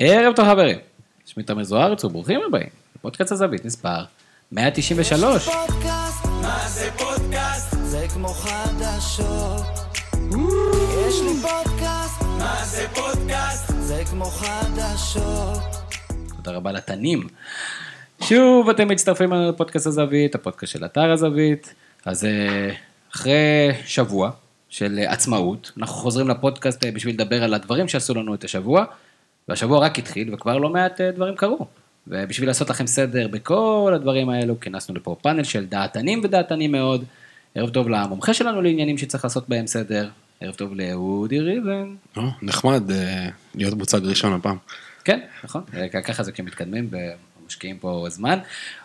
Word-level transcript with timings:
ערב 0.00 0.36
טוב 0.36 0.46
חברים, 0.48 0.78
שמי 1.26 1.42
תמיר 1.42 1.64
זוארץ 1.64 2.04
וברוכים 2.04 2.40
הבאים 2.48 2.68
לפודקאסט 2.96 3.32
הזווית 3.32 3.64
מספר 3.64 4.04
193. 4.52 5.48
פודקאסט, 5.48 6.24
מה 6.42 6.68
זה 6.68 6.90
פודקאסט? 6.98 7.76
זה 7.82 8.06
כמו 8.14 8.28
חדשות. 8.28 9.62
יש 11.08 11.20
לי 11.22 11.42
פודקאסט, 11.42 12.22
מה 12.38 12.64
זה 12.64 12.86
פודקאסט? 12.94 13.72
זה 13.78 14.02
כמו 14.10 14.24
חדשות. 14.24 15.62
תודה 16.36 16.56
רבה 16.56 16.72
לתנים. 16.72 17.28
שוב 18.22 18.70
אתם 18.70 18.88
מצטרפים 18.88 19.32
אלינו 19.32 19.48
לפודקאסט 19.48 19.86
הזווית, 19.86 20.34
הפודקאסט 20.34 20.72
של 20.72 20.84
אתר 20.84 21.12
הזווית. 21.12 21.74
אז 22.04 22.24
אה, 22.24 22.70
אחרי 23.14 23.70
שבוע 23.84 24.30
של 24.68 24.98
אה, 24.98 25.12
עצמאות, 25.12 25.72
אנחנו 25.78 25.96
חוזרים 25.96 26.28
לפודקאסט 26.28 26.84
אה, 26.84 26.90
בשביל 26.90 27.14
לדבר 27.14 27.44
על 27.44 27.54
הדברים 27.54 27.88
שעשו 27.88 28.14
לנו 28.14 28.34
את 28.34 28.44
השבוע, 28.44 28.84
והשבוע 29.48 29.78
רק 29.78 29.98
התחיל 29.98 30.34
וכבר 30.34 30.58
לא 30.58 30.70
מעט 30.70 31.00
אה, 31.00 31.10
דברים 31.10 31.36
קרו. 31.36 31.66
ובשביל 32.06 32.48
לעשות 32.48 32.70
לכם 32.70 32.86
סדר 32.86 33.28
בכל 33.28 33.92
הדברים 33.94 34.28
האלו, 34.28 34.60
כינסנו 34.60 34.94
לפה 34.94 35.16
פאנל 35.22 35.44
של 35.44 35.66
דעתנים 35.66 36.20
ודעתנים 36.24 36.72
מאוד. 36.72 37.04
ערב 37.54 37.70
טוב 37.70 37.88
למומחה 37.88 38.34
שלנו 38.34 38.62
לעניינים 38.62 38.98
שצריך 38.98 39.24
לעשות 39.24 39.48
בהם 39.48 39.66
סדר. 39.66 40.08
ערב 40.40 40.54
טוב 40.54 40.74
לאודי 40.74 41.40
ריבן. 41.40 41.94
לא, 42.16 42.22
נחמד 42.42 42.90
אה, 42.90 43.28
להיות 43.54 43.74
מוצג 43.74 44.00
ראשון 44.04 44.32
הפעם. 44.32 44.56
כן, 45.04 45.20
נכון, 45.44 45.62
אה, 45.74 46.02
ככה 46.02 46.22
זה 46.22 46.32
כשמתקדמים 46.32 46.90
ומשקיעים 47.42 47.78
פה 47.78 48.06
זמן. 48.08 48.38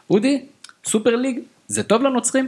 אודי, 0.09 0.45
סופר 0.85 1.15
ליג, 1.15 1.39
זה 1.67 1.83
טוב 1.83 2.03
לנוצרים? 2.03 2.47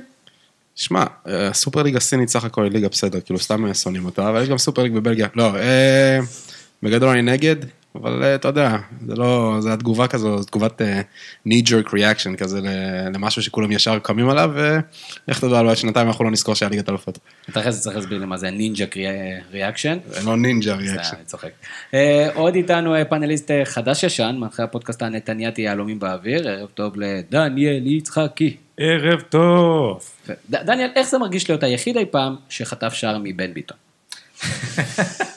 שמע, 0.75 1.03
הסופר 1.25 1.83
ליגה 1.83 1.97
הסינית 1.97 2.29
סך 2.29 2.43
הכל 2.43 2.63
היא 2.63 2.71
ליגה 2.71 2.89
בסדר, 2.89 3.21
כאילו 3.21 3.39
סתם 3.39 3.73
שונאים 3.73 4.05
אותה, 4.05 4.29
אבל 4.29 4.41
יש 4.41 4.49
גם 4.49 4.57
סופר 4.57 4.83
ליג 4.83 4.93
בבלגיה. 4.93 5.27
לא, 5.35 5.55
אה, 5.55 6.19
בגדול 6.83 7.09
אני 7.09 7.21
נגד, 7.21 7.55
אבל 8.01 8.23
אה, 8.23 8.35
אתה 8.35 8.47
יודע, 8.47 8.77
זה 9.07 9.15
לא, 9.15 9.57
זה 9.59 9.73
התגובה 9.73 10.07
כזו, 10.07 10.37
זו 10.37 10.43
תגובת 10.43 10.81
אה, 10.81 11.01
knee 11.47 11.67
jerk 11.67 11.87
reaction 11.89 12.37
כזה 12.37 12.61
ל- 12.61 13.09
למשהו 13.15 13.41
שכולם 13.41 13.71
ישר 13.71 13.99
קמים 13.99 14.29
עליו, 14.29 14.51
ואיך 14.53 15.37
אתה 15.37 15.45
יודע, 15.47 15.59
אולי 15.59 15.75
שנתיים 15.75 16.07
אנחנו 16.07 16.25
לא 16.25 16.31
נזכור 16.31 16.55
שהיה 16.55 16.69
ליגת 16.69 16.89
אלופות. 16.89 17.19
אתה 17.49 17.59
אחרי 17.59 17.71
זה 17.71 17.79
צריך 17.81 17.95
להסביר 17.95 18.19
לי 18.19 18.25
מה 18.25 18.37
זה 18.37 18.51
נינג'ה 18.51 18.85
reaction. 19.51 19.97
זה 20.07 20.25
לא 20.25 20.37
נינג'ה 20.37 20.77
זה, 20.85 20.95
reaction. 20.95 21.15
אני 21.15 21.25
צוחק. 21.25 21.49
אה, 21.93 22.29
עוד 22.33 22.55
איתנו 22.55 22.93
פאנליסט 23.09 23.51
אה, 23.51 23.65
חדש 23.65 24.03
ישן, 24.03 24.35
מאחורי 24.39 24.63
הפודקאסט 24.63 25.01
הנתניאתי 25.01 25.61
יהלומים 25.61 25.99
באוויר, 25.99 26.49
ערב 26.49 26.69
טוב 26.73 26.93
לדניאל 26.97 27.87
יצחקי. 27.87 28.57
ערב 28.77 29.21
טוב. 29.21 29.99
דניאל, 30.49 30.89
איך 30.95 31.07
זה 31.09 31.17
מרגיש 31.17 31.49
להיות 31.49 31.63
היחיד 31.63 31.97
אי 31.97 32.05
פעם 32.11 32.35
שחטף 32.49 32.93
שער 32.93 33.17
מבן 33.23 33.53
ביטון? 33.53 33.77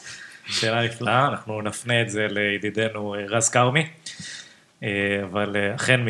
שאלה 0.50 0.82
נפלאה, 0.84 1.26
אנחנו 1.28 1.62
נפנה 1.62 2.02
את 2.02 2.10
זה 2.10 2.26
לידידנו 2.30 3.14
אה, 3.14 3.20
רז 3.28 3.48
כרמי, 3.48 3.86
אה, 4.82 4.88
אבל 5.24 5.56
אה, 5.56 5.74
אכן 5.74 6.00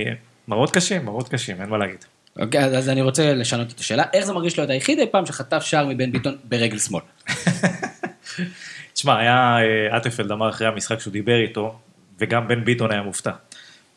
מראות 0.49 0.71
קשים, 0.75 1.05
מראות 1.05 1.29
קשים, 1.29 1.61
אין 1.61 1.69
מה 1.69 1.79
להגיד. 1.79 2.05
אוקיי, 2.39 2.65
אז- 2.65 2.75
אז 2.79 2.89
אני 2.89 3.03
רוצה 3.03 3.35
לשנות 3.35 3.73
את 3.73 3.79
השאלה, 3.79 4.05
איך 4.13 4.25
זה 4.25 4.33
מרגיש 4.33 4.59
להיות 4.59 4.71
היחיד 4.71 4.99
אי 4.99 5.07
פעם 5.11 5.27
שחטף 5.27 5.63
שער 5.63 5.87
מבן 5.87 6.13
ביטון 6.13 6.37
ברגל 6.45 6.79
שמאל? 6.79 7.03
תשמע, 8.95 9.19
היה 9.19 9.57
אטפלד 9.97 10.31
אמר 10.31 10.49
אחרי 10.51 10.67
המשחק 10.67 11.01
שהוא 11.01 11.13
דיבר 11.13 11.37
איתו, 11.41 11.79
וגם 12.19 12.49
בן 12.49 12.65
ביטון 12.65 12.91
היה 12.93 13.03
מופתע. 13.03 13.31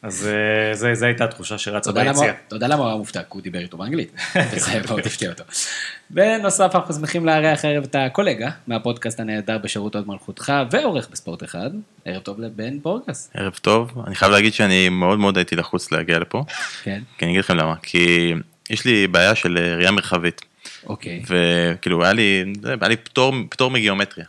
אז 0.03 0.27
אה, 0.27 0.73
זה- 0.75 0.93
זו 0.95 1.05
הייתה 1.05 1.23
התחושה 1.23 1.57
שרצה 1.57 1.91
ביציאה. 1.91 2.33
אתה 2.47 2.55
יודע 2.55 2.67
למה 2.67 2.81
הוא 2.81 2.87
היה 2.87 2.97
מופתע? 2.97 3.19
כי 3.19 3.25
הוא 3.29 3.41
דיבר 3.41 3.59
איתו 3.59 3.77
באנגלית. 3.77 4.11
וזה 4.53 4.81
מאוד 4.89 4.99
הפתיע 4.99 5.29
אותו. 5.29 5.43
בנוסף, 6.09 6.71
אנחנו 6.75 6.93
שמחים 6.93 7.25
לארח 7.25 7.65
הערב 7.65 7.83
את 7.83 7.95
הקולגה 7.99 8.49
מהפודקאסט 8.67 9.19
הנהדר 9.19 9.57
בשירות 9.57 9.95
עוד 9.95 10.07
מלכותך, 10.07 10.53
ועורך 10.71 11.07
בספורט 11.11 11.43
אחד. 11.43 11.69
ערב 12.05 12.21
טוב 12.21 12.39
לבן 12.39 12.79
בורגס. 12.79 13.29
ערב 13.33 13.53
טוב, 13.61 14.03
אני 14.07 14.15
חייב 14.15 14.31
להגיד 14.31 14.53
שאני 14.53 14.89
מאוד 14.89 15.19
מאוד 15.19 15.37
הייתי 15.37 15.55
לחוץ 15.55 15.91
להגיע 15.91 16.19
לפה, 16.19 16.43
כן, 16.83 17.01
כי 17.17 17.25
אני 17.25 17.31
אגיד 17.31 17.39
לכם 17.43 17.57
למה, 17.57 17.75
כי 17.83 18.33
יש 18.69 18.85
לי 18.85 19.07
בעיה 19.07 19.35
של 19.35 19.57
ראייה 19.77 19.91
מרחבית, 19.91 20.41
אוקיי. 20.85 21.23
וכאילו 21.27 22.03
היה 22.03 22.13
לי, 22.13 22.43
היה 22.81 22.87
לי 22.89 22.97
פטור, 22.97 23.33
פטור 23.49 23.71
מגיאומטריה, 23.71 24.25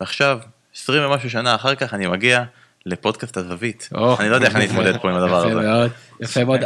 ועכשיו, 0.00 0.38
20 0.76 1.04
ומשהו 1.04 1.30
שנה 1.30 1.54
אחר 1.54 1.74
כך 1.74 1.94
אני 1.94 2.06
מגיע 2.06 2.42
לפודקאסט 2.86 3.36
או, 3.94 4.16
אני 4.20 4.28
לא 4.28 4.34
יודע 4.34 4.46
איך 4.46 4.56
אני 4.56 4.64
אתמודד 4.64 4.96
פה 4.96 5.10
עם 5.10 5.16
הדבר 5.16 5.46
הזה. 5.46 5.88
יפה 6.20 6.44
מאוד. 6.44 6.60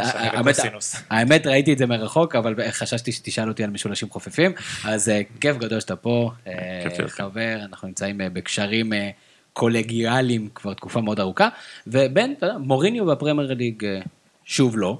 האמת- 1.09 1.47
ראיתי 1.47 1.73
את 1.73 1.77
זה 1.77 1.85
מרחוק, 1.85 2.35
אבל 2.35 2.55
חששתי 2.71 3.11
שתשאל 3.11 3.49
אותי 3.49 3.63
על 3.63 3.69
משולשים 3.69 4.09
חופפים, 4.09 4.51
אז 4.85 5.09
אה, 5.09 5.21
כיף 5.41 5.57
גדול 5.57 5.79
שאתה 5.79 5.95
פה, 5.95 6.31
אה. 6.47 6.53
חבר, 7.07 7.55
אנחנו 7.65 7.87
נמצאים 7.87 8.21
אה, 8.21 8.29
בקשרים 8.29 8.93
קולגיאליים 9.53 10.49
כבר 10.55 10.73
תקופה 10.73 11.01
מאוד 11.01 11.19
ארוכה, 11.19 11.49
ובן, 11.87 12.31
אתה 12.37 12.45
יודע, 12.45 12.57
מוריניו 12.57 13.05
בפרמייר 13.05 13.53
ליג 13.53 13.83
שוב 14.45 14.77
לא, 14.77 14.99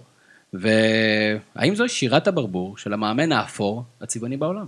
והאם 0.54 1.76
זו 1.76 1.90
שירת 1.90 2.28
הברבור 2.28 2.78
של 2.78 2.94
המאמן 2.94 3.32
האפור 3.32 3.84
הצבעוני 4.02 4.38
בעולם? 4.38 4.66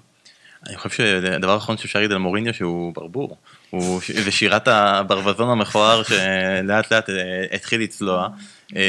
אני 0.67 0.77
חושב 0.77 0.89
שהדבר 0.89 1.51
האחרון 1.51 1.77
שאפשר 1.77 1.99
להגיד 1.99 2.11
על 2.11 2.17
מוריניו 2.17 2.53
שהוא 2.53 2.93
ברבור, 2.93 3.37
הוא, 3.69 4.01
זה 4.23 4.31
שירת 4.31 4.67
הברווזון 4.67 5.49
המכוער 5.49 6.03
שלאט 6.03 6.91
לאט 6.93 7.09
אה, 7.09 7.15
התחיל 7.51 7.81
לצלוע. 7.81 8.27
אה, 8.75 8.81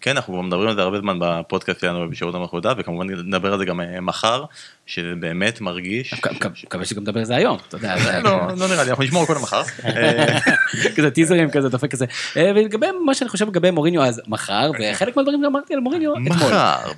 כן, 0.00 0.10
אנחנו 0.10 0.42
מדברים 0.42 0.68
על 0.68 0.74
זה 0.74 0.82
הרבה 0.82 0.98
זמן 0.98 1.16
בפודקאסט 1.20 1.80
שלנו 1.80 2.10
בשירות 2.10 2.34
המחודה, 2.34 2.72
וכמובן 2.76 3.10
נדבר 3.10 3.52
על 3.52 3.58
זה 3.58 3.64
גם 3.64 3.80
אה, 3.80 4.00
מחר, 4.00 4.44
שזה 4.86 5.14
באמת 5.20 5.60
מרגיש... 5.60 6.14
מקו- 6.14 6.30
מקו- 6.34 6.48
מקווה 6.64 6.84
שגם 6.84 7.02
נדבר 7.02 7.20
על 7.20 7.26
זה 7.26 7.36
היום, 7.36 7.58
אתה 7.68 7.76
יודע, 7.76 7.94
לא, 8.24 8.40
לא 8.56 8.68
נראה 8.68 8.84
לי, 8.84 8.90
אנחנו 8.90 9.04
נשמור 9.04 9.22
הכל 9.22 9.34
למחר. 9.34 9.62
אה, 9.84 10.38
כזה 10.96 11.10
טיזרים 11.10 11.50
כזה 11.50 11.68
דופק 11.68 11.90
כזה. 11.90 12.06
ולגבי 12.36 12.86
מה 13.06 13.14
שאני 13.14 13.30
חושב 13.30 13.48
לגבי 13.48 13.70
מוריניו 13.70 14.02
אז 14.02 14.22
מחר, 14.26 14.70
וחלק 14.80 15.16
מהדברים 15.16 15.40
שאמרתי 15.44 15.74
על 15.74 15.80
מוריניו 15.80 16.12
אתמול. 16.12 16.28
מחר. 16.28 16.92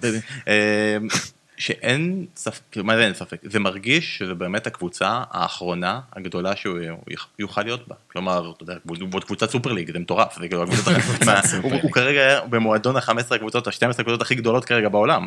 שאין 1.56 2.26
ספק, 2.36 2.60
כאילו 2.70 2.86
מה 2.86 2.96
זה 2.96 3.04
אין 3.04 3.14
ספק, 3.14 3.36
זה 3.42 3.60
מרגיש 3.60 4.18
שזה 4.18 4.34
באמת 4.34 4.66
הקבוצה 4.66 5.22
האחרונה 5.30 6.00
הגדולה 6.16 6.56
שהוא 6.56 6.78
יוכל 7.38 7.62
להיות 7.62 7.88
בה. 7.88 7.94
כלומר, 8.12 8.52
אתה 8.56 8.62
יודע, 8.62 8.74
הוא 8.88 9.20
קבוצת 9.20 9.50
סופר 9.50 9.72
ליג, 9.72 9.92
זה 9.92 9.98
מטורף, 9.98 10.38
זה 10.40 10.48
כאילו 10.48 10.62
הקבוצות 10.62 10.94
הוא 11.82 11.92
כרגע 11.92 12.40
במועדון 12.50 12.96
ה-15 12.96 13.34
הקבוצות, 13.34 13.66
ה-12 13.66 13.90
הקבוצות 13.98 14.22
הכי 14.22 14.34
גדולות 14.34 14.64
כרגע 14.64 14.88
בעולם, 14.88 15.26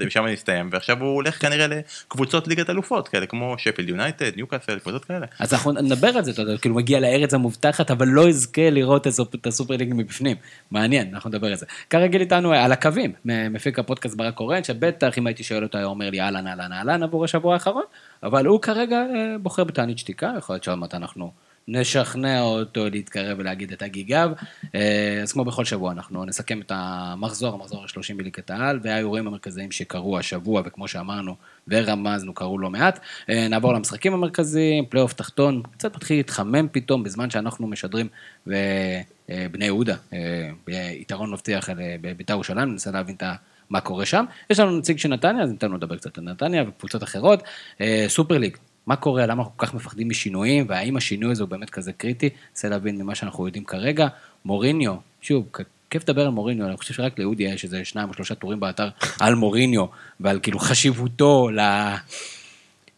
ושם 0.00 0.26
נסתיים, 0.26 0.68
ועכשיו 0.72 1.00
הוא 1.00 1.14
הולך 1.14 1.42
כנראה 1.42 1.66
לקבוצות 1.66 2.48
ליגת 2.48 2.70
אלופות 2.70 3.08
כאלה, 3.08 3.26
כמו 3.26 3.54
שפילד 3.58 3.88
יונייטד, 3.88 4.36
ניוקאסל, 4.36 4.78
קבוצות 4.78 5.04
כאלה. 5.04 5.26
אז 5.38 5.52
אנחנו 5.54 5.72
נדבר 5.72 6.08
על 6.08 6.24
זה, 6.24 6.30
אתה 6.30 6.42
יודע, 6.42 6.58
כאילו 6.58 6.74
מגיע 6.74 7.00
לארץ 7.00 7.34
המובטחת, 7.34 7.90
אבל 7.90 8.08
לא 8.08 8.28
יזכה 8.28 8.70
לראות 8.70 9.06
את 9.06 9.12
הסופ- 9.12 9.34
את 9.40 9.46
הסופר 9.46 9.76
ליג 9.76 9.92
מבפנים. 9.94 10.36
מעניין, 10.70 11.14
אנחנו 11.14 11.30
נדבר 11.30 11.46
על 11.46 11.56
זה. 11.56 11.66
כרגיל 11.90 12.20
איתנו 12.20 12.52
על 12.52 12.72
הקווים, 12.72 13.12
מפיק 13.24 13.78
הפודקאסט 13.78 14.16
ברק 14.16 14.34
קורן, 14.34 14.64
שבטח 14.64 15.18
אם 15.18 15.26
הייתי 15.26 15.42
שואל 15.50 15.62
אותו 15.62 15.78
היה 15.78 15.86
אומר 15.86 16.10
לי 16.10 16.20
אהלן 16.20 16.46
אהלן 16.46 16.72
אהלן 16.72 17.02
עבור 17.02 17.24
השבוע 17.24 17.54
האחרון, 17.54 17.84
אבל 18.22 18.46
הוא 18.46 18.60
כרגע 18.62 18.96
אה, 18.96 19.38
בוחר 19.42 19.64
בתענית 19.64 19.98
שתיקה, 19.98 20.32
יכול 20.38 20.54
להיות 20.54 20.64
שעוד 20.64 20.78
מעט 20.78 20.94
אנחנו 20.94 21.32
נשכנע 21.68 22.40
אותו 22.40 22.90
להתקרב 22.90 23.38
ולהגיד 23.38 23.72
את 23.72 23.82
הגיגיו. 23.82 24.30
אה, 24.74 25.20
אז 25.22 25.32
כמו 25.32 25.44
בכל 25.44 25.64
שבוע, 25.64 25.92
אנחנו 25.92 26.24
נסכם 26.24 26.60
את 26.60 26.72
המחזור, 26.74 27.54
המחזור 27.54 27.82
ה-30 27.82 28.16
בליגת 28.16 28.50
העל, 28.50 28.80
והאירועים 28.82 29.26
המרכזיים 29.26 29.70
שקרו 29.70 30.18
השבוע, 30.18 30.62
וכמו 30.64 30.88
שאמרנו, 30.88 31.36
ורמזנו, 31.68 32.34
קרו 32.34 32.58
לא 32.58 32.70
מעט. 32.70 33.00
אה, 33.30 33.48
נעבור 33.48 33.72
למשחקים 33.72 34.14
המרכזיים, 34.14 34.86
פלייאוף 34.86 35.12
תחתון, 35.12 35.62
קצת 35.72 35.96
מתחיל 35.96 36.16
להתחמם 36.16 36.66
פתאום 36.72 37.02
בזמן 37.02 37.30
שאנחנו 37.30 37.66
משדרים, 37.66 38.08
ובני 38.46 39.64
יהודה, 39.64 39.96
אה, 40.12 40.50
ביתרון 40.66 41.30
מבטיח 41.32 41.70
על 41.70 41.80
אה, 41.80 41.96
בית"ר 42.16 42.32
ירושלים, 42.32 42.70
ננסה 42.70 42.90
להבין 42.90 43.14
את. 43.14 43.22
מה 43.70 43.80
קורה 43.80 44.06
שם. 44.06 44.24
יש 44.50 44.60
לנו 44.60 44.78
נציג 44.78 44.98
של 44.98 45.08
נתניה, 45.08 45.42
אז 45.42 45.50
ניתן 45.50 45.70
לו 45.70 45.76
לדבר 45.76 45.96
קצת 45.96 46.18
על 46.18 46.24
נתניה 46.24 46.64
וקבוצות 46.68 47.02
אחרות. 47.02 47.42
אה, 47.80 48.04
סופר 48.08 48.38
ליג, 48.38 48.56
מה 48.86 48.96
קורה, 48.96 49.26
למה 49.26 49.42
אנחנו 49.42 49.56
כל 49.56 49.66
כך 49.66 49.74
מפחדים 49.74 50.08
משינויים, 50.08 50.66
והאם 50.68 50.96
השינוי 50.96 51.32
הזה 51.32 51.42
הוא 51.42 51.50
באמת 51.50 51.70
כזה 51.70 51.92
קריטי, 51.92 52.28
ננסה 52.50 52.68
להבין 52.68 53.02
ממה 53.02 53.14
שאנחנו 53.14 53.46
יודעים 53.46 53.64
כרגע. 53.64 54.08
מוריניו, 54.44 54.94
שוב, 55.20 55.48
כיף 55.90 56.02
לדבר 56.02 56.22
על 56.22 56.28
מוריניו, 56.28 56.66
אני 56.66 56.76
חושב 56.76 56.94
שרק 56.94 57.18
לאודי 57.18 57.42
יש 57.42 57.64
איזה 57.64 57.84
שניים 57.84 58.08
או 58.08 58.14
שלושה 58.14 58.34
טורים 58.34 58.60
באתר 58.60 58.88
על 59.20 59.34
מוריניו, 59.34 59.84
ועל 60.20 60.38
כאילו 60.42 60.58
חשיבותו 60.58 61.48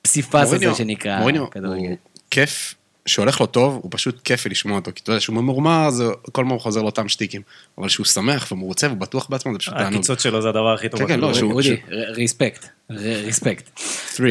לפסיפס 0.03 0.53
הזה 0.53 0.75
שנקרא 0.75 1.19
מוריניו. 1.19 1.45
הוא 1.55 1.97
כיף, 2.31 2.75
שהולך 3.07 3.41
לו 3.41 3.47
טוב, 3.47 3.75
הוא 3.83 3.91
פשוט 3.95 4.21
כיפי 4.25 4.49
לשמוע 4.49 4.79
אותו, 4.79 4.91
כי 4.95 5.01
אתה 5.03 5.11
יודע, 5.11 5.21
שהוא 5.21 5.37
ממורמר, 5.37 5.91
זה 5.91 6.05
כל 6.33 6.43
פעם 6.43 6.49
הוא 6.49 6.61
חוזר 6.61 6.83
לאותם 6.83 7.09
שטיקים, 7.09 7.43
אבל 7.79 7.89
שהוא 7.89 8.07
שמח 8.07 8.53
ומרוצה 8.53 8.89
ובטוח 8.93 9.27
בעצמו, 9.31 9.53
זה 9.53 9.59
פשוט 9.59 9.75
תענוג. 9.75 9.95
הקיצוץ 9.95 10.23
שלו 10.23 10.43
זה 10.43 10.49
הדבר 10.49 10.75
הכי 10.75 10.89
טוב. 10.89 11.01
כן, 11.01 11.07
כן, 11.07 11.21
לא. 11.21 11.35
שהוא- 11.35 11.53
אודי, 11.53 11.77
ריספקט, 11.91 12.67
ריספקט. 12.91 13.81
Three. 14.17 14.23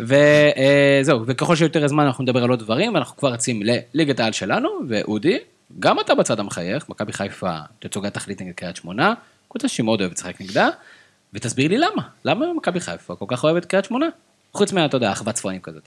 וזהו, 0.00 1.20
וככל 1.26 1.56
שיותר 1.56 1.88
זמן 1.88 2.04
אנחנו 2.06 2.24
נדבר 2.24 2.44
על 2.44 2.50
עוד 2.50 2.58
דברים, 2.58 2.94
ואנחנו 2.94 3.16
כבר 3.16 3.32
רצים 3.32 3.62
לליגת 3.94 4.20
העל 4.20 4.32
שלנו, 4.32 4.68
ואודי, 4.88 5.38
גם 5.78 6.00
אתה 6.00 6.14
בצד 6.14 6.40
המחייך, 6.40 6.88
מכבי 6.88 7.12
חיפה 7.12 7.56
תצוגת 7.78 8.14
תכלית 8.14 8.40
נגד 8.42 8.52
קריית 8.52 8.76
שמונה, 8.76 9.14
קבוצה 9.48 9.68
שהיא 9.68 9.84
מאוד 9.84 10.00
אוהבת 10.00 10.16
לשחק 10.18 10.40
נגדה, 10.40 10.68
ותסביר 11.34 11.68
לי 11.68 11.78
למה, 11.78 12.02
למה 12.24 12.46
מכבי 12.56 12.80
חיפה 12.80 13.16
כל 13.16 13.24
כך 13.28 13.44
אוהבת 13.44 13.64
קריית 13.64 13.84
שמונה? 13.84 14.06
חוץ 14.54 14.72
מה, 14.72 14.84
אתה 14.84 14.96
יודע, 14.96 15.12
אחוות 15.12 15.34
צפונים 15.34 15.60
כזאת. 15.60 15.82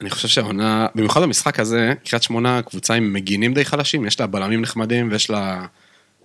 אני 0.00 0.10
חושב 0.10 0.28
שהעונה, 0.28 0.86
במיוחד 0.94 1.22
במשחק 1.22 1.60
הזה, 1.60 1.92
קריית 2.04 2.22
שמונה 2.22 2.62
קבוצה 2.62 2.94
עם 2.94 3.12
מגינים 3.12 3.54
די 3.54 3.64
חלשים, 3.64 4.06
יש 4.06 4.20
לה 4.20 4.26
בלמים 4.26 4.62
נחמדים 4.62 5.12
ויש 5.12 5.30
לה 5.30 5.66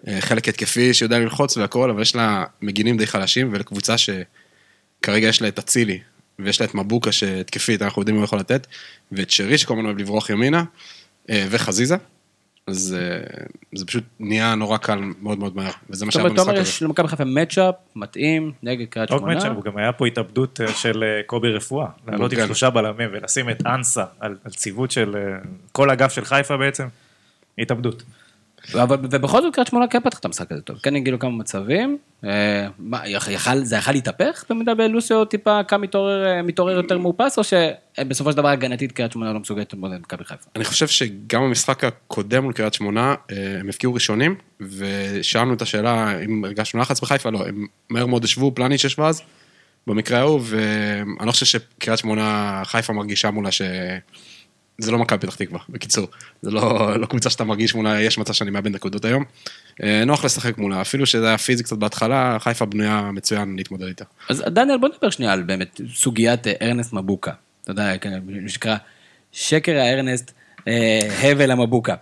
אה, 0.07 0.21
חלק 0.21 0.47
התקפי 0.49 0.93
שיודע 0.93 1.19
ללחוץ 1.19 1.57
והכל, 1.57 1.89
אבל 1.89 2.01
יש 2.01 2.15
לה 2.15 2.43
מגינים 2.61 2.97
די 2.97 3.07
חלשים, 3.07 3.49
ולקבוצה 3.51 3.95
שכרגע 3.97 5.27
יש 5.27 5.41
לה 5.41 5.47
את 5.47 5.59
אצילי, 5.59 5.99
ויש 6.39 6.61
לה 6.61 6.67
את 6.67 6.75
מבוקה 6.75 7.11
שהתקפית, 7.11 7.81
אנחנו 7.81 8.01
יודעים 8.01 8.15
מה 8.15 8.21
הוא 8.21 8.25
יכול 8.25 8.39
לתת, 8.39 8.67
ואת 9.11 9.31
שרי 9.31 9.57
שכל 9.57 9.73
הזמן 9.73 9.85
אוהב 9.85 9.97
לברוח 9.97 10.29
ימינה, 10.29 10.63
אה, 11.29 11.45
וחזיזה. 11.49 11.95
אז 12.67 12.97
אה, 12.99 13.45
זה 13.73 13.85
פשוט 13.85 14.03
נהיה 14.19 14.55
נורא 14.55 14.77
קל 14.77 14.99
מאוד 15.21 15.39
מאוד 15.39 15.55
מהר, 15.55 15.71
וזה 15.89 16.05
מה 16.05 16.11
שהיה 16.11 16.23
אומרת, 16.23 16.33
אתה 16.33 16.41
במשחק 16.41 16.49
אומר, 16.49 16.61
הזה. 16.61 16.69
יש 16.69 16.83
למכבי 16.83 17.07
חיפה 17.07 17.23
מצ'אפ 17.23 17.75
מתאים 17.95 18.51
נגד 18.63 18.85
קריית 18.85 19.09
שמונה. 19.09 19.35
מצ'אפ, 19.35 19.51
הוא 19.55 19.63
גם 19.63 19.77
היה 19.77 19.91
פה 19.91 20.07
התאבדות 20.07 20.61
אה, 20.61 20.73
של 20.73 21.03
אה, 21.03 21.21
קובי 21.25 21.49
רפואה. 21.49 21.87
לעלות 22.07 22.33
עם 22.33 22.39
כן. 22.39 22.45
שלושה 22.45 22.69
בלמים 22.69 23.09
ולשים 23.13 23.49
את 23.49 23.65
אנסה 23.65 24.03
על 24.19 24.37
על 24.43 24.51
ציוות 24.51 24.91
של 24.91 25.15
אה, 25.15 25.37
כל 25.71 25.89
אגף 25.89 26.13
של 26.13 26.25
חיפה 26.25 26.57
בעצם, 26.57 26.87
התאבדות. 27.57 28.03
אבל 28.73 28.97
ובכל 29.01 29.41
זאת 29.41 29.53
קריית 29.55 29.67
שמונה 29.67 29.87
כן 29.87 29.99
פתח 29.99 30.19
את 30.19 30.25
המשחק 30.25 30.51
הזה 30.51 30.61
טוב. 30.61 30.77
כן 30.83 30.95
הגיעו 30.95 31.19
כמה 31.19 31.31
מצבים. 31.31 31.97
אה, 32.23 32.67
מה, 32.79 33.07
יכ- 33.07 33.27
יכל- 33.27 33.63
זה 33.63 33.75
יכל 33.75 33.91
להתהפך 33.91 34.43
במידה 34.49 34.75
בלוסיו 34.75 35.25
טיפה 35.25 35.63
קם 35.63 35.81
מתעורר 35.81 36.25
אה, 36.25 36.41
מתעורר 36.41 36.75
יותר 36.75 36.97
מאופס, 36.97 37.37
או 37.37 37.43
שבסופו 37.43 38.31
של 38.31 38.37
דבר 38.37 38.47
הגנתית 38.47 38.91
קריית 38.91 39.11
שמונה 39.11 39.33
לא 39.33 39.39
מסוגלת 39.39 39.73
להתמודד 39.73 39.93
עם 39.95 40.01
מכבי 40.01 40.23
חיפה? 40.25 40.49
אני 40.55 40.63
חושב 40.63 40.87
שגם 40.87 41.41
במשחק 41.41 41.83
הקודם 41.83 42.43
מול 42.43 42.53
קריית 42.53 42.73
שמונה, 42.73 43.15
אה, 43.31 43.57
הם 43.59 43.69
הפקיעו 43.69 43.93
ראשונים, 43.93 44.35
ושאלנו 44.61 45.53
את 45.53 45.61
השאלה 45.61 46.19
אם 46.21 46.45
הרגשנו 46.45 46.79
לחץ 46.81 46.99
בחיפה, 47.01 47.29
לא, 47.29 47.47
הם 47.47 47.65
מהר 47.89 48.05
מאוד 48.05 48.23
ישבו, 48.23 48.51
פלניץ' 48.55 48.83
ישבה 48.83 49.07
אז, 49.07 49.21
במקרה 49.87 50.19
ההוא, 50.19 50.41
ואני 50.43 51.27
לא 51.27 51.31
חושב 51.31 51.45
שקריית 51.45 51.99
שמונה, 51.99 52.61
חיפה 52.65 52.93
מרגישה 52.93 53.31
מולה 53.31 53.51
ש... 53.51 53.61
זה 54.77 54.91
לא 54.91 54.97
מכבי 54.97 55.19
פתח 55.19 55.35
תקווה, 55.35 55.59
בקיצור. 55.69 56.07
זה 56.41 56.51
לא, 56.51 56.99
לא 56.99 57.05
קבוצה 57.05 57.29
שאתה 57.29 57.43
מרגיש 57.43 57.75
מולה, 57.75 58.01
יש 58.01 58.17
מצב 58.17 58.33
שאני 58.33 58.51
מאבד 58.51 58.71
נקודות 58.71 59.05
היום. 59.05 59.23
אה, 59.83 60.05
נוח 60.05 60.25
לשחק 60.25 60.57
מולה, 60.57 60.81
אפילו 60.81 61.05
שזה 61.05 61.27
היה 61.27 61.37
פיזי 61.37 61.63
קצת 61.63 61.77
בהתחלה, 61.77 62.37
חיפה 62.39 62.65
בנויה 62.65 63.09
מצוין 63.13 63.55
להתמודד 63.57 63.87
איתה. 63.87 64.05
אז 64.29 64.43
דניאל, 64.47 64.77
בוא 64.77 64.89
נדבר 64.89 65.09
שנייה 65.09 65.33
על 65.33 65.43
באמת 65.43 65.81
סוגיית 65.93 66.47
אה, 66.47 66.53
ארנסט 66.61 66.93
מבוקה. 66.93 67.31
אתה 67.63 67.71
יודע, 67.71 67.97
כן, 67.97 68.19
מה 68.25 68.49
שנקרא, 68.49 68.75
שקר 69.31 69.77
הארנסט, 69.77 70.31
אה, 70.67 71.31
הבל 71.31 71.51
המבוקה. 71.51 71.95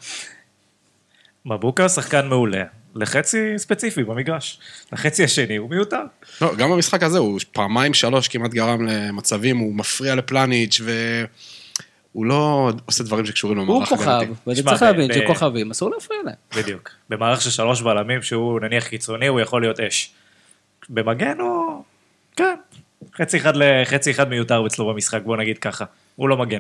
מבוקה 1.45 1.89
שחקן 1.89 2.27
מעולה, 2.27 2.63
לחצי 2.95 3.53
ספציפי 3.57 4.03
במגרש. 4.03 4.59
לחצי 4.93 5.23
השני 5.23 5.55
הוא 5.55 5.69
מיותר. 5.69 6.03
לא, 6.41 6.55
גם 6.55 6.71
במשחק 6.71 7.03
הזה 7.03 7.17
הוא 7.17 7.39
פעמיים 7.51 7.93
שלוש 7.93 8.27
כמעט 8.27 8.51
גרם 8.51 8.85
למצבים, 8.85 9.57
הוא 9.57 9.75
מפריע 9.75 10.15
לפלניץ' 10.15 10.81
והוא 12.15 12.25
לא 12.25 12.71
עושה 12.85 13.03
דברים 13.03 13.25
שקשורים 13.25 13.57
הוא 13.57 13.65
למערך 13.65 13.89
כוכב, 13.89 14.09
הגנתי. 14.09 14.31
ואתה 14.47 14.61
תשמע, 14.61 14.71
צריך 14.71 14.81
ב- 14.81 14.85
להבין 14.85 15.13
שכוכבים 15.13 15.71
אסור 15.71 15.89
להפריע 15.89 16.19
להם. 16.25 16.35
בדיוק. 16.57 16.89
במערך 17.09 17.41
של 17.41 17.49
שלוש 17.49 17.81
בלמים 17.81 18.21
שהוא 18.21 18.59
נניח 18.59 18.87
קיצוני, 18.87 19.27
הוא 19.27 19.39
יכול 19.39 19.61
להיות 19.61 19.79
אש. 19.79 20.13
במגן 20.89 21.39
הוא... 21.39 21.83
כן. 22.35 22.55
חצי 23.15 23.37
אחד, 23.37 23.55
ל... 23.55 23.63
חצי 23.85 24.11
אחד 24.11 24.29
מיותר 24.29 24.67
אצלו 24.67 24.93
במשחק, 24.93 25.21
בוא 25.23 25.37
נגיד 25.37 25.57
ככה. 25.57 25.85
הוא 26.15 26.29
לא 26.29 26.37
מגן. 26.37 26.59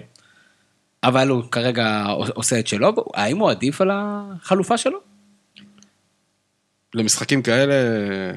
אבל 1.03 1.29
הוא 1.29 1.43
כרגע 1.51 2.05
עושה 2.33 2.59
את 2.59 2.67
שלו, 2.67 2.93
האם 3.13 3.37
הוא 3.37 3.49
עדיף 3.49 3.81
על 3.81 3.89
החלופה 3.93 4.77
שלו? 4.77 4.99
למשחקים 6.93 7.41
כאלה, 7.41 7.73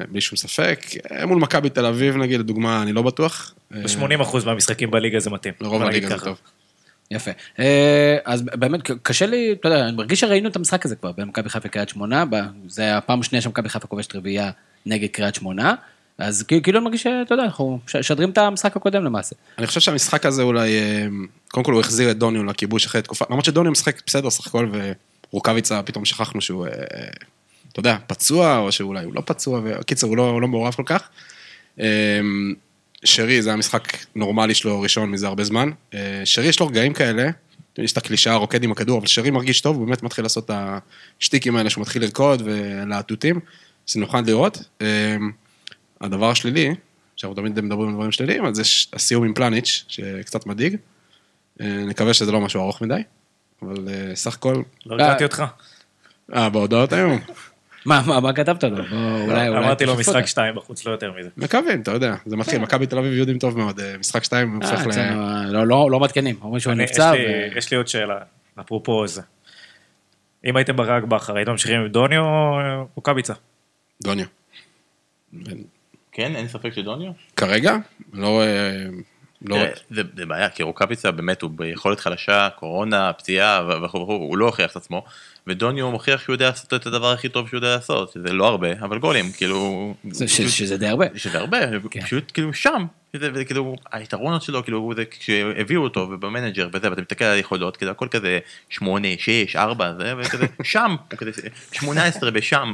בלי 0.08 0.20
שום 0.20 0.36
ספק, 0.36 0.80
מול 1.26 1.38
מכבי 1.38 1.70
תל 1.70 1.86
אביב 1.86 2.16
נגיד, 2.16 2.40
לדוגמה, 2.40 2.82
אני 2.82 2.92
לא 2.92 3.02
בטוח. 3.02 3.54
אה, 3.74 3.80
ב-80% 3.82 4.46
מהמשחקים 4.46 4.90
בליגה 4.90 5.20
זה 5.20 5.30
מתאים. 5.30 5.54
לרוב 5.60 5.82
הליגה 5.82 6.08
זה. 6.08 6.24
טוב. 6.24 6.38
יפה. 7.10 7.30
אה, 7.58 8.16
אז 8.24 8.42
באמת 8.42 8.80
קשה 9.02 9.26
לי, 9.26 9.52
אתה 9.52 9.68
יודע, 9.68 9.88
אני 9.88 9.96
מרגיש 9.96 10.20
שראינו 10.20 10.48
את 10.48 10.56
המשחק 10.56 10.86
הזה 10.86 10.96
כבר 10.96 11.12
בין 11.12 11.28
מכבי 11.28 11.48
חיפה 11.48 11.68
לקריית 11.68 11.88
שמונה, 11.88 12.24
זה 12.68 12.96
הפעם 12.96 13.20
השנייה 13.20 13.42
שמכבי 13.42 13.68
חיפה 13.68 13.86
כובשת 13.86 14.16
רביעייה 14.16 14.50
נגד 14.86 15.08
קריית 15.08 15.34
שמונה, 15.34 15.74
אז 16.18 16.42
כאילו 16.42 16.78
אני 16.78 16.84
מרגיש 16.84 17.02
שאתה 17.02 17.34
יודע, 17.34 17.44
אנחנו 17.44 17.78
משדרים 18.00 18.30
את 18.30 18.38
המשחק 18.38 18.76
הקודם 18.76 19.04
למעשה. 19.04 19.36
אני 19.58 19.66
חושב 19.66 19.80
שהמשחק 19.80 20.26
הזה 20.26 20.42
אולי, 20.42 20.78
אה, 20.78 21.06
קודם 21.48 21.64
כל 21.64 21.72
הוא 21.72 21.80
החזיר 21.80 22.10
את 22.10 22.18
דוניו 22.18 22.44
לכיבוש 22.44 22.86
אחרי 22.86 23.02
תקופה, 23.02 23.24
למרות 23.30 23.44
שדוניו 23.44 23.72
משחק 23.72 24.02
בסדר 24.06 24.30
סך 24.30 24.46
הכל, 24.46 24.70
ורוקאביצה 25.32 25.82
פתאום 25.82 26.04
שכחנו 26.04 26.40
שהוא, 26.40 26.66
אה, 26.66 26.72
אתה 27.72 27.80
יודע, 27.80 27.96
פצוע, 28.06 28.58
או 28.58 28.72
שאולי 28.72 29.04
הוא 29.04 29.14
לא 29.14 29.22
פצוע, 29.26 29.60
וקיצר, 29.64 30.06
הוא 30.06 30.16
לא, 30.16 30.40
לא 30.40 30.48
מעורב 30.48 30.74
כל 30.74 30.82
כך. 30.86 31.08
שרי, 33.04 33.42
זה 33.42 33.50
היה 33.50 33.56
משחק 33.56 33.96
נורמלי 34.14 34.54
שלו 34.54 34.80
ראשון 34.80 35.10
מזה 35.10 35.26
הרבה 35.26 35.44
זמן. 35.44 35.70
אה, 35.94 36.22
שרי 36.24 36.46
יש 36.46 36.60
לו 36.60 36.66
רגעים 36.66 36.92
כאלה, 36.92 37.30
יש 37.78 37.92
את 37.92 37.96
הקלישאה 37.96 38.34
רוקד 38.34 38.64
עם 38.64 38.72
הכדור, 38.72 38.98
אבל 38.98 39.06
שרי 39.06 39.30
מרגיש 39.30 39.60
טוב, 39.60 39.76
הוא 39.76 39.86
באמת 39.86 40.02
מתחיל 40.02 40.24
לעשות 40.24 40.50
את 40.50 40.50
השטיקים 41.20 41.56
האלה 41.56 41.70
שהוא 41.70 41.82
מתחיל 41.82 42.02
לרקוד 42.02 42.42
ולהטוטים, 42.44 43.40
זה 43.86 44.00
נחמד 44.00 44.26
לראות. 44.26 44.58
אה, 44.82 45.16
הדבר 46.00 46.30
השלילי, 46.30 46.74
שאנחנו 47.16 47.34
תמיד 47.34 47.60
מדברים 47.60 47.88
על 47.88 47.94
דברים 47.94 48.12
שליליים, 48.12 48.44
אז 48.44 48.58
יש 48.58 48.88
הסיום 48.92 49.24
עם 49.24 49.34
פלניץ', 49.34 49.84
שקצת 49.88 50.46
מדאיג. 50.46 50.76
אה, 51.60 51.66
נקווה 51.86 52.14
שזה 52.14 52.32
לא 52.32 52.40
משהו 52.40 52.60
ארוך 52.60 52.82
מדי, 52.82 53.02
אבל 53.62 53.88
סך 54.14 54.34
הכל... 54.34 54.62
לא 54.86 54.94
הרגעתי 54.94 55.24
אותך. 55.24 55.44
אה, 56.34 56.48
בהודעות 56.48 56.92
היום? 56.92 57.20
מה, 57.86 58.02
מה, 58.06 58.20
מה 58.20 58.32
כתבת 58.32 58.64
לו? 58.64 58.70
אולי, 58.90 59.48
אולי 59.48 59.58
אמרתי 59.58 59.84
לו 59.86 59.96
משחק. 59.96 60.26
שתיים 60.26 60.54
בחוץ, 60.54 60.86
לא 60.86 60.92
יותר 60.92 61.12
מזה. 61.18 61.28
מקווים, 61.36 61.80
אתה 61.82 61.90
יודע, 61.90 62.14
זה 62.26 62.36
מתחיל, 62.36 62.58
מכבי 62.58 62.86
תל 62.86 62.98
אביב 62.98 63.12
יודעים 63.12 63.38
טוב 63.38 63.58
מאוד, 63.58 63.80
אה, 63.80 63.98
משחק 63.98 64.24
שתיים 64.24 64.62
אה, 64.62 64.70
הופך 64.70 64.86
ל... 64.86 64.90
אצלנו, 64.90 65.22
לא- 65.52 65.66
לא 65.66 65.90
לא 65.90 66.00
מעדכנים, 66.00 66.36
אומרים 66.42 66.60
שהוא 66.60 66.74
נפצע. 66.74 67.12
יש 67.14 67.20
לי- 67.20 67.54
ו- 67.54 67.58
יש 67.58 67.70
לי 67.70 67.76
עוד 67.76 67.88
שאלה, 67.88 68.18
אפרופו 68.60 69.06
זה. 69.06 69.22
אם 70.44 70.56
הייתם 70.56 70.76
ברק 70.76 71.02
בכר, 71.04 71.36
הייתם 71.36 71.50
ממשיכים 71.50 71.80
עם 71.80 71.88
דוניו 71.88 72.20
או 72.24 72.58
רוקאביצה? 72.94 73.32
דוניו. 74.02 74.26
כן, 76.12 76.36
אין 76.36 76.48
ספק 76.48 76.72
שדוניו? 76.74 77.12
כרגע? 77.36 77.76
לא 78.12 78.28
רואה... 78.28 78.70
לא. 79.42 79.56
תראה, 79.56 79.70
זה 79.90 80.02
זה 80.16 80.26
בעיה, 80.26 80.48
כי 80.48 80.62
רוקאביצה 80.62 81.10
באמת 81.10 81.42
הוא 81.42 81.50
ביכולת 81.54 82.00
חלשה, 82.00 82.48
קורונה, 82.56 83.12
פציעה 83.12 83.62
וכו' 83.84 84.00
וכו', 84.00 84.12
הוא 84.12 84.38
לא 84.38 84.46
הוכיח 84.46 84.70
את 84.70 84.76
עצמו, 84.76 85.04
ודוניו 85.46 85.90
מוכיח 85.90 86.20
שהוא 86.22 86.34
יודע 86.34 86.48
לעשות 86.48 86.74
את 86.74 86.86
הדבר 86.86 87.12
הכי 87.12 87.28
טוב 87.28 87.48
שהוא 87.48 87.58
יודע 87.58 87.74
לעשות, 87.74 88.12
שזה 88.12 88.32
לא 88.32 88.46
הרבה, 88.46 88.72
אבל 88.72 88.98
גולים, 88.98 89.32
כאילו... 89.32 89.94
פשוט- 90.10 90.48
שזה 90.50 90.76
די 90.76 90.86
הרבה. 90.86 91.06
שזה 91.14 91.38
הרבה, 91.38 91.58
כן. 91.90 92.00
פשוט 92.00 92.30
כאילו 92.34 92.54
שם, 92.54 92.84
וזה 93.14 93.44
כאילו 93.44 93.76
היתרונות 93.92 94.42
שלו, 94.42 94.64
כאילו 94.64 94.92
זה 94.96 95.04
כשהביאו 95.04 95.82
אותו 95.82 96.00
וב 96.00 96.15
manager 96.15 96.68
וזה, 96.74 96.90
ואתה 96.90 97.00
מסתכל 97.02 97.24
על 97.24 97.36
היכולות, 97.36 97.76
כאילו 97.76 97.90
הכל 97.90 98.08
כזה 98.10 98.38
שמונה, 98.68 99.08
שש, 99.18 99.56
ארבע, 99.56 99.92
זה, 99.98 100.14
וכזה 100.18 100.46
שם, 100.62 100.96
כזה 101.16 101.30
שמונה 101.72 102.04
עשרה 102.04 102.30
בשם. 102.30 102.72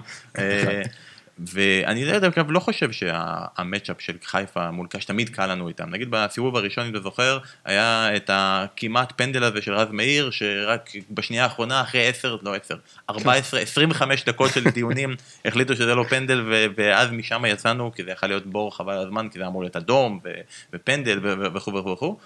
ואני 1.46 2.04
לא 2.04 2.12
יודע, 2.12 2.26
אגב, 2.26 2.50
לא 2.50 2.60
חושב 2.60 2.92
שה 2.92 3.25
matchup 3.25 4.00
של 4.00 4.16
חיפה 4.24 4.70
מול 4.70 4.86
קאש 4.86 5.04
תמיד 5.04 5.28
קל 5.28 5.46
לנו 5.46 5.68
איתם. 5.68 5.90
נגיד 5.90 6.08
בסיבוב 6.10 6.56
הראשון, 6.56 6.84
אם 6.84 6.90
אתה 6.90 7.00
זוכר, 7.00 7.38
היה 7.64 8.16
את 8.16 8.30
הכמעט 8.32 9.12
פנדל 9.16 9.44
הזה 9.44 9.62
של 9.62 9.74
רז 9.74 9.88
מאיר, 9.90 10.30
שרק 10.30 10.90
בשנייה 11.10 11.44
האחרונה, 11.44 11.80
אחרי 11.80 12.08
10, 12.08 12.36
לא 12.42 12.54
10, 12.54 12.76
14, 13.10 13.60
25 13.60 14.24
דקות 14.24 14.50
של 14.50 14.70
דיונים, 14.70 15.16
החליטו 15.44 15.76
שזה 15.76 15.94
לא 15.94 16.04
פנדל, 16.08 16.40
ו- 16.50 16.66
ואז 16.76 17.10
משם 17.10 17.44
יצאנו, 17.48 17.92
כי 17.92 18.04
זה 18.04 18.10
יכול 18.10 18.28
להיות 18.28 18.46
בור 18.46 18.76
חבל 18.76 18.98
הזמן, 18.98 19.28
כי 19.28 19.38
זה 19.38 19.46
אמור 19.46 19.62
להיות 19.62 19.76
אדום, 19.76 20.20
ו- 20.24 20.40
ופנדל, 20.72 21.20
וכו' 21.54 21.74
וכו' 21.74 21.92
וכו'. 21.92 22.16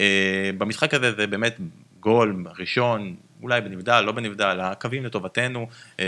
אה, 0.00 0.50
במשחק 0.58 0.94
הזה 0.94 1.12
זה 1.12 1.26
באמת 1.26 1.56
גול 2.00 2.44
ראשון, 2.58 3.16
אולי 3.42 3.60
בנבדל, 3.60 4.00
לא 4.00 4.12
בנבדל, 4.12 4.58
הקווים 4.60 5.04
לטובתנו, 5.04 5.68
אה, 6.00 6.04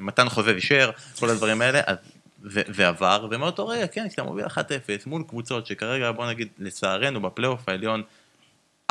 מתן 0.00 0.28
חוזה 0.28 0.50
אישר, 0.50 0.90
כל 1.18 1.30
הדברים 1.30 1.62
האלה, 1.62 1.80
אז 1.86 1.96
זה, 2.44 2.62
זה 2.68 2.88
עבר, 2.88 3.26
ומאותו 3.30 3.68
רגע, 3.68 3.86
כן, 3.86 4.08
כשאתה 4.08 4.22
מוביל 4.22 4.46
1-0 4.46 4.58
מול 5.06 5.22
קבוצות 5.28 5.66
שכרגע, 5.66 6.12
בוא 6.12 6.26
נגיד, 6.26 6.48
לצערנו, 6.58 7.20
בפלייאוף 7.20 7.68
העליון, 7.68 8.02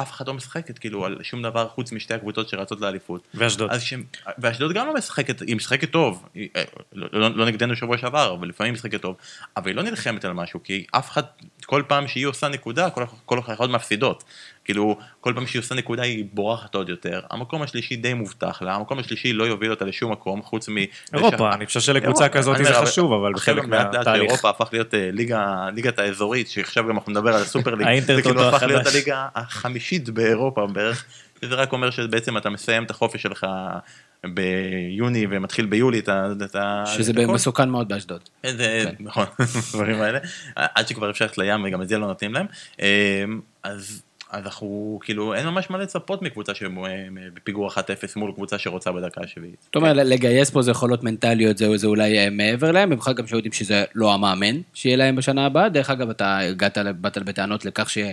אף 0.02 0.12
אחד 0.12 0.28
לא 0.28 0.34
משחקת 0.34 0.80
כאילו 0.80 1.06
על 1.06 1.18
שום 1.24 1.42
דבר 1.42 1.68
חוץ 1.68 1.92
משתי 1.92 2.14
הקבוצות 2.14 2.50
שרצות 2.50 2.82
לאליפות. 2.82 3.28
ואשדוד. 3.34 3.72
שהם, 3.80 4.04
ואשדוד 4.38 4.74
גם 4.74 4.88
לא 4.88 4.94
משחקת, 4.94 5.42
היא 5.42 5.56
משחקת 5.56 5.92
טוב, 5.92 6.30
היא, 6.34 6.50
אה, 6.56 6.64
לא, 6.94 7.08
לא, 7.14 7.36
לא 7.36 7.46
נגדנו 7.46 7.76
שבוע 7.76 7.98
שעבר, 7.98 8.34
אבל 8.34 8.48
לפעמים 8.48 8.74
היא 8.74 8.80
משחקת 8.80 9.02
טוב, 9.02 9.16
אבל 9.58 9.68
היא 9.68 9.76
לא 9.76 9.84
נלחמת 9.84 10.26
על 10.26 10.34
משהו, 10.34 10.64
כי 10.64 10.86
אף 10.92 11.10
אחד, 11.10 11.24
כל 11.66 11.84
פעם 11.88 12.08
שהיא 12.08 12.26
עושה 12.26 12.48
נקודה, 12.48 12.90
כל, 12.90 13.04
כל 13.26 13.40
אחת 13.40 13.70
מפסידות. 13.70 14.24
כאילו, 14.70 14.98
כל 15.22 15.34
פעם 15.36 15.48
שהיא 15.48 15.60
עושה 15.60 15.76
נקודה 15.76 16.04
היא 16.04 16.26
בורחת 16.34 16.76
עוד 16.76 16.90
יותר. 16.90 17.22
המקום 17.30 17.62
השלישי 17.62 17.96
די 17.96 18.14
מובטח 18.14 18.62
לה, 18.62 18.76
המקום 18.76 19.00
השלישי 19.00 19.34
לא 19.34 19.44
יוביל 19.44 19.72
אותה 19.72 19.86
לשום 19.86 20.12
מקום, 20.12 20.42
חוץ 20.42 20.70
מ... 20.70 20.76
אירופה, 21.14 21.54
אני 21.54 21.66
חושב 21.66 21.80
שלקבוצה 21.80 22.24
אירופה, 22.24 22.40
כזאת 22.40 22.58
זה 22.58 22.74
חשוב, 22.74 23.14
אבל 23.14 23.32
לאט 23.32 23.66
מהתהליך. 23.66 24.24
שאירופה 24.24 24.50
הפך 24.50 24.70
להיות 24.72 24.94
אה, 24.94 25.10
ליגה, 25.12 25.70
ליגת 25.76 26.00
האזורית, 26.00 26.50
שעכשיו 26.50 26.84
גם 26.84 26.98
אנחנו 26.98 27.12
נדבר 27.12 27.36
על 27.36 27.42
הסופר 27.42 27.76
ליג, 27.76 28.00
זה 28.00 28.22
כאילו 28.22 28.44
הפך 28.44 28.64
להיות. 28.64 28.88
הליגה 28.88 29.28
החמישית 29.36 30.10
באירופה 30.10 30.68
בערך, 30.68 31.06
זה 31.42 31.56
רק 31.56 31.74
אומר 31.74 31.90
שבעצם 31.90 32.38
אתה 32.38 32.50
מסיים 32.50 32.84
את 32.84 32.92
החופש 32.92 33.22
שלך 33.22 33.46
ביוני 34.24 35.28
ומתחיל 35.30 35.66
ביולי 35.66 36.00
את 36.00 36.10
ה... 36.56 36.84
שזה 36.86 37.12
את. 37.12 37.18
מסוכן 37.18 37.70
מאוד 37.70 37.90
באשדוד. 37.90 38.22
איזה, 38.44 38.82
כן. 38.84 38.96
נכון, 39.00 39.26
הדברים 39.70 40.02
האלה, 40.02 40.20
עד 40.56 40.88
שכבר 40.88 41.10
אפשר 41.10 41.26
ללכת 41.26 41.38
לים 41.38 41.64
וגם 41.64 41.82
את 41.82 41.90
זה 41.90 41.98
לא 41.98 42.08
נותנים 42.08 42.34
להם, 42.34 42.46
אז 42.78 42.86
אז 43.64 44.02
אנחנו, 44.34 45.00
כאילו, 45.04 45.34
אין 45.34 45.48
ממש 45.48 45.70
מה 45.70 45.78
לצפות 45.78 46.22
מקבוצה 46.22 46.56
שבפיגור 46.56 47.72
1-0 47.72 47.78
מול 48.16 48.32
קבוצה 48.32 48.58
שרוצה 48.58 48.92
בדקה 48.92 49.22
השביעית. 49.24 49.62
זאת 49.62 49.76
אומרת, 49.76 49.96
לגייס 49.96 50.50
פה 50.50 50.62
זה 50.62 50.72
יכולות 50.72 51.04
מנטליות, 51.04 51.58
זה, 51.58 51.78
זה 51.78 51.88
אולי 51.88 52.20
אה, 52.20 52.30
מעבר 52.30 52.72
להם, 52.72 52.90
במיוחד 52.90 53.16
גם 53.16 53.28
שיודעים 53.28 53.54
שזה 53.54 53.84
לא 53.96 54.14
המאמן 54.14 54.56
שיהיה 54.74 54.98
להם 54.98 55.16
בשנה 55.16 55.46
הבאה. 55.46 55.70
דרך 55.70 55.90
אגב, 55.90 56.10
אתה 56.10 56.38
הגעת, 56.38 56.78
באת 57.02 57.18
בטענות 57.18 57.66
לכך 57.66 57.90
ש... 57.90 57.98
אה, 57.98 58.12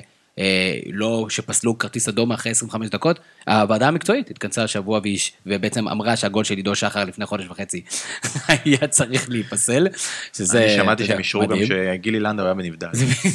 לא, 0.93 1.27
שפסלו 1.31 1.79
כרטיס 1.79 2.09
אדום 2.09 2.33
אחרי 2.33 2.53
25 2.53 2.89
דקות, 2.89 3.21
הוועדה 3.47 3.89
המקצועית 3.89 4.31
התכנסה 4.31 4.65
השבוע 4.65 5.01
והש, 5.05 5.33
ובעצם 5.47 5.89
אמרה 5.89 6.17
שהגול 6.17 6.45
של 6.45 6.57
עידו 6.57 6.75
שחר 6.75 7.05
לפני 7.05 7.27
חודש 7.27 7.47
וחצי 7.47 7.83
היה 8.49 8.89
צריך 8.89 9.31
להיפסל, 9.31 9.87
שזה 10.33 10.65
אני 10.65 10.77
שמעתי 10.77 11.05
שהם 11.05 11.19
אישרו 11.19 11.47
גם. 11.47 11.57
שגילי 11.67 12.21
לנדאו 12.21 12.45
היה 12.45 12.55
בנבדל. 12.55 12.89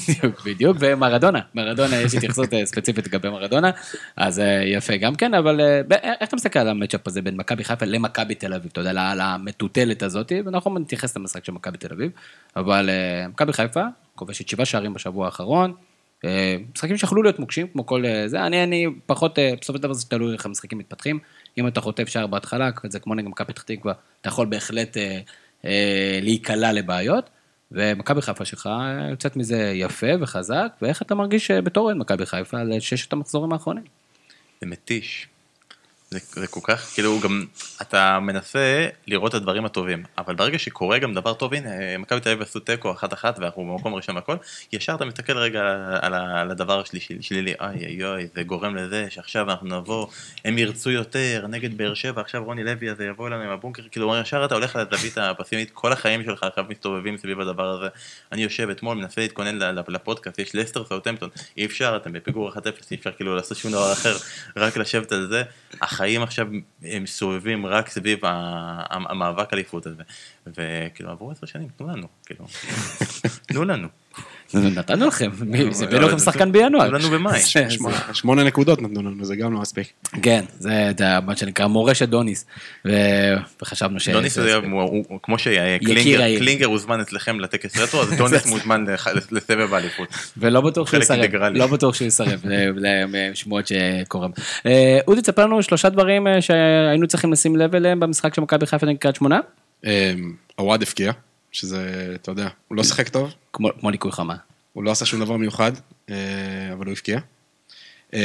בדיוק, 0.46 0.78
ומרדונה, 0.80 1.40
מרדונה, 1.56 1.96
יש 1.96 2.14
התייחסות 2.14 2.54
אה, 2.54 2.66
ספציפית 2.66 3.08
לגבי 3.08 3.30
מרדונה, 3.30 3.72
אז 4.18 4.40
אה, 4.40 4.64
יפה 4.66 4.98
גם 4.98 5.16
כן, 5.16 5.34
אבל 5.34 5.62
אה, 5.62 5.82
איך 6.20 6.30
אתה 6.30 6.36
מסתכל 6.36 6.60
על 6.60 6.68
המצ'אפ 6.68 7.08
הזה 7.08 7.22
בין 7.22 7.38
מכבי 7.38 7.64
חיפה 7.64 7.86
למכבי 7.86 8.36
תל 8.36 8.54
אביב, 8.54 8.70
אתה 8.72 8.82
יודע, 8.82 8.92
על 8.92 9.22
המטוטלת 9.22 10.04
הזאת, 10.04 10.32
ואנחנו 10.46 10.80
נתייחס 10.80 11.18
למשחק 11.18 11.46
של 11.46 11.52
מכבי 11.52 11.78
תל 11.78 11.94
אביב, 11.94 12.12
אבל 12.56 12.90
אה, 12.90 13.28
מכבי 13.28 13.54
חיפה 13.54 13.84
כובשת 14.16 14.48
שבעה 14.48 14.66
שערים 14.66 14.94
בשבוע 14.94 15.26
האחרון, 15.26 15.70
אה, 15.72 15.91
משחקים 16.74 16.98
שיכולו 16.98 17.24
להיות 17.24 17.40
מוקשים, 17.40 17.68
כמו 17.68 17.86
כל 17.86 18.06
אה, 18.06 18.28
זה, 18.28 18.46
אני, 18.46 18.64
אני 18.64 18.88
פחות, 19.06 19.40
אה, 19.40 19.54
בסופו 19.62 19.78
של 19.78 19.84
דבר 19.84 19.94
זה 19.94 20.10
תלוי 20.10 20.34
איך 20.34 20.46
המשחקים 20.46 20.78
מתפתחים, 20.78 21.20
אם 21.58 21.68
אתה 21.68 21.82
חוטף 21.82 22.10
שער 22.10 22.28
בהתחלה, 22.28 22.70
זה 22.90 23.00
כמו 23.00 23.16
נגד 23.16 23.28
מכבי 23.28 23.54
פתח 23.54 23.62
תקווה, 23.62 23.94
אתה 24.22 24.30
יכול 24.30 24.46
בהחלט 24.46 24.98
אה, 24.98 25.20
אה, 25.66 26.20
להיקלע 26.22 26.74
לבעיות. 26.74 27.30
ומכבי 27.72 28.22
חיפה 28.22 28.46
שלך 28.46 28.68
אה, 28.68 29.08
יוצאת 29.10 29.36
מזה 29.36 29.72
יפה 29.76 30.08
וחזק, 30.22 30.68
ואיך 30.82 31.02
אתה 31.02 31.16
מרגיש 31.16 31.52
בתור 31.52 31.86
אוהד 31.86 31.98
מכבי 31.98 32.26
חיפה 32.26 32.60
על 32.60 32.80
ששת 32.80 33.14
המחזורים 33.14 33.54
האחרונים? 33.54 33.84
זה 34.62 34.68
מתיש. 34.68 35.28
זה, 36.14 36.20
זה 36.32 36.48
כל 36.48 36.60
כך, 36.64 36.92
כאילו 36.94 37.20
גם, 37.20 37.46
אתה 37.82 38.20
מנסה 38.20 38.88
לראות 39.08 39.30
את 39.30 39.36
הדברים 39.36 39.66
הטובים, 39.66 40.04
אבל 40.18 40.36
ברגע 40.36 40.60
שקורה 40.60 41.00
גם 41.00 41.14
דבר 41.14 41.34
טוב, 41.34 41.54
הנה, 41.54 41.98
מכבי 41.98 42.20
תל 42.20 42.30
אביב 42.30 42.42
עשו 42.42 42.60
תיקו 42.60 42.92
אחת 42.92 43.14
אחת 43.14 43.40
ואנחנו 43.40 43.66
במקום 43.66 43.94
ראשון 43.94 44.16
והכל, 44.16 44.36
ישר 44.74 44.96
אתה 44.96 45.06
מסתכל 45.06 45.38
רגע 45.38 45.60
על, 46.02 46.14
על, 46.14 46.52
הדבר 46.52 46.80
השלישי, 46.80 47.18
שלילי, 47.22 47.54
אוי 47.62 47.86
אוי 47.86 48.06
אוי, 48.06 48.28
זה 48.36 48.44
גורם 48.44 48.76
לזה 48.76 49.06
שעכשיו 49.10 49.52
אנחנו 49.52 49.80
נבוא, 49.80 50.08
הם 50.46 50.58
ירצו 50.58 50.92
יותר, 50.92 51.46
נגד 51.50 51.78
באר 51.78 51.94
שבע, 51.94 52.22
עכשיו 52.22 52.44
רוני 52.44 52.64
לוי 52.64 52.90
הזה 52.90 53.06
יבוא 53.06 53.28
אלינו 53.28 53.44
עם 53.44 53.50
הבונקר, 53.50 53.84
כאילו 53.92 54.16
ישר 54.22 54.46
אתה 54.46 54.56
הולך 54.56 54.76
לזווית 54.76 55.18
הפסימית, 55.18 55.72
כל 55.74 55.92
החיים 55.92 56.24
שלך 56.24 56.44
עכשיו 56.44 56.66
מסתובבים 56.70 57.18
סביב 57.18 57.40
הדבר 57.40 57.70
הזה. 57.70 57.88
אני 58.32 58.44
יושב 58.44 58.70
אתמול, 58.70 58.98
מנסה 58.98 59.22
להתכונן 59.22 59.76
לפודקאסט, 59.88 60.40
יש 60.40 60.56
לסטר 60.56 60.86
סאוטמפטון, 60.86 61.30
אי 61.58 61.66
אפשר, 61.66 62.00
אתם 62.02 62.14
בפיגור 62.14 62.52
1-0, 62.52 62.58
אי 62.92 62.96
אפשר 62.96 63.12
כאילו 63.12 63.36
לעשות 63.36 63.58
שום 63.58 63.72
דבר 63.72 63.94
אחר, 63.94 64.18
רק 64.56 64.78
לשבת 64.78 65.12
על 65.12 65.28
זה. 65.28 65.44
החיים 66.02 66.22
עכשיו 66.24 66.48
הם 66.82 67.04
מסתובבים 67.04 67.66
רק 67.66 67.90
סביב 67.90 68.20
המאבק 68.24 69.54
אליפות 69.54 69.86
הזה. 69.86 70.04
וכאילו 70.48 71.12
עברו 71.12 71.32
עשר 71.32 71.46
שנים, 71.46 71.68
תנו 71.78 71.88
לנו, 71.88 72.08
כאילו, 72.26 72.46
תנו 73.48 73.64
לנו. 73.64 73.88
נתנו 74.54 75.08
לכם, 75.08 75.30
זה 75.72 75.86
לא, 75.86 75.90
הבאנו 75.92 76.08
לכם 76.08 76.18
זה- 76.18 76.26
שחקן 76.26 76.52
בינואר. 76.52 76.88
תנו 76.88 76.98
לנו 76.98 77.10
במאי. 77.10 77.40
זה- 77.40 77.48
זה- 77.70 77.76
שמונה- 78.14 78.44
נקודות 78.44 78.82
נתנו 78.82 79.02
לנו, 79.02 79.26
זה 79.26 79.36
גם 79.36 79.54
לא 79.54 79.60
מספיק. 79.60 79.88
כן, 80.22 80.46
זה 80.60 80.92
זה 80.98 81.06
מה 81.26 81.36
שנקרא 81.36 81.68
מורשת 81.68 82.10
דוניס, 82.10 82.46
וחשבנו 83.62 84.00
ש... 84.00 84.10
דוניס 84.10 84.36
זה- 84.36 84.56
הוא- 84.56 85.20
כמו 85.24 85.36
שקלינגר 85.40 86.66
הוזמן 86.66 87.00
אצלכם 87.00 87.40
לטקס 87.40 87.78
רטרו, 87.78 88.02
אז 88.02 88.14
דוניס 88.18 88.46
מוזמן 88.46 88.86
לסבב 89.32 89.74
האליפות. 89.74 90.08
ולא 90.38 90.62
בטוח 90.62 90.88
שהוא 90.90 91.00
יסרב. 91.02 91.36
לא 91.54 91.68
בטוח 91.68 91.96
שהוא 91.96 92.08
יסרב 92.08 92.40
לשמועות 93.08 93.66
שקוראים. 93.68 94.32
אה, 94.66 95.00
אודי, 95.08 95.22
תספר 95.22 95.46
לנו 95.46 95.64
שלושה 95.64 95.90
דברים 95.90 96.28
אה, 96.28 96.42
שהיינו 96.42 97.08
צריכים 97.08 97.32
לשים 97.34 97.56
לב 97.56 97.76
אליהם 97.76 98.00
במשחק 98.00 98.34
של 98.36 98.42
מכבי 98.42 98.66
חיפה 98.66 98.86
נגד 98.86 98.98
קריית 99.00 99.16
שמונה, 99.16 99.40
אמ, 99.86 99.90
הוואד 100.56 100.82
הפקיע, 100.82 101.12
שזה, 101.52 102.12
אתה 102.16 102.32
יודע, 102.32 102.48
הוא 102.68 102.78
לא 102.78 102.84
שיחק 102.84 103.10
טוב, 103.10 103.34
כמו 103.54 103.70
כמו 103.80 103.90
ליקוי 103.92 104.12
חמה. 104.12 104.36
הוא 104.74 104.84
לא 104.84 104.92
עשה 104.92 105.06
שום 105.06 105.20
דבר 105.20 105.38
מיוחד, 105.38 105.72
אה, 106.10 106.16
אבל 106.74 106.86
הוא 106.86 106.94
הפקיע. 106.94 107.20
אמ, 108.14 108.20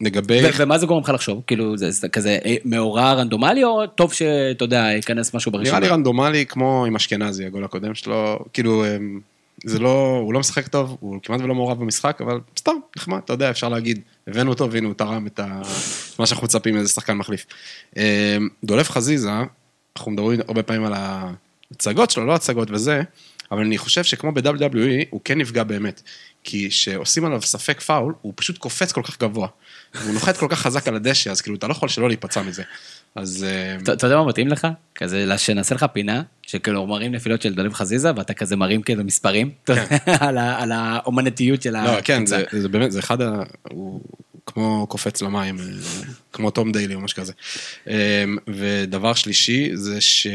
לגבי... 0.00 0.40
ומה 0.58 0.78
זה 0.78 0.86
גורם 0.86 1.02
לך 1.02 1.08
לחשוב? 1.08 1.42
כאילו, 1.46 1.76
זה 1.76 1.90
זה 1.90 2.08
כזה 2.08 2.38
אה, 2.44 2.56
מאורע 2.64 3.12
רנדומלי, 3.12 3.64
או 3.64 3.86
טוב 3.86 4.12
שאתה 4.12 4.64
יודע, 4.64 4.76
ייכנס 4.76 5.34
משהו 5.34 5.52
בראשונה? 5.52 5.78
נראה 5.78 5.88
לי 5.88 5.94
רנדומלי 5.94 6.46
כמו 6.46 6.84
עם 6.86 6.96
אשכנזי, 6.96 7.46
הגול 7.46 7.64
הקודם 7.64 7.94
שלו, 7.94 8.38
כאילו, 8.52 8.84
זה 9.64 9.78
לא, 9.78 10.18
הוא 10.22 10.34
לא 10.34 10.40
משחק 10.40 10.68
טוב, 10.68 10.96
הוא 11.00 11.18
כמעט 11.22 11.40
ולא 11.40 11.54
מעורב 11.54 11.80
במשחק, 11.80 12.20
אבל 12.20 12.40
סתם, 12.58 12.72
נחמד, 12.96 13.20
אתה 13.24 13.32
יודע, 13.32 13.50
אפשר 13.50 13.68
להגיד, 13.68 14.00
הבאנו 14.26 14.50
אותו 14.50 14.70
והנה 14.72 14.86
הוא 14.86 14.94
תרם 14.94 15.26
את 15.26 15.40
ה- 15.40 15.62
מה 16.18 16.26
שאנחנו 16.26 16.44
מצפים 16.44 16.74
מאיזה 16.74 16.88
שחקן 16.88 17.14
מחליף. 17.14 17.46
דולף 18.64 18.90
חזיזה, 18.90 19.30
אנחנו 19.96 20.12
מדברים 20.12 20.40
הרבה 20.48 20.62
פעמים 20.62 20.84
על 20.84 20.92
ההצגות 21.72 22.10
שלו, 22.10 22.26
לא 22.26 22.34
הצגות 22.34 22.70
וזה, 22.70 23.02
אבל 23.50 23.60
אני 23.60 23.78
חושב 23.78 24.04
שכמו 24.04 24.32
ב-WWE, 24.32 25.04
הוא 25.10 25.20
כן 25.24 25.38
נפגע 25.38 25.64
באמת. 25.64 26.02
כי 26.44 26.68
כשעושים 26.70 27.24
עליו 27.24 27.42
ספק 27.42 27.80
פאול, 27.80 28.14
הוא 28.22 28.32
פשוט 28.36 28.58
קופץ 28.58 28.92
כל 28.92 29.02
כך 29.02 29.20
גבוה. 29.20 29.48
והוא 29.94 30.14
נוחת 30.14 30.36
כל 30.36 30.46
כך 30.50 30.58
חזק 30.58 30.88
על 30.88 30.96
הדשא, 30.96 31.30
אז 31.30 31.40
כאילו, 31.40 31.56
אתה 31.56 31.66
לא 31.66 31.72
יכול 31.72 31.88
שלא 31.88 32.08
להיפצע 32.08 32.42
מזה. 32.42 32.62
אז... 33.14 33.46
אמ, 33.78 33.82
אתה 33.92 34.06
יודע 34.06 34.16
מה 34.16 34.24
מתאים 34.24 34.48
לך? 34.48 34.66
כזה, 34.94 35.26
שנעשה 35.38 35.74
לך 35.74 35.86
פינה, 35.92 36.22
שכאילו 36.42 36.86
מראים 36.86 37.12
נפילות 37.12 37.42
של 37.42 37.54
דולב 37.54 37.72
חזיזה, 37.74 38.10
ואתה 38.16 38.34
כזה 38.34 38.56
מרים 38.56 38.82
כאילו 38.82 39.04
מספרים, 39.04 39.50
יודע, 39.68 39.84
על 40.26 40.38
ה- 40.38 40.62
על 40.62 40.72
האומנותיות 40.72 41.62
של 41.62 41.76
כן. 41.76 41.84
לא, 41.96 42.00
כן, 42.04 42.26
זה 42.60 42.68
באמת, 42.68 42.92
זה 42.92 42.98
אחד 42.98 43.20
ה... 43.22 43.42
כמו 44.46 44.86
קופץ 44.86 45.22
למים, 45.22 45.58
אה, 45.58 45.64
כמו 46.32 46.50
תום 46.50 46.72
דיילי 46.72 46.94
או 46.94 47.00
משהו 47.00 47.16
כזה. 47.22 47.32
אה, 47.88 48.24
ודבר 48.48 49.14
שלישי 49.14 49.70
זה 49.74 50.00
ש... 50.00 50.26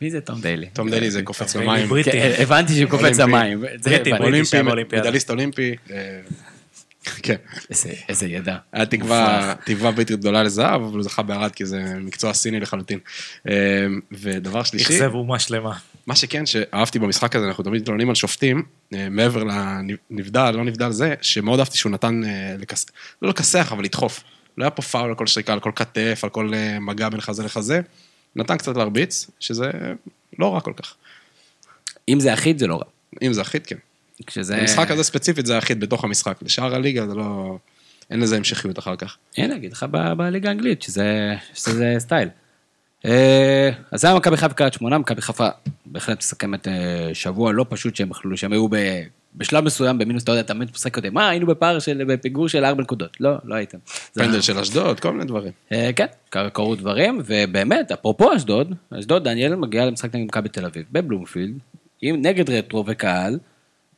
מי- 0.00 0.10
זה 0.10 0.20
תום 0.20 0.40
דיילי? 0.40 0.66
תום 0.72 0.90
דיילי 0.90 1.10
זה 1.10 1.22
קופץ 1.22 1.56
דיילי 1.56 1.68
למים. 1.84 2.02
כן, 2.04 2.32
הבנתי 2.38 2.76
שהוא 2.76 2.90
קופץ. 2.90 3.18
למים. 3.18 3.64
אולימפי. 4.20 4.62
מדליסט 4.96 5.30
אולימפי. 5.30 5.74
אה, 5.90 6.20
כן, 7.22 7.36
איזה- 8.08 8.26
ידע. 8.26 8.56
היה 8.72 8.86
תקווה, 8.86 9.54
תקווה 9.64 9.90
בריטית 9.90 10.18
גדולה 10.18 10.42
לזהב, 10.42 10.82
אבל 10.82 10.94
הוא 10.94 11.02
זכה 11.02 11.22
בערד 11.22 11.50
כי 11.52 11.66
זה 11.66 11.82
מקצוע 12.00 12.32
סיני 12.34 12.60
לחלוטין. 12.60 12.98
אה, 13.48 13.54
ודבר 14.12 14.62
שלישי, 14.62 14.94
אכזב 14.94 15.14
אומה 15.14 15.38
שלמה. 15.38 15.78
מה 16.06 16.16
שכן, 16.16 16.46
שאהבתי 16.46 16.98
במשחק 16.98 17.36
הזה, 17.36 17.46
אנחנו 17.46 17.64
תמיד 17.64 17.82
מתלוננים 17.82 18.08
על 18.08 18.14
שופטים, 18.14 18.62
אה, 18.94 19.08
מעבר 19.08 19.44
לנבדל, 19.44 20.50
לא 20.50 20.64
נבדל 20.64 20.90
זה, 20.90 21.14
שמאוד 21.20 21.58
אהבתי 21.58 21.78
שהוא 21.78 21.92
נתן, 21.92 22.24
אה, 22.24 22.56
לכס... 22.58 22.86
לא 23.22 23.28
לכסח, 23.28 23.72
אבל 23.72 23.84
לדחוף. 23.84 24.24
לא 24.58 24.64
היה 24.64 24.70
פה 24.70 24.82
פאול 24.82 25.08
על 25.08 25.14
כל 25.14 25.26
שריקה, 25.26 25.52
על 25.52 25.60
כל 25.60 25.70
כתף, 25.74 26.20
על 26.22 26.30
כל 26.30 26.54
אה, 26.54 26.80
מגע 26.80 27.08
בין 27.08 27.20
חזה 27.20 27.44
לחזה. 27.44 27.80
נתן 28.36 28.56
קצת 28.56 28.76
להרביץ, 28.76 29.30
שזה 29.40 29.70
לא 30.38 30.54
רע 30.54 30.60
כל 30.60 30.72
כך. 30.76 30.94
אם 32.08 32.20
זה 32.20 32.34
אחיד 32.34 32.58
זה 32.58 32.66
לא 32.66 32.74
רע. 32.74 32.84
אם 33.22 33.32
זה 33.32 33.42
אחיד, 33.42 33.66
כן. 33.66 33.76
כשזה... 34.26 34.56
במשחק 34.56 34.90
הזה 34.90 35.02
ספציפית 35.02 35.46
זה 35.46 35.58
אחיד 35.58 35.80
בתוך 35.80 36.04
המשחק. 36.04 36.38
לשאר 36.42 36.74
הליגה 36.74 37.06
זה 37.06 37.14
לא... 37.14 37.58
אין 38.10 38.20
לזה 38.20 38.36
המשכיות 38.36 38.78
אחר 38.78 38.96
כך. 38.96 39.16
הנה, 39.36 39.56
אגיד 39.56 39.72
לך 39.72 39.86
בליגה 40.16 40.48
האנגלית, 40.48 40.82
שזה 40.82 41.34
שזה 41.54 41.94
סטייל. 41.98 42.28
אה, 43.06 43.70
אז 43.90 44.00
זה 44.00 44.06
היה 44.08 44.16
מכבי 44.16 44.36
חיפה 44.36 44.54
קריית 44.54 44.72
שמונה, 44.74 44.98
מכבי 44.98 45.22
חיפה 45.22 45.48
בהחלט 45.86 46.18
מסכמת 46.18 46.68
אה, 46.68 46.74
שבוע 47.12 47.52
לא 47.52 47.66
פשוט 47.68 47.96
שהם 47.96 48.10
יכלו, 48.10 48.36
שהם 48.36 48.52
היו 48.52 48.68
ב- 48.68 49.02
בשלב 49.36 49.64
מסוים 49.64 49.98
במינוס, 49.98 50.22
אתה 50.22 50.32
יודע, 50.32 50.42
תמיד 50.42 50.68
משחק 50.74 50.96
אותם, 50.96 51.14
מה, 51.14 51.28
היינו 51.28 51.46
בפער 51.46 51.78
של, 51.78 52.02
בפיגור 52.08 52.48
של 52.48 52.64
ארבע 52.64 52.82
נקודות. 52.82 53.16
לא, 53.20 53.30
לא 53.44 53.54
הייתם. 53.54 53.78
פנדל 54.14 54.40
של 54.40 54.58
אשדוד, 54.58 55.00
כל 55.00 55.12
מיני 55.12 55.24
דברים. 55.24 55.52
אה, 55.72 55.90
כן, 55.96 56.06
קר- 56.30 56.48
קרו 56.48 56.74
דברים, 56.74 57.20
ובאמת, 57.26 57.92
אפרופו 57.92 58.36
אשדוד, 58.36 58.74
אשדוד, 58.98 59.24
דניאל 59.24 59.54
מגיע 59.54 59.86
למשחק 59.86 60.14
נגד 60.14 60.24
מכבי 60.24 60.48
תל 60.48 60.64
אביב, 60.64 60.84
בבלומפילד, 60.92 61.54
עם 62.02 62.22
נגד 62.22 62.50
רטרו 62.50 62.84
וקהל, 62.86 63.38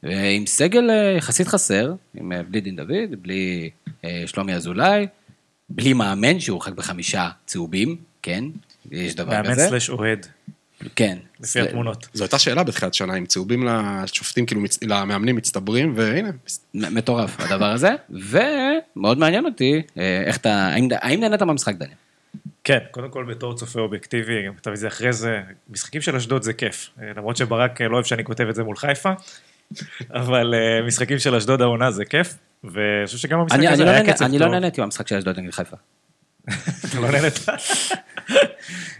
ועם 0.02 0.46
סגל 0.46 0.90
יחסית 1.18 1.46
חסר, 1.48 1.94
עם, 2.14 2.32
בלי 2.48 2.60
דין 2.60 2.76
דוד, 2.76 2.88
בלי 3.22 3.70
שלומי 4.26 4.54
אזולאי, 4.54 5.06
בלי 5.70 5.92
מאמן 5.92 6.40
שהורחק 6.40 6.72
בחמישה 6.72 7.28
צהובים, 7.46 7.96
כן, 8.22 8.44
יש 8.90 9.14
דבר 9.14 9.30
מאמן 9.30 9.50
כזה. 9.50 9.68
סלאש 9.68 9.90
אוהד, 9.90 10.26
כן. 10.96 11.18
לפי 11.40 11.60
התמונות. 11.60 12.08
זו 12.12 12.24
הייתה 12.24 12.38
שאלה 12.38 12.62
בתחילת 12.62 12.94
שנה, 12.94 13.16
אם 13.18 13.26
צהובים 13.26 13.68
לשופטים, 13.68 14.46
כאילו, 14.46 14.60
מצ- 14.60 14.78
למאמנים 14.82 15.36
מצטברים, 15.36 15.92
והנה, 15.96 16.30
מטורף 16.74 17.40
הדבר 17.40 17.70
הזה, 17.70 17.90
ומאוד 18.10 19.18
מעניין 19.18 19.44
אותי, 19.44 19.82
אה, 19.98 20.22
איך 20.26 20.36
אתה, 20.36 20.52
האם, 20.52 20.88
האם 21.00 21.20
נהנית 21.20 21.42
מהמשחק, 21.42 21.74
דניאל? 21.74 21.94
כן, 22.64 22.78
קודם 22.90 23.10
כל 23.10 23.24
בתור 23.24 23.54
צופה 23.54 23.80
אובייקטיבי, 23.80 24.46
גם 24.46 24.54
כתב 24.54 24.70
את 24.70 24.76
זה 24.76 24.88
אחרי 24.88 25.12
זה, 25.12 25.40
משחקים 25.70 26.00
של 26.00 26.16
אשדוד 26.16 26.42
זה 26.42 26.52
כיף. 26.52 26.90
אה, 27.02 27.10
למרות 27.16 27.36
שברק 27.36 27.80
אה, 27.80 27.88
לא 27.88 27.94
אוהב 27.94 28.04
שאני 28.04 28.24
כותב 28.24 28.46
את 28.48 28.54
זה 28.54 28.64
מול 28.64 28.76
חיפה, 28.76 29.12
אבל 30.10 30.54
משחקים 30.86 31.18
של 31.18 31.34
אשדוד 31.34 31.62
העונה 31.62 31.90
זה 31.90 32.04
כיף, 32.04 32.34
ואני 32.64 33.06
חושב 33.06 33.18
שגם 33.18 33.40
המשחק 33.40 33.58
הזה 33.58 33.84
לא 33.84 33.90
היה 33.90 34.02
נהנה, 34.02 34.12
קצב 34.12 34.24
אני 34.24 34.38
לא 34.38 34.44
טוב. 34.44 34.54
נהניתי 34.54 34.80
מהמשחק 34.80 35.08
של 35.08 35.16
אשדוד 35.16 35.38
נגד 35.38 35.50
חיפה. 35.50 35.76
לא? 37.00 37.08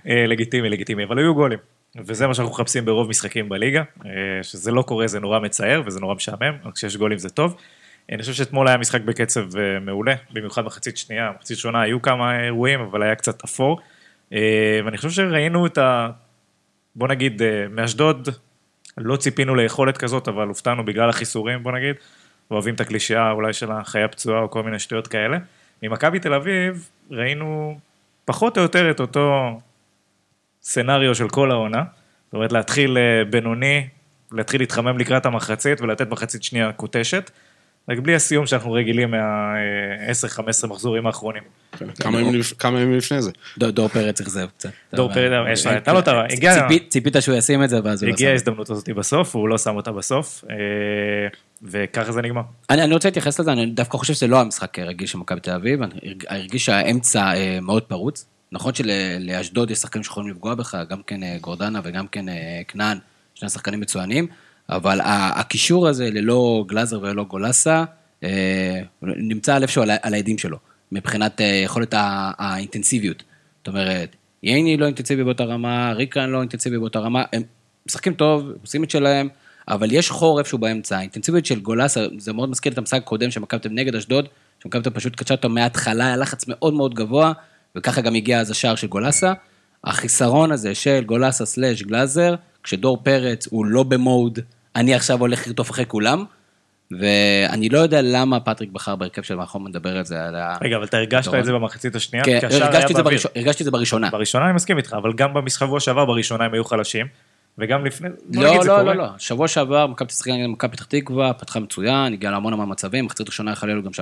אה, 0.09 0.27
לגיטימי, 0.27 0.71
לגיטימי, 0.71 1.05
אבל 1.05 1.19
היו 1.19 1.35
גולים. 1.35 1.59
וזה 1.97 2.27
מה 2.27 2.35
שאנחנו 2.35 2.55
מחפשים 2.55 2.85
ברוב 2.85 3.09
משחקים 3.09 3.49
בליגה, 3.49 3.83
אה, 4.07 4.11
שזה 4.43 4.71
לא 4.71 4.83
קורה 4.83 5.07
זה 5.07 5.21
נורא 5.21 5.39
מצער 5.41 5.83
וזה 5.87 6.01
נורא 6.01 6.15
משעמם, 6.15 6.55
אבל 6.63 6.73
כשיש 6.73 6.97
גולים 6.97 7.19
זה 7.19 7.29
טוב. 7.29 7.57
אני 8.13 8.23
חושב 8.23 8.33
שאתמול 8.33 8.69
היה 8.69 8.77
משחק 8.77 9.01
בקצב 9.01 9.57
אה, 9.57 9.81
מעולה, 9.81 10.15
במיוחד 10.33 10.65
מחצית 10.65 10.97
שנייה, 10.97 11.31
מחצית 11.39 11.59
שונה 11.59 11.83
היו 11.83 12.03
כמה 12.03 12.45
אירועים, 12.45 12.81
אבל 12.81 13.03
היה 13.03 13.15
קצת 13.15 13.45
אפור. 13.45 13.81
ואני 14.85 14.97
חושב 14.97 15.11
שראינו 15.11 15.67
את 15.67 15.79
ה... 15.79 16.11
בוא 16.97 17.09
נגיד, 17.09 17.43
מאשדוד, 17.71 18.29
לא 18.99 19.17
ציפינו 19.17 19.55
ליכולת 19.55 19.99
כזאת, 19.99 20.29
אבל 20.29 20.49
הופתענו 20.49 20.85
בגלל 20.85 21.09
החיסורים, 21.09 21.63
בוא 21.63 21.73
נגיד. 21.73 21.97
אוהבים 22.51 22.75
את 22.75 22.81
הקלישאה 22.81 23.31
אולי 23.31 23.53
של 23.53 23.71
החיה 23.71 24.09
פצועה 24.09 24.41
או 24.41 24.51
כל 24.51 24.63
מיני 24.63 24.79
שטויות 24.79 25.09
כאלה. 25.09 25.39
ממכבי 25.83 26.19
תל 26.19 26.35
אביב 26.35 26.89
ראינו 27.11 27.79
פחות 28.25 28.59
או 28.59 28.63
יותר 28.63 28.91
את 28.91 29.01
אותו 29.01 29.61
סצנריו 30.63 31.15
של 31.15 31.29
כל 31.29 31.51
העונה. 31.51 31.83
זאת 32.27 32.35
אומרת, 32.35 32.53
להתחיל 32.53 32.99
אה, 32.99 33.25
בינוני, 33.25 33.87
להתחיל 34.33 34.61
להתחמם 34.61 34.99
לקראת 34.99 35.27
המחצית 35.27 35.81
ולתת 35.81 36.09
מחצית 36.11 36.43
שנייה 36.43 36.73
קוטשת. 36.73 37.31
רק 37.89 37.99
בלי 37.99 38.15
הסיום 38.15 38.47
שאנחנו 38.47 38.73
רגילים 38.73 39.11
מה-10-15 39.11 40.41
מחזורים 40.67 41.07
האחרונים. 41.07 41.43
כמה 42.01 42.21
ימים 42.21 42.35
לפ- 42.35 42.53
כמה 42.59 42.81
ימים 42.81 42.97
לפני 42.99 43.23
זה. 43.23 43.31
דור- 43.59 43.89
פרץ 43.89 44.21
אכזב 44.21 44.47
קצת. 44.59 44.71
דור 44.95 45.13
פרץ, 45.15 45.49
יש 45.53 45.67
לו- 45.67 45.73
הייתה 45.73 45.93
לו 45.93 45.99
את 45.99 46.09
ה- 46.09 46.25
הגיע- 46.31 46.55
ציפית- 46.63 46.91
ציפית 46.91 47.17
שהוא 47.21 47.35
ישים 47.37 47.65
את 47.65 47.69
זה, 47.71 47.81
ואז 47.85 48.03
הוא 48.03 48.09
לא 48.09 48.13
שם. 48.13 48.15
הגיעה 48.17 48.33
ההזדמנות 48.33 48.71
הזאת 48.71 48.89
בסוף, 48.91 49.37
והוא 49.37 49.49
לא 49.49 49.59
שם 49.59 49.77
אותה 49.77 49.93
בסוף, 49.93 50.45
אה, 50.51 50.55
וככה 51.65 52.13
זה 52.13 52.23
נגמר. 52.23 52.43
אני, 52.71 52.83
אני 52.83 52.95
רוצה 52.95 53.09
להתייחס 53.09 53.41
לזה, 53.41 53.53
אני 53.53 53.67
דווקא 53.67 53.99
חושב 53.99 54.15
שזה 54.15 54.27
לא 54.27 54.41
המשחק 54.41 54.79
רגיל 54.79 55.07
של 55.07 55.19
מכבי 55.19 55.41
תל 55.41 55.51
אביב, 55.51 55.83
אני 55.83 55.93
הרג- 56.03 56.25
הרגיש 56.29 56.65
שהאמצע 56.65 57.35
אה, 57.35 57.59
מאוד 57.63 57.83
פרוץ. 57.83 58.27
נכון 58.53 58.75
שלאשדוד 58.75 59.71
יש 59.71 59.79
שחקנים 59.79 60.05
שיכולים 60.05 60.31
לפגוע 60.31 60.55
בך, 60.55 60.79
גם 60.89 61.03
כן 61.07 61.23
אה, 61.23 61.37
גורדנה 61.41 61.81
וגם 61.85 62.07
כן 62.07 62.29
אה, 62.29 62.63
כנען, 62.69 62.99
שני 63.35 63.49
שחקנים 63.49 63.81
מצוינים, 63.81 64.27
אבל 64.69 65.01
הקישור 65.05 65.89
הזה 65.89 66.11
ללא 66.11 66.65
גלאזר 66.69 67.01
וללא 67.03 67.25
גולסה, 67.25 67.85
נמצא 69.03 69.55
על 69.55 69.63
איפשהו 69.63 69.83
על, 69.83 69.91
העדים 69.91 70.39
שלו, 70.39 70.59
מבחינת 70.93 71.41
יכולת 71.65 71.95
האינטנסיביות. 72.39 73.23
זאת 73.59 73.69
אומרת, 73.69 74.17
ייני 74.43 74.77
לא 74.77 74.87
אינטנסיבי 74.87 75.25
באותה 75.25 75.45
רמה, 75.45 75.93
ריקן 75.93 76.31
לא 76.31 76.41
אינטנסיבי 76.41 76.79
באותה 76.79 76.99
רמה, 76.99 77.25
הם 77.33 77.43
משחקים 77.87 78.15
טוב, 78.15 78.51
עושים 78.63 78.85
את 78.85 78.91
שלהם, 78.91 79.29
אבל 79.69 79.93
יש 79.93 80.11
חור 80.11 80.39
איפשהו 80.39 80.59
באמצע. 80.59 80.99
האינטנסיביות 80.99 81.47
של 81.47 81.61
גולסה, 81.61 82.07
זה 82.19 82.33
מאוד 82.33 82.49
מזכיר 82.49 82.73
את 82.73 82.79
המשחק 82.79 82.99
הקודם 82.99 83.29
אביב 83.53 83.73
נגד 83.73 83.95
אשדוד, 83.95 84.29
אביב 84.67 84.89
פשוט 84.89 85.17
קדשה 85.17 85.35
אותו 85.35 85.49
מההתחלה, 85.49 86.07
היה 86.07 86.17
לחץ 86.17 86.45
מאוד 86.49 86.75
מאוד 86.75 86.95
גבוה, 86.95 87.33
וככה 87.77 88.01
גם 88.01 88.15
הגיע 88.15 88.41
אז 88.41 88.51
השער 88.51 88.75
של 88.75 88.87
גולסה. 88.87 89.33
החיסרון 89.85 90.53
הזה 90.53 90.75
של 90.75 91.05
גולסה 91.07 91.47
slash 91.47 91.83
גלאזר, 91.83 92.35
כשדור 92.63 92.99
פרץ 93.03 93.47
הוא 93.51 93.67
לא 93.67 93.83
ב 93.83 93.92
mode, 93.92 94.39
אני 94.77 94.95
עכשיו 94.95 95.21
הולך 95.21 95.47
לרדוף 95.47 95.71
אחרי 95.71 95.87
כולם, 95.89 96.25
ואני 97.01 97.69
לא 97.69 97.79
יודע 97.79 98.03
למה 98.03 98.41
פטריק 98.41 98.71
בחר 98.71 98.97
בהרכב 98.97 99.23
של 99.23 99.35
מאחור 99.35 99.61
מדבר 99.61 99.97
על 99.97 100.05
זה, 100.05 100.25
על 100.25 100.35
ה... 100.35 100.57
רגע, 100.63 100.77
אבל 100.77 100.85
אתה 100.85 100.97
הרגשת 100.97 101.35
את 101.35 101.45
זה 101.45 101.53
במחצית 101.53 101.97
השנייה? 101.97 102.25
כן, 102.25 102.39
הרגשתי 103.35 103.63
את 103.63 103.65
זה 103.65 103.71
בראשונה. 103.71 104.11
בראשונה 104.11 104.45
אני 104.45 104.53
מסכים 104.53 104.79
איתך, 104.79 104.97
אבל 104.99 105.13
גם 105.13 105.35
בשבוע 105.45 105.81
שעבר 105.81 106.05
בראשונה 106.05 106.45
הם 106.45 106.55
היו 106.55 106.65
חלשים, 106.65 107.07
וגם 107.59 107.85
לפני, 107.85 108.09
בוא 108.25 108.43
לא, 108.43 108.51
נגיד 108.51 108.63
זה 108.63 108.69
לא, 108.69 108.79
קורה. 108.79 108.95
לא, 108.95 108.95
לא. 108.95 109.09
שבוע 109.19 109.49
שעבר, 109.49 109.87
מכבי 109.87 110.09
תשחק 110.09 110.29
נגד 110.29 110.47
מכבי 110.47 110.77
פתח 110.77 110.85
תקווה, 110.85 111.33
פתחה 111.33 111.61
מצוין, 111.61 112.13
הגיעה 112.13 112.33
להמון 112.33 112.53
המון 112.53 112.71
מצבים, 112.71 113.05
מחצית 113.05 113.27
ראשונה 113.27 113.53
להיות 113.69 113.85
גם 113.85 113.91
3-0, 113.91 113.99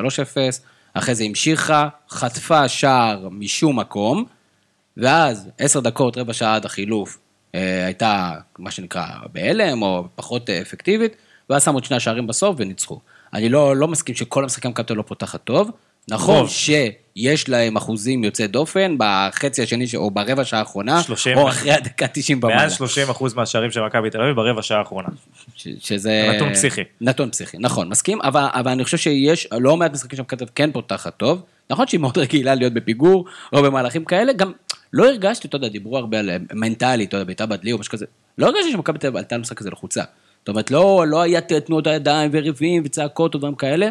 אחרי 0.94 1.14
זה 1.14 1.25
המשיכה, 1.25 1.88
חטפה 2.11 2.68
שער 2.68 3.28
משום 3.30 3.78
מקום, 3.78 4.25
ואז 4.97 5.50
עשר 5.59 5.80
דקות, 5.80 6.16
רבע 6.18 6.32
שעה 6.32 6.54
עד 6.54 6.64
החילוף, 6.64 7.18
אה, 7.54 7.87
הייתה 7.87 8.32
מה 8.59 8.71
שנקרא 8.71 9.06
בהלם, 9.32 9.82
או 9.82 10.04
פחות 10.14 10.50
אה, 10.50 10.61
אפקטיבית, 10.61 11.16
ואז 11.50 11.64
שמו 11.64 11.78
את 11.78 11.85
שני 11.85 11.97
השערים 11.97 12.26
בסוף 12.26 12.56
וניצחו. 12.59 13.00
אני 13.35 13.49
לא, 13.49 13.76
לא 13.76 13.88
מסכים 13.88 14.14
שכל 14.14 14.42
המשחקים 14.42 14.71
מכבי 14.71 14.94
לא 14.94 15.02
פותחת 15.02 15.44
טוב. 15.44 15.71
נכון. 16.09 16.47
שיש 16.49 17.49
להם 17.49 17.76
אחוזים 17.76 18.25
יוצאי 18.25 18.47
דופן 18.47 18.94
בחצי 18.99 19.62
השני, 19.62 19.87
או 19.94 20.11
ברבע 20.11 20.44
שעה 20.44 20.61
האחרונה, 20.61 21.02
30. 21.02 21.38
או 21.38 21.49
אחרי 21.49 21.73
הדקה 21.73 22.06
90 22.06 22.38
ומעלה. 22.42 22.56
מעל 22.56 22.68
30% 23.11 23.35
מהשערים 23.37 23.71
של 23.71 23.80
מכבי 23.87 24.11
תל 24.11 24.21
אביב 24.21 24.37
ברבע 24.37 24.62
שעה 24.62 24.78
האחרונה. 24.78 25.09
ש- 25.56 25.68
שזה... 25.80 26.30
נתון 26.34 26.54
פסיכי. 26.54 26.82
נתון 27.00 27.30
פסיכי, 27.30 27.56
נכון, 27.60 27.88
מסכים, 27.88 28.21
אבל, 28.23 28.47
אבל 28.54 28.71
אני 28.71 28.84
חושב 28.84 28.97
שיש 28.97 29.49
לא 29.60 29.76
מעט 29.76 29.93
משחקים 29.93 30.25
תל 30.25 30.34
אביב 30.34 30.49
כן 30.54 30.73
פותחת 30.73 31.17
טוב. 31.17 31.43
נכון 31.71 31.86
שהיא 31.86 32.00
מאוד 32.00 32.19
רגילה 32.19 32.54
להיות 32.54 32.73
בפיגור, 32.73 33.25
או 33.52 33.62
במהלכים 33.62 34.04
כאלה, 34.04 34.32
גם 34.32 34.52
לא 34.93 35.08
הרגשתי, 35.08 35.49
אתה 35.49 35.56
יודע, 35.56 35.69
דיברו 35.69 35.99
הרבה 35.99 36.19
על 36.19 36.30
אה, 36.30 36.36
מנטלי, 36.54 37.04
אתה 37.04 37.17
יודע, 37.17 37.25
בעיטה 37.25 37.47
בדלי 37.47 37.73
או 37.73 37.78
משהו 37.78 37.93
כזה. 37.93 38.06
לא 38.38 38.47
הרגשתי 38.47 38.73
שמכבי 38.73 38.99
תל 38.99 39.06
אביב 39.06 39.17
עלתה 39.17 39.36
למשחק 39.36 39.60
הזה 39.60 39.71
לחוצה. 39.71 40.02
זאת 40.41 40.49
אומרת, 40.49 40.71
לא, 40.71 41.04
לא 41.08 41.23
היה 41.23 41.41
תנועות 41.41 41.86
הידיים 41.86 42.30
וריבים 42.34 42.82
וצעקות 42.86 43.34
ודברים 43.34 43.54
כאלה. 43.54 43.88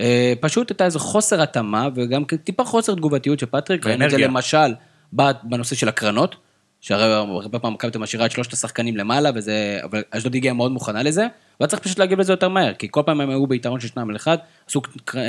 אה, 0.00 0.32
פשוט 0.40 0.70
הייתה 0.70 0.84
איזה 0.84 0.98
חוסר 0.98 1.42
התאמה, 1.42 1.88
וגם 1.94 2.24
טיפה 2.44 2.64
חוסר 2.64 2.94
תגובתיות 2.94 3.38
של 3.38 3.46
פטריק. 3.46 3.86
ראינו 3.86 4.04
את 4.04 4.10
זה. 4.10 4.16
למשל 4.18 4.74
בנושא 5.42 5.76
של 5.76 5.88
הקרנות, 5.88 6.36
שהרי 6.80 7.12
הרבה 7.12 7.58
פעמים 7.58 7.74
מכבי 7.74 7.98
משאירה 7.98 8.26
את 8.26 8.30
שלושת 8.30 8.52
השחקנים 8.52 8.96
למעלה, 8.96 9.30
וזה, 9.34 9.78
אבל 9.84 10.02
אשדוד 10.10 10.34
הגיעה 10.34 10.54
מאוד 10.54 10.72
מוכנה 10.72 11.02
לזה, 11.02 11.26
והיה 11.60 11.68
צריך 11.68 11.82
פשוט 11.82 11.98
להגיב 11.98 12.20
לזה 12.20 12.32
יותר 12.32 12.48
מהר, 12.48 12.74
כי 12.74 12.88
כל 12.90 13.02
פעם 13.06 13.20
הם 13.20 13.30
היו 13.30 13.46
ביתרון 13.46 13.80
של 13.80 13.88
שניים 13.88 14.10
על 14.10 14.16
אחד, 14.16 14.36
עשו 14.68 14.82
קר- 15.04 15.20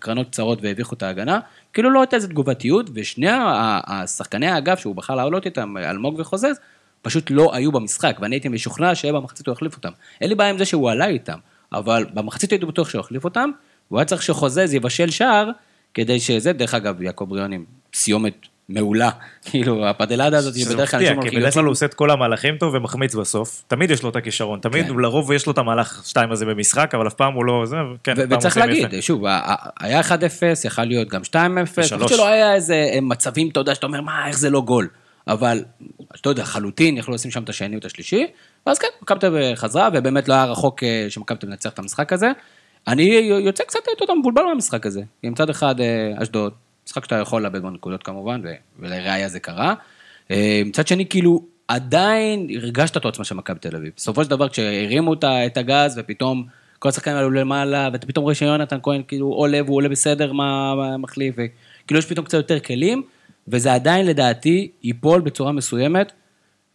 קרנות 0.00 0.26
קצרות 0.26 0.58
והביכו 0.62 0.94
את 0.94 1.02
ההגנה, 1.02 1.40
כאילו 1.72 1.90
לא 1.90 2.00
הייתה 2.00 2.16
איזו 2.16 2.28
תגובתיות, 2.28 2.90
ושני 2.94 3.26
השחקני 3.86 4.46
האגף 4.46 4.78
שהוא 4.78 4.94
בחר 4.94 5.14
לעלות 5.14 5.46
איתם, 5.46 5.76
אלמוג 5.76 6.14
וחוזז, 6.18 6.56
פשוט 7.02 7.30
לא 7.30 7.54
היו 7.54 7.72
במשחק, 7.72 8.16
ואני 8.20 8.34
הייתי 8.36 8.48
משוכנע 8.48 8.94
שבמחצית 8.94 9.46
הוא 9.46 9.52
יחליף 9.52 9.76
אותם. 9.76 9.90
אין 10.20 10.28
לי 10.28 10.34
בעיה 10.34 10.50
עם 10.50 10.58
זה 10.58 10.64
שהוא 10.64 10.90
עלה 10.90 11.06
איתם, 11.06 11.38
אבל 11.72 12.06
במחצית 12.14 12.50
הייתי 12.50 12.66
בטוח 12.66 12.88
שהוא 12.88 13.00
יחליף 13.00 13.24
אותם, 13.24 13.50
והוא 13.90 13.98
היה 13.98 14.04
צריך 14.04 14.22
שחוזז 14.22 14.74
יבשל 14.74 15.10
שער, 15.10 15.50
כדי 15.94 16.20
שזה, 16.20 16.52
דרך 16.52 16.74
אגב, 16.74 17.02
יעקב 17.02 17.24
בריאון 17.28 17.52
עם 17.52 17.64
סיומת 17.94 18.34
מעולה, 18.68 19.10
כאילו, 19.50 19.88
הפדלדה 19.88 20.38
הזאת, 20.38 20.54
שזה 20.54 20.70
שבדרך 20.70 20.90
כלל 20.90 21.00
מפתיע, 21.00 21.16
אנשים 21.16 21.30
כי 21.30 21.36
בדרך 21.36 21.54
כלל 21.54 21.64
הוא 21.64 21.72
עושה 21.72 21.86
את 21.86 21.94
כל 21.94 22.10
המהלכים 22.10 22.56
טוב 22.56 22.74
ומחמיץ 22.74 23.14
בסוף. 23.14 23.64
תמיד 23.68 23.90
יש 23.90 24.02
לו 24.02 24.08
את 24.10 24.16
הכישרון, 24.16 24.60
תמיד, 24.60 24.86
כן. 24.86 24.96
לרוב 24.96 25.32
יש 25.32 25.46
לו 25.46 25.52
את 25.52 25.58
המהלך 25.58 26.02
שתיים 26.06 26.32
הזה 26.32 26.46
במשחק, 26.46 26.94
אבל 26.94 27.06
אף 27.06 27.14
פעם 27.14 27.34
הוא 27.34 27.44
לא... 27.44 27.66
זה, 27.66 27.76
כן, 28.04 28.14
ו- 28.16 28.30
וצריך 28.30 28.56
להגיד, 28.56 28.92
יפה. 28.92 29.02
שוב, 29.02 29.24
היה 29.80 30.00
1-0, 30.00 30.12
יכל 30.64 30.84
להיות 30.84 31.08
גם 31.08 31.20
2-0, 31.22 31.34
ושלוש. 31.78 32.02
פשוט 32.02 32.08
שלא 32.08 32.28
היה 32.28 32.54
איזה 32.54 32.74
אה, 32.92 33.00
מצבים, 33.00 33.48
אתה 33.48 33.60
יודע, 33.60 33.74
שאתה 33.74 33.86
אומר, 33.86 34.00
מה, 34.00 34.28
איך 34.28 34.38
זה 34.38 34.50
לא 34.50 34.60
גול. 34.60 34.88
אבל, 35.28 35.64
אתה 36.20 36.28
יודע, 36.28 36.44
חלוטין 36.44 36.96
יכלו 36.96 37.14
לשים 37.14 37.30
שם 37.30 37.42
את 37.42 37.48
השני 37.48 37.76
ואת 37.76 37.84
השלישי, 37.84 38.26
ואז 38.66 38.78
כן, 38.78 38.88
מכבי 39.02 39.20
תל 39.20 39.26
אביב 39.26 39.54
חזרה, 39.54 39.88
ובאמת 39.92 40.28
לא 40.28 40.34
היה 40.34 40.44
רחוק 40.44 40.82
אה, 40.82 41.06
שמכבי 41.08 41.38
תל 41.38 41.46
אביב 41.46 41.56
תנצח 41.56 41.70
את 41.70 41.78
המשחק 41.78 42.12
הזה. 42.12 42.30
אני 42.88 43.02
יוצא 43.44 43.64
קצת, 43.64 43.78
אתה 43.96 44.04
יודע, 44.04 44.14
מבולבל 44.14 44.42
מהמשחק 44.42 44.86
הזה. 44.86 45.02
כי 45.22 45.28
מצד 45.28 45.50
אחד, 45.50 45.80
אה, 45.80 46.12
אשדוד, 46.22 46.52
משחק 46.86 47.04
שאתה 47.04 47.14
יכול 47.16 47.42
לאבד 47.42 47.62
בו 47.62 47.70
נקודות 47.70 48.02
כמובן, 48.02 48.40
ולראיה 48.78 49.28
זה 49.28 49.40
קרה. 49.40 49.74
אה, 50.30 50.62
מצד 50.66 50.86
שני, 50.86 51.06
כאילו, 51.06 51.44
עדיין 51.68 52.48
הרגשת 52.56 52.96
את 52.96 53.04
העוצמה 53.04 53.24
של 53.24 53.34
מכבי 53.34 53.58
תל 53.58 53.76
אביב. 53.76 53.92
בסופו 53.96 54.24
של 54.24 54.30
דבר, 54.30 54.48
כשהרימו 54.48 55.10
אותה- 55.10 55.46
את 55.46 55.56
הגז, 55.56 55.98
ופתאום 55.98 56.46
כל 56.78 56.88
השחקנים 56.88 57.16
עלו 57.16 57.30
למעלה, 57.30 57.88
ואתה 57.92 58.06
פתאום 58.06 58.22
רואה 58.22 58.34
שיונתן 58.34 58.78
כהן 58.82 59.02
כאילו 59.08 59.26
עולה 59.26 59.60
והוא 59.64 59.76
עולה 59.76 59.88
בסדר, 59.88 60.32
מה 60.32 60.74
מה 60.74 60.96
מחליף, 60.96 61.34
וכאילו 61.34 61.98
יש 61.98 62.06
פתאום 62.06 62.26
קצת 62.26 62.34
יותר 62.38 62.60
כלים, 62.60 63.02
וזה 63.48 63.74
עדיין 63.74 64.06
לדעתי 64.06 64.70
ייפול 64.82 65.20
בצורה 65.20 65.52
מסוימת, 65.52 66.12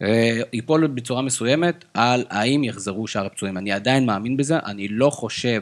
אה, 0.02 0.40
ייפול 0.54 0.88
בצורה 0.88 1.22
מסוימת 1.22 1.86
על 1.94 2.24
האם 2.30 2.64
יחזרו 2.64 3.08
שאר 3.08 3.26
הפצועים. 3.26 3.58
אני 3.58 3.72
עדיין 3.72 4.06
מאמין 4.06 4.38
בזה, 4.38 4.60
אני 4.66 4.88
לא 4.88 5.10
חושב, 5.10 5.62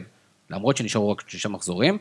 למרות 0.50 0.76
שנשארו 0.76 1.10
רק 1.10 1.22
שישה 1.28 1.48
מחזורים, 1.48 1.98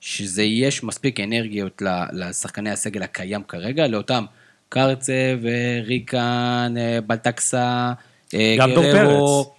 שזה 0.00 0.42
יש 0.42 0.84
מספיק 0.84 1.20
אנרגיות 1.20 1.82
לשחקני 2.12 2.70
הסגל 2.70 3.02
הקיים 3.02 3.42
כרגע, 3.42 3.86
לאותם 3.86 4.24
קרצב, 4.68 5.12
אה, 5.46 5.80
ריקן, 5.84 6.74
אה, 6.78 7.00
בלטקסה, 7.06 7.92
אה, 8.34 8.56
גם 8.58 8.70
דור 8.74 8.84
גררו. 8.84 9.54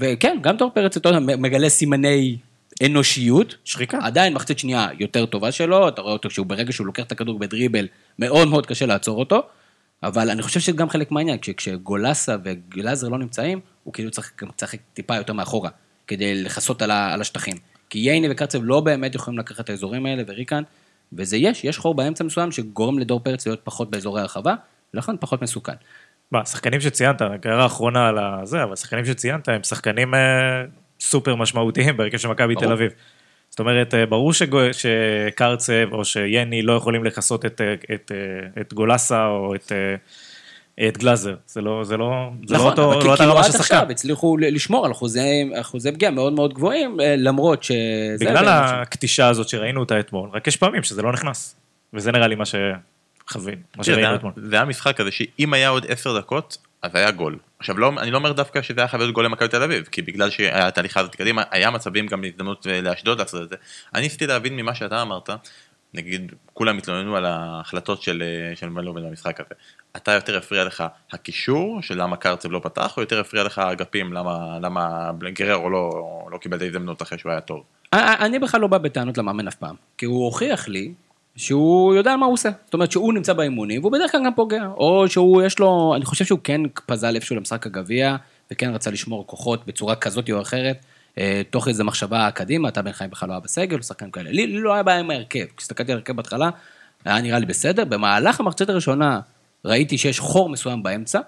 וכן, 0.00 0.38
גם 0.40 0.56
דור 0.56 0.70
פרץ, 0.74 0.96
אתה 0.96 1.08
יודע, 1.08 1.18
מגלה 1.20 1.68
סימני 1.68 2.36
אנושיות. 2.86 3.54
שחיקה. 3.64 3.98
עדיין 4.02 4.34
מחצית 4.34 4.58
שנייה 4.58 4.88
יותר 4.98 5.26
טובה 5.26 5.52
שלו, 5.52 5.88
אתה 5.88 6.00
רואה 6.00 6.12
אותו 6.12 6.30
שהוא 6.30 6.46
ברגע 6.46 6.72
שהוא 6.72 6.86
לוקח 6.86 7.02
את 7.02 7.12
הכדור 7.12 7.38
בדריבל, 7.38 7.88
מאוד 8.18 8.48
מאוד 8.48 8.66
קשה 8.66 8.86
לעצור 8.86 9.18
אותו, 9.18 9.42
אבל 10.02 10.30
אני 10.30 10.42
חושב 10.42 10.60
שזה 10.60 10.72
גם 10.72 10.88
חלק 10.88 11.10
מהעניין, 11.10 11.38
כש- 11.38 11.50
כשגולסה 11.50 12.36
וגלאזר 12.44 13.08
לא 13.08 13.18
נמצאים, 13.18 13.60
הוא 13.84 13.94
כאילו 13.94 14.10
צריך 14.10 14.32
לשחק 14.58 14.78
טיפה 14.94 15.16
יותר 15.16 15.32
מאחורה, 15.32 15.70
כדי 16.12 16.42
לכסות 16.42 16.82
על, 16.82 16.90
ה- 16.90 17.12
על 17.14 17.20
השטחים. 17.20 17.56
כי 17.90 17.98
ייני 17.98 18.28
וקרצב 18.30 18.58
לא 18.62 18.80
באמת 18.80 19.14
יכולים 19.14 19.38
לקחת 19.38 19.60
את 19.60 19.70
האזורים 19.70 20.06
האלה, 20.06 20.22
וריקן, 20.26 20.62
וזה 21.12 21.36
יש, 21.36 21.64
יש 21.64 21.78
חור 21.78 21.94
באמצע 21.94 22.24
מסוים 22.24 22.52
שגורם 22.52 22.98
לדור 22.98 23.20
פרץ 23.20 23.46
להיות 23.46 23.60
פחות 23.64 23.90
באזורי 23.90 24.20
הרחבה, 24.20 24.54
ולכן 24.94 25.12
פחות 25.20 25.42
מסוכן. 25.42 25.72
מה, 26.32 26.40
השחקנים 26.40 26.80
שציינת, 26.80 27.22
רק 27.22 27.46
הערה 27.46 27.66
אחרונה 27.66 28.08
על 28.08 28.18
הזה, 28.18 28.62
אבל 28.62 28.72
השחקנים 28.72 29.04
שציינת 29.04 29.48
הם 29.48 29.62
שחקנים 29.62 30.14
אה, 30.14 30.20
סופר 31.00 31.34
משמעותיים 31.36 31.96
בהרכב 31.96 32.18
של 32.18 32.28
מכבי. 32.28 32.54
תל 32.54 32.72
אביב. 32.72 32.92
זאת 33.50 33.60
אומרת, 33.60 33.94
אה, 33.94 34.06
ברור 34.06 34.32
שגו- 34.32 34.58
שקרצב 34.72 35.92
או 35.92 36.04
שיני 36.04 36.62
לא 36.62 36.72
יכולים 36.72 37.04
לכסות 37.04 37.46
את, 37.46 37.60
אה, 37.60 37.74
את, 37.94 38.12
אה, 38.14 38.60
את 38.60 38.74
גולסה 38.74 39.26
או 39.26 39.54
את, 39.54 39.72
את 40.88 40.98
גלאזר. 40.98 41.34
זה 41.46 41.60
לא, 41.60 41.84
זה 41.84 41.96
לא, 41.96 42.30
זה 42.46 42.54
לא 42.54 42.58
נכון, 42.58 42.70
אותו, 42.70 42.84
אבל 42.84 43.04
לא 43.04 43.10
אותה 43.10 43.16
כאילו 43.16 43.32
רמה 43.32 43.40
עד 43.46 43.52
של 43.52 43.58
עכשיו 43.58 43.78
שחקן. 43.78 43.90
הצליחו 43.90 44.36
ל- 44.36 44.54
לשמור 44.54 44.86
על 44.86 44.92
אחוזי 44.92 45.20
אחוזי 45.60 45.92
פגיעה 45.92 46.12
מאוד 46.12 46.32
מאוד 46.32 46.54
גבוהים, 46.54 47.00
אה, 47.00 47.14
למרות 47.18 47.62
שזה... 47.62 47.76
בגלל 48.20 48.44
ש- 48.44 48.48
הקטישה 48.72 49.28
הזאת 49.28 49.48
שראינו 49.48 49.80
אותה 49.80 50.00
אתמול, 50.00 50.30
רק 50.32 50.46
יש 50.46 50.56
פעמים 50.56 50.82
שזה 50.82 51.02
לא 51.02 51.12
נכנס. 51.12 51.56
וזה 51.94 52.12
נראה 52.12 52.26
לי 52.26 52.34
מה 52.34 52.44
שחווינו, 52.46 53.60
מה 53.76 53.84
שראינו 53.84 54.08
זה 54.10 54.14
אתמול. 54.14 54.32
זה 54.36 54.56
היה 54.56 54.64
משחק 54.64 54.96
כזה 54.96 55.10
שאם 55.10 55.52
היה 55.54 55.68
עוד 55.68 55.86
עשר 55.88 56.18
דקות, 56.18 56.58
אז 56.82 56.90
היה 56.94 57.10
גול. 57.10 57.38
עכשיו, 57.58 57.78
לא, 57.78 57.92
אני 57.98 58.10
לא 58.10 58.16
אומר 58.18 58.32
דווקא 58.32 58.62
שזה 58.62 58.80
היה 58.80 58.88
חייב 58.88 59.00
להיות 59.02 59.14
גול 59.14 59.24
למכבי 59.24 59.48
תל 59.48 59.62
אביב, 59.62 59.84
כי 59.92 60.02
בגלל 60.02 60.30
שהיה 60.30 60.66
התהליכה 60.66 61.00
הזאת 61.00 61.14
קדימה, 61.14 61.42
היה 61.50 61.70
מצבים 61.70 62.06
גם 62.06 62.24
הזדמנות 62.24 62.66
אה, 62.66 62.80
לאשדוד 62.80 63.18
לעשות 63.18 63.42
את 63.42 63.48
זה. 63.48 63.56
אני 63.94 64.02
ניסיתי 64.02 64.26
להבין 64.26 64.56
ממה 64.56 64.74
שאתה 64.74 65.02
אמרת, 65.02 65.30
נגיד, 65.94 66.32
כולם 66.54 66.78
התלוננו 66.78 67.16
על 67.16 67.24
ההחלטות 67.24 68.02
של, 68.02 68.22
אה, 68.22 68.56
של 68.56 68.68
מלובן 68.68 69.02
במשחק 69.02 69.40
הזה. 69.40 69.54
אתה 69.96 70.12
יותר 70.12 70.36
הפריע 70.36 70.64
לך 70.64 70.84
הקישור, 71.12 71.82
של 71.82 72.02
למה 72.02 72.16
קרצב 72.16 72.50
לא 72.50 72.60
פתח, 72.62 72.96
או 72.96 73.02
יותר 73.02 73.20
הפריע 73.20 73.44
לך 73.44 73.58
האגפים, 73.58 74.12
למה, 74.12 74.58
למה 74.60 75.10
גררו 75.32 75.70
לא, 75.70 75.90
לא 76.32 76.38
קיבל 76.38 76.56
את 76.56 76.62
ההזדמנות 76.62 77.02
אחרי 77.02 77.18
שהוא 77.18 77.32
היה 77.32 77.40
טוב? 77.40 77.62
אני 77.92 78.38
בכלל 78.38 78.60
לא 78.60 78.66
בא 78.66 78.78
בטענות 78.78 79.18
למאמן 79.18 79.48
אף 79.48 79.54
פעם, 79.54 79.74
כי 79.98 80.06
הוא 80.06 80.24
הוכיח 80.24 80.68
לי 80.68 80.92
שהוא 81.36 81.94
יודע 81.94 82.16
מה 82.16 82.26
הוא 82.26 82.32
עושה. 82.32 82.50
זאת 82.64 82.74
אומרת 82.74 82.92
שהוא 82.92 83.12
נמצא 83.12 83.32
באימונים, 83.32 83.80
והוא 83.80 83.92
בדרך 83.92 84.12
כלל 84.12 84.24
גם 84.26 84.34
פוגע. 84.34 84.66
או 84.76 85.08
שהוא 85.08 85.42
יש 85.42 85.58
לו, 85.58 85.92
אני 85.96 86.04
חושב 86.04 86.24
שהוא 86.24 86.38
כן 86.44 86.60
פזל 86.86 87.14
איפשהו 87.14 87.36
למשחק 87.36 87.66
הגביע, 87.66 88.16
וכן 88.50 88.74
רצה 88.74 88.90
לשמור 88.90 89.26
כוחות 89.26 89.66
בצורה 89.66 89.96
כזאת 89.96 90.30
או 90.30 90.40
אחרת, 90.40 90.84
תוך 91.50 91.68
איזו 91.68 91.84
מחשבה 91.84 92.30
קדימה, 92.30 92.68
אתה 92.68 92.82
בן 92.82 92.92
חיים 92.92 93.10
בכלל 93.10 93.28
לא 93.28 93.34
היה 93.34 93.40
בסגל, 93.40 93.78
או 93.78 93.82
שחקן 93.82 94.10
כאלה. 94.10 94.30
לי, 94.30 94.46
לא 94.46 94.74
היה 94.74 94.82
בעיה 94.82 94.98
עם 94.98 95.10
ההרכב, 95.10 95.44
כשהסתכלתי 95.56 95.92
על 95.92 95.98
ההרכב 95.98 96.16
בהתחלה, 96.16 96.50
היה 97.04 97.20
נראה 97.20 97.38
לי 97.38 97.46
בסדר. 97.46 97.84
במהלך 97.84 98.40
המחצית 98.40 98.68
הראשונה 98.68 99.20
ראיתי 99.64 99.98
שיש 99.98 100.20
חור 100.20 100.48
מסוים 100.48 100.82
באמצע, 100.82 101.20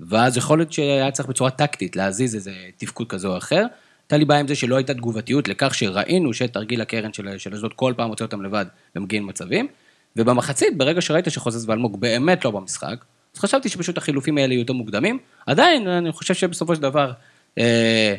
ואז 0.00 0.36
יכול 0.36 0.58
להיות 0.58 0.72
שהיה 0.72 1.10
צריך 1.10 1.28
בצורה 1.28 1.50
טקטית 1.50 1.96
להזיז 1.96 2.34
איזה 2.34 2.52
תפקוד 2.76 3.08
כזה 3.08 3.28
או 3.28 3.36
אחר. 3.36 3.66
הייתה 4.04 4.16
לי 4.16 4.24
בעיה 4.24 4.40
עם 4.40 4.48
זה 4.48 4.54
שלא 4.54 4.76
הייתה 4.76 4.94
תגובתיות 4.94 5.48
לכך 5.48 5.74
שראינו 5.74 6.34
שתרגיל 6.34 6.80
הקרן 6.80 7.12
של 7.12 7.28
אשדוד 7.28 7.72
כל 7.74 7.94
פעם 7.96 8.08
מוצא 8.08 8.24
אותם 8.24 8.42
לבד 8.42 8.66
ומגיעים 8.96 9.22
למצבים. 9.22 9.68
ובמחצית, 10.16 10.78
ברגע 10.78 11.00
שראית 11.00 11.30
שחוזז 11.30 11.68
ואלמוג 11.68 12.00
באמת 12.00 12.44
לא 12.44 12.50
במשחק, 12.50 13.04
אז 13.34 13.40
חשבתי 13.40 13.68
שפשוט 13.68 13.98
החילופים 13.98 14.38
האלה 14.38 14.52
יהיו 14.52 14.60
יותר 14.60 14.72
מוקדמים. 14.72 15.18
עדיין, 15.46 15.88
אני 15.88 16.12
חושב 16.12 16.34
שבסופו 16.34 16.76
של 16.76 16.82
דבר, 16.82 17.12
אה, 17.58 18.14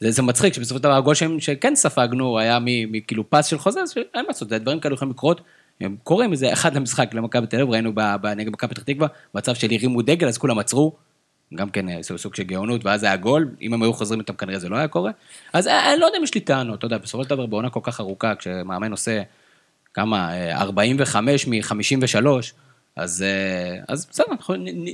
זה, 0.00 0.10
זה 0.10 0.22
מצחיק 0.22 0.54
שבסופו 0.54 0.78
של 0.78 0.82
דבר 0.82 0.92
הגול 0.92 1.14
שהם- 1.14 1.40
שכן 1.40 1.74
ספגנו 1.74 2.38
היה 2.38 2.58
מכאילו 2.62 3.30
פס 3.30 3.46
של 3.46 3.58
חוזז, 3.58 3.90
שאין 3.94 4.04
מה 4.14 4.22
לעשות, 4.28 4.48
דברים 4.48 4.80
כאלה 4.80 4.94
יכולים 4.94 5.12
לקרות. 5.12 5.40
הם 5.80 5.96
קורים 6.04 6.32
איזה 6.32 6.52
אחד 6.52 6.74
למשחק 6.76 7.14
למכבי 7.14 7.46
תל 7.46 7.56
אביב, 7.56 7.70
ראינו 7.70 7.92
נגד 8.36 8.50
מכבי 8.52 8.74
פתח 8.74 8.82
תקווה, 8.82 9.08
מצב 9.34 9.54
של 9.54 9.66
הרימו 9.70 10.02
דגל, 10.02 10.28
אז 10.28 10.38
כולם 10.38 10.58
עצרו, 10.58 10.92
גם 11.54 11.70
כן 11.70 11.88
אה, 11.88 11.98
סוג- 12.02 12.34
של 12.34 12.42
גאונות, 12.42 12.84
ואז 12.84 13.02
היה 13.02 13.16
גול, 13.16 13.48
אם 13.62 13.74
הם 13.74 13.82
היו 13.82 13.92
חוזרים 13.92 14.20
איתם 14.20 14.34
כנראה 14.34 14.58
זה 14.58 14.68
לא 14.68 14.76
היה 14.76 14.88
קורה. 14.88 15.10
אז 15.52 15.66
אה, 15.66 15.92
אני 15.92 16.00
לא 16.00 16.06
יודע 16.06 16.18
אם 16.18 16.24
יש 16.24 16.34
לי 16.34 16.40
טענות, 16.40 16.78
אתה 16.78 16.86
יודע, 16.86 16.98
בסופו 16.98 17.24
של 17.24 17.30
דבר 17.30 17.46
בעונה 17.46 17.70
כל 17.70 17.80
כך 17.82 18.00
ארוכה, 18.00 18.34
כשמאמן 18.34 18.90
עושה 18.90 19.22
כמה, 19.94 20.32
אה, 20.34 20.60
45 20.60 21.46
מ-53, 21.48 22.26
אז, 22.96 23.22
אה, 23.22 23.80
אז 23.88 24.06
בסדר, 24.10 24.24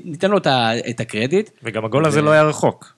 ניתן 0.05 0.31
לו 0.31 0.37
את 0.91 1.01
הקרדיט. 1.01 1.51
וגם 1.63 1.85
הגול 1.85 2.07
הזה 2.07 2.23
לא 2.23 2.31
היה 2.31 2.43
רחוק. 2.43 2.94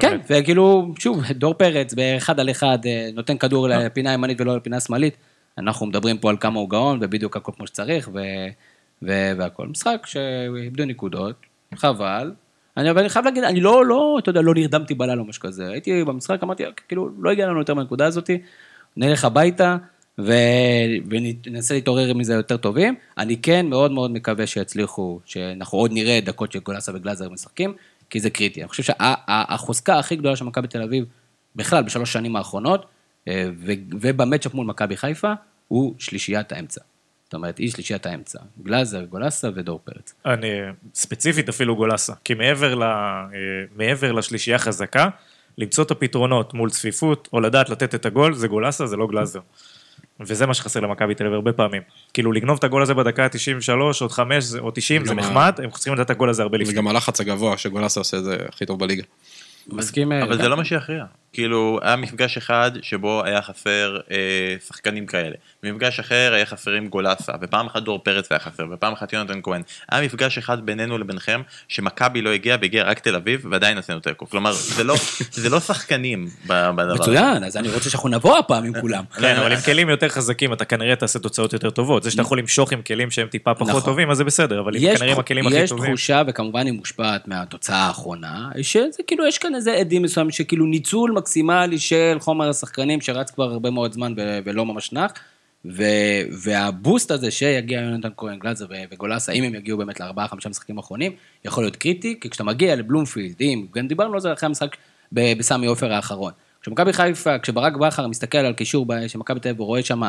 כן, 0.00 0.20
וכאילו, 0.30 0.94
שוב, 0.98 1.24
דור 1.32 1.54
פרץ 1.54 1.94
באחד 1.94 2.40
על 2.40 2.50
אחד 2.50 2.78
אה, 2.86 3.08
נותן 3.14 3.36
כדור 3.38 3.68
לפינה 3.68 4.10
הימנית 4.10 4.40
ולא 4.40 4.56
לפינה 4.56 4.76
השמאלית. 4.76 5.16
אנחנו 5.58 5.86
מדברים 5.86 6.18
פה 6.18 6.30
על 6.30 6.36
כמה 6.36 6.60
הוא 6.60 6.70
גאון, 6.70 6.98
ובדיוק 7.02 7.36
הכל 7.36 7.52
כמו 7.56 7.66
שצריך, 7.66 8.10
ו... 8.14 8.18
ו... 9.02 9.32
והכל. 9.38 9.68
משחק 9.68 10.06
שאיבדו 10.06 10.84
נקודות, 10.84 11.36
חבל. 11.74 12.32
אני, 12.76 12.90
אבל 12.90 13.00
אני 13.00 13.08
חייב 13.08 13.24
להגיד, 13.24 13.44
אני 13.44 13.60
לא, 13.60 13.86
לא, 13.86 14.16
אתה 14.18 14.30
יודע, 14.30 14.42
לא 14.42 14.54
נרדמתי 14.54 14.94
בלילה 14.94 15.20
או 15.20 15.26
משהו 15.26 15.42
כזה. 15.42 15.68
הייתי 15.68 16.04
במשחק, 16.04 16.42
אמרתי, 16.42 16.64
כאילו, 16.88 17.08
לא 17.18 17.30
הגיע 17.30 17.46
לנו 17.46 17.58
יותר 17.58 17.74
מהנקודה 17.74 18.06
הזאתי, 18.06 18.38
נלך 18.96 19.24
הביתה, 19.24 19.76
ו... 20.18 20.32
וננסה 21.10 21.74
להתעורר 21.74 22.14
מזה 22.14 22.34
יותר 22.34 22.56
טובים. 22.56 22.94
אני 23.18 23.36
כן 23.36 23.66
מאוד 23.66 23.92
מאוד 23.92 24.10
מקווה 24.10 24.46
שיצליחו, 24.46 25.20
שאנחנו 25.24 25.78
עוד 25.78 25.92
נראה 25.92 26.20
דקות 26.24 26.52
של 26.52 26.58
גולסה 26.58 26.92
וגלאזר 26.94 27.28
משחקים, 27.28 27.74
כי 28.10 28.20
זה 28.20 28.30
קריטי. 28.30 28.60
אני 28.60 28.68
חושב 28.68 28.82
שהחוזקה 28.82 29.98
הכי 29.98 30.16
גדולה 30.16 30.36
של 30.36 30.44
מכבי 30.44 30.68
תל 30.68 30.82
אביב, 30.82 31.04
בכלל, 31.56 31.82
בשלוש 31.82 32.12
שנים 32.12 32.36
האחרונות, 32.36 32.86
אה, 33.28 33.48
ובמצ'אפ 34.00 34.54
מול 34.54 34.66
מכבי 34.66 34.96
חיפה, 34.96 35.32
הוא 35.68 35.94
שלישיית 35.98 36.52
האמצע. 36.52 36.80
זאת 37.24 37.34
אומרת, 37.34 37.58
היא 37.58 37.70
שלישיית 37.70 38.06
האמצע. 38.06 38.38
גלאזר, 38.62 39.04
גולסה 39.04 39.48
ודור 39.54 39.80
פרץ. 39.84 40.14
אני, 40.26 40.48
ספציפית 40.94 41.48
אפילו 41.48 41.76
גולסה, 41.76 42.12
כי 42.24 42.34
מעבר, 42.34 42.74
ל, 42.74 42.82
אה, 42.82 43.28
מעבר 43.76 44.12
לשלישייה 44.12 44.58
חזקה, 44.58 45.08
למצוא 45.58 45.84
את 45.84 45.90
הפתרונות 45.90 46.54
מול 46.54 46.70
צפיפות, 46.70 47.28
או 47.32 47.40
לדעת 47.40 47.70
לתת 47.70 47.94
את 47.94 48.06
הגול, 48.06 48.34
זה 48.34 48.48
גולסה, 48.48 48.86
זה 48.86 48.96
לא 48.96 49.06
גלאזר. 49.06 49.40
וזה 50.20 50.46
מה 50.46 50.54
שחסר 50.54 50.80
למכבי 50.80 51.14
תל 51.14 51.24
אביב 51.24 51.34
הרבה 51.34 51.52
פעמים. 51.52 51.82
כאילו 52.14 52.32
לגנוב 52.32 52.58
את 52.58 52.64
הגול 52.64 52.82
הזה 52.82 52.94
בדקה 52.94 53.24
ה-93, 53.24 53.72
עוד 54.00 54.12
5 54.12 54.44
או 54.58 54.70
90 54.70 55.06
זה 55.06 55.14
נחמד, 55.14 55.60
הם 55.62 55.70
צריכים 55.70 55.94
לדעת 55.94 56.06
את 56.06 56.10
הגול 56.10 56.30
הזה 56.30 56.42
הרבה 56.42 56.58
לפני. 56.58 56.74
וגם 56.74 56.88
הלחץ 56.88 57.20
הגבוה 57.20 57.58
שגולסה 57.58 58.00
עושה 58.00 58.16
את 58.16 58.24
זה 58.24 58.36
הכי 58.48 58.66
טוב 58.66 58.80
בליגה. 58.80 59.02
מסכים? 59.68 60.12
אה, 60.12 60.22
אבל? 60.22 60.36
זה 60.36 60.48
לא 60.48 60.56
מה 60.56 60.64
שיכריע. 60.64 61.04
כאילו, 61.36 61.78
היה 61.82 61.96
מפגש 61.96 62.36
אחד 62.36 62.70
שבו 62.82 63.24
היה 63.24 63.42
חסר 63.42 63.98
אה, 64.10 64.16
שחקנים 64.66 65.06
כאלה. 65.06 65.34
במפגש 65.62 66.00
אחר 66.00 66.32
היה 66.34 66.46
חסרים 66.46 66.88
גולסה, 66.88 67.32
ופעם 67.40 67.66
אחת 67.66 67.82
דור 67.82 67.98
פרץ 67.98 68.32
היה 68.32 68.38
חסר, 68.38 68.64
ופעם 68.72 68.92
אחת 68.92 69.12
יונתן 69.12 69.40
כהן. 69.42 69.62
היה 69.90 70.02
מפגש 70.02 70.38
אחד 70.38 70.66
בינינו 70.66 70.98
לבינכם, 70.98 71.42
שמכבי 71.68 72.22
לא 72.22 72.30
הגיע, 72.30 72.56
והגיע 72.60 72.84
רק 72.84 72.98
תל 72.98 73.14
אביב, 73.14 73.46
ועדיין 73.50 73.78
עשינו 73.78 74.00
תיקו. 74.00 74.26
כלומר, 74.26 74.52
זה 74.52 74.84
לא, 74.84 74.94
זה 75.32 75.48
לא 75.48 75.60
שחקנים 75.60 76.26
ב- 76.46 76.70
בדבר 76.70 76.82
הזה. 76.82 76.94
מצוין, 76.94 77.44
אז 77.44 77.56
אני 77.56 77.68
רוצה 77.68 77.90
שאנחנו 77.90 78.08
נבוא 78.08 78.38
הפעם 78.38 78.64
עם 78.64 78.80
כולם. 78.80 79.04
כן, 79.20 79.36
אבל 79.36 79.52
עם 79.52 79.60
כלים 79.60 79.88
יותר 79.88 80.08
חזקים 80.08 80.52
אתה 80.52 80.64
כנראה 80.64 80.96
תעשה 80.96 81.18
תוצאות 81.18 81.52
יותר 81.52 81.70
טובות. 81.70 82.02
זה 82.02 82.10
שאתה 82.10 82.22
יכול 82.22 82.38
למשוך 82.38 82.72
עם 82.72 82.82
כלים 82.82 83.10
שהם 83.10 83.28
טיפה 83.28 83.54
פחות 83.54 83.68
נכון. 83.68 83.80
טובים, 83.80 84.10
אז 84.10 84.16
זה 84.16 84.24
בסדר, 84.24 84.60
אבל 84.60 84.72
כנראה 84.78 85.12
עם 85.12 85.18
הכלים 85.18 85.46
הכי 85.46 85.56
יש 85.56 85.70
טובים... 85.70 85.86
תחושה, 85.86 86.22
וכמובן 86.26 86.66
היא 86.66 86.74
מושפעת 86.74 87.28
מהתוצאה 87.28 87.86
האחרונה, 87.86 88.48
שזה 88.62 89.02
כאילו, 89.06 89.26
יש 89.26 89.38
כאן 89.38 89.54
איזה 89.54 89.72
עדים 89.72 90.02
מסוים, 90.02 90.30
שכאילו 90.30 90.66
ניצול 90.66 91.10
מקסימלי 91.26 91.78
של 91.78 92.16
חומר 92.20 92.48
השחקנים 92.50 93.00
שרץ 93.00 93.30
כבר 93.30 93.44
הרבה 93.44 93.70
מאוד 93.70 93.92
זמן 93.92 94.14
ולא 94.44 94.66
ממש 94.66 94.92
נח, 94.92 95.12
ו- 95.64 96.22
והבוסט 96.42 97.10
הזה 97.10 97.30
שיגיע 97.30 97.80
יונתן 97.80 98.08
כהן, 98.16 98.38
גלאזר 98.38 98.66
ו- 98.70 98.74
וגולסה, 98.90 99.32
אם 99.32 99.44
הם 99.44 99.54
יגיעו 99.54 99.78
באמת 99.78 100.00
לארבעה, 100.00 100.28
חמישה 100.28 100.48
משחקים 100.48 100.78
האחרונים, 100.78 101.12
יכול 101.44 101.64
להיות 101.64 101.76
קריטי, 101.76 102.18
כי 102.20 102.30
כשאתה 102.30 102.44
מגיע 102.44 102.76
לבלומפילד, 102.76 103.34
אם, 103.40 103.66
גם 103.74 103.88
דיברנו 103.88 104.14
על 104.14 104.20
זה 104.20 104.32
אחרי 104.32 104.46
המשחק 104.46 104.76
בסמי 105.12 105.66
עופר 105.66 105.92
האחרון. 105.92 106.32
כשמכבי 106.62 106.92
חיפה, 106.92 107.38
כשברק 107.38 107.76
בכר 107.76 108.06
מסתכל 108.06 108.38
על 108.38 108.52
קישור 108.52 108.86
ב- 108.86 109.06
של 109.06 109.18
מכבי 109.18 109.40
תל 109.40 109.48
אביב, 109.48 109.60
רואה 109.60 109.82
שם 109.82 110.02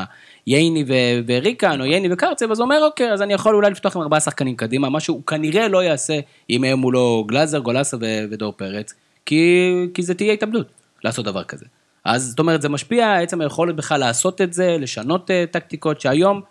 ייני 0.48 0.84
ו- 0.88 1.22
וריקן, 1.28 1.82
או 1.82 1.86
ייני 1.86 2.14
וקרצב, 2.14 2.52
אז 2.52 2.60
הוא 2.60 2.66
אומר, 2.66 2.86
אוקיי, 2.86 3.14
אז 3.14 3.22
אני 3.22 3.34
יכול 3.34 3.56
אולי 3.56 3.72
לפתוח 3.72 3.96
עם 3.96 4.02
ארבעה 4.02 4.20
שחקנים 4.20 4.56
קדימה, 4.56 4.90
מה 4.90 5.00
שהוא 5.00 5.26
כנראה 5.26 5.68
לא 5.68 5.84
יעשה 5.84 6.20
אם 6.50 6.64
יהיה 6.64 6.76
מולו 6.76 7.24
גלאזר, 7.28 7.60
גולסה 7.60 7.98
ו- 8.02 8.24
ודור 8.32 8.54
פרץ, 8.58 8.94
כי, 9.26 9.72
כי 9.94 10.04
זה 10.04 10.14
תהיה 10.14 10.34
התאבדות, 10.34 10.68
לעשות 11.04 11.26
דבר 11.26 11.44
כזה. 11.44 11.66
אז 12.06 12.24
זאת 12.30 12.40
אומרת, 12.40 12.62
זה 12.62 12.70
משפיע, 12.70 13.16
עצם 13.16 13.42
היכולת 13.42 13.76
בכלל 13.76 14.00
לעשות 14.00 14.42
את 14.42 14.54
זה, 14.54 14.78
לשנות 14.80 15.30
uh, 15.30 15.52
טקטיקות, 15.52 16.02
שהיום 16.02 16.42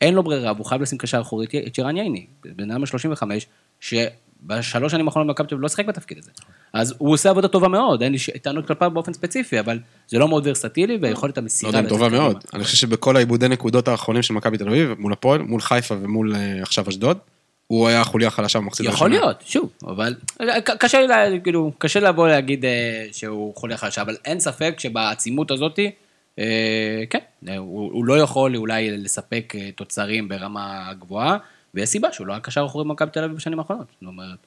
אין 0.00 0.14
לו 0.14 0.22
ברירה, 0.22 0.52
והוא 0.52 0.66
חייב 0.66 0.82
לשים 0.82 0.98
קשר 0.98 1.20
אחורי 1.20 1.46
את- 1.66 1.74
שירן 1.74 1.96
ייני, 1.96 2.26
בן 2.44 2.70
אדם 2.70 2.82
ה-35, 2.82 3.22
שבשלוש 3.80 4.92
שנים 4.92 5.08
האחרונות 5.08 5.26
במכבי 5.28 5.46
תל 5.48 5.54
אביב 5.54 5.62
לא 5.62 5.68
שיחק 5.68 5.84
בתפקיד 5.86 6.18
הזה. 6.18 6.30
אז 6.72 6.94
הוא 6.98 7.12
עושה 7.12 7.30
עבודה 7.30 7.48
טובה 7.48 7.68
מאוד, 7.68 8.02
אין 8.02 8.12
לי 8.12 8.18
טענות 8.42 8.66
כלפיו 8.66 8.90
באופן 8.90 9.12
ספציפי, 9.12 9.60
אבל 9.60 9.78
זה 10.08 10.18
לא 10.18 10.28
מאוד 10.28 10.46
ורסטילי, 10.46 10.98
ויכולת 11.02 11.36
לא 11.38 11.42
המסירה... 11.42 11.68
יודע 11.70 11.78
אם 11.78 11.84
לצאת 11.84 11.98
טובה. 11.98 12.08
מאוד. 12.08 12.44
אני 12.54 12.64
חושב 12.64 12.76
שבכל 12.76 13.16
העיבודי 13.16 13.48
נקודות 13.48 13.88
האחרונים 13.88 14.22
של 14.22 14.34
מכבי 14.34 14.58
תל 14.58 14.68
אביב, 14.68 14.94
מול 14.98 15.12
הפועל, 15.12 15.42
מול 15.42 15.60
חיפה 15.60 15.94
ומול 16.00 16.34
אה, 16.34 16.62
עכשיו 16.62 16.84
אשדוד, 16.88 17.18
הוא 17.70 17.88
היה 17.88 18.00
החוליה 18.00 18.28
החלשה 18.28 18.58
במחצית 18.58 18.86
יכול 18.86 19.10
להיות, 19.10 19.42
שוב, 19.46 19.70
אבל 19.82 20.14
קשה 20.78 21.00
לי, 21.00 21.06
לה- 21.06 21.40
כאילו, 21.44 21.72
קשה 21.78 22.00
לבוא 22.00 22.28
להגיד 22.28 22.64
אה, 22.64 22.70
שהוא 23.12 23.54
חולה 23.56 23.76
חלש, 23.76 23.98
אבל 23.98 24.16
אין 24.24 24.40
ספק 24.40 24.74
שבעצימות 24.78 25.50
הזאתי, 25.50 25.90
אה, 26.38 26.44
כן, 27.10 27.18
אה, 27.48 27.56
הוא, 27.56 27.90
הוא 27.92 28.04
לא 28.04 28.18
יכול 28.18 28.56
אולי 28.56 28.96
לספק 28.96 29.52
אה, 29.58 29.70
תוצרים 29.76 30.28
ברמה 30.28 30.90
גבוהה, 31.00 31.36
ויש 31.74 31.88
סיבה 31.88 32.12
שהוא 32.12 32.26
לא 32.26 32.32
היה 32.32 32.40
קשר 32.40 32.64
אחורי 32.66 32.84
במכבי 32.84 33.10
תל 33.10 33.24
אביב 33.24 33.36
בשנים 33.36 33.58
האחרונות. 33.58 33.86
זאת 34.00 34.08
אומרת, 34.08 34.38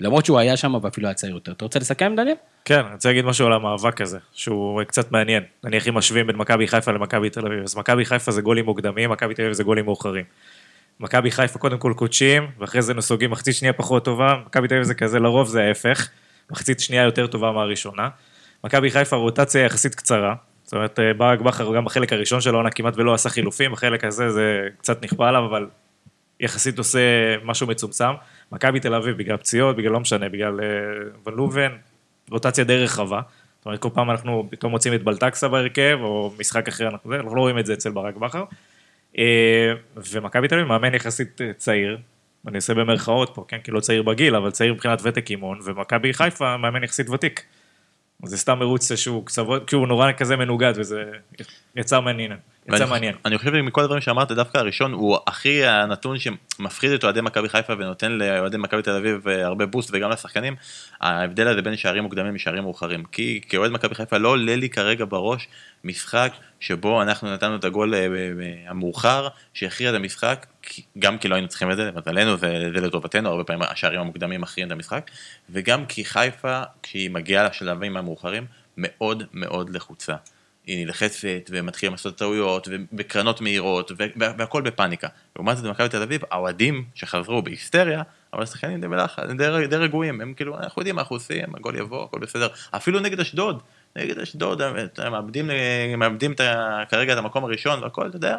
למרות 0.00 0.24
שהוא 0.26 0.38
היה 0.38 0.56
שם 0.56 0.74
ואפילו 0.82 1.06
היה 1.08 1.14
צעיר 1.14 1.34
יותר. 1.34 1.52
אתה 1.52 1.64
רוצה 1.64 1.78
לסכם, 1.78 2.12
דניאל? 2.16 2.36
כן, 2.64 2.80
אני 2.84 2.94
רוצה 2.94 3.08
להגיד 3.08 3.24
משהו 3.24 3.46
על 3.46 3.52
המאבק 3.52 4.00
הזה, 4.00 4.18
שהוא 4.32 4.82
קצת 4.82 5.12
מעניין. 5.12 5.42
נניח 5.64 5.88
אם 5.88 5.94
משווים 5.94 6.26
בין 6.26 6.36
מכבי 6.36 6.68
חיפה 6.68 6.92
למכבי 6.92 7.30
תל 7.30 7.46
אביב, 7.46 7.62
אז 7.62 7.76
מכבי 7.76 8.04
חיפה 8.04 8.32
זה 8.32 8.40
גולים 8.42 8.64
מוקדמים, 8.64 9.10
מכבי 9.10 9.34
תל 9.34 9.42
אביב 9.42 9.52
זה 9.54 9.64
גולים 9.64 9.84
מאוחרים. 9.84 10.24
מכבי 11.00 11.30
חיפה 11.30 11.58
קודם 11.58 11.78
כל 11.78 11.92
קודשים, 11.96 12.46
ואחרי 12.58 12.82
זה 12.82 12.94
נסוגים 12.94 13.30
מחצית 13.30 13.54
שנייה 13.54 13.72
פחות 13.72 14.04
טובה, 14.04 14.36
מכבי 14.46 14.68
תל 14.68 14.74
אביב 14.74 14.86
זה 14.86 14.94
כזה, 14.94 15.18
לרוב 15.18 15.48
זה 15.48 15.62
ההפך, 15.62 16.08
מחצית 16.50 16.80
שנייה 16.80 17.02
יותר 17.02 17.26
טובה 17.26 17.52
מהראשונה. 17.52 18.08
מכבי 18.64 18.90
חיפה 18.90 19.16
רוטציה 19.16 19.64
יחסית 19.64 19.94
קצרה, 19.94 20.34
זאת 20.68 20.72
אומרת, 20.72 20.98
אה, 20.98 21.14
ברק 21.14 21.40
בכר 21.40 21.74
גם 21.74 21.84
בחלק 21.84 22.12
הראשון 22.12 22.40
של 22.40 22.54
העונה 22.54 22.70
כמעט 22.70 22.94
ולא 22.96 23.14
עשה 23.14 23.28
חילופים, 23.28 23.72
בחלק 23.72 24.04
הזה 24.04 24.30
זה 24.30 24.68
קצת 24.78 25.04
נכפה 25.04 25.28
עליו, 25.28 25.46
אבל 25.46 25.66
יחסית 26.40 26.78
עושה 26.78 26.98
משהו 27.44 27.66
מצומצם. 27.66 28.10
מכבי 28.52 28.80
תל 28.80 28.94
אביב, 28.94 29.16
בגלל 29.16 29.36
פציעות, 29.36 29.76
בגלל 29.76 29.92
לא 29.92 30.00
משנה, 30.00 30.28
בגלל 30.28 30.60
אה, 30.60 30.66
ון 31.26 31.34
לובן, 31.34 31.72
רוטציה 32.30 32.64
די 32.64 32.76
רחבה. 32.76 33.20
זאת 33.58 33.66
אומרת, 33.66 33.80
כל 33.80 33.88
פעם 33.94 34.10
אנחנו 34.10 34.48
פתאום 34.50 34.72
מוצאים 34.72 34.94
את 34.94 35.02
בלטקסה 35.02 35.48
בהרכב, 35.48 35.98
או 36.02 36.32
משחק 36.38 36.68
אחר, 36.68 36.88
אנחנו, 36.88 37.14
אנחנו 37.14 37.36
לא 37.36 37.40
רואים 37.40 37.58
את 37.58 37.66
זה 37.66 37.72
אצל 37.72 37.90
ברק 37.90 38.16
בכר. 38.16 38.44
אה, 39.18 39.72
ומכבי 39.96 40.48
תל 40.48 40.54
אביב 40.54 40.66
מאמן 40.66 40.94
יחסית 40.94 41.40
אה, 41.40 41.52
צעיר, 41.52 41.98
אני 42.46 42.56
עושה 42.56 42.74
במרכאות 42.74 43.30
פה, 43.34 43.44
כן, 43.48 43.58
כי 43.64 43.70
לא 43.70 43.80
צעיר 43.80 44.02
בגיל, 44.02 44.36
אבל 44.36 44.50
צעיר 44.50 44.74
מבחינת 44.74 45.00
ותק 45.02 45.30
אימון, 45.30 45.60
ומכבי 45.64 46.12
חיפה 46.12 46.56
מאמן 46.56 46.84
יחסית 46.84 47.10
ותיק. 47.10 47.44
זה 48.24 48.38
סתם 48.38 48.58
מרוץ 48.58 48.94
שהוא 48.94 49.26
קצוות, 49.26 49.68
כי 49.68 49.76
הוא 49.76 49.88
נורא 49.88 50.12
כזה 50.12 50.36
מנוגד, 50.36 50.72
וזה 50.76 51.04
יצא 51.76 52.00
מעניין. 52.00 52.32
יצא 52.74 52.86
מעניין. 52.86 53.14
אני 53.24 53.38
חושב 53.38 53.52
שמכל 53.54 53.80
הדברים 53.80 54.00
שאמרת, 54.00 54.32
דווקא 54.32 54.58
הראשון 54.58 54.92
הוא 54.92 55.18
הכי 55.26 55.64
הנתון 55.64 56.16
שמפחיד 56.18 56.90
את 56.90 57.04
אוהדי 57.04 57.20
מכבי 57.20 57.48
חיפה 57.48 57.72
ונותן 57.72 58.12
לאוהדי 58.12 58.56
מכבי 58.56 58.82
תל 58.82 58.96
אביב 58.96 59.28
אה, 59.28 59.46
הרבה 59.46 59.66
בוסט 59.66 59.90
וגם 59.92 60.10
לשחקנים, 60.10 60.56
ההבדל 61.00 61.48
הזה 61.48 61.62
בין 61.62 61.76
שערים 61.76 62.02
מוקדמים 62.02 62.34
לשערים 62.34 62.62
מאוחרים. 62.62 63.04
כי 63.04 63.40
כאוהד 63.48 63.70
מכבי 63.70 63.94
חיפה 63.94 64.18
לא 64.18 64.28
עולה 64.28 64.56
לי 64.56 64.68
כרגע 64.68 65.04
בראש 65.08 65.48
משחק 65.84 66.32
שבו 66.60 67.02
אנחנו 67.02 67.32
נתנו 67.32 67.56
את 67.56 67.64
הגול 67.64 67.94
אה, 67.94 68.08
ב- 68.08 68.68
המאוחר 68.68 69.28
שהכריע 69.54 69.90
את 69.90 69.94
המשחק, 69.94 70.46
גם 70.98 71.18
כי 71.18 71.28
לא 71.28 71.34
היינו 71.34 71.48
צריכים 71.48 71.70
את 71.70 71.76
זה, 71.76 71.90
למזלנו 71.90 72.36
זה, 72.36 72.70
זה 72.74 72.80
לטובתנו, 72.80 73.28
הרבה 73.28 73.44
פעמים 73.44 73.62
השערים 73.62 74.00
המוקדמים 74.00 74.40
מכריעים 74.40 74.66
את 74.66 74.72
המשחק, 74.72 75.10
וגם 75.50 75.86
כי 75.86 76.04
חיפה, 76.04 76.62
כשהיא 76.82 77.10
מגיעה 77.10 77.44
לשלבים 77.44 77.96
המאוחרים, 77.96 78.46
מאוד 78.76 79.22
מאוד 79.32 79.70
לחוצה. 79.70 80.14
היא 80.68 80.86
נלחצת 80.86 81.18
ומתחילים 81.50 81.92
לעשות 81.92 82.16
טעויות 82.18 82.68
ובקרנות 82.70 83.40
מהירות 83.40 83.92
וה- 83.96 84.32
והכל 84.38 84.62
בפאניקה. 84.62 85.08
לעומת 85.36 85.56
זאת 85.56 85.66
במכבי 85.66 85.88
תל 85.88 86.02
אביב 86.02 86.20
האוהדים 86.30 86.84
שחזרו 86.94 87.42
בהיסטריה 87.42 88.02
אבל 88.32 88.42
השחקנים 88.42 88.80
די 88.80 88.88
בלחץ, 88.88 89.22
די, 89.68 89.76
רגועים, 89.76 90.20
הם 90.20 90.34
כאילו 90.34 90.58
אנחנו 90.58 90.80
יודעים 90.80 90.96
מה 90.96 91.02
אנחנו 91.02 91.16
עושים, 91.16 91.54
הגול 91.54 91.76
יבוא, 91.76 92.04
הכל 92.04 92.18
בסדר. 92.18 92.48
אפילו 92.70 93.00
נגד 93.00 93.20
אשדוד, 93.20 93.62
נגד 93.96 94.18
אשדוד 94.18 94.62
מאבדים, 95.10 95.50
מאבדים 95.98 96.32
את 96.32 96.40
כרגע 96.88 97.12
את 97.12 97.18
המקום 97.18 97.44
הראשון 97.44 97.82
והכל, 97.82 98.06
אתה 98.06 98.16
יודע. 98.16 98.36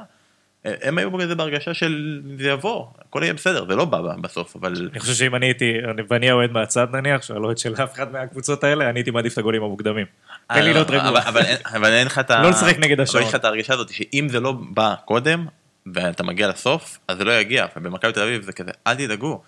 הם 0.66 0.98
היו 0.98 1.12
בזה 1.12 1.36
בהרגשה 1.36 1.74
של 1.74 2.22
זה 2.40 2.50
יבוא, 2.50 2.86
הכל 3.08 3.20
יהיה 3.24 3.34
בסדר, 3.34 3.66
זה 3.70 3.76
לא 3.76 3.86
בא 3.86 4.02
בסוף, 4.22 4.56
אבל 4.56 4.90
אני 4.92 5.00
חושב 5.00 5.14
שאם 5.14 5.36
אני 5.36 5.46
הייתי, 5.46 5.74
אני- 5.92 6.02
ואני 6.10 6.30
האוהד 6.30 6.52
מהצד 6.52 6.88
נניח, 6.96 7.22
שאני 7.22 7.40
לא 7.42 7.46
אוהד 7.46 7.58
של 7.58 7.74
אף 7.84 7.94
אחד 7.94 8.12
מהקבוצות 8.12 8.64
האלה, 8.64 8.90
אני 8.90 9.00
הייתי 9.00 9.12
מעדיף 9.12 9.34
את 9.34 9.38
הגולים 9.38 9.64
המוקדמים. 9.64 10.06
תן 10.48 10.64
לי 10.64 10.74
להיות 10.74 10.90
רגוע. 10.90 11.10
אבל, 11.10 11.20
אבל, 11.20 11.42
אין- 11.46 11.58
אבל 11.76 12.04
לך 12.06 12.20
את 12.20 12.32
ה... 12.32 12.42
לא 12.44 12.50
לשחק 12.50 12.78
נגד 12.80 12.94
אבל 12.94 13.04
השעון. 13.04 13.24
יש 13.24 13.30
לך 13.30 13.36
את 13.36 13.46
ההרגשה 13.46 13.74
הזאת 13.74 13.90
שאם 13.94 14.28
זה 14.30 14.40
לא 14.40 14.52
בא 14.52 14.96
קודם, 15.06 15.46
ואתה 15.94 16.24
מגיע 16.24 16.48
לסוף, 16.48 17.00
אז 17.08 17.18
זה 17.18 17.24
לא 17.24 17.40
יגיע. 17.40 17.66
ובמכבי 17.78 18.12
תל 18.14 18.22
אביב 18.22 18.42
זה 18.42 18.52
כזה, 18.54 18.72
אל 18.88 18.96
תדאגו, 18.96 19.42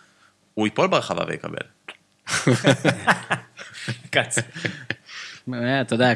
הוא 0.53 0.67
ייפול 0.67 0.87
ברחבה 0.87 1.23
ויקבל. 1.27 1.57
כץ. 4.11 4.35
אה, 5.53 5.81
אתה 5.81 5.95
יודע, 5.95 6.13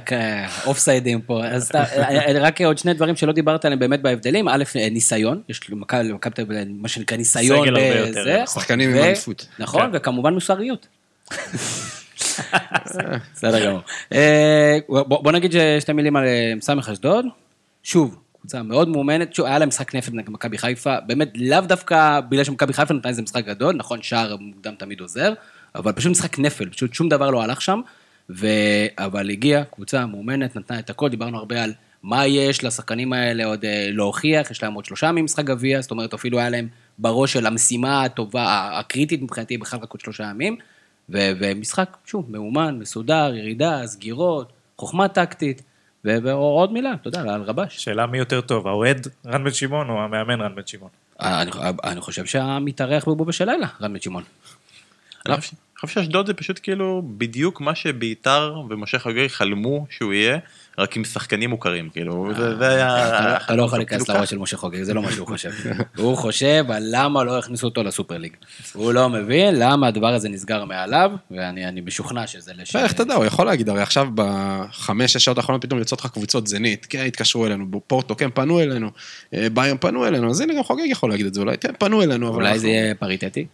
אוף 0.65 0.77
סיידים 0.77 1.21
פה. 1.21 1.45
אז 1.45 1.71
אה, 1.75 2.39
רק 2.41 2.61
עוד 2.61 2.77
שני 2.77 2.93
דברים 2.93 3.15
שלא 3.15 3.33
דיברת 3.33 3.65
עליהם 3.65 3.79
באמת 3.79 4.01
בהבדלים. 4.01 4.47
א', 4.47 4.63
אה, 4.75 4.89
ניסיון, 4.89 5.41
יש 5.49 5.69
למכבי 5.69 6.03
למכבי 6.03 6.33
תל 6.33 6.41
אביב 6.41 6.57
מה 6.69 6.87
שנקרא 6.87 7.17
ניסיון. 7.17 7.67
סגל 7.67 7.75
הרבה. 7.75 7.97
יותר. 7.97 8.45
שחקנים 8.45 8.89
עם 8.89 8.95
אליפות. 8.95 9.47
נכון, 9.59 9.81
כן. 9.81 9.89
וכמובן 9.93 10.33
מוסריות. 10.33 10.87
בסדר 13.33 13.65
גמור. 13.65 13.81
בוא 14.87 15.31
נגיד 15.31 15.53
שתי 15.79 15.93
מילים 15.93 16.15
על 16.15 16.25
סמך 16.61 16.89
אשדוד. 16.89 17.25
שוב, 17.83 18.17
קבוצה 18.39 18.63
מאוד 18.63 18.89
מאומנת, 18.89 19.33
שוב, 19.33 19.45
היה 19.45 19.59
להם 19.59 19.67
משחק 19.67 19.95
נפל 19.95 20.11
נגד 20.13 20.29
מכבי 20.29 20.57
חיפה, 20.57 20.99
באמת 21.07 21.31
לאו 21.35 21.61
דווקא 21.61 22.19
בגלל 22.29 22.43
שמכבי 22.43 22.73
חיפה 22.73 22.93
נתנה 22.93 23.09
איזה 23.09 23.21
משחק 23.21 23.45
גדול, 23.45 23.75
נכון, 23.75 24.01
שער 24.01 24.35
מוקדם 24.39 24.73
תמיד 24.77 25.01
עוזר, 25.01 25.33
אבל 25.75 25.91
פשוט 25.91 26.11
משחק 26.11 26.39
נפל, 26.39 26.69
פשוט 26.69 26.93
שום 26.93 27.09
דבר 27.09 27.29
לא 27.29 27.43
הלך 27.43 27.61
שם, 27.61 27.81
ו... 28.29 28.47
אבל 28.97 29.29
הגיעה 29.29 29.63
קבוצה 29.63 30.05
מאומנת, 30.05 30.55
נתנה 30.55 30.79
את 30.79 30.89
הכל, 30.89 31.09
דיברנו 31.09 31.37
הרבה 31.37 31.63
על 31.63 31.73
מה 32.03 32.27
יש 32.27 32.63
לשחקנים 32.63 33.13
האלה 33.13 33.45
עוד 33.45 33.65
אה, 33.65 33.87
להוכיח, 33.91 34.51
יש 34.51 34.63
להם 34.63 34.73
עוד 34.73 34.85
שלושה 34.85 35.11
ממשחק 35.11 35.45
גביע, 35.45 35.81
זאת 35.81 35.91
אומרת 35.91 36.13
אפילו 36.13 36.39
היה 36.39 36.49
להם 36.49 36.67
בראש 36.97 37.33
של 37.33 37.45
המשימה 37.45 38.03
הטובה, 38.03 38.69
הקריטית 38.79 39.21
מבחינתי 39.21 39.57
בכלל 39.57 39.79
רק 39.79 39.91
עוד 39.91 40.01
שלושה 40.01 40.23
ימים, 40.23 40.57
ו- 41.09 41.31
ומשחק, 41.39 41.97
שוב, 42.05 42.31
מאומן, 42.31 42.79
מסודר, 42.79 43.31
ירידה, 43.35 43.87
סגירות, 43.87 44.53
חוכמה 44.77 45.07
טקטית, 45.07 45.61
ו- 46.05 46.17
ועוד 46.23 46.73
מילה, 46.73 46.93
אתה 46.93 47.07
יודע, 47.07 47.21
על 47.21 47.41
רבש. 47.41 47.77
שאלה 47.77 48.05
מי 48.05 48.17
יותר 48.17 48.41
טוב, 48.41 48.67
האוהד 48.67 49.07
רן 49.25 49.43
בן 49.43 49.53
שמעון 49.53 49.89
או 49.89 50.01
המאמן 50.01 50.41
רן 50.41 50.55
בן 50.55 50.61
שמעון? 50.65 50.89
אני, 51.19 51.51
אני 51.83 52.01
חושב 52.01 52.25
שהמתארח 52.25 53.07
בבובה 53.07 53.31
של 53.31 53.45
לילה, 53.45 53.67
רן 53.81 53.93
בן 53.93 54.01
שמעון. 54.01 54.23
אני 55.83 55.87
חושב- 55.87 56.01
שאשדוד 56.01 56.27
זה 56.27 56.33
פשוט 56.33 56.59
כאילו 56.63 57.01
בדיוק 57.17 57.61
מה 57.61 57.75
שביתר 57.75 58.55
ומשה 58.69 58.99
חגי 58.99 59.29
חלמו 59.29 59.85
שהוא 59.89 60.13
יהיה, 60.13 60.37
רק 60.77 60.97
עם 60.97 61.03
שחקנים 61.03 61.49
מוכרים, 61.49 61.89
כאילו, 61.89 62.29
זה 62.37 62.55
זה 62.55 62.67
היה... 62.69 63.07
אתה 63.37 63.55
לא- 63.55 63.57
לא 63.57 63.63
יכול 63.63 63.69
כאילו 63.69 63.77
להיכנס. 63.77 64.09
לראש 64.09 64.29
של 64.29 64.37
משה 64.37 64.57
חוגג, 64.57 64.83
זה 64.83 64.93
לא 64.93 65.01
מה 65.01 65.11
שהוא 65.11 65.27
חושב. 65.27 65.49
הוא 65.97 66.17
חושב 66.17 66.65
על 66.69 66.83
למה 66.91 67.23
לא 67.23 67.39
הכניסו 67.39 67.67
אותו 67.67 67.83
לסופר 67.83 68.17
ליג. 68.17 68.31
הוא 68.73 68.93
לא 68.93 69.09
מבין 69.09 69.55
למה 69.59 69.87
הדבר 69.87 70.13
הזה 70.13 70.29
נסגר 70.29 70.65
מעליו, 70.65 71.11
ואני 71.31 71.67
אני 71.67 71.81
משוכנע 71.81 72.27
שזה 72.27 72.51
לשם. 72.57 72.79
איך 72.79 72.91
אתה 72.93 73.03
יודע, 73.03 73.15
הוא 73.15 73.25
יכול 73.25 73.45
להגיד, 73.45 73.69
הרי 73.69 73.81
עכשיו 73.81 74.07
בחמש, 74.15 75.13
שש 75.13 75.25
שעות 75.25 75.37
האחרונות 75.37 75.61
פתאום 75.65 75.79
יוצאות 75.79 75.99
לך 76.01 76.07
קבוצות 76.11 76.47
זנית, 76.47 76.85
כן, 76.89 77.05
התקשרו 77.07 77.45
אלינו, 77.45 77.81
פורטו, 77.87 78.15
כן, 78.15 78.29
פנו 78.33 78.59
אלינו, 78.61 78.89
אה, 79.33 79.47
ביום 79.53 79.77
פנו 79.77 80.07
אלינו, 80.07 80.29
אז 80.29 80.41
הנה 80.41 80.53
גם 80.53 80.63
חוגג 80.63 80.83
יכול 80.85 81.09
להגיד 81.09 81.25
את 81.25 81.33
זה, 81.33 81.41
אולי, 81.41 81.57
כן, 81.57 81.71
פנו 81.79 82.01
אלינו, 82.03 82.27
אבל 82.29 82.35
אולי 82.35 82.59
זה 82.59 82.67
יהיה 82.67 82.95
פריטטי? 82.95 83.45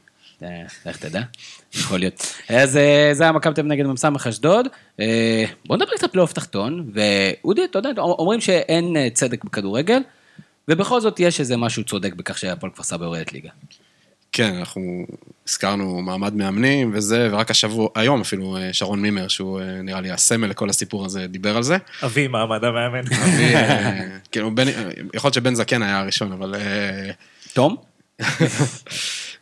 אה, 0.44 0.48
לך 0.86 0.98
תדע, 0.98 1.22
יכול 1.76 2.00
להיות. 2.00 2.34
אז 2.50 2.78
אה, 2.78 3.10
זה 3.14 3.24
היה 3.24 3.32
מכבי 3.32 3.54
תל 3.54 3.62
אביב 3.62 3.72
נגד 3.72 3.86
מ"ס 3.86 4.06
אשדוד. 4.30 4.68
אה, 5.00 5.44
בוא 5.66 5.76
נדבר 5.78 5.92
קצת 5.96 6.12
פלייאוף 6.12 6.34
תחתון, 6.34 6.92
ואודי, 6.94 7.62
אתה 7.66 7.80
יודע, 7.80 8.02
אומרים 8.02 8.42
שאין 8.42 8.98
אה, 8.98 9.08
צדק 9.14 9.44
בכדורגל, 9.44 10.00
ובכל 10.68 11.02
זאת 11.02 11.20
יש 11.20 11.40
איזה 11.40 11.58
משהו 11.58 11.84
צודק 11.84 12.14
בכך 12.14 12.38
שהפועל 12.38 12.72
כפר 12.72 12.84
סבא 12.84 13.06
יורדת 13.06 13.34
ליגה. 13.34 13.50
כן, 14.34 14.54
אנחנו 14.56 15.06
הזכרנו 15.50 16.02
מעמד 16.02 16.34
מאמנים 16.34 16.92
וזה, 16.96 17.30
ורק 17.32 17.52
השבוע, 17.52 17.90
היום 17.96 18.22
אפילו 18.22 18.58
אה, 18.58 18.74
שרון 18.74 19.02
מימר, 19.02 19.28
שהוא 19.28 19.60
אה, 19.62 19.82
נראה 19.82 20.02
לי 20.02 20.12
הסמל 20.12 20.48
לכל 20.48 20.70
הסיפור 20.70 21.06
הזה, 21.06 21.28
דיבר 21.28 21.58
על 21.58 21.64
זה. 21.64 21.78
אבי 22.06 22.28
מעמד 22.28 22.64
המאמן. 22.64 23.00
אבי, 23.24 23.56
אה, 23.56 24.08
כאילו, 24.32 24.56
בן- 24.56 24.68
אה, 24.68 24.74
יכול 25.14 25.28
להיות 25.28 25.34
שבן 25.34 25.56
זקן 25.56 25.84
היה 25.84 26.00
הראשון, 26.00 26.32
אבל... 26.32 26.56
אה, 26.56 27.12
תום? 27.54 27.76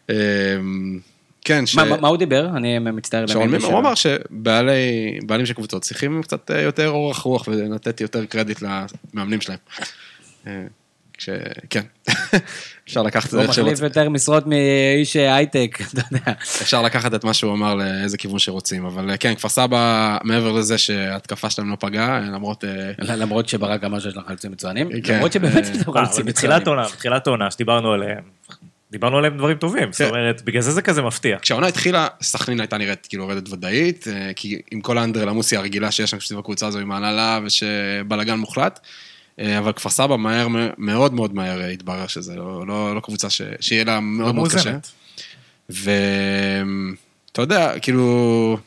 אה, 0.09 0.15
כן, 1.41 1.65
ש... 1.65 1.75
מה- 1.75 2.07
הוא 2.07 2.17
דיבר? 2.17 2.49
אני 2.55 2.79
מצטער. 2.79 3.27
שרון 3.27 3.49
מימר, 3.51 3.65
הוא 3.65 3.79
אמר 3.79 3.93
שבעלים 3.95 5.45
של 5.45 5.53
קבוצות 5.53 5.81
צריכים 5.81 6.21
קצת 6.23 6.51
אה, 6.51 6.61
יותר 6.61 6.89
אורך 6.89 7.17
רוח 7.17 7.47
ולתת 7.47 8.01
יותר 8.01 8.25
קרדיט 8.25 8.61
למאמנים 9.13 9.41
שלהם. 9.41 9.57
אה, 10.47 10.63
כש... 11.19 11.29
כן, 11.69 11.81
אפשר 12.87 13.03
לקחת 13.03 13.25
את 13.25 13.29
זה 13.31 13.37
הוא 13.37 13.41
איך 13.41 13.49
מחליף 13.49 13.67
שרוצים. 13.67 13.85
יותר 13.85 14.09
משרות 14.09 14.47
מאיש 14.47 15.15
הייטק, 15.15 15.77
אתה 15.93 16.01
יודע. 16.11 16.31
אפשר 16.41 16.81
לקחת 16.81 17.13
את 17.13 17.23
מה 17.23 17.33
שהוא 17.33 17.53
אמר 17.53 17.75
לאיזה 17.75 18.17
כיוון 18.17 18.39
שרוצים, 18.39 18.85
אבל 18.85 19.09
אה, 19.09 19.17
כן, 19.17 19.35
כפר 19.35 19.49
סבא, 19.49 20.17
מעבר 20.23 20.51
לזה 20.51 20.77
שההתקפה 20.77 21.49
שלהם 21.49 21.69
לא 21.69 21.75
פגעה, 21.79 22.19
למרות... 22.19 22.63
אה, 22.63 23.15
למרות 23.15 23.49
שברק 23.49 23.83
אמר 23.83 23.99
שיש 23.99 24.17
לך 24.17 24.23
חלוצים 24.27 24.51
מצוינים, 24.51 24.89
כן. 25.03 25.15
למרות 25.15 25.33
שבאמת 25.33 25.65
אה, 25.65 25.71
יש 25.71 25.81
לך 25.81 25.89
אה, 25.89 25.93
חלוצים 25.93 26.25
בתחילת 26.25 26.61
מצוינים. 26.61 26.79
עונה, 26.79 26.89
בתחילת 26.93 27.27
עונה 27.27 27.51
שדיברנו 27.51 27.91
עליהם, 27.93 28.23
דיברנו 28.91 29.17
עליהם 29.17 29.37
דברים 29.37 29.57
טובים, 29.57 29.91
זאת 29.91 30.01
כן. 30.01 30.09
אומרת, 30.09 30.41
בגלל 30.41 30.61
זה 30.61 30.71
זה 30.71 30.81
כזה 30.81 31.01
מפתיע. 31.01 31.37
כשהעונה 31.41 31.67
התחילה, 31.67 32.07
סכנין 32.21 32.59
הייתה 32.59 32.77
נראית 32.77 33.07
כאילו 33.07 33.23
יורדת 33.23 33.49
ודאית, 33.49 34.07
אה, 34.07 34.31
כי 34.35 34.61
עם 34.71 34.81
כל 34.81 34.97
האנדרלמוסיה 34.97 35.59
הרגילה 35.59 35.91
שיש 35.91 36.11
שם 36.11 36.19
סביב 36.19 36.39
הקבוצה 36.39 36.67
הזו 36.67 36.79
עם 36.79 36.91
ההנהלה 36.91 37.39
ושבלאגן 37.43 38.35
מוחלט, 38.35 38.79
אה, 39.39 39.57
אבל 39.57 39.71
כפר 39.71 39.89
סבא 39.89 40.15
מהר, 40.15 40.47
מאוד 40.77 41.13
מאוד 41.13 41.35
מהר 41.35 41.61
התברר 41.61 42.07
שזה 42.07 42.35
לא, 42.35 42.67
לא, 42.67 42.95
לא 42.95 42.99
קבוצה 42.99 43.29
ש, 43.29 43.41
שיהיה 43.59 43.83
לה 43.83 43.99
מאוד 43.99 44.35
מאוד 44.35 44.51
קשה. 44.51 44.77
ואתה 45.69 47.41
יודע, 47.41 47.79
כאילו, 47.79 48.57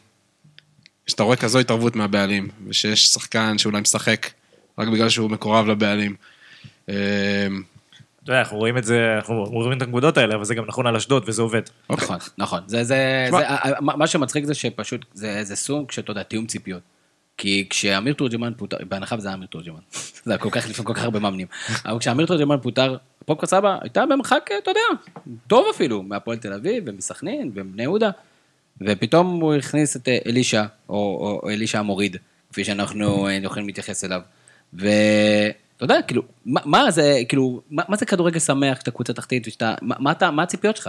כשאתה 1.07 1.23
רואה 1.23 1.37
כזו 1.37 1.59
התערבות 1.59 1.97
מהבעלים, 1.97 2.49
ושיש 2.69 3.07
שחקן 3.07 3.59
שאולי 3.59 3.81
משחק 3.81 4.31
רק 4.79 4.89
בגלל 4.89 5.09
שהוא 5.09 5.31
מקורב 5.31 5.67
לבעלים, 5.67 6.15
אה, 6.89 6.95
אתה 8.25 8.33
יודע, 8.33 8.41
אנחנו 8.41 8.57
רואים 8.59 8.79
את 8.79 8.85
זה, 8.85 9.15
אנחנו 9.17 9.45
רואים 9.45 9.77
את 9.79 9.83
הנקודות 9.83 10.17
האלה, 10.19 10.35
אבל 10.35 10.45
זה 10.45 10.55
גם 10.55 10.65
נכון 10.67 10.87
על 10.87 10.97
אשדוד 10.97 11.25
וזה 11.27 11.43
עובד. 11.43 11.63
אוקיי. 11.91 12.05
נכון, 12.05 12.19
נכון. 12.39 12.61
זה, 12.67 12.85
זה, 12.85 13.25
תשמע- 13.27 13.69
זה, 13.69 13.75
מה 13.81 14.07
שמצחיק 14.07 14.45
זה 14.45 14.55
שפשוט, 14.55 15.05
זה, 15.15 15.45
זה 15.45 15.57
סוג 15.57 15.93
שאתה 15.93 16.11
יודע, 16.11 16.23
תיאום 16.23 16.47
ציפיות. 16.47 16.83
כי 17.37 17.67
כשאמיר 17.71 18.15
תורג'מן 18.15 18.53
פוטר, 18.57 18.77
בהנחה 18.89 19.17
וזה 19.17 19.29
היה 19.29 19.35
אמיר 19.37 19.47
תורג'מן, 19.47 19.81
זה 20.25 20.33
היה 20.33 20.39
כל 20.39 20.49
כך 20.51 20.69
לפני 20.71 20.85
כל 20.85 20.95
כך 20.95 21.03
הרבה 21.03 21.19
מאמנים, 21.21 21.47
אבל 21.85 21.99
כשאמיר 21.99 22.27
תורג'מן 22.27 22.57
פוטר, 22.63 22.97
הפועל 23.23 23.39
סבא 23.45 23.79
הייתה 23.83 24.07
במרחק, 24.07 24.51
אתה 24.63 24.71
יודע, 24.71 24.81
טוב 25.47 25.67
אפילו, 25.75 26.03
מהפועל 26.03 26.39
תל 26.39 26.53
אביב 26.53 26.85
ומסכנין 26.87 27.51
ומבני 27.55 27.83
יהודה, 27.83 28.11
ופתאום 28.81 29.41
הוא 29.41 29.55
הכניס 29.55 29.97
את 29.97 30.09
אה, 30.09 30.19
אלישע, 30.27 30.65
או, 30.89 30.95
או, 30.95 31.41
או 31.43 31.51
אלישע 31.51 31.79
המוריד, 31.79 32.17
כפי 32.53 32.65
שאנחנו 32.65 33.27
אה, 33.29 33.33
יכולים 33.43 33.67
להתייחס 33.67 34.05
אליו. 34.05 34.21
ואתה 35.83 35.95
יודע, 35.95 36.07
כאילו, 36.07 36.23
מה, 36.47 36.61
מה 36.65 36.91
זה, 36.91 37.23
כאילו, 37.29 37.61
מה, 37.71 37.83
מה 37.89 37.97
זה 37.97 38.07
כדורגל 38.07 38.39
שמח 38.39 38.77
כשאתה 38.77 38.91
קבוצה 38.91 39.13
תחתית, 39.13 39.49
ושאתה, 39.49 39.75
מה, 39.83 39.95
מה, 39.99 40.13
אתה, 40.13 40.31
מה 40.31 40.43
הציפיות 40.43 40.77
שלך? 40.77 40.89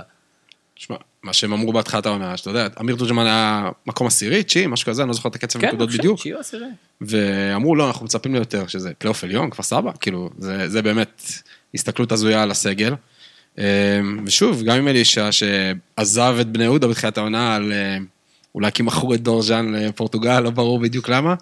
שמע, 0.75 0.95
מה 1.23 1.33
שהם 1.33 1.53
אמרו 1.53 1.73
בהתחלת 1.73 2.05
העונה, 2.05 2.37
שאתה 2.37 2.49
יודע, 2.49 2.67
אמיר 2.79 2.95
תורג'מן 2.95 3.25
היה 3.25 3.69
מקום 3.87 4.07
עשירי, 4.07 4.43
תשיעי, 4.43 4.67
משהו 4.67 4.87
כזה, 4.87 5.01
אני 5.01 5.07
לא 5.07 5.13
זוכר 5.13 5.29
את 5.29 5.35
הקצב 5.35 5.59
כן, 5.59 5.67
נקודות 5.67 5.89
אני 5.89 5.91
חושב 5.91 5.99
בדיוק. 5.99 6.19
שיהיו 6.19 6.39
עשירי. 6.39 6.65
ואמרו, 7.01 7.75
לא, 7.75 7.87
אנחנו 7.87 8.05
מצפים 8.05 8.33
ליותר, 8.33 8.67
שזה 8.67 8.91
פלייאוף 8.97 9.23
עליון, 9.23 9.49
כפר 9.49 9.63
סבא, 9.63 9.91
כאילו, 9.99 10.29
זה, 10.37 10.69
זה 10.69 10.81
באמת 10.81 11.23
הסתכלות 11.73 12.11
הזויה 12.11 12.43
על 12.43 12.51
הסגל. 12.51 12.93
אמ, 13.57 13.63
ושוב, 14.25 14.63
גם 14.63 14.77
עם 14.77 14.87
אלישע, 14.87 15.29
שעזב 15.31 16.37
את 16.41 16.47
בני 16.47 16.63
יהודה 16.63 16.87
בתחילת 16.87 17.17
העונה, 17.17 17.55
על 17.55 17.71
אה, 17.73 17.97
אולי 18.55 18.71
כי 18.71 18.83
מכרו 18.83 19.13
את 19.13 19.21
דורז'אן 19.21 19.75
לפורטוגל, 19.75 20.39
לא 20.39 20.49
ברור 20.49 20.79
בדיוק 20.79 21.09
למה. 21.09 21.35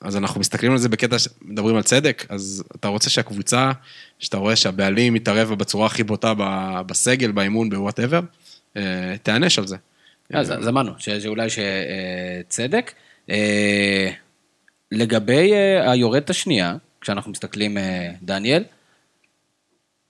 אז 0.00 0.16
אנחנו 0.16 0.40
מסתכלים 0.40 0.72
על 0.72 0.78
זה 0.78 0.88
בקטע 0.88 1.18
שמדברים 1.18 1.76
על 1.76 1.82
צדק, 1.82 2.26
אז 2.28 2.64
אתה 2.76 2.88
רוצה 2.88 3.10
שהקבוצה, 3.10 3.72
שאתה 4.18 4.36
רואה 4.36 4.56
שהבעלים 4.56 5.14
מתערב 5.14 5.54
בצורה 5.54 5.86
הכי 5.86 6.02
בוטה 6.02 6.34
בסגל, 6.86 7.32
באימון, 7.32 7.70
בוואטאבר, 7.70 8.20
תיענש 9.22 9.58
על 9.58 9.66
זה. 9.66 9.76
אז 10.32 10.52
אז 10.52 10.68
אמרנו, 10.68 10.92
שאולי 10.98 11.48
שצדק. 11.50 12.92
אה, 13.30 14.10
לגבי 14.92 15.52
אה, 15.52 15.90
היורדת 15.90 16.30
השנייה, 16.30 16.76
כשאנחנו 17.00 17.30
מסתכלים, 17.30 17.78
אה, 17.78 18.10
דניאל, 18.22 18.64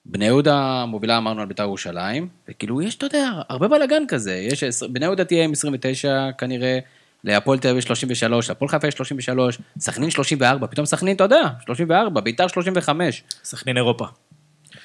בני 0.04 0.24
יהודה 0.24 0.84
מובילה, 0.88 1.18
אמרנו 1.18 1.40
על 1.40 1.46
בית"ר 1.46 1.62
ירושלים, 1.62 2.28
וכאילו 2.48 2.82
יש, 2.82 2.96
אתה 2.96 3.06
יודע, 3.06 3.30
הרבה 3.48 3.68
בלאגן 3.68 4.02
כזה. 4.08 4.34
יש, 4.34 4.64
בני 4.82 5.04
יהודה 5.04 5.24
תהיה 5.24 5.44
עם 5.44 5.52
29 5.52 6.28
כנראה, 6.38 6.78
להפועל 7.24 7.58
תל 7.58 7.68
אביב 7.68 7.82
33, 7.82 8.48
להפועל 8.48 8.68
חיפה 8.68 8.88
יש 8.88 8.94
33, 8.94 9.58
סכנין 9.78 10.10
34, 10.10 10.66
פתאום 10.66 10.86
סכנין, 10.86 11.16
אתה 11.16 11.24
יודע, 11.24 11.42
34, 11.64 12.20
בית"ר 12.20 12.48
35. 12.48 13.22
סכנין 13.44 13.76
אירופה. 13.76 14.06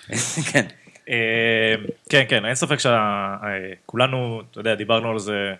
כן. 0.51 0.65
אה, 1.09 1.75
כן, 2.09 2.23
כן, 2.27 2.45
אין 2.45 2.55
ספק 2.55 2.77
שכולנו, 2.79 4.41
אתה 4.51 4.59
יודע, 4.59 4.75
דיברנו 4.75 5.11
על 5.11 5.19
זה 5.19 5.53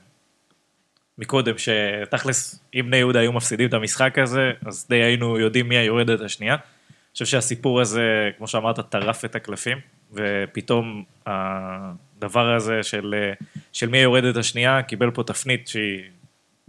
מקודם, 1.17 1.55
שתכלס, 1.57 2.59
אם 2.73 2.85
בני 2.87 2.97
יהודה 2.97 3.19
היו 3.19 3.33
מפסידים 3.33 3.67
את 3.69 3.73
המשחק 3.73 4.19
הזה, 4.19 4.51
אז 4.65 4.85
די 4.89 4.95
היינו 4.95 5.39
יודעים 5.39 5.69
מי 5.69 5.77
היורדת 5.77 6.21
השנייה. 6.21 6.53
אני 6.53 7.13
חושב 7.13 7.25
שהסיפור 7.25 7.81
הזה, 7.81 8.29
כמו 8.37 8.47
שאמרת, 8.47 8.79
טרף 8.79 9.25
את 9.25 9.35
הקלפים, 9.35 9.77
ופתאום 10.13 11.03
הדבר 11.25 12.55
הזה 12.55 12.83
של, 12.83 13.15
אה, 13.17 13.33
של 13.73 13.89
מי 13.89 13.97
היורדת 13.97 14.37
השנייה 14.37 14.81
קיבל 14.81 15.11
פה 15.11 15.23
תפנית 15.23 15.67
שהיא 15.67 16.01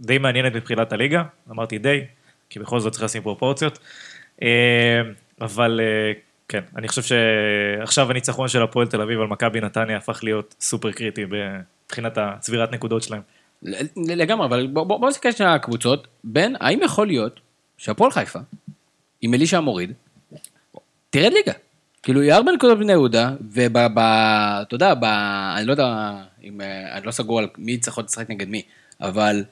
די 0.01 0.17
מעניינת 0.17 0.55
מבחינת 0.55 0.93
הליגה, 0.93 1.23
אמרתי 1.51 1.77
די, 1.77 2.01
כי 2.49 2.59
בכל 2.59 2.79
זאת 2.79 2.91
צריך 2.93 3.03
לשים 3.03 3.21
פרופורציות. 3.23 3.79
אה, 4.41 5.01
אבל 5.41 5.79
אה, 5.83 6.11
כן, 6.49 6.61
אני 6.75 6.87
חושב 6.87 7.01
שעכשיו 7.01 8.11
הניצחון 8.11 8.47
של 8.47 8.61
הפועל 8.63 8.87
תל 8.87 9.01
אביב 9.01 9.19
על 9.21 9.27
מכבי 9.27 9.61
נתניה 9.61 9.97
הפך 9.97 10.19
להיות 10.23 10.55
סופר 10.61 10.91
קריטי 10.91 11.25
מבחינת 11.85 12.17
הצבירת 12.17 12.71
נקודות 12.71 13.03
שלהם. 13.03 13.21
לגמרי, 13.97 14.45
אבל 14.45 14.67
בוא- 14.67 14.83
בוא 14.83 14.97
בוא 14.99 15.09
נסתכל 15.09 15.31
שנייה 15.31 15.51
על 15.51 15.55
הקבוצות. 15.55 16.07
בן, 16.23 16.53
האם 16.59 16.79
יכול 16.83 17.07
להיות 17.07 17.39
שהפועל 17.77 18.11
חיפה, 18.11 18.39
עם 19.21 19.33
אלישע 19.33 19.57
המוריד, 19.57 19.91
תרד 21.09 21.33
ליגה? 21.33 21.53
כאילו, 22.03 22.21
היא 22.21 22.33
ארבע 22.33 22.51
נקודות 22.51 22.77
בני 22.79 22.91
יהודה, 22.91 23.31
וב... 23.51 23.77
אתה 23.77 24.65
יודע, 24.71 24.93
ב... 24.93 25.03
אני 25.57 25.65
לא 25.65 25.71
יודע 25.71 26.13
אם... 26.43 26.61
אה, 26.61 26.97
אני 26.97 27.05
לא 27.05 27.11
סגור 27.11 27.39
על 27.39 27.47
מי 27.57 27.77
צריך 27.77 27.97
לשחק 27.99 28.29
נגד 28.29 28.47
מי, 28.49 28.61
אבל 29.01 29.43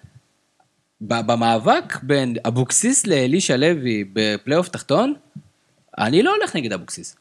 במאבק 1.07 1.97
בין 2.03 2.35
אבוקסיס 2.47 3.07
לאלישע 3.07 3.57
לוי 3.57 4.03
בפלייאוף 4.13 4.69
תחתון, 4.69 5.13
אני 5.97 6.23
לא 6.23 6.35
הולך 6.35 6.55
נגד 6.55 6.73
אבוקסיס. 6.73 7.15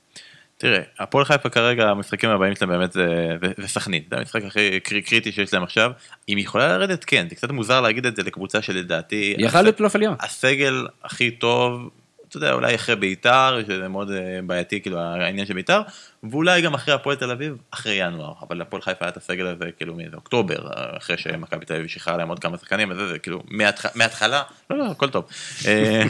תראה, 0.58 0.80
הפועל 0.98 1.24
חיפה 1.24 1.48
כרגע, 1.48 1.88
המשחקים 1.90 2.30
הבאים 2.30 2.54
שלהם 2.54 2.70
באמת 2.70 2.92
זה, 2.92 3.36
זה, 3.42 3.52
זה 3.56 3.68
סכנין, 3.68 4.02
זה 4.10 4.16
המשחק 4.16 4.42
הכי 4.44 4.80
קרי, 4.80 5.02
קריטי 5.02 5.32
שיש 5.32 5.54
להם 5.54 5.62
עכשיו. 5.62 5.90
אם 6.28 6.36
היא 6.36 6.44
יכולה 6.44 6.78
לרדת, 6.78 7.04
כן, 7.04 7.26
זה 7.28 7.34
קצת 7.34 7.50
מוזר 7.50 7.80
להגיד 7.80 8.06
את 8.06 8.16
זה 8.16 8.22
לקבוצה 8.22 8.62
שלדעתי, 8.62 9.34
היא 9.38 9.46
יכלה 9.46 9.62
להיות 9.62 9.76
פלייאוף 9.76 9.96
עליון. 9.96 10.16
הסגל 10.20 10.86
הכי 11.04 11.30
טוב, 11.30 11.90
אתה 12.28 12.36
יודע, 12.36 12.52
אולי 12.52 12.74
אחרי 12.74 12.96
ביתר, 12.96 13.60
שזה 13.66 13.88
מאוד 13.88 14.10
אה, 14.10 14.40
בעייתי, 14.46 14.80
כאילו 14.80 15.00
העניין 15.00 15.46
של 15.46 15.54
ביתר, 15.54 15.82
ואולי 16.30 16.62
גם 16.62 16.74
אחרי 16.74 16.94
הפועל 16.94 17.16
תל 17.16 17.30
אביב, 17.30 17.56
אחרי 17.70 17.94
ינואר, 17.94 18.32
אבל 18.48 18.56
לפועל 18.60 18.82
חיפה 18.82 19.04
היה 19.04 19.08
את 19.10 19.16
הסגל 19.16 19.46
הזה 19.46 19.64
כאילו 19.76 19.94
מאיזה 19.94 20.16
אוקטובר, 20.16 20.66
אה, 20.66 20.96
אחרי 20.96 21.16
שמכבי 21.18 21.64
תל 21.66 21.74
אביב 21.74 21.86
שחררה 21.86 22.16
להם 22.16 22.28
עוד 22.28 22.38
כמה 22.38 22.58
שחקנים, 22.58 22.90
וזה, 22.90 23.08
זה 23.08 23.18
כאילו 23.18 23.42
מההתחלה, 23.94 24.42
לא, 24.70 24.78
לא, 24.78 24.90
הכל 24.90 25.10
טוב. 25.10 25.24
אה, 25.66 26.02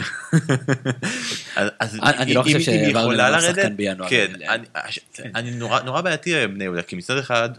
אז- 1.79 1.99
אני- 2.03 2.33
לא 2.33 2.39
אם- 2.39 2.43
חושב 2.43 2.71
היא 2.71 2.87
יכולה 2.87 3.29
לרדת. 3.29 3.71
כן, 4.09 4.27
אני- 5.35 5.51
נורא 5.85 6.01
בעייתי 6.01 6.35
אה, 6.35 6.47
בני 6.47 6.63
יהודה, 6.63 6.81
כי 6.81 6.95
מצד 6.95 7.17
אחד, 7.17 7.49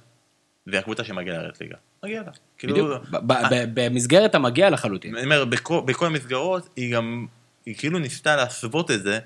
זה 0.72 0.78
הקבוצה 0.78 1.04
שמגיעה 1.04 1.38
לרדת 1.38 1.60
ליגה, 1.60 1.76
מגיעה 2.04 2.22
לה. 2.26 2.30
כאילו, 2.58 2.72
בדיוק. 2.72 2.90
ב- 3.10 3.64
במסגרת 3.74 4.34
המגיע 4.34 4.70
לחלוטין. 4.70 5.16
אני 5.16 5.24
אומר, 5.24 5.44
בכל, 5.44 6.06
המסגרות, 6.06 6.68
היא 6.76 6.94
גם, 6.94 7.26
היא 7.66 7.74
כאילו 7.78 7.98
ניסתה 7.98 8.36
להסוות 8.36 8.90
את 8.90 9.02
זה, 9.02 9.14
אה, 9.14 9.18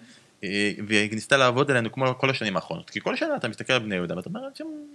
והיא 0.86 1.10
ניסתה 1.12 1.36
לעבוד 1.36 1.70
עלינו 1.70 1.92
כמו 1.92 2.18
כל 2.18 2.30
השנים 2.30 2.56
האחרונות. 2.56 2.90
כי 2.90 3.00
כל 3.00 3.16
שנה 3.16 3.36
אתה 3.36 3.48
מסתכל 3.48 3.72
על 3.72 3.78
בני 3.78 3.94
יהודה, 3.94 4.16
ואתה 4.16 4.28
אומר, 4.28 4.40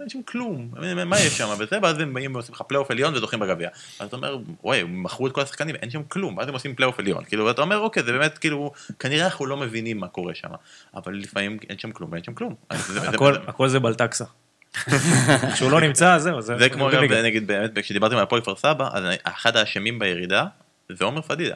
אין 0.01 0.09
שם, 0.09 0.21
כלום, 0.25 0.71
מה 1.05 1.19
יש 1.19 1.37
שם, 1.37 1.49
וזה, 1.59 1.79
ואז 1.81 1.99
הם 1.99 2.13
באים 2.13 2.35
ועושים 2.35 2.55
לך 2.55 2.61
פלייאוף 2.61 2.91
עליון 2.91 3.13
וזוכים 3.15 3.39
בגביע. 3.39 3.69
אז 3.99 4.07
אתה 4.07 4.15
אומר, 4.15 4.37
וואי, 4.63 4.79
הם 4.79 5.03
מכרו 5.03 5.27
את 5.27 5.31
כל 5.31 5.41
השחקנים, 5.41 5.75
אין 5.75 5.89
שם 5.89 6.03
כלום, 6.03 6.37
ואז 6.37 6.47
הם 6.47 6.53
עושים 6.53 6.75
פלייאוף 6.75 6.99
עליון. 6.99 7.23
כאילו, 7.23 7.45
ואתה 7.45 7.61
אומר, 7.61 7.77
אוקיי, 7.79 8.03
זה 8.03 8.11
באמת, 8.11 8.37
כאילו, 8.37 8.71
כנראה 8.99 9.25
אנחנו 9.25 9.45
לא 9.45 9.57
מבינים 9.57 9.97
מה 9.99 10.07
קורה 10.07 10.35
שם. 10.35 10.49
אבל 10.95 11.13
לפעמים 11.13 11.57
אין 11.69 11.77
שם 11.77 11.91
כלום, 11.91 12.11
ואין 12.11 12.23
שם 12.23 12.33
כלום. 12.33 12.55
הכל, 13.47 13.67
זה- 13.67 13.79
בלטקסה. 13.79 14.25
כשהוא 15.53 15.71
לא 15.71 15.81
נמצא, 15.81 16.17
זהו, 16.19 16.41
זה... 16.41 16.57
זה 16.59 16.69
כמו. 16.69 16.89
נגיד, 17.23 17.47
באמת, 17.47 17.79
כשדיברתם 17.79 18.15
על 18.17 18.23
הפועל 18.23 18.41
כפר 18.41 18.55
סבא, 18.55 18.89
אז 18.93 19.03
אחד 19.23 19.57
האשמים 19.57 19.99
בירידה 19.99 20.45
זה 20.89 21.05
עומר 21.05 21.21
פדידה. 21.21 21.55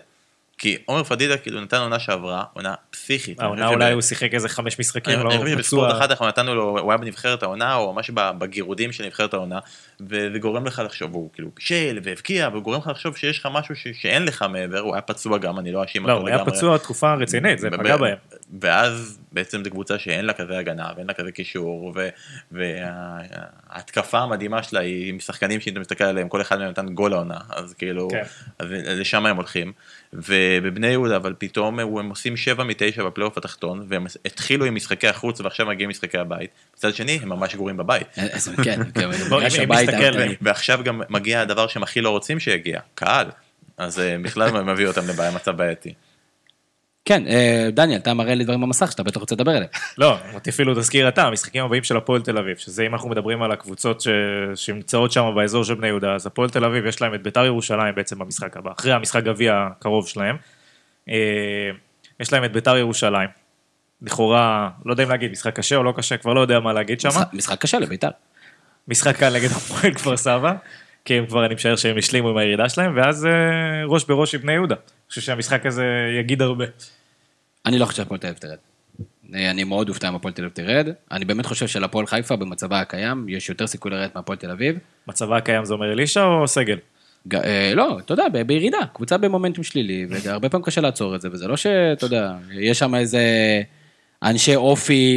כי 0.59 0.77
עומר 0.85 1.03
פדידה 1.03 1.37
כאילו 1.37 1.61
נתן 1.61 1.77
עונה 1.77 1.99
שעברה, 1.99 2.43
עונה 2.53 2.75
פסיכית. 2.91 3.39
העונה 3.39 3.65
חושב 3.65 3.75
אולי 3.75 3.93
הוא 3.93 4.01
שיחק 4.01 4.33
איזה 4.33 4.49
חמש 4.49 4.79
משחקים, 4.79 5.13
אני 5.13 5.23
לא 5.23 5.29
חושב 5.29 5.47
שבספורט 5.47 5.87
פצוע. 5.89 5.97
אחד 5.97 6.11
אנחנו 6.11 6.27
נתנו 6.27 6.55
לו, 6.55 6.79
הוא 6.79 6.91
היה 6.91 6.97
בנבחרת 6.97 7.43
העונה, 7.43 7.75
או 7.75 7.93
ממש 7.93 8.11
בגירודים 8.13 8.91
של 8.91 9.05
נבחרת 9.05 9.33
העונה, 9.33 9.59
וזה 9.99 10.39
גורם 10.39 10.65
לך 10.65 10.81
לחשוב, 10.85 11.13
הוא 11.13 11.29
כאילו 11.33 11.49
בישל 11.55 11.99
והבקיע, 12.03 12.49
וגורם 12.53 12.79
לך 12.79 12.87
לחשוב 12.87 13.17
שיש 13.17 13.39
לך 13.39 13.47
משהו 13.51 13.75
שאין 13.93 14.25
לך 14.25 14.45
מעבר, 14.49 14.79
הוא 14.79 14.93
היה 14.93 15.01
פצוע 15.01 15.37
גם, 15.37 15.59
אני 15.59 15.71
לא 15.71 15.81
אאשים 15.81 16.07
לא, 16.07 16.11
אותו 16.11 16.21
הוא 16.21 16.29
היה 16.29 16.45
פצוע 16.45 16.77
תקופה 16.77 17.13
רצינית, 17.13 17.59
זה 17.59 17.69
פגע 17.71 17.97
בהם. 17.97 18.17
ואז 18.61 19.19
בעצם 19.31 19.63
זו 19.63 19.69
קבוצה 19.69 19.99
שאין 19.99 20.25
לה 20.25 20.33
כזה 20.33 20.57
הגנה 20.57 20.91
ואין 20.95 21.07
לה 21.07 21.13
כזה 21.13 21.31
קישור 21.31 21.93
וההתקפה 22.51 24.19
המדהימה 24.19 24.63
שלה 24.63 24.79
היא 24.79 25.09
עם 25.09 25.19
שחקנים 25.19 25.61
שאם 25.61 25.71
אתה 25.71 25.79
מסתכל 25.79 26.03
עליהם 26.03 26.29
כל 26.29 26.41
אחד 26.41 26.59
מהם 26.59 26.69
נתן 26.69 26.89
גול 26.89 27.13
העונה 27.13 27.37
אז 27.49 27.73
כאילו 27.73 28.07
כן. 28.09 28.23
לשם 28.69 29.25
הם 29.25 29.35
הולכים 29.35 29.73
ובבני 30.13 30.87
יהודה 30.87 31.15
אבל 31.15 31.33
פתאום 31.37 31.79
הם 31.79 32.09
עושים 32.09 32.37
7 32.37 32.63
מ-9 32.63 33.03
בפלייאוף 33.03 33.37
התחתון 33.37 33.85
והם 33.87 34.05
התחילו 34.25 34.65
עם 34.65 34.75
משחקי 34.75 35.07
החוץ 35.07 35.41
ועכשיו 35.41 35.65
מגיעים 35.65 35.89
משחקי 35.89 36.17
הבית 36.17 36.49
מצד 36.77 36.95
שני 36.95 37.19
הם 37.21 37.29
ממש 37.29 37.55
גרועים 37.55 37.77
בבית 37.77 38.07
אז 38.17 38.51
כן, 38.63 38.79
כן, 38.93 39.09
האלטרנטיבי. 39.71 40.35
ועכשיו 40.41 40.79
גם 40.83 41.01
מגיע 41.09 41.41
הדבר 41.41 41.67
שהם 41.67 41.83
הכי 41.83 42.01
לא 42.01 42.09
רוצים 42.09 42.39
שיגיע 42.39 42.79
קהל 42.95 43.27
אז 43.77 43.99
אה, 43.99 44.15
בכלל 44.21 44.61
מביא 44.61 44.87
אותם 44.87 45.01
למצב 45.17 45.57
בעייתי. 45.57 45.93
כן, 47.09 47.27
אה, 47.27 47.69
דניאל, 47.73 47.99
אתה 47.99 48.13
מראה 48.13 48.35
לי 48.35 48.43
דברים 48.43 48.61
במסך 48.61 48.91
שאתה 48.91 49.03
בטח 49.03 49.19
רוצה 49.19 49.35
לדבר 49.35 49.51
עליהם. 49.51 49.69
לא, 49.97 50.17
אפילו 50.49 50.75
תזכיר 50.75 51.07
אתה, 51.07 51.23
המשחקים 51.23 51.63
הבאים 51.65 51.83
של 51.83 51.97
הפועל 51.97 52.21
תל 52.21 52.37
אביב, 52.37 52.57
שזה 52.57 52.85
אם 52.85 52.93
אנחנו 52.93 53.09
מדברים 53.09 53.43
על 53.43 53.51
הקבוצות. 53.51 54.03
שנמצאות 54.55 55.11
שם 55.11 55.31
באזור 55.35 55.63
של 55.63 55.73
בני 55.73 55.87
יהודה, 55.87 56.15
אז 56.15 56.25
הפועל 56.27 56.49
תל 56.49 56.65
אביב 56.65 56.85
יש 56.85 57.01
להם 57.01 57.13
את 57.13 57.23
ביתר 57.23 57.45
ירושלים 57.45 57.95
בעצם 57.95 58.19
במשחק 58.19 58.57
הבא, 58.57 58.71
אחרי 58.79 58.91
המשחק 58.93 59.23
גביע 59.23 59.67
הקרוב 59.71 60.07
שלהם. 60.07 60.35
אה, 61.09 61.15
יש 62.19 62.33
להם 62.33 62.45
את 62.45 62.51
ביתר 62.51 62.77
ירושלים. 62.77 63.29
לכאורה, 64.01 64.69
לא 64.85 64.93
יודע 64.93 65.03
אם 65.03 65.09
להגיד, 65.09 65.31
משחק 65.31 65.55
קשה 65.55 65.75
או 65.75 65.83
לא 65.83 65.93
קשה, 65.97 66.17
כבר 66.17 66.33
לא 66.33 66.41
יודע 66.41 66.59
מה 66.59 66.73
להגיד 66.73 67.01
שם. 67.01 67.07
משחק- 67.09 67.33
משחק 67.33 67.61
קשה 67.61 67.79
לביתר. 67.79 68.09
משחק 68.87 69.15
קל 69.15 69.33
נגד 69.35 69.49
הפועל 69.51 69.93
כפר 69.93 70.17
סבא, 70.17 70.53
כי 71.05 71.13
הם 71.13 71.25
כבר, 71.25 71.45
אני 71.45 71.55
משער 71.55 71.75
שהם 71.75 71.97
השלימו 71.97 72.29
עם 72.29 72.37
הירידה 72.37 72.69
שלהם, 72.69 72.93
ואז 72.95 73.25
אה, 73.25 73.31
ראש 73.85 74.05
בראש 74.05 74.35
עם 74.35 74.41
בני 74.41 74.51
יהודה. 74.53 74.75
אני 74.75 75.09
חושב 75.09 75.21
שהמשחק 75.21 75.65
הזה 75.65 75.85
יגיד 76.19 76.41
הרבה. 76.41 76.65
אני 77.65 77.79
לא 77.79 77.85
חושב 77.85 77.97
שהפועל 77.97 78.19
תל 78.19 78.27
אביב 78.27 78.37
תרד. 78.39 78.57
אה, 79.35 79.51
אני 79.51 79.63
מאוד 79.63 79.89
אופתע 79.89 80.09
אם 80.09 80.15
הפועל 80.15 80.33
תל 80.33 80.41
אביב 80.41 80.53
תרד. 80.53 80.87
אני 81.11 81.25
באמת 81.25 81.45
חושב 81.45 81.67
שלפועל 81.67 82.05
חיפה 82.07 82.35
במצבה 82.35 82.79
הקיים 82.79 83.25
יש 83.29 83.49
יותר 83.49 83.67
סיכוי 83.67 83.91
לרדת 83.91 84.15
מהפועל 84.15 84.37
תל 84.37 84.51
אביב. 84.51 84.77
מצבה 85.07 85.37
הקיים 85.37 85.65
זה 85.65 85.73
אומר 85.73 85.91
אלישע 85.91 86.23
או 86.23 86.47
סגל? 86.47 86.77
ג- 87.27 87.35
אה, 87.35 87.71
לא, 87.75 87.99
אתה 87.99 88.13
יודע, 88.13 88.23
ב- 88.33 88.41
בירידה, 88.41 88.77
קבוצה 88.93 89.17
במומנטום 89.17 89.63
שלילי, 89.63 90.05
והרבה 90.09 90.49
פעמים 90.49 90.65
קשה 90.65 90.81
לעצור 90.81 91.15
את 91.15 91.21
זה, 91.21 91.29
וזה 91.31 91.47
לא 91.47 91.57
שאתה 91.57 92.05
יודע, 92.05 92.31
יש 92.53 92.79
שם 92.79 92.95
איזה 92.95 93.21
אנשי 94.23 94.55
אופי, 94.55 95.13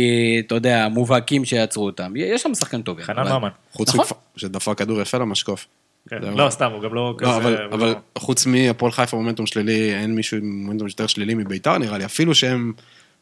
אתה 0.47 0.55
יודע, 0.55 0.89
מובהקים 0.89 1.45
שיעצרו 1.45 1.87
אותם. 1.87 2.13
יש 2.17 2.43
שם 2.43 2.55
שחקן 2.55 2.83
טובים. 2.83 3.05
חנן 3.05 3.19
אבל- 3.19 3.39
ממן. 3.39 3.49
חוץ 3.73 3.89
נכון. 3.89 4.01
מכפר, 4.01 4.17
שדפק 4.37 4.79
כדור 4.79 5.01
יפה 5.01 5.19
למשקוף. 5.19 5.67
כן. 6.09 6.23
לא, 6.23 6.51
סתם, 6.51 6.71
הוא 6.73 6.83
גם 6.83 6.95
לא 6.95 7.15
כזה... 7.19 7.31
לא, 7.31 7.37
אבל, 7.37 7.57
הוא 7.63 7.75
אבל 7.75 7.95
חוץ 8.19 8.47
מהפועל 8.47 8.93
חיפה 8.93 9.17
מומנטום 9.17 9.47
שלילי, 9.47 9.95
אין 9.95 10.15
מישהו 10.15 10.37
עם 10.37 10.63
מומנטום 10.63 10.89
יותר 10.89 11.07
שלילי 11.07 11.35
מביתר 11.35 11.79
נראה 11.79 11.99
לי, 11.99 12.05
אפילו 12.05 12.35
שהם, 12.35 12.73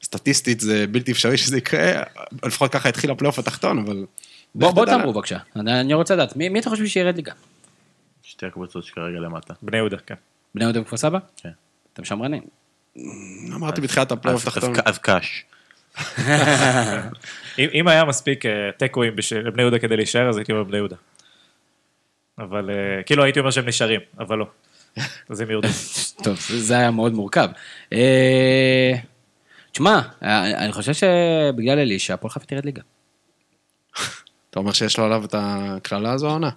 סטטיסטית 0.02 0.60
זה 0.60 0.86
בלתי 0.86 1.12
אפשרי 1.12 1.36
שזה 1.36 1.58
יקרה, 1.58 2.02
לפחות 2.44 2.72
ככה 2.72 2.88
התחיל 2.88 3.10
הפלייאוף 3.10 3.38
התחתון, 3.38 3.78
אבל 3.78 4.04
בוא 4.54 4.86
תאמרו 4.86 5.12
בבקשה, 5.12 5.38
אני 5.56 5.94
רוצה 5.94 6.14
לדעת, 6.14 6.36
מי 6.36 6.60
אתה 6.60 6.70
חושב 6.70 6.86
שירד 6.86 7.16
ליגה? 7.16 7.32
שתי 8.22 8.46
הקבוצות 8.46 8.84
שכרגע 8.84 9.20
למטה. 9.20 9.54
בני 9.62 9.76
יהודה, 9.76 9.96
כן. 10.06 10.14
בני 10.54 10.64
יהודה 10.64 10.80
וכפר 10.80 10.96
סבא? 10.96 11.18
כן. 11.42 11.48
אתם 11.92 12.04
שמרנים. 12.04 12.42
אמרתי 13.54 13.80
בתחילת 13.80 14.12
הפלייאוף 14.12 14.46
אז- 14.48 14.54
תחתון. 14.54 14.74
אז- 14.84 14.98
קאש. 14.98 15.44
אם, 17.58 17.88
היה 17.88 18.04
מספיק 18.04 18.46
אה, 18.46 18.50
תיקואים 18.76 19.16
בשביל 19.16 19.46
לבני 19.46 19.62
יהודה 19.62 19.78
כדי 19.78 19.96
להישאר, 19.96 20.28
אז 20.28 20.36
הייתי 20.36 20.52
אומר 20.52 20.64
בני 20.64 20.76
יהודה. 20.76 20.96
אבל 22.40 22.70
אה, 22.70 23.02
כאילו 23.02 23.24
הייתי 23.24 23.38
אומר 23.38 23.50
שהם 23.50 23.68
נשארים, 23.68 24.00
אבל 24.18 24.38
לא. 24.38 24.46
אז 25.28 25.40
הם 25.40 25.50
ירדו. 25.50 25.68
טוב, 26.24 26.36
זה 26.58 26.74
היה 26.78 26.90
מאוד 26.90 27.12
מורכב. 27.12 27.48
אה, 27.92 28.92
תשמע, 29.72 30.00
אה, 30.22 30.64
אני 30.64 30.72
חושב 30.72 30.92
שבגלל 30.92 31.78
אלישע, 31.78 32.14
הפועל 32.14 32.30
חיפה 32.30 32.46
תרד 32.46 32.64
ליגה. 32.64 32.82
אתה 34.50 34.58
אומר 34.58 34.72
שיש 34.72 34.98
לו 34.98 35.04
עליו 35.04 35.24
את 35.24 35.34
הקללה 35.38 36.12
הזו 36.12 36.28
העונה? 36.28 36.50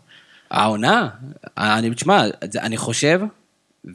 העונה, 0.51 1.09
אני, 1.57 1.95
תשמע, 1.95 2.23
אני 2.55 2.77
חושב, 2.77 3.21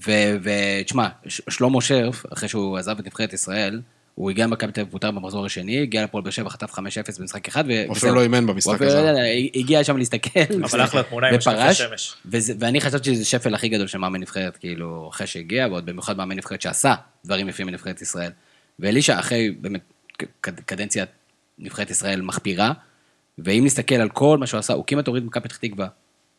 ו- 0.07 0.37
ותשמע, 0.43 1.09
שלמה 1.29 1.81
שרף, 1.81 2.25
אחרי 2.33 2.49
שהוא 2.49 2.79
עזב 2.79 2.99
את 2.99 3.07
נבחרת 3.07 3.33
ישראל, 3.33 3.81
הוא 4.19 4.31
הגיע 4.31 4.47
למכבי 4.47 4.73
תל 4.73 4.81
אביב 4.81 4.93
פוטר 4.93 5.11
במחזור 5.11 5.47
השני, 5.47 5.83
הגיע 5.83 6.05
לפועל 6.05 6.25
באר 6.25 6.31
שבע, 6.31 6.51
חטף 6.51 6.71
5-0 6.71 6.81
במשחק 7.19 7.49
אחד, 7.49 7.65
ו- 7.69 7.85
הוא. 7.87 7.97
אפילו 7.97 8.15
לא 8.15 8.23
אימן 8.23 8.47
במשחק 8.47 8.83
הזה. 8.83 9.13
לא 9.13 9.19
הגיע 9.55 9.85
שם 9.85 9.97
להסתכל. 9.97 10.41
אבל 10.63 10.85
אחלה 10.85 11.03
תמונה 11.03 11.29
עם 11.29 11.35
ופרש, 11.35 11.79
שמש. 11.79 12.15
ואני 12.59 12.81
חשבתי 12.81 13.15
שזה 13.15 13.25
שפל 13.25 13.55
הכי 13.55 13.69
גדול 13.69 13.87
של 13.87 13.99
מאמן 13.99 14.21
נבחרת, 14.21 14.57
כאילו, 14.57 15.09
אחרי 15.13 15.27
שהגיע, 15.27 15.67
ועוד 15.67 15.87
במיוחד 15.87 16.17
מאמן 16.17 16.37
נבחרת 16.37 16.63
שעשה 16.63 16.95
דברים 17.25 17.49
יפים 17.49 17.67
בנבחרת 17.67 18.03
ישראל. 18.03 18.31
ואלישע, 18.79 19.19
אחרי 19.19 19.51
באמת 19.51 19.81
קדנציית 20.41 21.09
נבחרת 21.59 21.91
ישראל 21.91 22.21
מחפירה, 22.23 22.73
ואם 23.39 23.63
נסתכל 23.65 23.95
על 23.95 24.09
כל 24.09 24.39
מה 24.39 24.47
שהוא 24.47 24.59
עשה, 24.59 24.73
הוא 24.73 24.85
כמעט 24.87 25.07
הוריד 25.07 25.25
מכבי 25.25 25.49
פתח 25.49 25.57
תקווה 25.57 25.87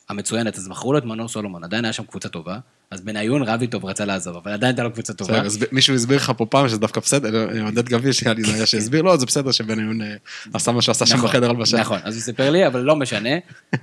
המצוינת, 0.10 0.58
אז 0.58 0.68
מכרו 0.68 0.94
לו 0.94 1.00
את 1.00 1.06
מנור 1.06 1.28
סולומון, 1.28 1.64
עדיין 1.64 1.86
היה 1.86 1.94
שם 1.94 2.04
קבוצה 2.04 2.30
טובה, 2.30 2.58
אז 2.92 3.02
בניון 3.02 3.44
רב 3.44 3.62
איתו 3.62 3.82
ורצה 3.82 4.06
לעזוב, 4.06 4.36
אבל 4.36 4.52
עדיין 4.52 4.70
הייתה 4.70 4.84
לו 4.84 4.92
קבוצה 4.94 5.14
טובה. 5.14 5.34
בסדר, 5.34 5.46
הסב- 5.66 5.74
מישהו 5.74 5.96
הסביר 5.96 6.18
לך 6.18 6.32
פה 6.38 6.46
פעם 6.46 6.68
שזה 6.68 6.78
דווקא 6.78 7.02
בסדר, 7.02 7.48
עודד 7.66 7.86
גביש 7.90 8.20
שהיה 8.20 8.34
לי 8.34 8.44
זה 8.44 8.66
שהסביר, 8.66 9.02
לא, 9.02 9.18
זה 9.18 9.26
בסדר 9.26 9.52
שבניון 9.52 10.02
אה, 10.02 10.16
עשה 10.54 10.72
מה 10.72 10.82
שעשה 10.82 11.06
שם 11.06 11.16
נכון, 11.16 11.30
בחדר 11.30 11.50
הלבשה. 11.50 11.80
נכון, 11.80 12.00
אז 12.04 12.16
הוא 12.16 12.22
סיפר 12.22 12.50
לי, 12.50 12.68
אבל 12.68 12.80
לא 12.82 12.96
משנה, 12.96 13.30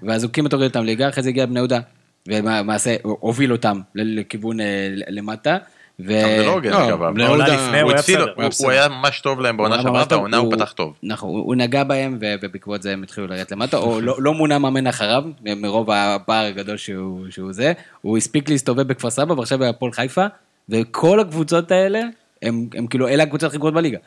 ואז 0.02 0.22
הוא 0.24 0.32
כמעט 0.32 0.52
הוריד 0.52 0.68
אותם 0.68 0.84
ליגה, 0.84 1.08
אחרי 1.08 1.22
זה 1.22 1.28
הגיע 1.28 1.44
לבני 1.44 1.58
יהודה, 1.58 1.80
ולמעשה 2.28 2.96
הוביל 3.02 3.52
אותם 3.52 3.80
לכיוון 3.94 4.60
אה, 4.60 4.66
למטה. 5.08 5.56
ו... 6.00 6.20
אבל 6.24 6.38
זה 6.38 6.46
לא 6.46 6.52
הוגן 6.52 6.70
לא, 6.70 6.88
אגב. 6.88 7.18
יהודה- 7.18 7.46
לפני, 7.46 7.80
הוא 7.80 7.92
בסדר, 7.92 8.26
הוא- 8.60 8.70
היה 8.70 8.88
ממש 8.88 9.20
טוב 9.20 9.40
להם 9.40 9.56
בעונה 9.56 9.82
שעברה, 9.82 10.04
העונה 10.10 10.36
הוא 10.36 10.52
פתח 10.54 10.72
טוב. 10.72 10.94
נכון, 11.02 11.30
הוא 11.30 11.54
נגע 11.54 11.84
בהם, 11.84 12.18
ובעקבות 12.20 12.82
זה 12.82 12.92
הם 12.92 13.02
התחילו 13.02 13.26
לרדת 13.26 13.52
למטה, 13.52 13.76
או 13.76 14.00
לא- 14.00 14.16
לא 14.18 14.34
מונה 14.34 14.58
מאמן 14.58 14.86
אחריו, 14.86 15.24
מרוב 15.56 15.90
הפער 15.90 16.44
הגדול 16.46 16.76
שהוא 16.76 17.52
זה. 17.52 17.72
הוא 18.00 18.16
הספיק 18.18 18.48
להסתובב 18.50 18.82
בכפר 18.82 19.10
סבא, 19.10 19.32
ועכשיו 19.32 19.58
בהפועל 19.58 19.92
חיפה, 19.92 20.26
וכל 20.68 21.20
הקבוצות 21.20 21.70
האלה, 21.70 22.00
הם 22.42 22.86
כאילו, 22.90 23.08
אלה 23.08 23.22
הקבוצות 23.22 23.48
הכי 23.48 23.58
גרועות 23.58 23.74
בליגה. 23.74 23.98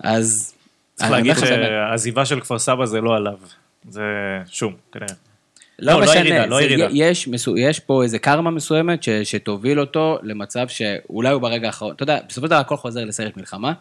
אז... 0.00 0.54
צריך 0.94 1.12
אני 1.12 1.28
להגיד. 1.28 1.44
שהעזיבה 1.44 2.24
של 2.24 2.40
כפר 2.40 2.58
סבא 2.58 2.86
זה 2.86 3.00
לא 3.00 3.16
עליו. 3.16 3.36
זה 3.88 4.02
שום, 4.50 4.72
כנראה. 4.92 5.14
לא 5.78 5.92
לא, 5.92 6.00
לא 6.00 6.04
משנה, 6.06 6.18
ירידה, 6.20 6.46
לא 6.46 6.56
זה- 6.56 6.62
ירידה. 6.62 6.88
יש, 6.92 7.28
יש 7.56 7.80
פה 7.80 8.02
איזה 8.02 8.18
קרמה 8.18 8.50
מסוימת 8.50 9.02
ש, 9.02 9.08
שתוביל 9.08 9.80
אותו 9.80 10.18
למצב 10.22 10.68
שאולי 10.68 11.28
הוא 11.30 11.42
ברגע 11.42 11.66
האחרון, 11.66 11.94
אתה 11.94 12.02
יודע, 12.02 12.18
בסופו 12.28 12.46
של 12.46 12.50
דבר 12.50 12.60
הכל 12.60 12.76
חוזר 12.76 13.04
לסרט 13.04 13.36
מלחמה, 13.36 13.72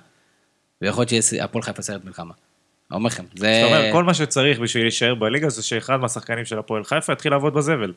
ויכול 0.81 1.05
להיות 1.11 1.23
שהפועל 1.23 1.61
חיפה 1.63 1.81
סרט 1.81 2.05
מלחמה. 2.05 2.33
אני 2.91 2.97
אומר 2.97 3.07
לכם, 3.07 3.23
זה... 3.35 3.59
זאת 3.63 3.71
אומרת, 3.71 3.91
כל 3.91 4.03
מה 4.03 4.13
שצריך 4.13 4.59
בשביל 4.59 4.83
להישאר 4.83 5.15
בליגה 5.15 5.49
זה 5.49 5.63
שאחד 5.63 5.97
מהשחקנים 5.97 6.45
של 6.45 6.59
הפועל 6.59 6.83
חיפה 6.83 7.13
יתחיל 7.13 7.31
לעבוד 7.31 7.53
בזבל. 7.53 7.93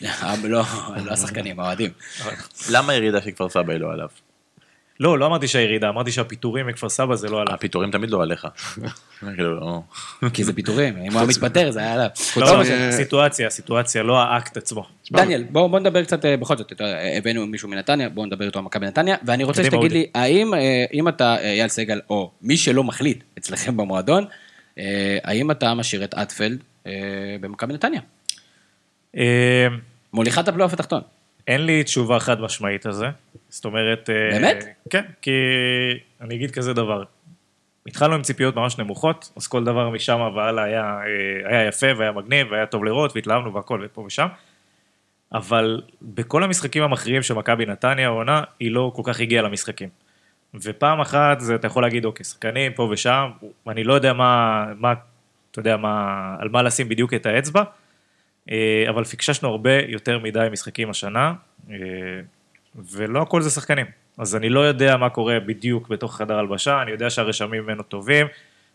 לא, 0.42 0.62
לא 1.04 1.12
השחקנים, 1.12 1.60
האוהדים. 1.60 1.90
למה 2.70 2.92
הירידה 2.92 3.22
של 3.22 3.30
כפר 3.30 3.48
סבא 3.48 3.72
היא 3.72 3.80
לא 3.80 3.92
עליו? 3.92 4.08
לא, 5.00 5.18
לא 5.18 5.26
אמרתי 5.26 5.48
שהירידה, 5.48 5.88
אמרתי 5.88 6.12
שהפיטורים 6.12 6.66
מכפר 6.66 6.88
סבא 6.88 7.14
זה 7.14 7.28
לא 7.28 7.40
עליו. 7.40 7.54
הפיטורים 7.54 7.90
תמיד 7.90 8.10
לא 8.10 8.22
עליך. 8.22 8.46
כאילו, 9.20 9.60
לא. 9.60 9.80
כי 10.32 10.44
זה 10.44 10.52
פיטורים, 10.52 10.96
אם 10.96 11.12
הוא 11.12 11.18
היה 11.18 11.28
מתפטר 11.28 11.70
זה 11.70 11.80
היה 11.80 11.92
עליו. 11.92 12.08
לא, 12.36 12.46
לא 12.46 12.52
לא, 12.52 12.60
משנה. 12.60 12.88
הסיטואציה, 12.88 13.46
הסיטואציה, 13.46 14.02
לא 14.02 14.18
האקט 14.18 14.56
עצמו. 14.56 14.86
דניאל, 15.12 15.44
בוא 15.50 15.66
בוא 15.66 15.78
נדבר 15.78 16.04
קצת, 16.04 16.24
אה, 16.24 16.36
בכל 16.36 16.56
זאת, 16.56 16.70
יודע, 16.70 16.84
הבאנו 17.16 17.46
מישהו 17.46 17.68
מנתניה, 17.68 18.08
בואו 18.08 18.26
נדבר 18.26 18.46
איתו 18.46 18.58
על 18.58 18.64
מכבי 18.64 18.86
נתניה, 18.86 19.16
ואני 19.24 19.44
רוצה 19.44 19.64
שתגיד 19.64 19.92
לי. 19.92 20.06
האם, 20.14 20.54
אה, 20.54 20.84
אם 20.92 21.08
אתה 21.08 21.36
אה, 21.36 21.52
אייל 21.52 21.68
סגל, 21.68 22.00
או 22.10 22.30
מי 22.42 22.56
שלא 22.56 22.84
מחליט 22.84 23.24
אצלכם 23.38 23.76
במועדון, 23.76 24.24
אה, 24.78 25.18
האם 25.24 25.50
אתה 25.50 25.74
משאיר 25.74 26.04
את 26.04 26.14
אטפלד 26.14 26.58
אה, 26.86 26.92
במכבי 27.40 27.74
נתניה? 27.74 28.00
אה, 29.16 29.66
מוליכת 30.12 30.48
הפלייאוף 30.48 30.72
התחתון. 30.72 31.00
אין 31.46 31.66
לי 31.66 31.84
תשובה 31.84 32.20
חד 32.20 32.40
משמעית 32.40 32.86
על 32.86 32.92
זה. 32.92 33.06
זאת 33.48 33.64
אומרת... 33.64 34.10
אה, 34.10 34.38
באמת? 34.38 34.64
כן, 34.90 35.04
כי 35.22 35.30
אני 36.20 36.34
אגיד 36.34 36.50
כזה 36.50 36.72
דבר. 36.72 37.04
התחלנו 37.86 38.14
עם 38.14 38.22
ציפיות 38.22 38.56
ממש 38.56 38.78
נמוכות, 38.78 39.32
אז 39.36 39.46
כל 39.46 39.64
דבר 39.64 39.90
משם 39.90 40.20
והלאה 40.36 40.64
היה, 40.64 40.82
אה, 40.82 41.50
היה 41.50 41.68
יפה 41.68 41.86
והיה 41.96 42.12
מגניב 42.12 42.46
והיה 42.50 42.66
טוב 42.66 42.84
לראות 42.84 43.16
והתלהבנו 43.16 43.54
והכל 43.54 43.82
ופה 43.84 44.00
ושם. 44.00 44.26
אבל 45.32 45.82
בכל 46.02 46.44
המשחקים 46.44 46.82
המכריעים 46.82 47.22
של 47.22 47.34
מכבי 47.34 47.66
נתניה 47.66 48.06
העונה, 48.06 48.42
היא 48.60 48.70
לא 48.70 48.92
כל 48.94 49.02
כך 49.04 49.20
הגיעה 49.20 49.42
למשחקים. 49.42 49.88
ופעם 50.54 51.00
אחת 51.00 51.40
זה, 51.40 51.54
אתה 51.54 51.66
יכול 51.66 51.82
להגיד, 51.82 52.04
אוקיי, 52.04 52.24
שחקנים 52.24 52.72
פה 52.72 52.88
ושם, 52.90 53.30
אני 53.68 53.84
לא 53.84 53.94
יודע 53.94 54.12
מה, 54.12 54.64
מה 54.76 54.94
אתה 55.50 55.58
יודע, 55.58 55.76
מה, 55.76 56.36
על 56.38 56.48
מה 56.48 56.62
לשים 56.62 56.88
בדיוק 56.88 57.14
את 57.14 57.26
האצבע, 57.26 57.62
אבל 58.88 59.04
פיקששנו 59.04 59.48
הרבה 59.48 59.80
יותר 59.88 60.18
מדי 60.18 60.48
משחקים 60.52 60.90
השנה, 60.90 61.32
אה, 61.70 61.76
ולא 62.92 63.22
הכל 63.22 63.42
זה 63.42 63.50
שחקנים. 63.50 63.86
אז 64.18 64.36
אני 64.36 64.48
לא 64.48 64.60
יודע 64.60 64.96
מה 64.96 65.10
קורה 65.10 65.40
בדיוק 65.40 65.88
בתוך 65.88 66.16
חדר 66.16 66.38
הלבשה, 66.38 66.82
אני 66.82 66.90
יודע 66.90 67.10
שהרשמים 67.10 67.62
ממנו 67.62 67.82
טובים, 67.82 68.26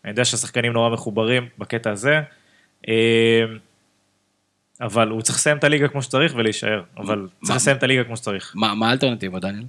אני 0.03 0.11
יודע 0.11 0.25
שהשחקנים 0.25 0.73
נורא 0.73 0.89
מחוברים 0.89 1.47
בקטע 1.57 1.91
הזה, 1.91 2.21
אה, 2.87 3.43
אבל 4.81 5.07
הוא 5.07 5.21
צריך 5.21 5.37
לסיים 5.37 5.57
את 5.57 5.63
הליגה 5.63 5.87
כמו 5.87 6.01
שצריך 6.01 6.33
ולהישאר, 6.35 6.83
אבל 6.97 7.27
צריך 7.43 7.55
לסיים 7.55 7.77
את 7.77 7.83
הליגה 7.83 8.03
כמו 8.03 8.17
שצריך. 8.17 8.53
מה 8.55 8.75
מה 8.75 8.89
האלטרנטיבה, 8.89 9.39
דניאל? 9.39 9.65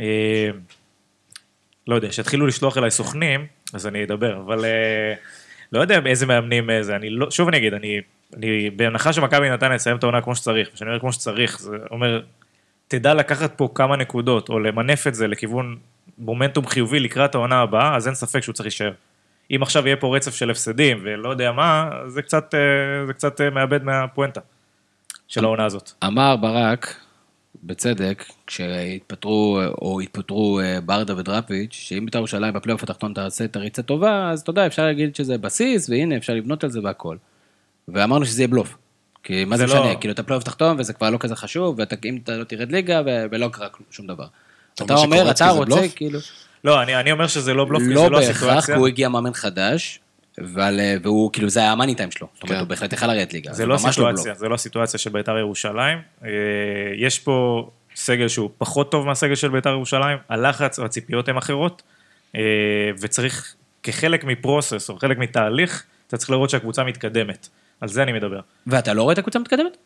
אה, 0.00 0.50
לא 1.86 1.94
יודע, 1.94 2.12
שיתחילו 2.12 2.46
לשלוח 2.46 2.78
אליי 2.78 2.90
סוכנים, 2.90 3.46
אז 3.72 3.86
אני 3.86 4.04
אדבר, 4.04 4.40
אבל 4.40 4.64
אה, 4.64 5.14
לא 5.72 5.80
יודע 5.80 6.00
איזה 6.06 6.26
מאמנים 6.26 6.70
אה, 6.70 6.82
זה, 6.82 6.96
אני 6.96 7.10
לא, 7.10 7.30
שוב 7.30 7.48
אני 7.48 7.56
אגיד, 7.56 7.74
אני, 7.74 8.00
אני 8.36 8.70
בהנחה 8.70 9.12
שמכבי 9.12 9.50
נתניה 9.50 9.78
תסיים 9.78 9.96
את 9.96 10.02
העונה 10.02 10.20
כמו 10.20 10.36
שצריך, 10.36 10.68
כשאני 10.74 10.90
אומר 10.90 11.00
כמו 11.00 11.12
שצריך, 11.12 11.60
זה 11.60 11.76
אומר, 11.90 12.22
תדע 12.88 13.14
לקחת 13.14 13.52
פה 13.56 13.68
כמה 13.74 13.96
נקודות, 13.96 14.48
או 14.48 14.58
למנף 14.58 15.06
את 15.06 15.14
זה 15.14 15.28
לכיוון 15.28 15.76
מומנטום 16.18 16.66
חיובי 16.66 17.00
לקראת 17.00 17.34
העונה 17.34 17.60
הבאה, 17.60 17.96
אז 17.96 18.06
אין 18.06 18.14
ספק 18.14 18.40
שהוא 18.40 18.52
צריך 18.52 18.66
להישאר. 18.66 18.92
אם 19.50 19.62
עכשיו 19.62 19.86
יהיה 19.86 19.96
פה 19.96 20.16
רצף 20.16 20.34
של 20.34 20.50
הפסדים 20.50 21.00
ולא 21.02 21.28
יודע 21.28 21.52
מה, 21.52 21.90
זה 22.06 22.22
קצת, 22.22 22.54
אה, 22.54 23.06
זה 23.06 23.12
קצת 23.12 23.40
אה, 23.40 23.50
מאבד 23.50 23.84
מהפואנטה 23.84 24.40
של 25.28 25.44
העונה 25.44 25.64
הזאת. 25.64 25.90
אמר 26.04 26.36
ברק, 26.36 26.94
בצדק, 27.64 28.24
כשהתפטרו, 28.46 29.60
או 29.82 30.00
התפטרו 30.00 30.60
אה, 30.60 30.80
ברדה 30.80 31.16
ודראפיץ', 31.16 31.72
שאם 31.72 32.04
בית"ר 32.04 32.18
ירושלים 32.18 32.54
בפלייאוף 32.54 32.82
התחתון 32.82 33.14
תעשה 33.14 33.44
את 33.44 33.56
הריצה 33.56 33.82
טובה, 33.82 34.30
אז 34.30 34.40
אתה 34.40 34.50
יודע, 34.50 34.66
אפשר 34.66 34.84
להגיד 34.84 35.16
שזה 35.16 35.38
בסיס, 35.38 35.90
והנה, 35.90 36.16
אפשר 36.16 36.34
לבנות 36.34 36.64
על 36.64 36.70
זה 36.70 36.80
והכל. 36.82 37.16
ואמרנו 37.94 38.24
שזה 38.26 38.40
יהיה 38.42 38.48
בלוף. 38.48 38.76
כי 39.22 39.44
מה 39.44 39.56
זה 39.56 39.66
זה 39.66 39.74
לא- 39.74 39.80
משנה, 39.82 39.94
כאילו 39.96 40.14
אתה 40.14 40.22
פלייאוף 40.22 40.44
תחתון 40.44 40.76
וזה 40.80 40.92
כבר 40.92 41.10
לא 41.10 41.18
כזה 41.18 41.36
חשוב, 41.36 41.78
ואם 42.04 42.18
אתה 42.24 42.36
לא 42.36 42.44
תרד 42.44 42.72
ליגה 42.72 43.00
ו- 43.06 43.24
ולא 43.30 43.48
קרה 43.52 43.68
כלום- 43.68 43.86
שום 43.90 44.06
דבר. 44.06 44.26
אתה 44.74 44.94
אומר 44.94 45.30
אתה 45.30 45.44
זה 45.44 45.50
רוצה, 45.50 45.64
בלוף? 45.76 45.94
כאילו... 45.96 46.18
לא, 46.64 46.82
אני, 46.82 46.96
אני 46.96 47.12
אומר 47.12 47.26
שזה 47.26 47.54
לא 47.54 47.64
בלוף, 47.64 47.82
כי 47.82 47.88
לא 47.94 48.00
זה 48.02 48.08
לא 48.08 48.18
בהכרח, 48.18 48.34
הסיטואציה. 48.36 48.74
כי 48.74 48.78
הוא 48.78 48.88
הגיע 48.88 49.08
מאמן 49.08 49.34
חדש, 49.34 50.00
אבל, 50.40 50.80
אה, 50.80 50.94
והוא, 51.02 51.30
כאילו, 51.32 51.48
זה 51.48 51.60
היה 51.60 51.72
ה 51.72 51.76
money 51.76 51.94
time 51.94 52.10
שלו. 52.10 52.26
זאת 52.34 52.42
אומרת, 52.42 52.54
כן. 52.56 52.60
הוא 52.60 52.68
בהחלט 52.68 52.92
יכל 52.92 53.06
לרדת 53.06 53.32
ליגה. 53.32 53.52
זה 53.52 53.66
לא 53.66 53.74
ממש 53.74 53.84
הסיטואציה, 53.84 54.24
בלוף. 54.24 54.38
זה 54.38 54.48
לא 54.48 54.54
הסיטואציה 54.54 54.98
של 55.00 55.10
בית"ר 55.10 55.38
ירושלים. 55.38 55.98
אה, 56.24 56.28
יש 56.96 57.18
פה 57.18 57.68
סגל 57.94 58.28
שהוא 58.28 58.50
פחות 58.58 58.90
טוב 58.90 59.06
מהסגל 59.06 59.34
של 59.34 59.48
בית"ר 59.48 59.70
ירושלים, 59.70 60.18
הלחץ 60.28 60.78
והציפיות 60.78 61.28
הן 61.28 61.36
אחרות, 61.36 61.82
אה, 62.36 62.40
וצריך, 63.00 63.54
כחלק 63.82 64.24
מפרוסס 64.24 64.90
או 64.90 64.96
חלק 64.98 65.18
מתהליך, 65.18 65.84
אתה 66.06 66.16
צריך 66.16 66.30
לראות 66.30 66.50
שהקבוצה 66.50 66.84
מתקדמת. 66.84 67.48
על 67.80 67.88
זה 67.88 68.02
אני 68.02 68.12
מדבר. 68.12 68.40
ואתה 68.66 68.94
לא 68.94 69.02
רואה 69.02 69.12
את 69.12 69.18
הקבוצה 69.18 69.38
מתקדמת? 69.38 69.76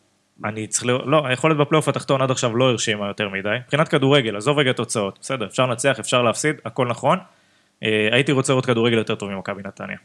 אני 0.45 0.67
צריך 0.67 0.85
לראות, 0.85 1.01
לא, 1.05 1.27
היכולת 1.27 1.57
בפלייאוף 1.57 1.87
התחתון 1.87 2.21
עד 2.21 2.31
עכשיו 2.31 2.55
לא 2.57 2.69
הרשימה 2.69 3.07
יותר 3.07 3.29
מדי. 3.29 3.49
מבחינת 3.65 3.87
כדורגל, 3.87 4.37
עזוב 4.37 4.59
רגע 4.59 4.71
תוצאות, 4.73 5.17
בסדר, 5.21 5.45
אפשר 5.45 5.65
לנצח, 5.65 5.99
אפשר 5.99 6.21
להפסיד, 6.21 6.55
הכל 6.65 6.87
נכון. 6.87 7.17
אה, 7.83 8.09
הייתי 8.11 8.31
רוצה 8.31 8.53
לראות 8.53 8.65
כדורגל 8.65 8.97
יותר 8.97 9.15
טוב 9.15 9.29
ממכבי 9.29 9.61
נתניה. 9.65 9.97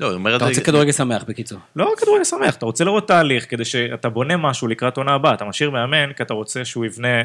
לא, 0.00 0.06
הוא 0.06 0.14
אומר 0.14 0.36
את 0.36 0.36
אתה. 0.36 0.48
רוצה 0.48 0.60
כדורגל 0.60 0.92
שמח, 0.92 1.24
בקיצור. 1.28 1.58
לא 1.76 1.92
כדורגל 1.98 2.24
שמח, 2.24 2.56
אתה 2.56 2.66
רוצה 2.66 2.84
לראות 2.84 3.08
תהליך 3.08 3.50
כדי 3.50 3.64
שאתה 3.64 4.08
בונה 4.08 4.36
משהו 4.36 4.68
לקראת 4.68 4.96
עונה 4.96 5.12
הבאה, 5.14 5.34
אתה 5.34 5.44
משאיר 5.44 5.70
מאמן 5.70 6.12
כי 6.12 6.22
אתה 6.22 6.34
רוצה 6.34 6.64
שהוא 6.64 6.84
יבנה 6.84 7.20
אה, 7.20 7.24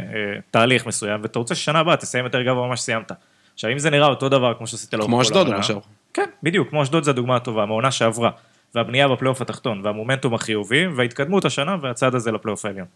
תהליך 0.52 0.86
מסוים, 0.86 1.22
ואתה 1.22 1.40
רוצה 1.40 1.56
ששנה 1.56 1.80
הבאה 1.80 1.98
תסיים 1.98 2.26
יותר 2.26 2.42
גבוה 2.42 2.68
ממה 2.68 2.78
שסיימת. 2.78 3.12
עכשיו 3.54 3.72
אם 3.72 3.80
זה 3.80 3.90
נראה 3.90 4.08
אותו 4.08 4.30
דבר 4.30 4.54
כמו 4.54 4.68
שעשית 4.68 4.94
לאורך 4.94 5.08
כמו 5.08 5.16
כל 5.18 5.22
אשדוד 5.22 5.38
העונה- 5.38 5.56
למשל. 5.56 5.74
כן, 6.14 6.30
בדיוק, 6.44 6.70
כמו 6.70 6.84
אשדוד 6.84 7.04
זה 7.04 7.12
הדוגמה 7.12 7.36
הטובה, 7.36 7.66
מהעונה 7.66 7.92
שעברה. 7.92 8.30
והבנייה 8.76 9.08
בפלייאוף 9.08 9.42
התחתון, 9.42 9.86
והמומנטום 9.86 10.34
החיובי, 10.34 10.88
וההתקדמות 10.88 11.46
השנה, 11.46 11.76
והצעד 11.82 12.16
הזה 12.16 12.32
לפלייאוף 12.32 12.66
העליון. 12.66 12.88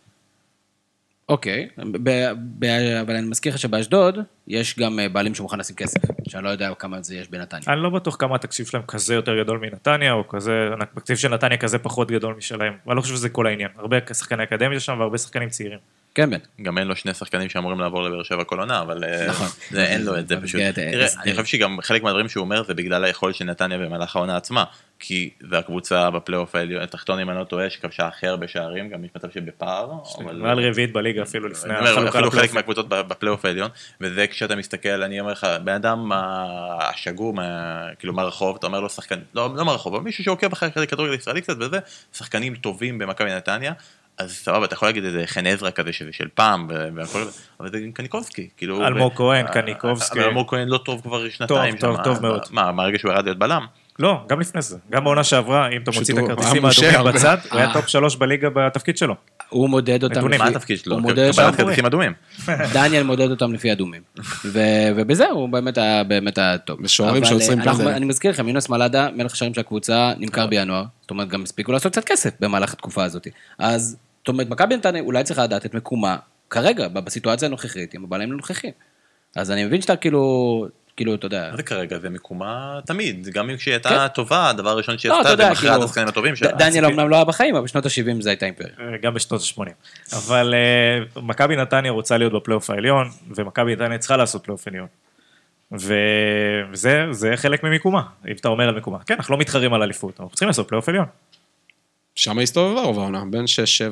אוקיי, 1.30 1.67
ב- 1.78 2.32
ב- 2.59 2.65
אבל 3.01 3.15
אני 3.15 3.28
מזכיר 3.28 3.53
לך 3.53 3.59
שבאשדוד 3.59 4.17
יש 4.47 4.80
גם 4.80 4.99
אה, 4.99 5.09
בעלים 5.09 5.36
שמוכן 5.36 5.59
לשים 5.59 5.76
כסף, 5.76 5.99
שאני 6.28 6.43
לא 6.43 6.49
יודע 6.49 6.74
כמה 6.80 7.01
זה 7.01 7.15
יש 7.15 7.28
בנתניה. 7.28 7.63
אני 7.67 7.84
לא 7.84 7.89
בטוח 7.89 8.15
כמה 8.15 8.36
התקציב 8.36 8.65
שלהם 8.65 8.84
כזה 8.88 9.13
יותר 9.13 9.43
גדול 9.43 9.57
מנתניה, 9.57 10.13
או 10.13 10.28
כזה, 10.28 10.69
התקציב 10.82 11.17
של 11.17 11.34
נתניה 11.34 11.57
כזה 11.57 11.80
פחות 11.80 12.11
גדול 12.11 12.36
משלהם. 12.38 12.74
ואני 12.86 12.97
לא 12.97 13.01
חושב 13.01 13.13
שזה 13.15 13.30
כל 13.30 13.47
העניין. 13.47 13.69
הרבה 13.78 13.97
שחקני 14.13 14.43
אקדמיה 14.43 14.80
שם 14.80 14.95
והרבה 14.99 15.17
שחקנים 15.17 15.49
צעירים. 15.49 15.80
כן, 16.16 16.30
בן. 16.30 16.38
גם 16.61 16.78
אין 16.78 16.88
לו 16.88 16.95
שני 16.95 17.14
שחקנים 17.14 17.49
שאמורים 17.49 17.80
לעבור 17.80 18.03
לבאר 18.03 18.24
שבע 18.24 18.43
כל 18.43 18.59
עונה, 18.59 18.82
אבל 18.82 19.03
אה, 19.03 19.28
נכון. 19.28 19.47
זה, 19.72 19.86
אין 19.86 20.05
לו 20.05 20.18
את 20.18 20.28
זה 20.28 20.41
פשוט. 20.41 20.61
אה, 20.61 20.72
תראה. 20.72 21.07
אני 21.24 21.32
חושב 21.32 21.45
שגם 21.45 21.78
חלק 21.82 22.03
מהדברים 22.03 22.30
שהוא 22.30 22.43
אומר 22.43 22.64
זה 22.64 22.74
בגלל 22.74 23.03
היכולת 23.03 23.36
של 23.36 23.45
נתניה 23.45 23.78
במהלך 23.78 24.16
העונה 24.16 24.38
עצמה, 24.38 24.64
כי 24.99 25.30
זה 25.49 25.57
הקבוצה 25.57 26.09
בפלייאוף 26.09 26.55
העליון, 26.55 26.84
התחתון 26.84 27.20
אם 27.20 27.30
אני 27.30 27.38
לא 27.39 27.43
טועה, 27.43 27.70
שכבשה 27.70 28.07
הכי 28.07 28.28
הרבה 28.28 28.47
שערים, 28.47 28.89
גם 28.89 29.05
יש 29.05 29.11
מצב 29.16 29.30
שבפער, 29.30 29.91
אבל... 30.18 30.36
מעל 30.36 30.59
רביעית 30.59 30.93
בליגה 30.93 31.24
אפילו 31.24 31.47
לפני 31.47 31.74
אני 31.74 31.80
אומר, 31.80 31.91
החלוקה 31.91 32.20
אפילו. 32.20 32.32
חלק 32.32 32.53
מהקבוצות 32.53 32.89
בפלייאוף 32.89 33.45
העליון, 33.45 33.70
וזה 34.01 34.28
כשאתה 34.28 34.55
מסתכל, 34.55 35.03
אני 35.03 35.20
אומר 35.20 35.32
לך, 35.32 35.47
בן 35.64 35.74
אדם 35.74 36.11
אה, 36.11 36.89
השגור, 36.89 37.34
כאילו 37.99 38.14
מהרחוב, 38.14 38.55
אתה 38.55 38.68
אומר 38.68 38.80
לו 38.80 38.89
שחקן, 38.89 39.20
לא 39.36 39.49
לא 39.55 39.66
מהרחוב, 39.66 39.95
אבל 39.95 40.03
מישהו 40.03 40.24
שעוקב 40.24 40.51
אחרי 40.51 40.88
כדורגל 40.88 41.14
ישראלי 41.14 41.41
קצת 41.41 41.55
וזה, 41.59 41.80
שחקנים 42.14 42.55
טובים 42.55 42.97
במכבי 42.97 43.36
נתניה, 43.36 43.74
אז 44.18 44.32
סבבה, 44.32 44.66
אתה 44.66 44.74
יכול 44.74 44.88
להגיד 44.88 45.05
איזה 45.05 45.24
חן 45.26 45.45
עזרא 45.47 45.72
כזה 45.72 45.93
שזה 45.93 46.09
של 46.11 46.28
פעם, 46.34 46.68
והכל, 46.95 47.24
אבל 47.59 47.72
זה 47.72 47.80
קניקובסקי, 47.93 48.49
כאילו... 48.57 48.88
אלמוג 48.88 49.14
כהן, 49.16 49.45
אה, 49.45 49.51
קניקובסקי. 49.51 50.20
אבל 50.20 50.28
אלמוג 50.28 50.49
כהן 50.49 50.68
לא 50.68 50.78
טוב 50.78 51.01
כבר 51.01 51.30
שנתיים. 51.30 51.78
טוב, 51.78 51.97
שם, 51.97 52.03
טוב 52.03 52.22
מאוד. 52.22 52.41
מה, 52.51 52.72
מהרגע 52.72 52.99
שהוא 52.99 53.11
ירד 53.11 53.26
להיות 53.26 53.38
בלם? 53.38 53.66
לא, 53.99 54.26
גם 54.30 54.39
לפני 54.39 54.61
זה. 54.61 54.78
גם 54.91 55.03
בעונה 55.03 55.24
שעברה, 55.24 55.70
אם 55.70 55.82
אתה 55.82 55.91
מוציא 55.91 56.14
את 56.14 56.20
הכרטיסים 56.20 56.66
האדומים. 56.66 57.14
בצד, 57.16 57.38
הוא 57.51 57.57
היה 57.59 57.68
אה. 57.68 57.74
top 57.74 57.88
שלוש 57.88 58.16
בליגה 58.16 58.49
בתפקיד 58.49 58.97
שלו. 58.97 59.16
הוא 59.49 59.70
מודד 59.70 60.03
אותם 60.03 60.16
נתונים. 60.16 60.39
מה 60.39 60.45
לפי... 60.45 60.55
התפקיד 60.55 60.78
שלו? 60.78 60.93
הוא 60.93 61.01
מודד 61.01 61.32
קבלת 61.32 61.55
כרטיסים 61.55 61.86
אדומים. 61.86 62.14
דניאל 62.74 63.03
מודד 63.03 63.30
אותם 63.32 63.53
לפי 63.53 63.72
אדומים. 63.72 64.01
ו- 64.45 64.59
ובזה 64.95 65.30
הוא 65.30 65.49
באמת 65.49 65.78
היה 65.78 66.03
באמת 66.03 66.38
היה 66.38 66.57
טוב. 66.57 66.80
ושוערים 66.84 67.24
אבל, 67.24 67.30
שעוצרים 67.30 67.59
אה, 67.59 67.64
אנחנו- 67.64 67.78
פנדלים. 67.80 67.97
אני 67.97 68.05
מזכיר 68.05 68.32
לכם, 68.32 68.47
יונס 68.47 68.70
מלאדה, 68.70 69.09
מלך 69.16 69.34
השערים 69.34 69.53
של 69.53 69.59
הקבוצה, 69.59 70.14
נמכר 70.18 70.47
בינואר. 70.47 70.84
זאת 71.01 71.11
אומרת, 71.11 71.28
גם 71.28 71.43
הספיקו 71.43 71.72
לעשות 71.72 71.91
קצת 71.91 72.03
כסף 72.05 72.32
במהלך 72.39 72.74
התקופה 72.74 73.03
הזאת. 73.03 73.28
אז, 73.59 73.97
זאת 74.24 74.28
אומרת, 74.28 74.49
מכבי 74.49 74.76
נתניה 74.78 75.01
אולי 75.01 75.24
צריכה 75.24 75.43
לדעת 75.43 75.65
את 75.65 75.74
מקומה, 75.74 76.17
כרגע, 76.49 76.88
בסיטואציה 76.88 77.47
הנוכחית, 77.47 77.93
עם 77.93 78.03
הבעלים 78.03 78.32
הנוכחים. 78.32 78.71
אז 79.36 79.51
אני 79.51 79.65
מבין 79.65 79.82
שאתה 79.82 79.95
כאילו, 79.95 80.67
כאילו, 80.97 81.15
אתה 81.15 81.26
יודע... 81.26 81.47
מה 81.51 81.57
זה 81.57 81.63
כרגע? 81.63 81.99
זה 81.99 82.09
מיקומה 82.09 82.80
תמיד, 82.86 83.28
גם 83.34 83.49
אם 83.49 83.57
כשהיא 83.57 83.78
כן. 83.78 83.89
הייתה 83.89 84.07
טובה, 84.09 84.49
הדבר 84.49 84.69
הראשון 84.69 84.97
שהיא 84.97 85.09
לא, 85.11 85.19
עשתה 85.19 85.30
זה 85.30 85.36
מכרה 85.36 85.51
את 85.51 85.57
כאילו, 85.57 85.84
השחקנים 85.84 86.07
הטובים 86.07 86.34
ד- 86.34 86.36
שלה. 86.38 86.51
דניאל 86.51 86.86
אמנם 86.86 87.09
לא 87.09 87.15
היה 87.15 87.26
בחיים, 87.26 87.55
אבל 87.55 87.63
בשנות 87.63 87.86
ה-70 87.86 87.91
זה 88.21 88.30
הייתה 88.30 88.45
אימפריה. 88.45 88.69
אה, 88.80 88.97
גם 89.01 89.13
בשנות 89.13 89.41
ה-80. 89.41 89.69
אבל 90.17 90.53
אה, 90.53 91.21
מכבי 91.21 91.55
נתניה 91.55 91.91
רוצה 91.91 92.17
להיות 92.17 92.34
בפלייאוף 92.34 92.69
העליון, 92.69 93.09
ומכבי 93.36 93.76
נתניה 93.76 93.97
צריכה 93.97 94.17
לעשות 94.17 94.43
פלייאוף 94.43 94.67
עליון. 94.67 94.88
וזה 95.71 97.05
זה 97.11 97.34
חלק 97.36 97.63
ממיקומה, 97.63 98.01
אם 98.28 98.36
אתה 98.39 98.47
אומר 98.47 98.67
על 98.67 98.76
מיקומה. 98.76 98.97
כן, 99.05 99.13
אנחנו 99.17 99.34
לא 99.36 99.39
מתחרים 99.39 99.74
על 99.74 99.84
אליפות, 99.84 100.19
אנחנו 100.19 100.30
צריכים 100.30 100.47
לעשות 100.47 100.67
פלייאוף 100.67 100.89
עליון. 100.89 101.05
שם 102.16 102.39
הסתובבה 102.39 102.82
רוב 102.82 102.99
העונה, 102.99 103.24
בין 103.30 103.45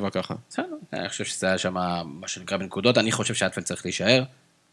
6-7 0.04 0.10
ככה. 0.10 0.34
בסדר, 0.50 0.64
אני 0.92 1.08
חושב 1.08 1.24
שזה 1.24 1.46
היה 1.46 1.58
שם 1.58 1.74
מה 2.04 2.28
שנקרא 2.28 2.56
בנקודות, 2.56 2.98
אני 2.98 3.12
חושב 3.12 3.34
שאטפלד 3.34 3.64
צריך 3.64 3.84
להישאר, 3.84 4.22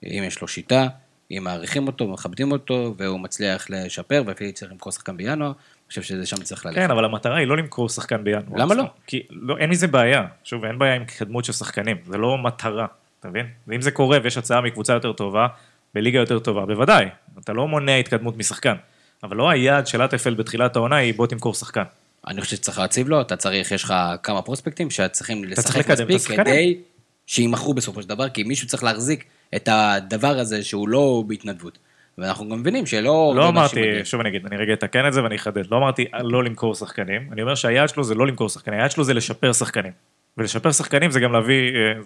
אם 0.04 0.24
יש 0.28 0.41
לו 0.41 0.47
שיטה, 0.47 0.88
אם 1.32 1.43
מעריכים 1.43 1.88
אותו, 1.88 2.08
מכבדים 2.08 2.52
אותו, 2.52 2.93
והוא 2.97 3.20
מצליח 3.20 3.70
לשפר, 3.70 4.24
ואפילו 4.26 4.54
צריך 4.54 4.72
למכור 4.72 4.91
שחקן 4.91 5.18
בינואר, 5.18 5.47
אני 5.47 5.54
חושב 5.89 6.02
שזה 6.02 6.26
שם 6.26 6.43
צריך 6.43 6.66
ללכת. 6.66 6.78
כן, 6.78 6.91
אבל 6.91 7.06
המטרה 7.06 7.38
היא 7.38 7.47
לא 7.47 7.58
למכור 7.58 7.89
שחקן 7.89 8.24
בינואר. 8.24 8.43
למה 8.56 8.76
לא? 8.76 8.84
כי 9.08 9.24
לא, 9.30 9.58
אין 9.58 9.70
מזה 9.70 9.88
בעיה. 9.88 10.26
שוב, 10.43 10.66
אין 10.66 10.80
בעיה 10.80 10.95
עם 10.95 11.02
התקדמות 11.02 11.45
של 11.45 11.54
שחקנים, 11.54 11.97
זה 12.08 12.18
לא 12.18 12.38
מטרה, 12.38 12.86
אתה 13.20 13.28
מבין? 13.28 13.45
ואם 13.68 13.82
זה 13.82 13.91
קורה 13.91 14.18
ויש 14.24 14.38
הצעה 14.38 14.62
מקבוצה 14.62 14.93
יותר 14.93 15.14
טובה, 15.14 15.47
בליגה 15.93 16.20
יותר 16.20 16.39
טובה, 16.39 16.66
בוודאי. 16.66 17.06
אתה 17.43 17.54
לא 17.54 17.68
מונע 17.68 17.95
התקדמות 17.95 18.38
משחקן. 18.38 18.76
אבל 19.24 19.38
לא 19.38 19.50
היעד 19.50 19.88
של 19.88 20.06
אטפלד 20.06 20.38
בתחילת 20.38 20.76
העונה 20.76 20.95
היא 20.95 21.14
בוא 21.14 21.28
תמכור 21.28 21.54
שחקן. 21.54 21.84
אני 22.28 22.42
חושב 22.42 22.56
שצריך 22.56 22.80
להציב 22.80 23.10
לו, 23.10 23.22
אתה 23.22 23.36
צריך, 23.36 23.72
יש 23.72 23.84
לך 23.84 23.94
כמה 24.24 24.42
פרוספקטים 24.42 24.90
שצריכים 24.90 25.54
צריך 25.54 25.60
לשחק 25.60 25.90
לקדם 25.90 26.16
מספיק. 26.16 26.40
כדי 26.40 26.78
שימכרו 27.26 27.74
בסופו 27.74 28.02
של 28.02 28.10
דבר, 28.10 28.30
כי 28.30 28.44
מישהו 28.44 28.68
צריך 28.68 28.84
להחזיק 28.84 29.24
את 29.56 29.70
הדבר 29.72 30.40
הזה 30.40 30.64
שהוא 30.64 30.90
לא 30.90 31.24
בהתנדבות. 31.28 31.78
ואנחנו 32.18 32.50
גם 32.50 32.60
מבינים 32.60 32.86
שלא... 32.86 33.34
לא 33.36 33.48
אמרתי. 33.48 34.06
שוב 34.06 34.20
אני 34.20 34.30
אגיד, 34.30 34.46
אני 34.46 34.58
רגע 34.58 34.74
אתקן 34.74 35.08
את 35.08 35.14
זה 35.14 35.24
ואני 35.24 35.36
אחדד. 35.36 35.64
לא 35.72 35.78
אמרתי 35.78 36.06
לא 36.24 36.44
למכור 36.44 36.76
שחקנים, 36.76 37.30
אני 37.32 37.42
אומר 37.42 37.56
שהיעד 37.56 37.90
שלו 37.90 38.04
זה 38.04 38.16
לא 38.16 38.28
למכור 38.28 38.50
שחקנים, 38.50 38.80
היעד 38.80 38.92
שלו 38.92 39.04
זה 39.04 39.14
לשפר 39.14 39.54
שחקנים. 39.54 39.92
ולשפר 40.38 40.72
שחקנים 40.72 41.12
זה 41.12 41.20
גם 41.20 41.34
להביא, 41.34 41.76
אה, 41.76 42.02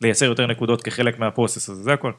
לייצר 0.00 0.26
יותר 0.26 0.46
נקודות 0.46 0.82
כחלק 0.82 1.18
מה 1.18 1.29
process 1.29 1.68
הזה, 1.68 1.82
זה 1.82 1.92
הכל. 1.92 2.12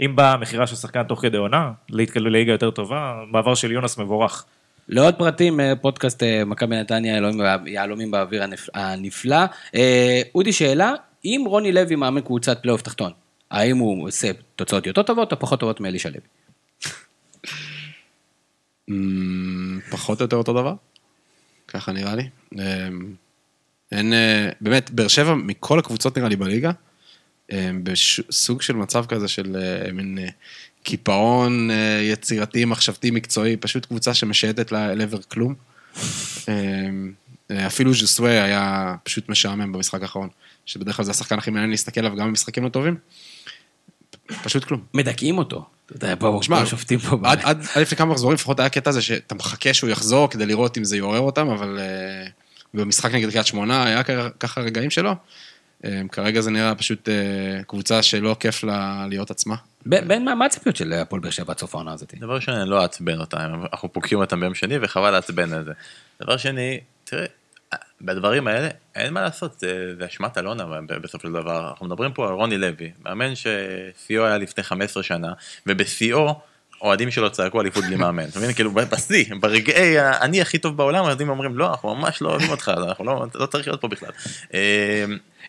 אם 0.00 0.16
באה 0.16 0.36
מכירה 0.36 0.66
של 0.66 0.76
שחקן 0.76 1.02
תוך 1.02 1.22
כדי 1.22 1.36
עונה, 1.36 1.70
להתקבל 1.90 2.26
לליגה 2.26 2.52
יותר 2.52 2.70
טובה, 2.70 3.22
מעבר 3.30 3.54
של 3.54 3.72
יונס 3.72 3.98
מבורך. 3.98 4.44
לעוד 4.88 5.14
פרטים, 5.14 5.60
אה, 5.60 5.76
פודקאסט 5.76 6.22
אה, 6.22 6.44
מכבי 6.44 6.76
נתניה, 6.76 7.12
יהלומים 7.14 7.38
בא- 7.38 7.56
יהלומים 7.66 8.10
באוויר 8.10 8.42
הנפ- 8.42 8.68
הנפלא. 8.74 9.36
אה, 9.74 10.20
אודי, 10.34 10.52
שאלה, 10.52 10.92
אם 11.24 11.44
רוני 11.46 11.72
לוי 11.72 11.96
מאמן 11.96 12.20
קבוצת 12.20 12.58
פלייאוף 12.62 12.82
תחתון, 12.82 13.12
האם 13.50 13.76
הוא 13.78 14.08
עושה 14.08 14.30
תוצאות 14.56 14.86
יותר 14.86 15.02
טובות 15.02 15.32
או 15.32 15.38
פחות 15.38 15.60
טובות 15.60 15.80
מאלישע 15.80 16.08
לוי? 16.10 16.20
אמ, 18.90 19.80
פחות 19.90 20.20
או 20.20 20.24
יותר 20.24 20.36
אותו 20.36 20.52
דבר, 20.52 20.74
ככה 21.68 21.92
נראה 21.92 22.14
לי. 22.14 22.28
אמ, 22.54 23.14
אין, 23.92 24.12
באמת, 24.60 24.90
באר 24.90 25.08
שבע 25.08 25.34
מכל 25.34 25.78
הקבוצות 25.78 26.16
נראה 26.18 26.28
לי 26.28 26.36
בליגה, 26.36 26.70
אמ, 27.52 27.84
בסוג 27.84 28.62
של 28.62 28.76
מצב 28.76 29.06
כזה 29.06 29.28
של 29.28 29.56
מין 29.92 30.18
קיפאון 30.82 31.70
אה, 31.70 32.00
יצירתי, 32.02 32.64
מחשבתי, 32.64 33.10
מקצועי, 33.10 33.56
פשוט 33.56 33.86
קבוצה 33.86 34.14
שמשייטת 34.14 34.72
לעבר 34.72 35.22
כלום. 35.22 35.54
אמ, 36.48 37.12
אה, 37.50 37.66
אפילו 37.66 37.94
ז'וסווה 37.94 38.44
היה 38.44 38.94
פשוט 39.02 39.28
משעמם 39.28 39.72
במשחק 39.72 40.02
האחרון, 40.02 40.28
שבדרך 40.66 40.96
כלל 40.96 41.04
זה 41.04 41.10
השחקן 41.10 41.38
הכי 41.38 41.50
מעניין 41.50 41.70
להסתכל 41.70 42.00
עליו 42.00 42.16
גם 42.16 42.28
במשחקים 42.28 42.64
לא 42.64 42.68
טובים. 42.68 42.96
פשוט 44.42 44.64
כלום. 44.64 44.80
מדכאים 44.94 45.38
אותו. 45.38 45.64
אתה 45.86 45.96
יודע, 45.96 46.14
פה, 46.18 46.40
שופטים 46.66 46.98
פה. 46.98 47.16
עד, 47.24 47.40
עד, 47.42 47.60
עד 47.74 47.82
לפני 47.82 47.98
כמה 47.98 48.12
מחזורים 48.12 48.34
לפחות 48.34 48.60
היה 48.60 48.68
קטע 48.68 48.90
הזה 48.90 49.02
שאתה 49.02 49.34
מחכה 49.34 49.74
שהוא 49.74 49.90
יחזור 49.90 50.30
כדי 50.30 50.46
לראות 50.46 50.78
אם 50.78 50.84
זה 50.84 50.96
יעורר 50.96 51.20
אותם, 51.20 51.48
אבל 51.48 51.78
uh, 51.78 52.30
במשחק 52.74 53.14
נגד 53.14 53.30
קריית 53.30 53.46
שמונה 53.46 53.84
היה 53.84 54.02
ככה 54.40 54.60
רגעים 54.60 54.90
שלו. 54.90 55.14
Um, 55.82 56.08
כרגע 56.12 56.40
זה 56.40 56.50
נראה 56.50 56.74
פשוט 56.74 57.08
uh, 57.08 57.64
קבוצה 57.64 58.02
שלא 58.02 58.36
כיף 58.40 58.64
לה 58.64 59.06
להיות 59.08 59.30
עצמה. 59.30 59.56
בן, 59.86 60.24
מה 60.24 60.44
הציפיות 60.44 60.76
של 60.76 60.92
הפועל 60.92 61.22
באר 61.22 61.30
שבע 61.30 61.52
עד 61.52 61.58
סוף 61.58 61.74
העונה 61.74 61.92
הזאת? 61.92 62.14
דבר 62.14 62.34
ראשון, 62.34 62.54
אני 62.54 62.70
לא 62.70 62.82
אעצבן 62.82 63.20
אותם, 63.20 63.38
אנחנו 63.72 63.92
פוגשים 63.92 64.18
אותם 64.18 64.40
ביום 64.40 64.54
שני 64.54 64.74
וחבל 64.82 65.10
לעצבן 65.10 65.52
על 65.52 65.64
זה. 65.64 65.72
דבר 66.22 66.36
שני, 66.36 66.80
תראה, 67.04 67.26
בדברים 68.00 68.46
האלה 68.46 68.68
אין 68.94 69.14
מה 69.14 69.22
לעשות, 69.22 69.60
זה, 69.60 69.94
אשמת 70.06 70.38
אלונה 70.38 70.64
בסופו 71.02 71.28
של 71.28 71.32
דבר. 71.32 71.68
אנחנו 71.70 71.86
מדברים 71.86 72.12
פה 72.12 72.28
על 72.28 72.34
רוני 72.34 72.58
לוי, 72.58 72.92
מאמן 73.04 73.32
ששיאו 73.34 74.24
היה 74.24 74.38
לפני 74.38 74.64
15 74.64 75.02
שנה, 75.02 75.32
ובשיאו 75.66 76.40
אוהדים 76.82 77.10
שלו 77.10 77.30
צעקו 77.30 77.60
אליפות 77.60 77.84
בלי 77.84 77.96
מאמן. 77.96 78.24
אתה 78.28 78.38
מבין? 78.38 78.52
כאילו 78.52 78.70
בשיא, 78.72 79.24
ברגעי 79.40 80.00
אני 80.00 80.40
הכי 80.40 80.58
טוב 80.58 80.76
בעולם, 80.76 81.04
האוהדים 81.04 81.28
אומרים 81.28 81.58
לא, 81.58 81.70
אנחנו 81.70 81.94
ממש 81.94 82.22
לא 82.22 82.28
אוהבים 82.30 82.50
אותך, 82.50 82.72
אנחנו 82.88 83.04
לא, 83.04 83.26
לא 83.34 83.46
צריך 83.46 83.68
להיות 83.68 83.80
פה 83.80 83.88
בכלל. 83.88 84.10
אה, 84.54 85.04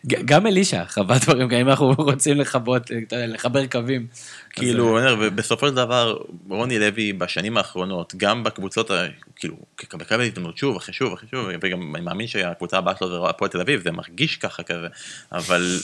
ג- 0.06 0.24
גם 0.24 0.46
אלישע 0.46 0.84
חווה 0.88 1.18
דברים, 1.18 1.48
גם 1.48 1.58
אם 1.58 1.68
אנחנו 1.68 1.92
רוצים 1.98 2.36
לכבות, 2.40 2.82
לחבר 3.12 3.66
קווים. 3.66 4.06
כאילו, 4.50 4.88
אומר, 4.88 5.16
ובסופו 5.20 5.68
של 5.68 5.74
דבר, 5.74 6.16
רוני 6.48 6.78
לוי 6.78 7.12
בשנים 7.12 7.56
האחרונות, 7.56 8.14
גם 8.16 8.44
בקבוצות, 8.44 8.90
כאילו, 9.36 9.56
מקבל 9.94 10.20
הזדמנות 10.22 10.58
שוב 10.58 10.76
אחרי 10.76 10.94
שוב 10.94 11.12
אחרי 11.12 11.28
שוב, 11.30 11.46
וגם 11.62 11.96
אני 11.96 12.04
מאמין 12.04 12.26
שהקבוצה 12.26 12.78
הבאה 12.78 12.94
שלו 12.98 13.08
זה 13.08 13.30
הפועל 13.30 13.50
תל 13.50 13.60
אביב, 13.60 13.82
זה 13.84 13.90
מרגיש 13.92 14.36
ככה 14.36 14.62
כזה, 14.62 14.86
אבל 15.32 15.78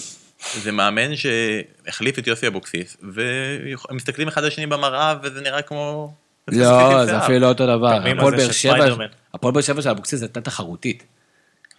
זה 0.54 0.72
מאמן 0.72 1.10
שהחליף 1.16 2.18
את 2.18 2.26
יוסי 2.26 2.46
אבוקסיס, 2.46 2.96
ומסתכלים 3.90 4.28
אחד 4.28 4.42
על 4.42 4.48
השני 4.48 4.66
במראה, 4.66 5.14
וזה 5.22 5.40
נראה 5.40 5.62
כמו... 5.62 6.12
לא, 6.48 7.06
זה. 7.06 7.18
אפילו 7.18 7.38
לא 7.38 7.48
אותו 7.48 7.66
דבר. 7.66 7.98
באר 8.30 8.52
שבע. 8.52 9.06
הפועל 9.34 9.54
באר 9.54 9.62
שבע 9.62 9.82
של 9.82 9.88
אבוקסיס 9.88 10.22
הייתה 10.22 10.40
תחרותית. 10.40 11.04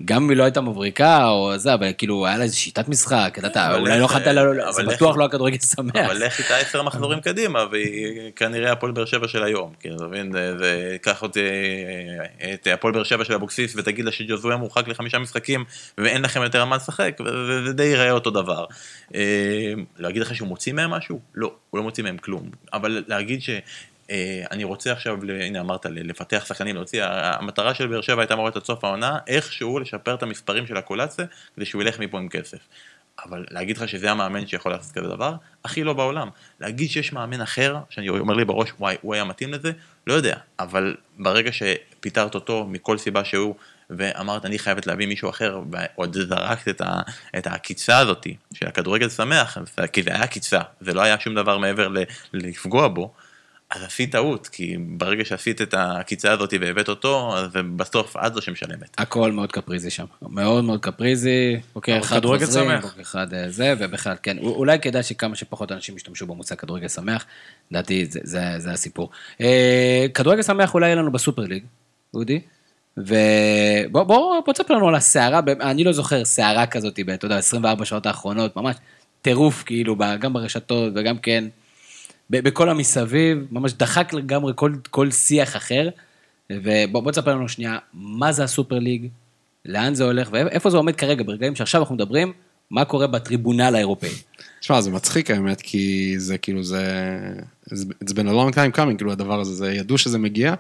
גם 0.06 0.24
אם 0.24 0.30
היא 0.30 0.38
לא 0.38 0.43
הייתה 0.43 0.62
מבריקה 0.62 1.28
או 1.28 1.58
זה, 1.58 1.74
אבל 1.74 1.91
כאילו 1.98 2.26
היה 2.28 2.38
לה 2.38 2.43
איזו 2.43 2.60
שיטת 2.60 2.88
משחק, 2.88 3.38
אבל 3.43 3.80
אולי 3.80 4.00
לא 4.00 4.06
יכולת, 4.06 4.28
אבל 4.28 4.72
זה 4.74 4.82
איך- 4.82 4.89
בטוח 4.89 5.18
לא 5.18 5.26
הכדורגל 5.26 5.58
שמח. 5.60 5.95
אבל 5.95 6.26
לך 6.26 6.39
איתה 6.39 6.58
עשר 6.58 6.84
מחזורים 6.84 7.20
קדימה, 7.20 7.66
והיא 7.72 8.32
כנראה 8.36 8.72
הפועל 8.72 8.91
באר 8.91 9.06
שבע 9.06 9.28
של 9.28 9.43
היום. 9.43 9.74
כאילו, 9.80 9.95
אתה 9.95 10.06
מבין, 10.06 10.32
זה- 10.32 10.58
זה, 10.58 10.98
קח 11.02 11.22
אותי, 11.22 11.39
את 12.54 12.68
הפועל 12.74 12.93
באר 12.93 13.04
שבע 13.04 13.26
של 13.26 13.34
אבוקסיס 13.34 13.74
ותגיד 13.76 14.06
לה 14.06 14.12
שג'וזואה 14.12 14.58
מורחק 14.58 14.88
לחמישה 14.88 15.20
משחקים 15.20 15.66
ואין 15.98 16.22
לכם 16.22 16.41
יותר 16.43 16.66
מה 16.66 16.76
לשחק, 16.76 17.18
וזה 17.26 17.74
די 17.74 17.84
ייראה 17.84 18.12
אותו 18.12 18.30
דבר. 18.30 18.66
אה, 19.16 19.22
להגיד 20.00 20.22
לך 20.22 20.36
שהוא 20.36 20.48
מוציא 20.48 20.74
מהם 20.74 20.89
משהו? 20.89 21.20
לא, 21.36 21.52
הוא 21.70 21.78
לא 21.78 21.84
מוציא 21.84 22.04
מהם 22.04 22.18
כלום. 22.18 22.50
אבל 22.74 23.04
להגיד 23.08 23.41
ש... 23.41 23.50
אה, 24.12 24.43
אני 24.51 24.64
רוצה 24.64 24.91
עכשיו, 24.91 25.18
הנה 25.41 25.60
אמרת, 25.60 25.86
לפתח 25.86 26.45
שחקנים, 26.47 26.76
להוציא, 26.76 27.03
המטרה 27.05 27.74
של 27.74 27.88
באר 27.88 28.01
שבע 28.01 28.22
הייתה 28.22 28.34
אמורה 28.34 28.51
עד 28.55 28.64
סוף 28.64 28.84
העונה, 28.84 29.18
איכשהו 29.28 29.80
לשפר 29.80 30.16
את 30.16 30.24
המספרים 30.24 30.68
של 30.68 30.78
הקולציה, 30.78 31.26
כדי 31.55 31.66
שהוא 31.66 31.82
ילך 31.82 31.99
מפה 31.99 32.18
עם 32.18 32.30
כסף. 32.30 32.60
אבל 33.26 33.45
להגיד 33.51 33.78
לך 33.78 33.88
שזה 33.88 34.12
המאמן 34.12 34.47
שיכול 34.47 34.72
לעשות 34.72 34.91
כזה 34.91 35.08
דבר, 35.08 35.34
הכי 35.66 35.84
לא 35.84 35.93
בעולם. 35.93 36.30
להגיד 36.60 36.89
שיש 36.89 37.14
מאמן 37.14 37.41
אחר, 37.41 37.78
שאני 37.89 38.10
אומר 38.10 38.34
לי 38.34 38.45
בראש, 38.45 38.70
וואי, 38.80 38.95
הוא 39.01 39.14
היה 39.14 39.24
מתאים 39.24 39.53
לזה, 39.53 39.72
לא 40.08 40.14
יודע. 40.14 40.38
אבל 40.60 40.95
ברגע 41.18 41.51
שפיטרת 41.51 42.36
אותו 42.36 42.68
מכל 42.70 42.97
סיבה 42.97 43.26
שהוא, 43.26 43.55
ואמרת, 43.89 44.45
אני 44.45 44.60
חייבת 44.60 44.88
להביא 44.88 45.08
מישהו 45.08 45.30
אחר, 45.30 45.62
ועוד 45.72 46.18
זרקת 46.22 46.68
את, 46.68 46.82
ה, 46.82 47.01
את 47.38 47.47
העקיצה 47.47 48.03
של 48.53 48.68
הכדורגל 48.68 49.10
שמח, 49.10 49.58
אז- 49.58 49.76
כי 49.93 50.03
זה 50.03 50.10
היה 50.10 50.24
עקיצה, 50.24 50.62
זה 50.82 50.93
לא 50.93 51.01
היה 51.01 51.20
שום 51.20 51.36
דבר 51.36 51.58
מעבר 51.58 51.88
ל, 51.88 51.97
לפגוע 52.34 52.88
בו, 52.88 53.14
אז 53.70 53.84
עשית 53.84 54.11
טעות, 54.11 54.47
כי 54.47 54.78
ברגע 54.78 55.26
שעשית 55.26 55.61
את 55.61 55.74
העקיצה 55.74 56.32
הזאת 56.32 56.53
והבאת 56.61 56.89
אותו, 56.89 57.38
אז 57.38 57.49
בסוף 57.76 58.15
את 58.15 58.34
זו 58.34 58.41
שמשלמת. 58.41 58.95
הכל 58.97 59.32
מאוד 59.32 59.51
קפריזי 59.51 59.89
שם, 59.89 60.05
מאוד 60.22 60.63
מאוד 60.63 60.82
קפריזי, 60.82 61.59
בוקר 61.74 61.93
אבל 61.93 62.01
אחד 62.01 62.18
כדורגל 62.18 62.45
חוזרים, 62.45 62.70
שמח. 62.70 62.86
בוקר 62.86 63.01
אחד 63.01 63.34
אה, 63.34 63.49
זה, 63.49 63.74
ובכלל, 63.80 64.15
כן, 64.24 64.38
אולי 64.38 64.80
כדאי 64.80 65.03
שכמה 65.03 65.36
שפחות 65.36 65.72
אנשים 65.72 65.95
ישתמשו 65.95 66.28
במושג 66.28 66.55
כדורגל 66.55 66.88
שמח, 66.88 67.26
לדעתי 67.72 68.05
זה, 68.05 68.20
זה, 68.24 68.41
זה 68.57 68.72
הסיפור. 68.72 69.09
אה, 69.41 70.05
כדורגל 70.13 70.41
שמח 70.41 70.74
אולי 70.74 70.86
יהיה 70.86 70.95
לנו 70.95 71.11
בסופר 71.11 71.41
ליג, 71.41 71.63
אודי, 72.13 72.39
ובוא 72.97 74.03
בוא, 74.03 74.41
בוא 74.45 74.53
תספר 74.53 74.74
לנו 74.74 74.88
על 74.88 74.95
הסערה, 74.95 75.39
אני 75.61 75.84
לא 75.84 75.91
זוכר 75.91 76.26
סערה 76.26 76.65
כזאת, 76.65 76.99
אתה 77.13 77.26
יודע, 77.26 77.38
24 77.38 77.86
שעות 77.86 78.05
האחרונות, 78.05 78.55
ממש 78.55 78.76
טירוף 79.22 79.63
כאילו, 79.63 79.95
גם 80.20 80.34
ברשתות 80.34 80.93
וגם 80.95 81.18
כן, 81.18 81.43
בכל 82.30 82.69
המסביב, 82.69 83.38
ממש 83.51 83.73
דחק 83.73 84.13
לגמרי 84.13 84.53
כל, 84.55 84.73
כל 84.89 85.11
שיח 85.11 85.55
אחר. 85.55 85.89
ובוא 86.49 87.01
בוא 87.01 87.11
תספר 87.11 87.36
לנו 87.36 87.49
שנייה, 87.49 87.78
מה 87.93 88.32
זה 88.32 88.43
ה 88.43 88.49
super 88.49 88.80
league, 88.80 89.08
לאן 89.65 89.95
זה 89.95 90.03
הולך, 90.03 90.30
ואיפה 90.32 90.69
זה 90.69 90.78
עומד 90.78 90.95
כרגע, 90.95 91.23
ברגעים 91.23 91.55
שעכשיו 91.55 91.82
אנחנו 91.82 91.95
מדברים, 91.95 92.34
מה 92.71 92.86
קורה 92.86 93.07
ב 93.08 93.15
tribunal 93.15 93.76
האירופאי. 93.75 94.09
תשמע, 94.59 94.82
זה 94.82 94.91
מצחיק 94.91 95.32
האמת, 95.32 95.61
כי 95.61 96.13
זה 96.17 96.38
כאילו, 96.38 96.63
זה... 96.63 97.09
It's 97.69 98.13
been 98.13 98.28
a 98.28 98.34
long 98.34 98.53
time 98.53 98.78
coming, 98.78 98.97
כאילו, 98.97 99.11
הדבר 99.11 99.39
הזה, 99.39 99.53
זה 99.53 99.73
ידעו 99.73 99.97
שזה 99.97 100.17
מגיע. 100.17 100.53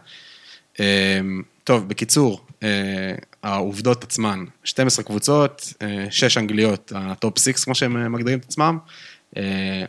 אמ, 0.79 1.41
טוב, 1.63 1.89
בקיצור, 1.89 2.41
אה, 2.63 3.15
העובדות 3.43 4.03
עצמן, 4.03 4.45
12 4.63 5.05
קבוצות, 5.05 5.73
6 6.09 6.37
אנגליות, 6.37 6.91
ה 6.95 7.06
top 7.06 7.39
6 7.39 7.63
כמו 7.63 7.75
שהם 7.75 7.97
אה, 7.97 8.09
מגדירים 8.09 8.39
את 8.39 8.45
עצמם, 8.45 8.77
אה, 8.83 8.93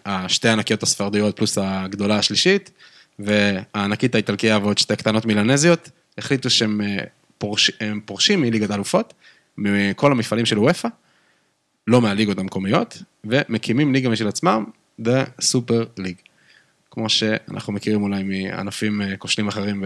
השתי 0.07 0.49
הענקיות 0.49 0.83
הספרדיות 0.83 1.37
פלוס 1.37 1.59
הגדולה 1.59 2.19
השלישית, 2.19 2.71
והענקית 3.19 4.15
האיטלקיה 4.15 4.59
ועוד 4.59 4.79
שתי 4.79 4.97
קטנות 4.97 5.27
מילנזיות, 5.27 5.91
החליטו 6.19 6.51
שהם 6.51 6.81
אה, 6.81 6.97
פורש, 7.39 7.71
פורשים 8.05 8.41
מליגת 8.41 8.71
האלופות, 8.71 9.15
מכל 9.59 10.13
המפעלים 10.13 10.47
של 10.47 10.59
וופא, 10.59 10.89
לא 11.87 12.01
מהליגות 12.01 12.39
המקומיות, 12.39 13.03
ומקימים 13.25 13.93
ליגה 13.93 14.09
משל 14.09 14.29
עצמם, 14.29 14.65
The 15.03 15.43
Super 15.43 16.01
League. 16.01 16.29
כמו 16.91 17.09
שאנחנו 17.09 17.73
מכירים 17.73 18.03
אולי 18.03 18.23
מענפים 18.23 19.03
אה, 19.03 19.17
כושלים 19.17 19.49
אחרים 19.49 19.85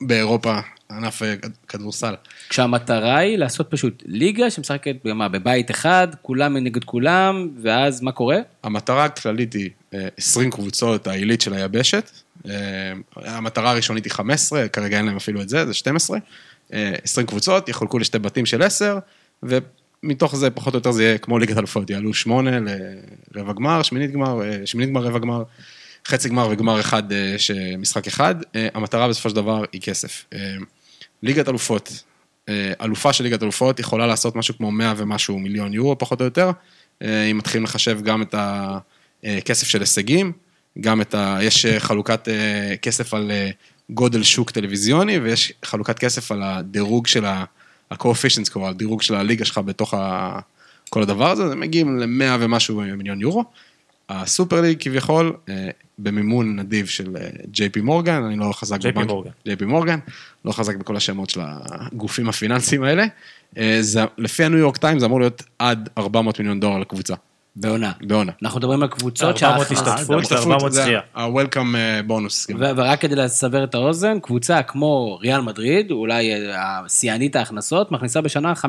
באירופה, 0.00 0.58
ענף 0.90 1.22
אה, 1.22 1.36
כד- 1.36 1.50
כדורסל. 1.68 2.14
כשהמטרה 2.48 3.18
היא 3.18 3.38
לעשות 3.38 3.66
פשוט 3.70 4.02
ליגה 4.06 4.50
שמשחקת 4.50 4.96
במה, 5.04 5.28
בבית 5.28 5.70
אחד, 5.70 6.08
כולם 6.22 6.56
נגד 6.56 6.84
כולם, 6.84 7.48
ואז 7.62 8.02
מה 8.02 8.12
קורה? 8.12 8.36
המטרה 8.62 9.04
הכללית 9.04 9.52
היא 9.52 9.70
אה, 9.94 10.08
20 10.16 10.50
קבוצות 10.50 11.06
העילית 11.06 11.40
של 11.40 11.52
היבשת. 11.54 12.10
אה, 12.48 12.52
המטרה 13.16 13.70
הראשונית 13.70 14.04
היא 14.04 14.12
15, 14.12 14.68
כרגע 14.68 14.96
אין 14.96 15.06
להם 15.06 15.16
אפילו 15.16 15.42
את 15.42 15.48
זה, 15.48 15.66
זה 15.66 15.74
12. 15.74 16.18
אה, 16.72 16.94
20 17.04 17.26
קבוצות, 17.26 17.68
יחולקו 17.68 17.98
לשתי 17.98 18.18
בתים 18.18 18.46
של 18.46 18.62
10, 18.62 18.98
ומתוך 19.42 20.36
זה 20.36 20.50
פחות 20.50 20.74
או 20.74 20.78
יותר 20.78 20.90
זה 20.90 21.04
יהיה 21.04 21.18
כמו 21.18 21.38
ליגת 21.38 21.58
אלופות, 21.58 21.90
יעלו 21.90 22.14
8 22.14 22.50
לרבע 23.34 23.52
גמר, 23.52 23.82
שמינית 23.82 24.10
גמר, 24.12 24.42
אה, 24.42 24.66
שמינית 24.66 24.90
גמר, 24.90 25.02
רבע 25.02 25.18
גמר, 25.18 25.42
חצי 26.08 26.28
גמר 26.28 26.48
וגמר 26.50 26.80
אחד, 26.80 27.12
אה, 27.12 27.34
שמשחק 27.38 28.06
אחד. 28.06 28.34
אה, 28.54 28.68
המטרה 28.74 29.08
בסופו 29.08 29.30
של 29.30 29.36
דבר 29.36 29.64
היא 29.72 29.80
כסף. 29.80 30.24
אה, 30.34 30.56
ליגת 31.22 31.48
אלופות, 31.48 32.02
אלופה 32.80 33.12
של 33.12 33.24
ליגת 33.24 33.42
אלופות 33.42 33.80
יכולה 33.80 34.06
לעשות 34.06 34.36
משהו 34.36 34.56
כמו 34.56 34.70
100 34.70 34.94
ומשהו 34.96 35.38
מיליון 35.38 35.74
יורו, 35.74 35.98
פחות 35.98 36.20
או 36.20 36.24
יותר. 36.24 36.50
אם 37.02 37.38
מתחילים 37.38 37.64
לחשב 37.64 38.00
גם 38.02 38.22
את 38.22 38.34
הכסף 39.24 39.66
של 39.66 39.80
הישגים, 39.80 40.32
גם 40.80 41.00
את 41.00 41.14
ה... 41.14 41.38
יש 41.42 41.66
חלוקת 41.78 42.28
כסף 42.82 43.14
על 43.14 43.32
גודל 43.90 44.22
שוק 44.22 44.50
טלוויזיוני, 44.50 45.18
ויש 45.18 45.52
חלוקת 45.64 45.98
כסף 45.98 46.32
על 46.32 46.42
הדירוג 46.42 47.06
של 47.06 47.24
ה... 47.24 47.44
ה-coefficient 47.90 48.50
score, 48.50 48.64
הדירוג 48.64 49.02
של 49.02 49.14
הליגה 49.14 49.44
שלך 49.44 49.58
בתוך 49.58 49.94
ה... 49.94 50.38
כל 50.90 51.02
הדבר 51.02 51.30
הזה, 51.30 51.44
הם 51.44 51.60
מגיעים 51.60 51.98
ל-100 51.98 52.36
ומשהו 52.40 52.82
מיליון 52.96 53.20
יורו. 53.20 53.44
הסופר 54.08 54.60
ליג 54.60 54.76
כביכול, 54.80 55.32
אה, 55.48 55.68
במימון 55.98 56.56
נדיב 56.56 56.86
של 56.86 57.16
ג'יי 57.50 57.68
פי 57.68 57.80
מורגן, 57.80 58.22
אני 58.24 58.36
לא 58.36 58.52
חזק 58.52 58.80
JP 58.80 59.04
מורגן. 59.06 59.30
ג'יי 59.46 59.56
פי 59.56 59.64
מורגן, 59.64 59.98
לא 60.44 60.52
חזק 60.52 60.76
בכל 60.76 60.96
השמות 60.96 61.30
של 61.30 61.40
הגופים 61.44 62.28
הפיננסיים 62.28 62.82
האלה. 62.82 63.04
אה, 63.58 63.76
זה, 63.80 64.04
לפי 64.18 64.44
הניו 64.44 64.58
יורק 64.58 64.76
טיים 64.76 64.98
זה 64.98 65.06
אמור 65.06 65.20
להיות 65.20 65.42
עד 65.58 65.88
400 65.98 66.38
מיליון 66.40 66.60
דולר 66.60 66.78
לקבוצה, 66.78 67.14
בעונה. 67.56 67.92
בעונה. 68.00 68.32
אנחנו 68.42 68.58
מדברים 68.58 68.82
על 68.82 68.88
קבוצות 68.88 69.42
400 69.42 69.66
שההכנסה- 69.68 69.94
השתתפות. 69.94 70.32
400 70.32 70.72
זה 70.72 70.82
זכייה. 70.82 71.00
ה-Welcome 71.14 71.76
אה, 71.76 72.00
בונוס. 72.06 72.46
ו- 72.58 72.76
ורק 72.76 73.00
כדי 73.00 73.16
לסבר 73.16 73.64
את 73.64 73.74
האוזן, 73.74 74.20
קבוצה 74.20 74.62
כמו 74.62 75.18
ריאל 75.22 75.40
מדריד, 75.40 75.90
אולי 75.90 76.32
אה, 76.34 76.40
השיאנית 76.84 77.36
ההכנסות, 77.36 77.92
מכניסה 77.92 78.20
בשנה 78.20 78.52
500-550 78.52 78.66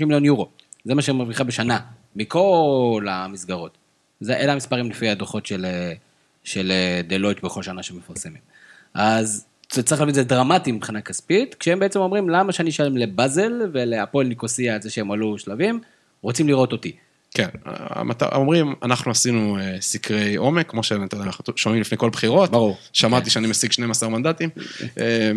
מיליון 0.00 0.24
יורו. 0.24 0.48
זה 0.84 0.94
מה 0.94 1.02
שהיא 1.02 1.14
מרוויחה 1.16 1.44
בשנה, 1.44 1.78
מכל 2.16 3.06
המסגרות. 3.10 3.78
זה, 4.24 4.36
אלה 4.36 4.52
המספרים 4.52 4.90
לפי 4.90 5.08
הדוחות 5.08 5.46
של, 5.46 5.64
אה, 5.64 5.92
של 6.44 6.72
אה, 6.72 7.00
דלויט 7.08 7.42
בכל 7.42 7.62
שנה 7.62 7.82
שמפרסמים. 7.82 8.40
אז 8.94 9.44
צריך 9.68 10.00
להבין, 10.00 10.14
זה 10.14 10.24
דרמטי 10.24 10.72
מבחינה 10.72 11.00
כספית, 11.00 11.54
כשהם 11.54 11.78
בעצם 11.78 12.00
אומרים, 12.00 12.28
למה 12.28 12.52
שאני 12.52 12.70
אשלם 12.70 12.96
לבאזל 12.96 13.52
ולהפועל 13.72 14.26
ניקוסיה 14.26 14.74
על 14.74 14.82
זה 14.82 14.90
שהם 14.90 15.10
עלו 15.10 15.38
שלבים, 15.38 15.80
רוצים 16.22 16.48
לראות 16.48 16.72
אותי. 16.72 16.92
כן, 17.34 17.48
המת- 17.64 18.22
אומרים, 18.22 18.74
אנחנו 18.82 19.10
עשינו 19.10 19.58
אה, 19.58 19.76
סקרי 19.80 20.36
עומק, 20.36 20.70
כמו 20.70 20.82
שאתה 20.82 21.16
יודע, 21.16 21.24
אנחנו 21.24 21.44
שומעים 21.56 21.80
לפני 21.80 21.98
כל 21.98 22.10
בחירות. 22.10 22.50
ברור. 22.50 22.76
שמעתי 22.92 23.30
שאני 23.30 23.46
משיג 23.46 23.72
12 23.72 24.08
מנדטים. 24.08 24.48
אה, 25.00 25.30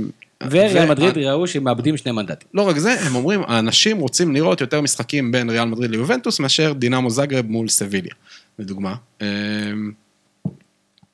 וריאל 0.52 0.86
ו- 0.86 0.90
מדריד 0.90 1.18
ראו 1.18 1.48
שהם 1.48 1.64
מאבדים 1.64 1.98
שני 1.98 2.12
מנדטים. 2.12 2.48
לא 2.54 2.62
רק 2.62 2.78
זה, 2.78 2.92
הם 3.02 3.16
אומרים, 3.16 3.42
האנשים 3.48 3.98
רוצים 3.98 4.34
לראות 4.34 4.62
יותר 4.62 4.82
משחקים 4.82 5.32
בין 5.32 5.50
ריאל 5.50 5.66
מדריד 5.66 5.92
ליובנטוס 5.92 6.40
מאשר 6.40 6.74
דינמו 6.74 7.10
זאגרב 7.10 7.46
מול 7.46 7.68
סביליה, 7.68 8.14
לדוגמה. 8.60 8.95
אה, 9.22 9.28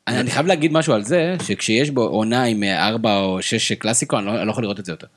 אני, 0.07 0.31
חייב 0.31 0.45
להגיד 0.45 0.71
משהו 0.71 0.93
על 0.93 1.03
זה, 1.03 1.35
שכשיש 1.43 1.89
בו 1.89 2.01
עונה 2.01 2.43
עם 2.43 2.63
אה, 2.63 2.87
ארבע 2.87 3.17
או 3.17 3.41
שש 3.41 3.71
קלאסיקו, 3.71 4.17
אני 4.17 4.25
לא, 4.25 4.37
אני 4.37 4.47
לא 4.47 4.51
יכול 4.51 4.63
לראות 4.63 4.79
את 4.79 4.85
זה 4.85 4.91
יותר. 4.91 5.07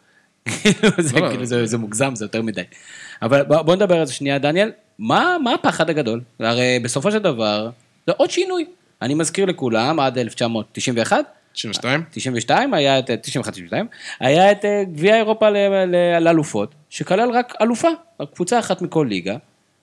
זה, 0.99 1.21
לא, 1.21 1.29
כאילו, 1.29 1.41
לא. 1.41 1.67
זה, 1.67 1.79
מוגזם, 1.79 2.15
זה 2.15 2.25
יותר 2.25 2.43
מדי. 2.43 2.63
אבל 3.23 3.43
בוא, 3.43 3.77
נדבר 3.77 4.01
על 4.01 4.07
זה 4.07 4.13
שנייה, 4.13 4.39
דניאל. 4.39 4.73
מה, 4.99 5.37
הפחד 5.55 5.91
הגדול? 5.91 6.21
הרי 6.41 6.79
בסופו 6.83 7.11
של 7.11 7.19
דבר, 7.19 7.71
זה 8.07 8.13
עוד 8.17 8.31
שינוי. 8.31 8.65
אני 9.03 9.15
מזכיר 9.15 9.45
לכולם, 9.45 10.01
עד 10.01 10.19
1991, 10.19 11.25
92? 11.53 12.03
92, 12.11 12.75
היה 12.75 12.99
את, 12.99 13.11
91-92, 13.11 13.73
היה 14.21 14.53
את 14.53 14.65
אה, 14.65 14.85
גביע 14.85 15.17
אירופה 15.17 15.49
לאלופות, 16.21 16.75
שכלל 16.91 17.31
רק 17.31 17.55
אלופה, 17.61 17.89
רק 18.21 18.29
קבוצה 18.35 18.59
אחת 18.59 18.83
מכל 18.83 19.07
ליגה, 19.09 19.37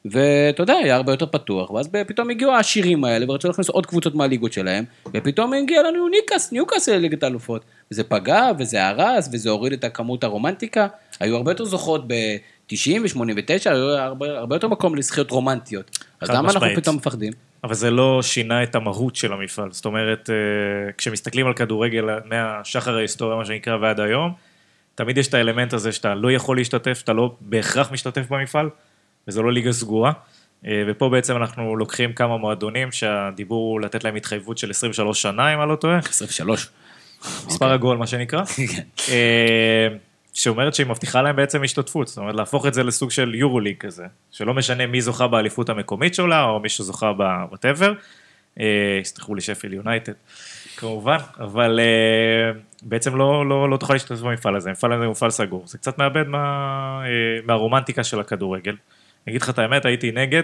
ואתה 0.05 0.63
יודע, 0.63 0.73
היה 0.73 0.95
הרבה 0.95 1.13
יותר 1.13 1.25
פתוח, 1.25 1.71
ואז 1.71 1.89
פתאום 2.07 2.29
הגיעו 2.29 2.51
העשירים 2.51 3.03
האלה, 3.03 3.25
ורצו 3.29 3.47
להכניס 3.47 3.69
עוד 3.69 3.85
קבוצות 3.85 4.15
מהליגות 4.15 4.53
שלהם, 4.53 4.83
ופתאום 5.13 5.53
הגיע 5.53 5.83
לנו 5.83 6.07
ניקאס, 6.07 6.51
ניוקאס 6.51 6.89
לליגת 6.89 7.23
האלופות. 7.23 7.65
וזה 7.91 8.03
פגע, 8.03 8.49
וזה 8.59 8.87
הרס, 8.87 9.29
וזה 9.33 9.49
הוריד 9.49 9.73
את 9.73 9.83
הכמות 9.83 10.23
הרומנטיקה, 10.23 10.87
היו 11.19 11.35
הרבה 11.35 11.51
יותר 11.51 11.65
זוכות 11.65 12.07
ב-90 12.07 13.01
ו-89, 13.01 13.69
היו 13.69 13.89
הרבה, 13.89 14.39
הרבה 14.39 14.55
יותר 14.55 14.67
מקום 14.67 14.95
לזכיות 14.95 15.31
רומנטיות. 15.31 15.99
אז 16.21 16.29
למה 16.29 16.39
אנחנו 16.39 16.59
משמעית. 16.59 16.79
פתאום 16.79 16.95
מפחדים? 16.95 17.33
אבל 17.63 17.73
זה 17.73 17.91
לא 17.91 18.21
שינה 18.21 18.63
את 18.63 18.75
המהות 18.75 19.15
של 19.15 19.33
המפעל. 19.33 19.71
זאת 19.71 19.85
אומרת, 19.85 20.29
אה, 20.29 20.91
כשמסתכלים 20.97 21.47
על 21.47 21.53
כדורגל 21.53 22.05
מהשחר 22.25 22.97
ההיסטוריה, 22.97 23.37
מה 23.37 23.45
שנקרא, 23.45 23.77
ועד 23.81 23.99
היום, 23.99 24.33
תמיד 24.95 25.17
יש 25.17 25.27
את 25.27 25.33
האלמנט 25.33 25.73
הזה 25.73 25.91
שאתה 25.91 26.15
לא 26.15 26.31
יכול 26.31 26.57
להשתתף, 26.57 27.01
אתה 27.03 27.13
לא 27.13 27.35
בהכרח 27.41 27.91
משתתף 27.91 28.25
במפעל, 28.29 28.69
וזו 29.27 29.43
לא 29.43 29.51
ליגה 29.51 29.71
סגורה. 29.71 30.11
אה, 30.67 30.83
ופה 30.87 31.09
בעצם 31.09 31.35
אנחנו 31.35 31.75
לוקחים 31.75 32.13
כמה 32.13 32.37
מועדונים 32.37 32.91
שהדיבור 32.91 33.73
הוא 33.73 33.81
לתת 33.81 34.03
להם 34.03 34.15
התחייבות 34.15 34.57
של 34.57 34.69
23 34.69 35.21
שנה, 35.21 35.53
אם 35.53 35.61
אני 35.61 35.69
לא 35.69 35.75
טועה. 35.75 35.97
23. 35.97 36.69
מספר 37.47 37.71
עגול, 37.71 37.97
מה 37.97 38.07
שנקרא. 38.07 38.43
אה, 39.09 39.87
שאומרת 40.33 40.73
שהיא 40.73 40.87
מבטיחה 40.87 41.21
להם 41.21 41.35
בעצם 41.35 41.63
השתתפות, 41.63 42.07
זאת 42.07 42.17
אומרת 42.17 42.35
להפוך 42.35 42.65
את 42.65 42.73
זה 42.73 42.83
לסוג 42.83 43.11
של 43.11 43.35
יורו 43.35 43.59
ליג 43.59 43.77
כזה, 43.79 44.05
שלא 44.31 44.53
משנה 44.53 44.87
מי 44.87 45.01
זוכה 45.01 45.27
באליפות 45.27 45.69
המקומית 45.69 46.15
שלה, 46.15 46.43
או 46.43 46.59
מי 46.59 46.69
שזוכה 46.69 47.13
בוואטאבר, 47.13 47.93
יסלחו 49.01 49.35
לי 49.35 49.41
שפיל 49.41 49.73
יונייטד. 49.73 50.13
כמובן, 50.77 51.17
אבל 51.39 51.79
אה, 51.79 52.59
בעצם 52.81 53.15
לא, 53.15 53.49
לא, 53.49 53.69
לא 53.69 53.77
תוכל 53.77 53.93
להשתתף 53.93 54.19
במפעל 54.19 54.55
הזה, 54.55 54.69
המפעל 54.69 54.93
הזה 54.93 55.05
הוא 55.05 55.11
מפעל 55.11 55.31
סגור, 55.31 55.63
זה 55.67 55.77
קצת 55.77 55.97
מאבד 55.97 56.27
מה, 56.27 56.39
אה, 57.05 57.09
מהרומנטיקה 57.45 58.03
של 58.03 58.19
הכדורגל. 58.19 58.75
אני 59.27 59.31
אגיד 59.31 59.41
לך 59.41 59.49
את 59.49 59.59
האמת, 59.59 59.85
הייתי 59.85 60.11
נגד, 60.11 60.43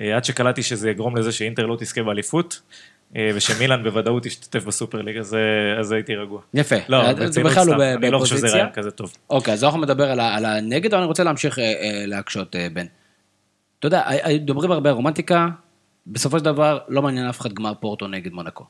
אה, 0.00 0.16
עד 0.16 0.24
שקלטתי 0.24 0.62
שזה 0.62 0.90
יגרום 0.90 1.16
לזה 1.16 1.32
שאינטר 1.32 1.66
לא 1.66 1.76
תזכה 1.76 2.02
באליפות, 2.02 2.60
אה, 3.16 3.30
ושמילן 3.34 3.82
בוודאות 3.82 4.22
תשתתף 4.22 4.64
בסופר 4.64 5.02
ליג, 5.02 5.16
אז, 5.16 5.34
אה, 5.34 5.80
אז 5.80 5.92
הייתי 5.92 6.16
רגוע. 6.16 6.40
יפה. 6.54 6.76
לא, 6.88 7.28
זה 7.30 7.42
בכלל 7.42 7.66
לא 7.66 7.72
סתם, 7.72 7.98
אני 8.02 8.10
לא 8.10 8.18
חושב 8.18 8.36
שזה. 8.36 8.48
רעיון 8.48 8.70
כזה 8.72 8.90
טוב. 8.90 9.12
אוקיי, 9.30 9.54
אז 9.54 9.64
אנחנו 9.64 9.80
נדבר 9.80 10.10
על, 10.10 10.20
על 10.20 10.44
הנגד, 10.44 10.94
אבל 10.94 11.02
אני 11.02 11.08
רוצה 11.08 11.24
להמשיך 11.24 11.58
אה, 11.58 12.04
להקשות, 12.06 12.56
אה, 12.56 12.68
בן. 12.72 12.86
אתה 13.78 13.86
יודע, 13.86 14.04
מדברים 14.40 14.70
הרבה 14.70 14.90
רומנטיקה, 14.90 15.48
בסופו 16.06 16.38
של 16.38 16.44
דבר 16.44 16.78
לא 16.88 17.02
מעניין 17.02 17.26
אף 17.26 17.40
אחד 17.40 17.52
גמר 17.52 17.72
פורטו 17.80 18.06
נגד 18.06 18.32
מונקו. 18.32 18.64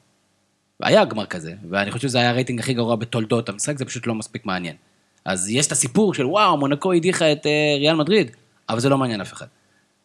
היה 0.82 1.04
גמר 1.04 1.26
כזה, 1.26 1.52
ואני 1.70 1.90
חושב 1.90 2.08
שזה 2.08 2.18
היה 2.18 2.30
הרייטינג 2.30 2.60
הכי 2.60 2.74
גרוע 2.74 2.96
בתולדות 2.96 3.48
המשחק, 3.48 3.78
זה 3.78 3.84
פשוט 3.84 4.06
לא 4.06 4.14
מספיק 4.14 4.46
מעניין. 4.46 4.76
אז 5.24 5.50
יש 5.50 5.66
את 5.66 5.72
הסיפור 5.72 6.14
של 6.14 6.26
וואו, 6.26 6.56
מונקו 6.56 6.92
הדיחה 6.92 7.32
את 7.32 7.46
אה, 7.46 7.76
ריאל 7.78 7.94
מדריד, 7.94 8.30
אבל 8.68 8.80
זה 8.80 8.88
לא 8.88 8.98
מעניין 8.98 9.20
אף 9.20 9.32
אחד. 9.32 9.46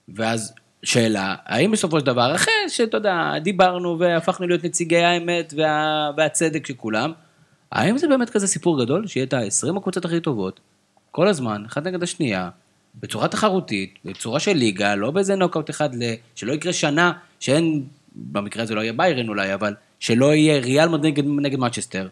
ואז 0.10 0.54
שאלה, 0.84 1.36
האם 1.46 1.72
בסופו 1.72 2.00
של 2.00 2.06
דבר, 2.06 2.36
אחרי 2.36 2.54
שאתה 2.68 2.98
יודע, 2.98 3.40
דיברנו 3.44 4.00
והפכנו 4.00 4.48
להיות 4.48 4.64
נציגי 4.64 5.04
האמת 5.04 5.54
וה, 5.58 6.10
והצדק 6.18 6.68
של 6.68 6.74
כולם, 6.74 7.12
האם 7.72 7.98
זה 7.98 8.08
באמת 8.08 8.30
כזה 8.30 8.48
סיפור 8.48 8.84
גדול, 8.84 9.08
שיהיה 9.08 9.26
את 9.26 9.34
ה-20 9.34 9.78
הקבוצות 9.78 10.06
הכי 10.06 10.20
טובות, 10.20 10.60
כל 11.12 11.28
הזמן, 11.28 11.64
אחת 11.68 11.84
נגד 11.84 12.04
השנייה, 12.04 12.50
בצורה 13.02 13.28
תחרותית, 13.28 14.00
בצורה 14.06 14.40
של 14.40 14.54
ליגה, 14.54 14.96
לא 14.96 15.12
באיזה 15.12 15.36
נוקאוט 15.36 15.70
אחד. 15.70 15.90
שלא 16.36 16.54
יקרה 16.54 16.74
שנה 16.74 17.12
שאין, 17.40 17.84
במקרה 18.16 18.64
הזה 18.64 18.76
לא 18.76 18.82
יהיה 18.82 18.94
ביירן 18.94 19.30
אולי, 19.30 19.54
אבל 19.54 19.74
שלא 20.00 20.34
יהיה 20.34 20.60
ריאל 20.60 20.98
נגד, 20.98 21.24
נגד 21.26 21.60
מצ'סטר. 21.60 22.08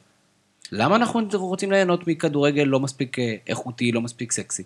למה 0.71 0.95
אנחנו 0.95 1.27
רוצים 1.33 1.71
ליהנות 1.71 2.07
מכדורגל 2.07 2.63
לא 2.63 2.79
מספיק 2.79 3.19
אה, 3.19 3.35
איכותי, 3.47 3.91
לא 3.91 4.01
מספיק 4.01 4.31
סקסי? 4.31 4.63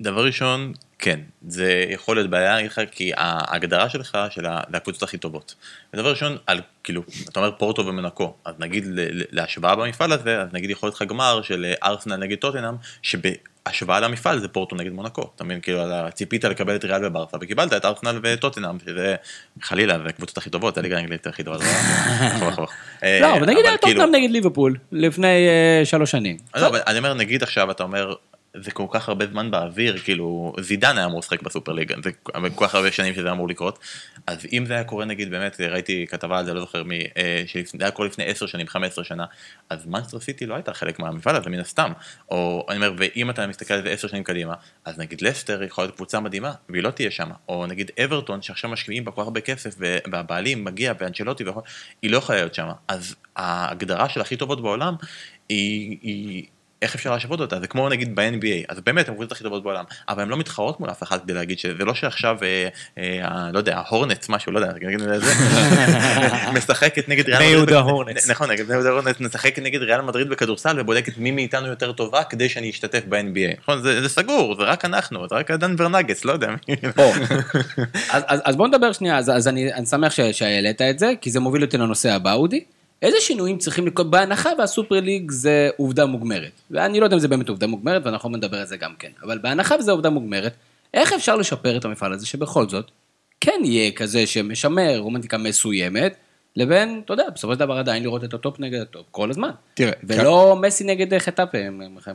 דבר 0.00 0.24
ראשון, 0.24 0.72
כן, 0.98 1.20
זה 1.48 1.84
יכול 1.90 2.16
להיות 2.16 2.30
בעיה, 2.30 2.62
לך, 2.62 2.80
כי 2.90 3.12
ההגדרה 3.16 3.88
שלך 3.88 4.18
של 4.30 4.46
הקבוצות 4.46 5.02
הכי 5.02 5.18
טובות. 5.18 5.54
ודבר 5.94 6.10
ראשון, 6.10 6.36
על, 6.46 6.60
כאילו, 6.84 7.02
אתה 7.28 7.40
אומר 7.40 7.50
פורטו 7.58 7.86
ומנקו, 7.86 8.34
אז 8.44 8.54
נגיד 8.58 8.84
להשוואה 9.30 9.76
במפעל 9.76 10.12
הזה, 10.12 10.40
אז 10.40 10.48
נגיד 10.52 10.70
יכול 10.70 10.86
להיות 10.86 10.96
לך 10.96 11.02
גמר 11.02 11.42
של 11.42 11.64
אה, 11.64 11.88
ארסנל 11.90 12.16
נגד 12.16 12.36
טוטנאם, 12.38 12.74
שבהשוואה 13.02 14.00
למפעל 14.00 14.40
זה 14.40 14.48
פורטו 14.48 14.76
נגד 14.76 14.92
מונקו. 14.92 15.30
אתה 15.36 15.44
מבין, 15.44 15.60
כאילו, 15.60 15.82
ציפית 16.14 16.44
לקבל 16.44 16.76
את 16.76 16.84
ריאל 16.84 17.04
וברסה, 17.06 17.36
וקיבלת 17.40 17.72
את 17.72 17.84
ארסנל 17.84 18.20
וטוטנאם, 18.22 18.78
שזה 18.84 19.16
חלילה, 19.62 19.98
זה 19.98 20.08
הקבוצות 20.08 20.38
הכי 20.38 20.50
טובות, 20.50 20.74
זה 20.74 20.80
הליגה 20.80 20.96
האנגלית 20.96 21.26
הכי 21.26 21.42
טובה. 21.44 21.56
לא- 21.58 21.64
נכון, 22.36 22.48
נכון. 22.48 22.66
אה, 23.02 23.20
לא, 23.22 23.36
אבל 23.36 23.46
נגיד 23.46 23.66
היה 23.66 23.78
כאילו- 23.78 24.00
טוטנאם 24.00 24.14
נגד 24.20 24.30
ליברפול, 24.30 24.76
לפני 24.92 25.48
אה, 25.48 25.84
שלוש 25.84 26.10
שנים. 26.10 26.36
לא, 26.56 26.70
אני 26.86 26.98
אומר, 26.98 27.14
נגיד 27.14 27.42
עכשיו 27.42 27.70
אתה 27.70 27.82
אומר, 27.82 28.14
זה 28.56 28.70
כל 28.70 28.86
כך 28.90 29.08
הרבה 29.08 29.26
זמן 29.26 29.50
באוויר, 29.50 29.98
כאילו, 29.98 30.52
זידן 30.60 30.96
היה 30.98 31.06
אמור 31.06 31.18
לשחק 31.18 31.42
בסופר 31.42 31.72
ליגה, 31.72 31.94
זה 32.04 32.10
כל 32.54 32.66
כך 32.66 32.74
הרבה 32.74 32.92
שנים 32.92 33.14
שזה 33.14 33.32
אמור 33.32 33.48
לקרות, 33.48 33.78
אז 34.26 34.46
אם 34.52 34.64
זה 34.66 34.74
היה 34.74 34.84
קורה 34.84 35.04
נגיד, 35.04 35.30
באמת, 35.30 35.60
ראיתי 35.60 36.06
כתבה 36.06 36.38
על 36.38 36.44
זה, 36.44 36.54
לא 36.54 36.60
זוכר 36.60 36.82
מי, 36.82 37.04
אה, 37.16 37.42
שזה 37.46 37.78
היה 37.80 37.90
קורה 37.90 38.08
לפני 38.08 38.24
10 38.24 38.46
שנים, 38.46 38.66
15 38.66 39.04
שנה, 39.04 39.24
אז 39.70 39.86
מנסטר 39.86 40.20
סיטי 40.20 40.46
לא 40.46 40.54
הייתה 40.54 40.74
חלק 40.74 40.98
מהמפעל 40.98 41.36
הזה, 41.36 41.50
מן 41.50 41.60
הסתם, 41.60 41.92
או 42.30 42.66
אני 42.68 42.76
אומר, 42.76 42.92
ואם 42.98 43.30
אתה 43.30 43.46
מסתכל 43.46 43.74
על 43.74 43.82
זה 43.82 43.90
10 43.90 44.08
שנים 44.08 44.24
קדימה, 44.24 44.54
אז 44.84 44.98
נגיד 44.98 45.22
לסטר 45.22 45.62
יכולה 45.62 45.86
להיות 45.86 45.96
קבוצה 45.96 46.20
מדהימה, 46.20 46.52
והיא 46.68 46.82
לא 46.82 46.90
תהיה 46.90 47.10
שם, 47.10 47.30
או 47.48 47.66
נגיד 47.66 47.90
אברטון, 48.04 48.42
שעכשיו 48.42 48.70
משקיעים 48.70 49.04
בה 49.04 49.10
כל 49.10 49.20
כך 49.20 49.24
הרבה 49.24 49.40
כסף, 49.40 49.74
והבעלים 50.12 50.64
מגיע, 50.64 50.92
ואנצ'לוטי, 51.00 51.44
והכל, 51.44 51.60
היא 52.02 52.10
לא 52.10 52.16
יכולה 52.16 52.38
להיות 52.38 52.54
שם, 52.54 52.68
אז 52.88 53.14
ההגדרה 53.36 54.08
של 54.08 54.20
הכי 54.20 54.36
טובות 54.36 54.62
בעולם, 54.62 54.94
היא, 55.48 55.98
היא 56.02 56.46
איך 56.82 56.94
אפשר 56.94 57.10
להשוות 57.10 57.40
אותה? 57.40 57.60
זה 57.60 57.66
כמו 57.66 57.88
נגיד 57.88 58.14
ב-NBA, 58.16 58.64
אז 58.68 58.80
באמת 58.80 59.08
הן 59.08 59.12
הקבוצות 59.14 59.32
הכי 59.32 59.44
טובות 59.44 59.62
בעולם, 59.62 59.84
אבל 60.08 60.22
הן 60.22 60.28
לא 60.28 60.36
מתחרות 60.36 60.80
מול 60.80 60.90
אף 60.90 61.02
אחד 61.02 61.18
כדי 61.20 61.32
להגיד 61.34 61.58
שזה 61.58 61.84
לא 61.84 61.94
שעכשיו, 61.94 62.36
אה, 62.42 62.68
אה, 62.98 63.50
לא 63.52 63.58
יודע, 63.58 63.76
ההורנטס 63.76 64.28
משהו, 64.28 64.52
לא 64.52 64.58
יודע, 64.58 64.72
נגיד 64.72 65.00
לזה, 65.00 65.32
משחקת 66.58 67.08
נגד 67.08 67.28
ריאל 67.28 67.38
מדריד. 67.38 67.52
יהודה 67.52 67.78
הורנטס. 67.78 68.30
נכון, 68.30 68.50
נגד 68.50 68.64
בני 68.64 68.74
יהודה 68.74 68.90
הורנטס, 68.90 69.20
משחקת 69.20 69.62
נגד 69.62 69.82
ריאל 69.82 70.00
מדריד 70.00 70.28
בכדורסל 70.28 70.80
ובודקת 70.80 71.18
מי 71.18 71.30
מאיתנו 71.30 71.66
יותר 71.66 71.92
טובה 71.92 72.24
כדי 72.24 72.48
שאני 72.48 72.70
אשתתף 72.70 73.02
ב-NBA. 73.08 73.60
נכון, 73.62 73.82
זה, 73.82 74.02
זה 74.02 74.08
סגור, 74.08 74.56
זה 74.58 74.62
רק 74.62 74.84
אנחנו, 74.84 75.28
זה 75.28 75.34
רק 75.34 75.50
דנבר 75.50 75.88
נגטס, 75.88 76.24
לא 76.24 76.32
יודע. 76.32 76.48
אז, 78.10 78.22
אז, 78.26 78.40
אז 78.44 78.56
בוא 78.56 78.68
נדבר 78.68 78.92
שנייה, 78.92 79.18
אז, 79.18 79.30
אז 79.30 79.48
אני, 79.48 79.72
אני 79.74 79.86
שמח 79.86 80.12
ש- 80.12 80.20
שהעלית 80.20 80.82
את 80.82 80.98
זה, 80.98 81.12
כי 81.20 81.30
זה 81.30 81.40
מוביל 81.40 81.62
אותי 81.62 81.78
לנושא 81.78 82.12
הבא, 82.12 82.32
אודי. 82.32 82.64
איזה 83.02 83.16
שינויים 83.20 83.58
צריכים 83.58 83.86
לקרות, 83.86 84.10
בהנחה 84.10 84.50
וה 84.58 84.70
super 84.70 85.00
league 85.00 85.30
זה 85.30 85.70
עובדה 85.76 86.06
מוגמרת. 86.06 86.52
ואני 86.70 87.00
לא 87.00 87.04
יודע 87.06 87.16
אם 87.16 87.20
זה 87.20 87.28
באמת 87.28 87.48
עובדה 87.48 87.66
מוגמרת, 87.66 88.06
ואנחנו 88.06 88.28
נדבר 88.28 88.56
על 88.56 88.66
זה 88.66 88.76
גם 88.76 88.94
כן. 88.98 89.10
אבל 89.22 89.38
בהנחה 89.38 89.74
וזה 89.78 89.92
עובדה 89.92 90.10
מוגמרת, 90.10 90.52
איך 90.94 91.12
אפשר 91.12 91.36
לשפר 91.36 91.76
את 91.76 91.84
המפעל 91.84 92.12
הזה, 92.12 92.26
שבכל 92.26 92.68
זאת, 92.68 92.90
כן 93.40 93.60
יהיה 93.64 93.90
כזה 93.90 94.26
שמשמר 94.26 94.98
רומנטיקה 94.98 95.38
מסוימת, 95.38 96.16
לבין, 96.56 97.00
אתה 97.04 97.12
יודע, 97.12 97.24
בסופו 97.34 97.52
של 97.52 97.58
דבר 97.58 97.78
עדיין 97.78 98.02
לראות 98.02 98.24
את 98.24 98.34
ה 98.34 98.40
top 98.40 98.60
נגד 98.60 98.80
ה 98.80 98.86
top 98.86 99.06
כל 99.10 99.30
הזמן. 99.30 99.50
תראה, 99.74 99.92
ולא 100.04 100.58
מסי 100.60 100.84
נגד 100.84 101.18
חטאפה, 101.18 101.58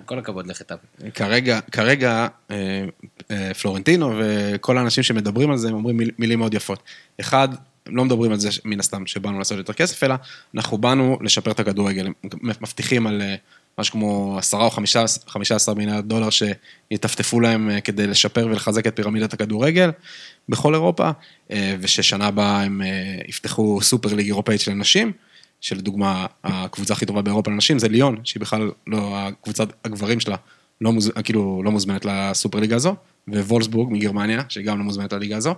כל 0.06 0.20
הכבוד 0.20 0.48
לחטאפה. 0.48 0.88
כרגע, 1.14 1.60
כרגע 1.72 2.28
אה, 2.52 2.86
אה, 3.32 3.54
פלורנטינו 3.54 4.14
וכל 4.20 4.78
האנשים 4.78 5.04
שמדברים 5.04 5.52
על 5.52 5.58
זה, 5.58 5.68
הם 5.68 5.74
אומרים 5.74 5.98
מיל, 5.98 6.12
מילים 6.20 6.40
מאוד 6.40 6.54
יפות. 6.54 6.84
אחד, 7.20 7.50
לא 7.88 8.06
מדברים 8.06 8.32
על 8.32 8.40
זה 8.40 8.50
מן 8.66 8.80
הסתם 8.80 9.06
שבאנו 9.06 9.38
לעשות 9.40 9.58
יותר 9.58 9.74
כסף, 9.74 10.04
אלא 10.04 10.16
אנחנו 10.56 10.78
באנו 10.78 11.18
לשפר 11.22 11.52
את 11.52 11.60
הכדורגל. 11.60 12.08
מבטיחים 12.44 13.08
על 13.08 13.22
אה, 13.22 13.36
משהו 13.80 13.94
כמו 13.94 14.36
10 14.38 14.58
או 14.58 14.70
15 14.70 15.24
15 15.28 15.76
מיליארד 15.76 16.06
דולר 16.08 16.30
שיטפטפו 16.30 17.40
להם 17.40 17.70
אה, 17.70 17.82
כדי 17.82 18.08
לשפר 18.08 18.46
ולחזק 18.46 18.88
את 18.88 18.96
פירמידת 18.96 19.34
הכדורגל 19.34 19.92
בכל 20.50 20.74
אירופה, 20.74 21.10
אה, 21.52 21.76
וששנה 21.80 22.28
הבאה 22.28 22.64
הם 22.64 22.82
יפתחו 23.28 23.82
סופר 23.82 24.14
ליג 24.14 24.26
אירופאית 24.26 24.62
של 24.62 24.74
נשים. 24.74 25.12
שלדוגמה, 25.62 26.26
הקבוצה 26.44 26.94
הכי 26.94 27.06
טובה 27.06 27.22
באירופה 27.22 27.52
לנשים 27.52 27.80
זה 27.80 27.88
ליון, 27.88 28.18
שהיא 28.24 28.42
בכלל 28.42 28.72
לא, 28.88 29.18
הקבוצת 29.18 29.68
הגברים 29.86 30.20
שלה 30.20 30.36
לא, 30.82 30.92
מוז... 30.92 31.12
כאילו, 31.24 31.62
לא 31.66 31.72
מוזמנת 31.72 32.06
לסופר 32.06 32.60
ליגה 32.60 32.76
הזו, 32.76 32.96
ווולסבורג 33.28 33.94
מגרמניה, 33.94 34.44
שהיא 34.50 34.66
גם 34.66 34.78
לא 34.78 34.84
מוזמנת 34.84 35.14
לליגה 35.14 35.38
הזו. 35.38 35.56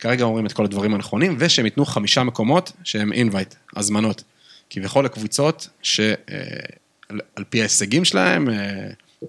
כרגע 0.00 0.24
אומרים 0.24 0.46
את 0.46 0.52
כל 0.52 0.64
הדברים 0.64 0.94
הנכונים, 0.94 1.36
ושהם 1.38 1.64
ייתנו 1.64 1.86
חמישה 1.86 2.22
מקומות 2.24 2.72
שהם 2.84 3.12
אינווייט, 3.12 3.54
הזמנות. 3.76 4.24
כביכול 4.70 5.04
לקבוצות 5.04 5.68
שעל 5.82 7.44
פי 7.48 7.60
ההישגים 7.60 8.04
שלהם, 8.04 8.50
אה, 8.50 8.54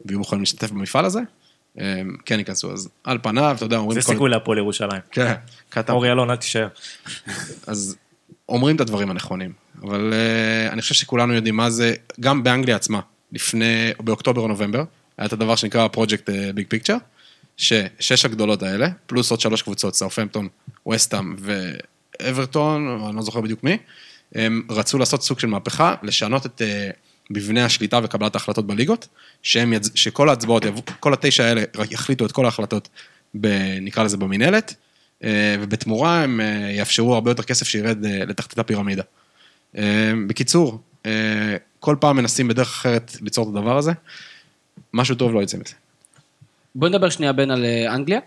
ויהיו 0.06 0.20
מוכנים 0.20 0.42
להשתתף 0.42 0.72
במפעל 0.72 1.06
הזה, 1.06 1.20
אה, 1.80 2.02
כן 2.26 2.40
ייכנסו. 2.40 2.72
אז 2.72 2.90
על 3.04 3.18
פניו, 3.22 3.54
אתה 3.56 3.66
יודע, 3.66 3.78
אומרים... 3.78 4.02
זה 4.02 4.08
כל- 4.08 4.14
סיכוי 4.14 4.30
להפועל 4.30 4.58
ירושלים. 4.58 5.02
כן, 5.12 5.34
כתב. 5.72 5.94
אורי 5.94 6.12
אלון, 6.12 6.30
אל 6.32 6.36
תישאר. 6.36 6.68
אז 7.68 7.96
אומרים 8.50 8.76
את 8.76 8.82
הדברים 8.82 9.12
הנכונים, 9.12 9.54
אבל 9.82 10.14
אני 10.72 10.82
חושב 10.82 10.96
שכולנו 10.96 11.34
יודעים 11.34 11.56
מה 11.56 11.70
זה, 11.70 11.94
גם 12.20 12.44
באנגליה 12.44 12.76
עצמה, 12.76 13.00
לפני, 13.32 13.92
או 14.00 14.04
באוקטובר 14.04 14.42
או 14.42 14.48
נובמבר, 14.48 14.84
היה 15.18 15.28
את 15.28 15.34
הדבר 15.34 15.56
שנקרא 15.56 15.88
פרויקט 15.88 16.30
ביג 16.56 16.66
פיקצ'ר, 16.70 16.98
ששש 17.62 18.26
הגדולות 18.26 18.64
האלה, 18.64 18.88
פלוס 19.06 19.32
עוד 19.32 19.40
שלוש 19.40 19.62
קבוצות, 19.62 19.96
סאופמפטון, 19.96 20.48
וסטאם 20.90 21.36
ואברטון, 22.20 23.02
אני 23.08 23.16
לא 23.16 23.22
זוכר 23.22 23.42
בדיוק 23.42 23.64
מי, 23.64 23.78
הם 24.36 24.62
רצו 24.70 24.98
לעשות 24.98 25.24
סוג 25.24 25.40
של 25.40 25.48
מהפכה, 25.48 25.96
לשנות 26.04 26.46
את 26.46 26.62
uh, 26.62 26.96
מבנה 27.30 27.66
השליטה 27.66 28.00
וקבלת 28.04 28.36
ההחלטות 28.36 28.68
בליגות, 28.68 29.08
שהם. 29.44 29.74
שכל 29.96 30.30
ההצבעות, 30.30 30.64
כל 31.00 31.14
התשע 31.14 31.44
האלה 31.44 31.64
יחליטו 31.92 32.26
את 32.26 32.32
כל 32.32 32.46
ההחלטות, 32.46 32.90
ב... 33.42 33.48
נקרא 33.82 34.04
לזה 34.04 34.18
במינהלת, 34.18 34.76
אה, 35.24 35.56
ובתמורה 35.60 36.24
הם 36.24 36.42
אה, 36.42 36.72
יאפשרו 36.72 37.14
הרבה 37.14 37.32
יותר 37.32 37.44
כסף 37.44 37.68
שירד 37.68 38.06
אה, 38.06 38.26
לתחתית 38.26 38.60
הפירמידה. 38.60 39.04
אה, 39.78 40.14
בקיצור, 40.28 40.82
אה, 41.06 41.56
כל 41.80 41.96
פעם 42.00 42.16
מנסים 42.16 42.48
בדרך 42.48 42.68
אחרת 42.68 43.18
ליצור 43.22 43.50
את 43.50 43.56
הדבר 43.56 43.78
הזה, 43.78 43.92
משהו 44.94 45.16
טוב 45.16 45.34
לא 45.34 45.44
יצא 45.44 45.58
מזה. 45.58 45.74
בוא 46.76 46.90
נדבר 46.90 47.10
שנייה 47.10 47.34
בין 47.34 47.52
על 47.52 47.66
אה, 47.66 47.96
אנגליה, 47.96 48.20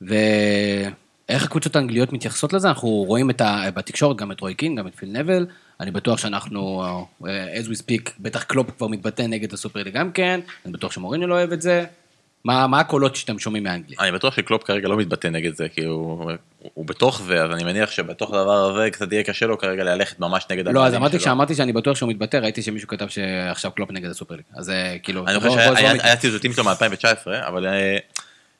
ואיך 0.00 1.44
הקבוצות 1.44 1.76
האנגליות 1.76 2.12
מתייחסות 2.12 2.52
לזה, 2.52 2.68
אנחנו 2.68 2.88
רואים 2.88 3.30
את 3.30 3.40
ה... 3.40 3.70
בתקשורת 3.74 4.16
גם 4.16 4.32
את 4.32 4.40
רוי 4.40 4.54
קין, 4.54 4.74
גם 4.74 4.86
את 4.86 4.94
פיל 4.94 5.08
נבל, 5.12 5.46
אני 5.80 5.90
בטוח 5.90 6.18
שאנחנו, 6.18 6.84
אה, 7.26 7.60
as 7.60 7.66
we 7.66 7.78
speak, 7.78 8.10
בטח 8.20 8.42
קלופ 8.42 8.70
כבר 8.70 8.86
מתבטא 8.86 9.22
נגד 9.22 9.52
הסופר 9.52 9.82
ליג 9.82 9.94
גם 9.94 10.12
כן, 10.12 10.40
אני 10.64 10.72
בטוח 10.72 10.92
שמוריני 10.92 11.26
לא 11.26 11.34
אוהב 11.34 11.52
את 11.52 11.62
זה. 11.62 11.84
מה, 12.44 12.66
מה 12.66 12.80
הקולות 12.80 13.16
שאתם 13.16 13.38
שומעים 13.38 13.64
מאנגליה? 13.64 13.98
אני 14.00 14.12
בטוח 14.12 14.36
שקלופ 14.36 14.62
כרגע 14.62 14.88
לא 14.88 14.96
מתבטא 14.96 15.28
נגד 15.28 15.54
זה, 15.54 15.68
כי 15.68 15.84
הוא, 15.84 16.30
הוא 16.74 16.86
בתוך 16.86 17.22
זה, 17.22 17.44
אז 17.44 17.50
אני 17.50 17.64
מניח 17.64 17.90
שבתוך 17.90 18.30
הדבר 18.30 18.52
הזה 18.52 18.90
קצת 18.90 19.12
יהיה 19.12 19.22
קשה 19.22 19.46
לו 19.46 19.58
כרגע 19.58 19.84
ללכת 19.84 20.20
ממש 20.20 20.46
נגד 20.50 20.68
לא, 20.68 20.86
אז 20.86 20.94
אמרתי 20.94 21.18
שלו. 21.18 21.24
שאמרתי 21.24 21.54
שאני 21.54 21.72
בטוח 21.72 21.96
שהוא 21.96 22.10
מתבטא, 22.10 22.36
ראיתי 22.36 22.62
שמישהו 22.62 22.88
כתב 22.88 23.08
שעכשיו 23.08 23.70
קלופ 23.72 23.90
נגד 23.90 24.10
הסופר 24.10 24.34
ליג, 24.34 24.44
אז 24.54 24.70
אה, 24.70 24.96
כאילו, 25.02 25.26
אני 25.26 25.40
חושב 25.40 25.74
שהיה 25.76 26.16
ציטוטים 26.16 26.52
שלו 26.52 26.64
מ-2019, 26.64 27.46
אבל 27.46 27.66
אה, 27.66 27.98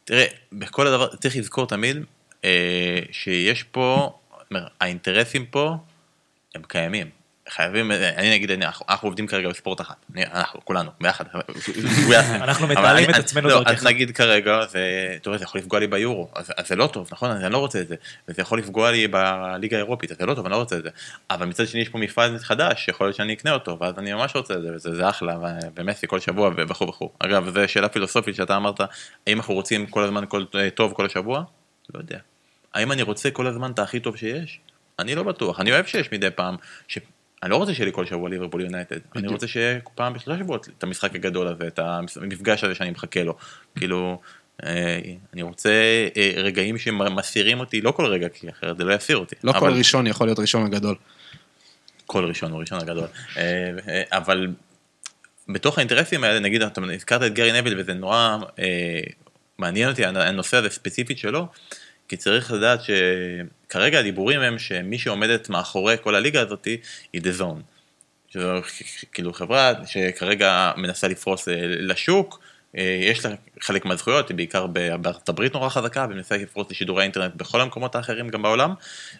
תראה, 0.04 0.24
בכל 0.52 0.86
הדבר, 0.86 1.16
צריך 1.16 1.36
לזכור 1.36 1.66
תמיד 1.66 1.96
אה, 2.44 2.98
שיש 3.12 3.62
פה, 3.62 4.12
האינטרסים 4.80 5.46
פה 5.46 5.76
הם 6.54 6.62
קיימים. 6.68 7.21
חייבים, 7.54 7.92
אני 7.92 8.30
נגיד, 8.30 8.50
אנחנו 8.50 8.86
אנחנו 8.88 9.08
עובדים 9.08 9.26
כרגע 9.26 9.48
בספורט 9.48 9.80
אחת, 9.80 9.96
אני- 10.14 10.26
אנחנו, 10.26 10.60
כולנו, 10.64 10.90
ביחד. 11.00 11.24
אנחנו 12.20 12.66
מתעלים 12.66 13.10
את 13.10 13.14
עצמנו 13.14 13.48
לא, 13.48 13.58
דרכך. 13.58 13.70
אז 13.70 13.86
נגיד 13.86 14.10
כרגע, 14.16 14.66
זה, 14.66 15.12
אתה 15.16 15.30
רואה, 15.30 15.38
זה 15.38 15.44
יכול 15.44 15.60
לפגוע 15.60 15.80
לי 15.80 15.86
ביורו, 15.86 16.28
אז 16.34 16.52
אז 16.56 16.68
זה 16.68 16.76
לא 16.76 16.86
טוב, 16.86 17.08
נכון? 17.12 17.30
אז 17.30 17.44
אני 17.44 17.52
לא 17.52 17.58
רוצה 17.58 17.80
את 17.80 17.88
זה. 17.88 17.94
וזה 18.28 18.42
יכול 18.42 18.58
לפגוע 18.58 18.90
לי 18.90 19.08
בליגה 19.08 19.76
האירופית, 19.76 20.10
אז 20.10 20.16
זה 20.18 20.26
לא 20.26 20.34
טוב, 20.34 20.44
אני 20.46 20.52
לא 20.52 20.56
רוצה 20.56 20.76
את 20.76 20.82
זה. 20.82 20.88
אבל 21.30 21.46
מצד 21.46 21.66
שני 21.68 21.80
יש 21.80 21.88
פה 21.88 21.98
מפעל 21.98 22.38
חדש, 22.38 22.84
שיכול 22.84 23.06
להיות 23.06 23.16
שאני 23.16 23.32
אקנה 23.32 23.52
אותו, 23.52 23.78
ואז 23.80 23.98
אני 23.98 24.12
ממש 24.12 24.36
רוצה 24.36 24.54
את 24.54 24.62
זה, 24.62 24.68
וזה 24.74 24.94
זה 24.94 25.08
אחלה, 25.08 25.36
ומסי 25.76 26.06
כל 26.06 26.20
שבוע 26.20 26.50
וכו' 26.68 26.88
וכו'. 26.88 27.10
אגב, 27.18 27.50
זו 27.50 27.68
שאלה 27.68 27.88
פילוסופית 27.88 28.34
שאתה 28.34 28.56
אמרת, 28.56 28.80
האם 29.26 29.36
אנחנו 29.38 29.54
רוצים 29.54 29.86
כל 29.86 30.02
הזמן 30.02 30.24
כל 30.28 30.44
טוב 30.74 30.92
כל 30.92 31.06
השבוע? 31.06 31.42
לא 31.94 32.00
יודע. 32.00 32.18
האם 32.74 32.92
אני 32.92 33.02
רוצה 33.02 33.30
כל 33.30 33.46
הזמן 33.46 33.70
את 33.70 33.78
הכי 33.78 34.00
טוב 34.00 34.16
שיש? 34.16 34.60
אני 34.98 35.14
לא 35.14 35.22
בטוח, 35.22 35.60
אני 35.60 35.72
אוהב 35.72 35.86
שיש 35.86 36.12
מדי 36.12 36.30
פעם, 36.30 36.56
ש... 36.88 36.98
אני 37.42 37.50
לא 37.50 37.56
רוצה 37.56 37.74
שיהיה 37.74 37.86
לי 37.86 37.92
כל 37.92 38.06
שבוע 38.06 38.28
ליברפול 38.28 38.60
יונייטד, 38.60 38.98
אני 39.16 39.28
רוצה 39.28 39.48
שיהיה 39.48 39.78
פעם 39.94 40.12
בשלושה 40.12 40.40
שבועות 40.40 40.68
את 40.78 40.82
המשחק 40.82 41.14
הגדול 41.14 41.48
הזה, 41.48 41.66
את 41.66 41.78
המפגש 41.78 42.64
הזה 42.64 42.74
שאני 42.74 42.90
מחכה 42.90 43.22
לו, 43.22 43.36
כאילו, 43.76 44.20
אה, 44.64 45.00
אני 45.34 45.42
רוצה 45.42 45.70
אה, 46.16 46.32
רגעים 46.36 46.78
שמסירים 46.78 47.60
אותי, 47.60 47.80
לא 47.80 47.90
כל 47.90 48.06
רגע, 48.06 48.28
כי 48.28 48.50
אחרת 48.50 48.76
זה 48.76 48.84
לא 48.84 48.94
יסיר 48.94 49.16
אותי. 49.16 49.34
לא 49.44 49.52
כל 49.52 49.72
ראשון 49.72 50.06
יכול 50.06 50.26
להיות 50.26 50.38
ראשון 50.38 50.66
הגדול. 50.66 50.96
כל 52.06 52.24
ראשון 52.24 52.52
הוא 52.52 52.60
ראשון 52.60 52.80
הגדול. 52.80 53.06
אה, 53.36 54.02
אבל 54.12 54.48
בתוך 55.48 55.78
האינטרסים 55.78 56.24
האלה, 56.24 56.38
נגיד, 56.38 56.62
אתה 56.62 56.80
הזכרת 56.94 57.22
את 57.22 57.34
גרי 57.34 57.60
נביל 57.60 57.80
וזה 57.80 57.94
נורא 57.94 58.38
מעניין 59.58 59.88
אותי 59.88 60.04
הנושא 60.04 60.56
הזה 60.56 60.70
ספציפית 60.70 61.18
שלו, 61.18 61.46
כי 62.08 62.16
צריך 62.16 62.52
לדעת 62.52 62.80
שכרגע 63.72 63.98
הדיבורים 63.98 64.40
הם 64.40 64.58
שמי 64.58 64.98
שעומדת 64.98 65.48
מאחורי 65.48 65.96
כל 66.02 66.14
הליגה 66.14 66.40
הזאת 66.40 66.64
היא 67.12 67.22
The 67.22 67.40
Zone. 67.40 67.60
שזו 68.28 68.52
כאילו 69.12 69.32
חברה 69.32 69.72
שכרגע 69.86 70.72
מנסה 70.76 71.08
לפרוס 71.08 71.48
אה, 71.48 71.54
לשוק, 71.66 72.40
אה, 72.76 72.98
יש 73.00 73.24
לה 73.24 73.34
חלק 73.60 73.84
מהזכויות, 73.84 74.28
היא 74.28 74.36
בעיקר 74.36 74.66
בארצות 75.00 75.28
הברית 75.28 75.54
נורא 75.54 75.68
חזקה, 75.68 76.06
ומנסה 76.10 76.36
לפרוס 76.36 76.70
לשידורי 76.70 77.02
אינטרנט 77.02 77.34
בכל 77.34 77.60
המקומות 77.60 77.94
האחרים 77.94 78.28
גם 78.28 78.42
בעולם, 78.42 78.74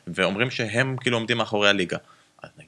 ואומרים 0.06 0.50
שהם 0.50 0.96
כאילו 1.00 1.16
עומדים 1.16 1.38
מאחורי 1.38 1.68
הליגה. 1.68 1.98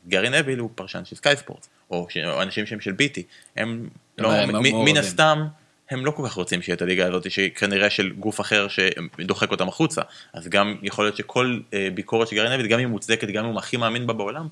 גארי 0.09 0.31
נביל 0.31 0.59
הוא 0.59 0.71
פרשן 0.75 1.05
של 1.05 1.17
סקאי 1.17 1.37
ספורט, 1.37 1.67
או, 1.91 2.07
אנשים 2.43 2.67
שהם 2.67 2.81
של 2.81 2.93
ביטי, 2.93 3.23
הם 3.57 3.89
לא. 4.19 4.31
מן 4.63 4.97
הסתם, 4.97 5.47
הם 5.91 6.07
לא 6.07 6.11
כל 6.11 6.23
כך 6.27 6.33
רוצים 6.33 6.63
שיהיה 6.63 6.77
את 6.77 6.83
הליגה 6.83 7.07
הזאת, 7.07 7.31
שכנראה 7.31 7.91
של 7.91 8.13
גוף 8.13 8.41
אחר 8.41 8.67
שדוחק 8.69 9.51
אותם 9.51 9.69
החוצה. 9.69 10.03
אז 10.33 10.49
גם 10.49 10.77
יכול 10.83 11.05
להיות 11.05 11.17
שכל 11.17 11.59
אה, 11.75 11.89
ביקורת 11.95 12.29
של 12.29 12.37
גארי 12.37 12.55
נביל, 12.55 12.67
גם 12.67 12.79
אם 12.79 12.85
היא 12.85 12.93
מוצדקת, 12.93 13.29
גם 13.29 13.45
אם 13.45 13.51
הוא 13.51 13.59
הכי 13.59 13.77
מאמין 13.77 14.07
בה 14.07 14.13
בעולם, 14.13 14.49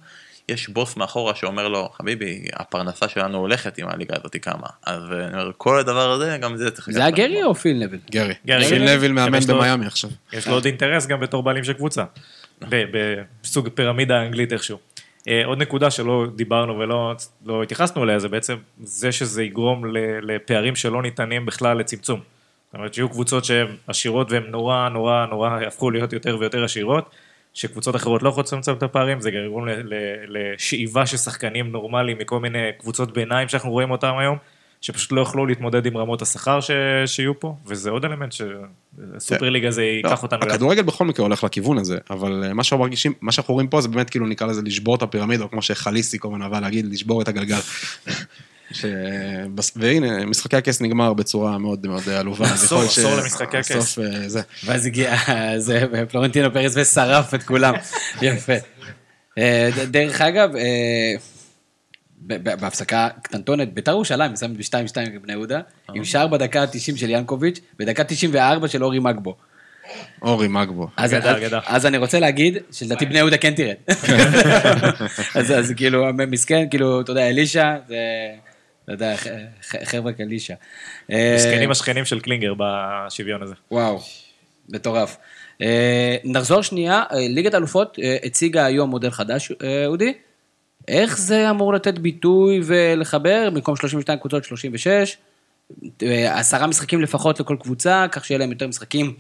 יש 0.49 0.69
בוס 0.69 0.97
מאחורה 0.97 1.35
שאומר 1.35 1.69
לו, 1.69 1.89
חביבי, 1.89 2.45
הפרנסה 2.53 3.09
שלנו 3.09 3.39
הולכת 3.39 3.79
אם 3.79 3.89
הליגה 3.89 4.17
הזאת 4.17 4.37
קמה. 4.37 4.67
אז 4.87 5.03
אה, 5.13 5.25
אני 5.25 5.33
אומר, 5.33 5.51
כל 5.57 5.79
הדבר 5.79 6.11
הזה, 6.11 6.39
גם 6.41 6.57
זה 6.57 6.71
צריך... 6.71 6.91
זה 6.91 6.99
היה 6.99 7.09
לקחת 7.09 7.19
גרי 7.19 7.29
בחשבון. 7.29 7.45
או 7.45 7.55
פיל 7.55 7.77
נבל? 7.85 7.99
גרי. 8.11 8.35
גרי. 8.47 8.65
פיל. 8.65 8.95
נביל 8.95 9.13
מאמן 9.13 9.41
במיאמי 9.41 9.87
עכשיו. 9.87 10.11
יש 10.33 10.47
לו 10.47 10.55
עוד 10.55 10.65
אינטרס 10.65 11.07
גם 11.07 11.21
בתור 11.21 11.43
בעלים 11.43 11.65
של 11.65 11.73
קבוצה, 11.73 12.05
בסוג 13.43 13.69
פירמידה 13.69 14.23
אנגלית 14.23 14.53
איכשהו. 14.53 14.79
אה, 15.29 15.43
עוד 15.45 15.59
נקודה 15.59 15.91
שלא 15.91 16.27
דיברנו 16.37 16.79
ולא 16.79 17.15
לא 17.47 17.63
התייחסנו 17.63 18.05
אליה, 18.05 18.19
זה 18.19 18.29
בעצם 18.29 18.57
זה 18.83 19.13
שזה 19.13 19.43
יגרום 19.43 19.85
לפערים 20.23 20.77
שלא 20.77 21.03
ניתנים 21.03 21.47
בכלל 21.47 21.79
לצמצום. 21.79 22.21
זאת 22.21 22.75
אומרת 22.75 22.95
שיהיו 22.95 23.09
קבוצות 23.09 23.45
שהן 23.45 23.67
עשירות 23.87 24.33
והן 24.33 24.43
נורא 24.43 24.89
נורא 24.89 25.27
נורא 25.27 25.61
הפכו 25.67 25.91
להיות 25.91 26.13
יותר 26.13 26.37
ויותר 26.41 26.65
עשירות, 26.65 27.11
שקבוצות 27.55 27.97
אחרות 27.97 28.23
לא 28.23 28.29
יכולות 28.29 28.47
לצמצם 28.47 28.73
את 28.73 28.83
הפערים, 28.83 29.21
זה 29.21 29.31
גם 29.31 29.45
יגרום 29.45 29.67
לשאיבה 30.29 31.07
של 31.07 31.17
שחקנים 31.17 31.73
נורמליים 31.73 32.19
מכל 32.19 32.41
מיני 32.41 32.69
קבוצות 32.79 33.13
ביניים 33.13 33.49
שאנחנו 33.49 33.71
רואים 33.71 33.91
אותם 33.91 34.19
היום, 34.19 34.39
שפשוט 34.83 35.13
לא 35.13 35.21
יוכלו 35.21 35.47
להתמודד 35.47 35.87
עם 35.87 35.97
רמות 35.97 36.23
השכר 36.23 36.61
ש- 36.61 36.71
שיהיו 37.07 37.41
פה, 37.41 37.57
וזה 37.67 37.91
עוד 37.91 38.05
אלמנט 38.05 38.33
שהסופר 38.33 39.51
ליג 39.51 39.65
הזה 39.65 39.81
לא, 39.81 39.87
ייקח 39.87 40.23
אותנו. 40.23 40.41
לאט. 40.41 40.51
הכדורגל 40.51 40.83
בכל 40.83 41.05
מקרה 41.05 41.27
הולך 41.27 41.45
לכיוון 41.45 41.79
הזה, 41.79 41.99
אבל 42.11 42.45
אה, 42.45 42.55
מה 42.55 42.65
שאנחנו 42.65 42.85
מרגישים, 42.85 43.13
מה 43.21 43.33
שאנחנו 43.33 43.55
רואים 43.55 43.69
פה 43.69 43.81
זה 43.81 43.89
באמת 43.89 44.11
כאילו 44.11 44.27
נקרא 44.27 44.47
לזה 44.47 44.63
לשבור 44.63 44.95
את 44.95 45.03
הפירמידה, 45.03 45.45
או 45.45 45.51
כמו 45.51 45.63
שחליסי 45.63 46.19
כל 46.19 46.29
הזמן 46.29 46.43
אהבה 46.43 46.61
להגיד, 46.61 46.87
לשבור 46.93 47.23
את 47.23 47.29
הגלגל. 47.29 47.59
ש... 48.73 48.85
והנה, 49.77 50.27
משחקי 50.27 50.57
הכס 50.57 50.81
נגמר 50.81 51.13
בצורה 51.13 51.59
מאוד 51.59 51.87
מאוד 51.87 52.09
עלובה. 52.09 52.47
עשור, 52.55 52.83
עשור 52.83 53.17
למשחקי 53.17 53.57
הכס. 53.57 53.73
בסוף, 53.73 53.99
אה, 53.99 54.29
זה. 54.29 54.41
ואז 54.65 54.87
הגיע 54.87 55.17
זה, 55.57 55.85
פלורנטינו 56.09 56.53
פרס 56.53 56.73
ושרף 56.77 57.35
את 57.35 57.43
כולם. 57.43 57.75
יפה. 58.23 58.53
אה, 59.39 59.71
דרך 59.91 60.21
אגב, 60.21 60.51
בהפסקה 62.27 63.09
קטנטונת, 63.23 63.75
בית"ר 63.75 63.91
ירושלים 63.91 64.33
מסיימת 64.33 64.57
ב-2-2 64.57 65.11
בבני 65.15 65.33
יהודה, 65.33 65.61
עם 65.95 66.05
שער 66.05 66.27
בדקה 66.27 66.63
ה-90 66.63 66.97
של 66.97 67.11
ינקוביץ', 67.11 67.61
בדקה 67.79 68.05
94 68.05 68.69
של 68.69 68.85
אורי 68.85 68.99
מגבו. 68.99 69.37
אורי 70.23 70.49
מגבו. 70.49 70.89
אז, 70.97 71.15
אגדה, 71.15 71.31
אז, 71.31 71.37
אגדה. 71.37 71.61
אז 71.67 71.87
אני 71.87 71.99
רוצה 71.99 72.21
להגיד 72.21 72.57
שלדעתי 72.73 73.07
בני 73.07 73.19
יהודה 73.19 73.37
כן 73.37 73.55
תרד. 73.55 73.75
אז, 75.35 75.53
אז 75.53 75.73
כאילו, 75.77 76.07
מסכן, 76.29 76.69
כאילו, 76.71 77.01
אתה 77.01 77.11
יודע, 77.11 77.29
אלישע, 77.29 77.75
זה, 77.89 77.97
אתה 78.85 78.93
יודע, 78.93 79.15
חבר'ה 79.85 80.13
כאלישע. 80.13 80.55
אה, 81.11 81.35
מסכנים 81.37 81.71
השכנים 81.71 82.05
של 82.05 82.21
קלינגר 82.21 82.55
בשוויון 82.59 83.43
הזה. 83.43 83.55
וואו, 83.71 84.01
מטורף. 84.69 85.17
אה, 85.63 86.17
נחזור 86.25 86.63
שנייה, 86.63 87.03
אה, 87.13 87.29
ליגת 87.29 87.55
האלופות 87.55 87.99
אה, 88.03 88.17
הציגה 88.25 88.65
היום 88.65 88.91
מודל 88.91 89.11
חדש, 89.11 89.53
אה, 89.63 89.87
אודי. 89.87 90.13
איך 90.89 91.19
זה 91.19 91.51
אמור 91.51 91.75
לתת 91.75 91.99
ביטוי 91.99 92.61
ולחבר, 92.65 93.49
במקום 93.53 93.77
32 93.77 94.19
קבוצות 94.19 94.45
36, 94.45 95.17
אה, 96.03 96.39
עשרה 96.39 96.67
משחקים 96.67 97.01
לפחות 97.01 97.41
לכל 97.41 97.57
קבוצה, 97.61 98.07
כך 98.13 98.25
שיהיה 98.25 98.39
להם 98.39 98.51
יותר 98.51 98.69
משחקים 98.69 99.15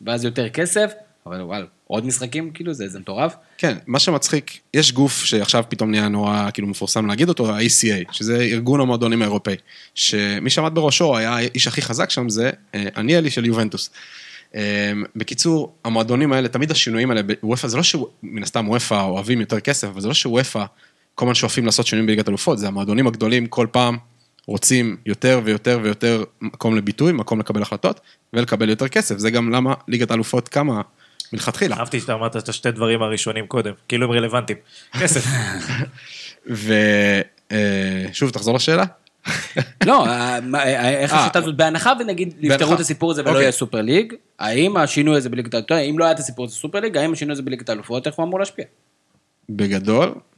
ואז 0.00 0.24
יותר 0.24 0.48
כסף, 0.48 0.92
אבל 1.26 1.40
וואל, 1.40 1.66
עוד 1.86 2.06
משחקים, 2.06 2.50
כאילו, 2.50 2.72
זה, 2.72 2.88
זה 2.88 2.98
מטורף. 2.98 3.34
כן, 3.58 3.76
מה 3.86 3.98
שמצחיק, 3.98 4.58
יש 4.74 4.92
גוף 4.92 5.24
שעכשיו 5.24 5.64
פתאום 5.68 5.90
נהיה 5.90 6.08
נורא 6.08 6.50
כאילו 6.54 6.68
מפורסם 6.68 7.06
להגיד 7.06 7.28
אותו, 7.28 7.50
ה-ACA, 7.50 8.12
שזה 8.12 8.40
ארגון 8.40 8.80
המועדונים 8.80 9.22
האירופאי, 9.22 9.56
שמי 9.94 10.50
שעמד 10.50 10.74
בראשו 10.74 11.16
היה 11.16 11.36
האיש 11.36 11.66
הכי 11.66 11.82
חזק 11.82 12.10
שם, 12.10 12.28
זה 12.28 12.50
אה, 12.74 12.84
אניאלי 12.96 13.30
של 13.30 13.44
יובנטוס. 13.44 13.90
אה, 14.54 14.92
בקיצור, 15.16 15.74
המועדונים 15.84 16.32
האלה, 16.32 16.48
תמיד 16.48 16.70
השינויים 16.70 17.10
האלה, 17.10 17.22
וופא, 17.42 17.68
זה 17.68 17.76
לא 17.76 17.82
שמן 17.82 18.42
הסתם 18.42 18.68
וופא 18.68 19.02
אוהבים 19.02 19.40
יותר 19.40 19.60
כסף, 19.60 19.88
אבל 19.88 20.00
זה 20.00 20.08
לא 20.08 20.14
שוופא 20.14 20.64
כל 21.18 21.24
הזמן 21.24 21.34
שואפים 21.34 21.66
לעשות 21.66 21.86
שינויים 21.86 22.06
בליגת 22.06 22.28
אלופות, 22.28 22.58
זה 22.58 22.68
המועדונים 22.68 23.06
הגדולים 23.06 23.46
כל 23.46 23.66
פעם 23.72 23.96
רוצים 24.46 24.96
יותר 25.06 25.40
ויותר 25.44 25.78
ויותר 25.82 26.24
מקום 26.40 26.76
לביטוי, 26.76 27.12
מקום 27.12 27.40
לקבל 27.40 27.62
החלטות, 27.62 28.00
ולקבל 28.32 28.68
יותר 28.68 28.88
כסף, 28.88 29.18
זה 29.18 29.30
גם 29.30 29.50
למה 29.50 29.74
ליגת 29.88 30.10
האלופות 30.10 30.48
קמה 30.48 30.80
מלכתחילה. 31.32 31.76
אהבתי 31.76 32.00
שאתה 32.00 32.14
אמרת 32.14 32.36
את 32.36 32.48
השתי 32.48 32.70
דברים 32.70 33.02
הראשונים 33.02 33.46
קודם, 33.46 33.72
כאילו 33.88 34.06
הם 34.06 34.12
רלוונטיים. 34.12 34.58
כסף. 35.00 35.24
ושוב, 38.10 38.30
תחזור 38.30 38.56
לשאלה. 38.56 38.84
לא, 39.86 40.06
אה, 40.06 40.38
אה, 40.54 40.90
איך 40.90 41.12
אה. 41.12 41.20
השיטה 41.20 41.38
הזאת, 41.38 41.56
בהנחה 41.56 41.92
ונגיד 42.00 42.34
יפתרו. 42.40 42.74
את 42.74 42.80
הסיפור 42.80 43.10
הזה 43.10 43.22
ולא 43.22 43.30
אוקיי. 43.30 43.42
יהיה 43.42 43.52
סופר 43.52 43.80
ליג, 43.80 44.14
האם 44.38 44.76
השינוי 44.76 45.16
הזה 45.16 45.28
בליגת 45.28 45.54
האלופות, 45.54 45.78
אם 45.90 45.98
לא 45.98 46.04
היה 46.04 46.12
את 46.12 46.18
הסיפור 46.18 46.44
הזה 46.44 46.54
סופר 46.54 46.80
ליג, 46.80 46.96
האם 46.96 47.12
השינוי 47.12 47.32
הזה 47.32 47.42
בליגת 47.42 47.68
האלופות, 47.68 48.06
איך 48.06 48.14
הוא 48.14 48.24
אמור 48.24 48.38
להשפיע? 48.38 48.64
בגדול, 49.50 50.08
אה, 50.08 50.37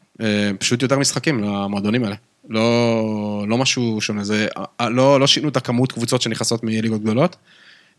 פשוט 0.58 0.82
יותר 0.82 0.98
משחקים 0.98 1.44
למועדונים 1.44 2.04
האלה. 2.04 2.16
לא, 2.48 3.44
לא 3.48 3.58
משהו 3.58 4.00
שונה, 4.00 4.24
זה, 4.24 4.48
אה, 4.80 4.88
לא, 4.88 5.20
לא 5.20 5.26
שינו 5.26 5.48
את 5.48 5.56
הכמות 5.56 5.92
קבוצות 5.92 6.22
שנכנסות 6.22 6.64
מליגות 6.64 7.02
גדולות, 7.02 7.36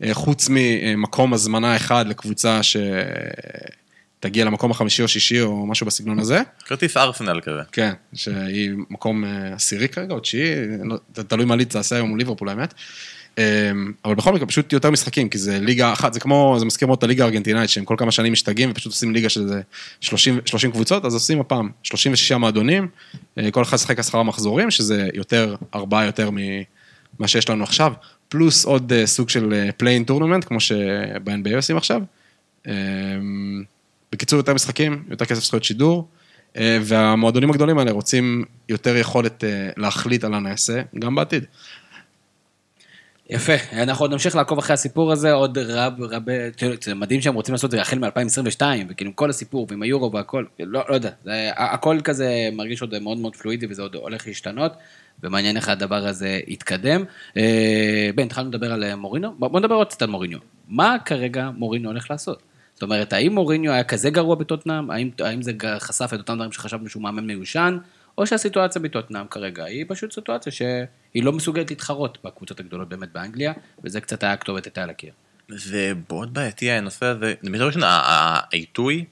אה, 0.02 0.14
חוץ 0.14 0.48
ממקום 0.50 1.34
הזמנה 1.34 1.76
אחד 1.76 2.06
לקבוצה 2.08 2.60
שתגיע 2.62 4.44
למקום 4.44 4.70
החמישי 4.70 5.02
או 5.02 5.08
שישי 5.08 5.40
או 5.40 5.66
משהו 5.66 5.86
בסגנון 5.86 6.18
הזה. 6.18 6.42
כרטיס 6.64 6.96
ארסנל 6.96 7.40
כזה. 7.40 7.60
כן, 7.72 7.92
שהיא 8.14 8.70
מקום 8.90 9.24
אה, 9.24 9.54
עשירי 9.54 9.88
כרגע, 9.88 10.14
או 10.14 10.20
תשיעי, 10.20 10.54
לא, 10.84 10.96
תלוי 11.28 11.44
מה 11.44 11.56
לידס 11.56 11.72
תעשה 11.72 11.96
היום 11.96 12.08
מול 12.08 12.18
ליברפול 12.18 12.48
האמת. 12.48 12.74
אה, 13.38 13.70
אבל 14.04 14.14
בכל 14.14 14.32
מקרה, 14.32 14.46
פשוט 14.46 14.72
יותר 14.72 14.90
משחקים, 14.90 15.28
כי 15.28 15.38
זה 15.38 15.58
ליגה 15.58 15.92
אחת, 15.92 16.12
זה 16.12 16.20
כמו, 16.20 16.56
זה 16.58 16.64
מזכיר 16.64 16.88
מאוד 16.88 16.98
את 16.98 17.04
הליגה 17.04 17.24
הארגנטינאית, 17.24 17.70
שהם 17.70 17.84
כל 17.84 17.94
כמה 17.98 18.10
שנים 18.10 18.32
משתגעים 18.32 18.70
ופשוט 18.70 18.92
עושים 18.92 19.12
ליגה 19.12 19.28
של 19.28 19.40
איזה 19.42 19.60
30, 20.00 20.40
30 20.44 20.70
קבוצות, 20.70 21.04
אז 21.04 21.14
עושים 21.14 21.40
הפעם 21.40 21.70
36 21.82 22.32
מועדונים, 22.32 22.88
אה, 23.38 23.50
כל 23.50 23.62
אחד 23.62 23.76
ישחק 23.76 23.98
עשרה 23.98 24.22
מחזורים, 24.22 24.70
שזה 24.70 25.08
יותר, 25.14 25.54
ארבעה 25.74 26.04
יותר 26.04 26.30
ממה 26.30 27.28
שיש 27.28 27.50
לנו 27.50 27.64
עכשיו, 27.64 27.92
פלוס 28.28 28.64
עוד 28.64 28.92
אה, 28.92 29.06
סוג 29.06 29.28
של 29.28 29.70
play-in 29.76 30.04
tournament, 30.04 30.44
כמו 30.44 30.60
שב-NBA 30.60 31.56
עושים 31.56 31.76
עכשיו. 31.76 32.02
אה, 32.66 32.72
בקיצור, 34.12 34.36
יותר 34.36 34.54
משחקים, 34.54 35.02
יותר 35.10 35.24
כסף 35.24 35.44
זכויות 35.44 35.64
שידור, 35.64 36.08
אה, 36.56 36.78
והמועדונים 36.82 37.50
הגדולים 37.50 37.78
האלה 37.78 37.90
רוצים 37.90 38.44
יותר 38.68 38.96
יכולת 38.96 39.44
אה, 39.44 39.70
להחליט 39.76 40.24
על 40.24 40.34
הנעשה, 40.34 40.82
גם 40.98 41.14
בעתיד. 41.14 41.44
יפה, 43.32 43.52
אנחנו 43.72 44.04
עוד 44.04 44.12
נמשיך 44.12 44.36
לעקוב 44.36 44.58
אחרי 44.58 44.74
הסיפור 44.74 45.12
הזה, 45.12 45.32
עוד 45.32 45.58
רב, 45.58 46.02
רב, 46.02 46.22
זה 46.82 46.94
מדהים 46.94 47.20
שהם 47.20 47.34
רוצים 47.34 47.52
לעשות 47.52 47.64
את 47.64 47.70
זה 47.70 47.80
החל 47.80 47.98
מ-2022, 47.98 48.62
וכאילו 48.88 49.08
עם 49.08 49.14
כל 49.14 49.30
הסיפור, 49.30 49.66
ועם 49.70 49.82
היורו 49.82 50.12
והכל, 50.12 50.44
לא, 50.60 50.82
לא 50.88 50.94
יודע, 50.94 51.10
זה, 51.24 51.50
הכל 51.56 52.00
כזה 52.04 52.48
מרגיש 52.52 52.80
עוד 52.80 52.98
מאוד 52.98 53.18
מאוד 53.18 53.36
פלואידי, 53.36 53.66
וזה 53.70 53.82
עוד 53.82 53.94
הולך 53.94 54.26
להשתנות, 54.26 54.72
ומעניין 55.22 55.56
איך 55.56 55.68
הדבר 55.68 56.06
הזה 56.06 56.40
יתקדם. 56.46 57.04
אה, 57.36 58.10
בן, 58.14 58.22
התחלנו 58.22 58.48
לדבר 58.48 58.72
על 58.72 58.84
אה, 58.84 58.96
מורינו, 58.96 59.34
בוא, 59.38 59.48
בוא 59.48 59.60
נדבר 59.60 59.74
עוד 59.74 59.88
קצת 59.88 60.02
על 60.02 60.08
מורינו. 60.08 60.38
מה 60.68 60.96
כרגע 61.04 61.50
מורינו 61.56 61.88
הולך 61.88 62.10
לעשות? 62.10 62.42
זאת 62.74 62.82
אומרת, 62.82 63.12
האם 63.12 63.34
מוריניו 63.34 63.72
היה 63.72 63.84
כזה 63.84 64.10
גרוע 64.10 64.34
בטוטנאם? 64.34 64.90
האם, 64.90 65.10
האם 65.20 65.42
זה 65.42 65.52
חשף 65.78 66.10
את 66.14 66.18
אותם 66.18 66.34
דברים 66.34 66.52
שחשבנו 66.52 66.88
שהוא 66.88 67.02
מאמן 67.02 67.26
מיושן? 67.26 67.78
או 68.18 68.26
שהסיטואציה 68.26 68.82
בטוטנאם 68.82 69.26
כרגע 69.26 69.64
היא 69.64 69.84
פשוט 69.88 70.12
סיטואציה 70.12 70.52
שהיא 70.52 71.24
לא 71.24 71.32
מסוגלת 71.32 71.70
להתחרות 71.70 72.18
בקבוצות 72.24 72.60
הגדולות 72.60 72.88
באמת 72.88 73.12
באנגליה, 73.12 73.52
וזה 73.84 74.00
קצת 74.00 74.22
היה 74.22 74.32
הכתובת 74.32 74.64
הייתה 74.64 74.82
על 74.82 74.90
הקיר. 74.90 75.12
זה 75.48 75.92
מאוד 76.10 76.34
בעייתי 76.34 76.70
הנושא 76.70 77.06
הזה, 77.06 77.34
דבר 77.42 77.66
ראשון, 77.66 77.82
העיתוי 77.84 79.04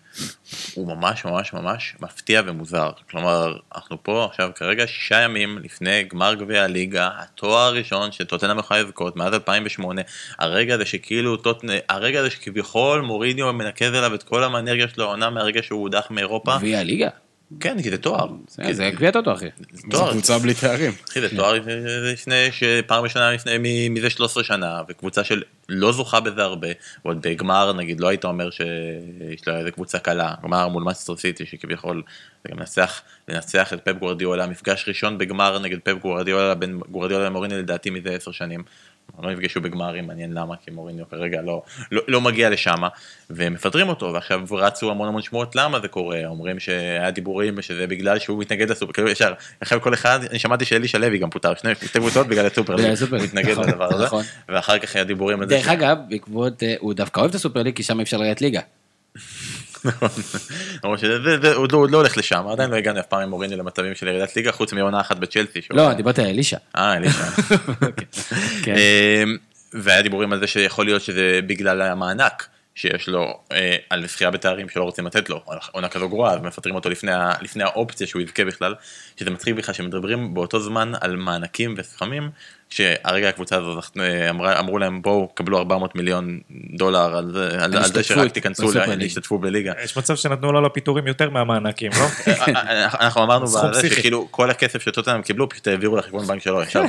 הוא 0.74 0.86
ממש 0.86 1.24
ממש 1.24 1.52
ממש 1.52 1.94
מפתיע 2.00 2.42
ומוזר. 2.46 2.90
כלומר, 3.10 3.56
אנחנו 3.74 4.02
פה 4.02 4.24
עכשיו 4.24 4.50
כרגע 4.54 4.86
שישה 4.86 5.20
ימים 5.20 5.58
לפני 5.58 6.02
גמר 6.02 6.34
גביע 6.34 6.62
הליגה, 6.62 7.10
התואר 7.18 7.66
הראשון 7.66 8.12
שטוטנאם 8.12 8.58
יכולה 8.58 8.82
לזכות 8.82 9.16
מאז 9.16 9.34
2008, 9.34 10.02
הרגע 10.38 10.74
הזה 10.74 10.84
שכאילו, 10.84 11.36
טוטנ... 11.36 11.68
הרגע 11.88 12.20
הזה 12.20 12.30
שכביכול 12.30 13.00
מוריניו 13.00 13.52
מנקז 13.52 13.94
אליו 13.94 14.14
את 14.14 14.22
כל 14.22 14.44
האנרגיה 14.44 14.88
שלו 14.88 15.04
העונה 15.04 15.30
מהרגע 15.30 15.62
שהוא 15.62 15.82
הודח 15.82 16.06
מאירופה, 16.10 16.56
גביע 16.58 16.78
הליגה? 16.78 17.08
כן, 17.60 17.82
כי 17.82 17.90
זה 17.90 17.98
תואר. 17.98 18.28
זה- 18.48 18.62
כי 18.62 18.74
זה 18.74 18.90
גביע 18.94 19.10
טוטו 19.10 19.32
אחי. 19.32 19.46
זה. 19.72 19.82
קבוצה 20.10 20.38
בלי 20.38 20.54
תארים. 20.54 20.92
אחי, 21.10 21.20
זה 21.20 21.28
תואר 21.36 21.54
לפני, 22.12 22.48
שפעם 22.52 23.04
ראשונה 23.04 23.30
לפני, 23.32 23.52
מ- 23.58 23.94
מזה 23.94 24.10
13 24.10 24.44
שנה, 24.44 24.82
וקבוצה 24.88 25.24
שלא 25.24 25.92
זוכה 25.92 26.20
בזה 26.20 26.42
הרבה, 26.42 26.68
ועוד 27.04 27.22
בגמר 27.22 27.72
נגיד 27.72 28.00
לא 28.00 28.08
היית 28.08 28.24
אומר 28.24 28.50
שיש 28.50 29.48
לה 29.48 29.58
איזה 29.58 29.70
קבוצה 29.70 29.98
קלה, 29.98 30.34
גמר 30.42 30.68
מול 30.68 30.82
מנצ'סטר 30.82 31.16
סיטי 31.16 31.46
שכביכול 31.46 32.02
זה 32.44 32.52
גם 32.52 32.58
לנצח, 32.58 33.00
לנצח 33.28 33.72
את 33.72 33.80
פפ 33.84 33.92
גוורדיאולה, 33.98 34.46
מפגש 34.46 34.84
ראשון 34.88 35.18
בגמר 35.18 35.58
נגד 35.58 35.78
פפ 35.84 35.92
גוורדיאולה, 36.02 36.54
בין 36.54 36.80
גוורדיאולה 36.88 37.26
למוריניו 37.26 37.54
לדעתי 37.58 37.90
מזה 37.90 38.10
10 38.10 38.30
שנים. 38.32 38.62
לא 39.22 39.32
נפגשו 39.32 39.60
בגמרים, 39.60 40.06
מעניין 40.06 40.32
למה, 40.32 40.54
כי 40.64 40.70
מוריניו 40.70 41.04
כרגע 41.10 41.42
לא, 41.42 41.62
לא, 41.92 42.02
לא 42.08 42.20
מגיע 42.20 42.50
לשם, 42.50 42.82
ומפטרים 43.30 43.88
אותו, 43.88 44.12
ועכשיו 44.12 44.40
רצו 44.50 44.90
המון 44.90 45.08
המון 45.08 45.22
שמועות 45.22 45.56
למה 45.56 45.80
זה 45.80 45.88
קורה, 45.88 46.26
אומרים 46.26 46.60
שהיה 46.60 47.10
דיבורים 47.10 47.54
ושזה 47.56 47.86
בגלל 47.86 48.18
שהוא 48.18 48.38
מתנגד 48.38 48.70
לסופר, 48.70 48.92
כאילו 48.92 49.08
ישר, 49.08 49.32
אחרי 49.60 49.80
כל 49.80 49.94
אחד, 49.94 50.20
אני 50.30 50.38
שמעתי 50.38 50.64
שאלישע 50.64 50.98
לוי 50.98 51.18
גם 51.18 51.30
פוטר, 51.30 51.54
שני 51.54 51.74
קבוצות 51.74 52.26
בגלל 52.26 52.46
הסופר, 52.46 52.72
הוא 52.72 52.82
נכון, 53.52 53.68
לדבר 53.68 53.94
הזה, 53.94 54.04
נכון. 54.04 54.24
ואחר 54.48 54.78
כך 54.78 54.96
היה 54.96 55.04
דיבורים 55.04 55.40
על 55.40 55.48
זה, 55.48 55.54
דרך 55.54 55.68
אגב, 55.68 55.96
בעקבות, 56.08 56.62
אה, 56.62 56.74
הוא 56.78 56.94
דווקא 56.94 57.20
אוהב 57.20 57.30
את 57.30 57.34
הסופר 57.34 57.62
ליג, 57.62 57.76
כי 57.76 57.82
שם 57.82 58.00
אפשר 58.00 58.16
לראות 58.16 58.40
ליגה. 58.40 58.60
נכון. 59.84 60.08
זה- 60.98 61.40
זה- 61.42 61.54
עוד 61.54 61.72
לא- 61.72 61.86
לא 61.90 61.96
הולך 61.96 62.16
לשם, 62.16 62.44
עדיין 62.52 62.70
לא 62.70 62.76
הגענו 62.76 63.00
אף 63.00 63.06
פעם 63.06 63.20
עם 63.22 63.28
מוריניו 63.30 63.58
למצבים 63.58 63.94
של 63.94 64.08
ירידת 64.08 64.36
ליגה, 64.36 64.52
חוץ 64.52 64.72
מעונה 64.72 65.00
אחת 65.00 65.16
בצ'לסי. 65.16 65.60
לא, 65.70 65.92
דיברתי 65.92 66.22
על 66.22 66.26
אלישע. 66.28 66.56
אה, 66.76 66.96
אלישע. 66.96 67.24
כן. 68.64 68.74
אמ, 68.74 69.36
והיה 69.72 70.02
דיבורים 70.02 70.32
על 70.32 70.40
זה 70.40 70.46
שיכול 70.46 70.84
להיות 70.84 71.02
שזה 71.02 71.40
בגלל 71.46 71.82
המענק 71.82 72.46
שיש 72.74 73.08
לו 73.08 73.40
אה, 73.52 73.76
על 73.90 74.06
זכייה 74.06 74.30
בתארים 74.30 74.68
שלא 74.68 74.82
רוצים 74.84 75.06
לתת 75.06 75.28
לו, 75.30 75.42
עונה 75.72 75.88
כזו 75.88 76.08
גרועה, 76.08 76.34
אז 76.34 76.40
מפטרים 76.42 76.74
אותו 76.74 76.90
לפני, 76.90 77.12
ה- 77.12 77.32
לפני 77.42 77.64
האופציה 77.64 78.06
שהוא 78.06 78.22
יזכה 78.22 78.44
בכלל, 78.44 78.74
שזה 79.20 79.30
מצחיק 79.30 79.54
בכלל 79.54 79.74
שמדברים 79.74 80.34
באותו 80.34 80.60
זמן 80.60 80.92
על 81.00 81.16
מענקים 81.16 81.74
וסכמים, 81.78 82.30
שהרגע 82.70 83.28
הקבוצה 83.28 83.56
זכ- 83.60 84.00
אה, 84.00 84.30
אמרה, 84.30 84.58
אמרו 84.60 84.78
להם 84.78 85.02
בואו 85.02 85.28
קבלו 85.34 85.58
400 85.58 85.94
מיליון 85.96 86.40
דולר 86.76 87.16
על 87.16 87.30
זה, 87.32 87.48
על, 87.64 87.76
על 87.76 87.84
זה 87.92 88.02
שרק 88.02 88.32
תיכנסו, 88.32 88.62
בסופר 88.62 88.86
לה- 88.86 88.94
ליג. 88.94 89.08
תשתתפו 89.08 89.38
בליגה. 89.38 89.72
יש 89.84 89.96
מצב 89.98 90.16
שנתנו 90.16 90.52
לו 90.52 90.60
לפיטורים 90.60 91.06
יותר 91.06 91.30
מהמענקים, 91.30 91.90
לא? 92.00 92.06
אנחנו 93.00 93.22
אמרנו 93.22 93.46
סכום 93.46 93.70
בזה 93.70 93.78
פסיכי. 93.80 93.94
שכאילו 93.96 94.28
כל 94.30 94.50
הכסף 94.50 94.82
שטוטנאם 94.82 95.22
קיבלו 95.22 95.48
פשוט 95.48 95.68
העבירו 95.68 95.96
לחשבון 95.96 96.26
בנק 96.26 96.42
שלו 96.42 96.62
ישר 96.62 96.82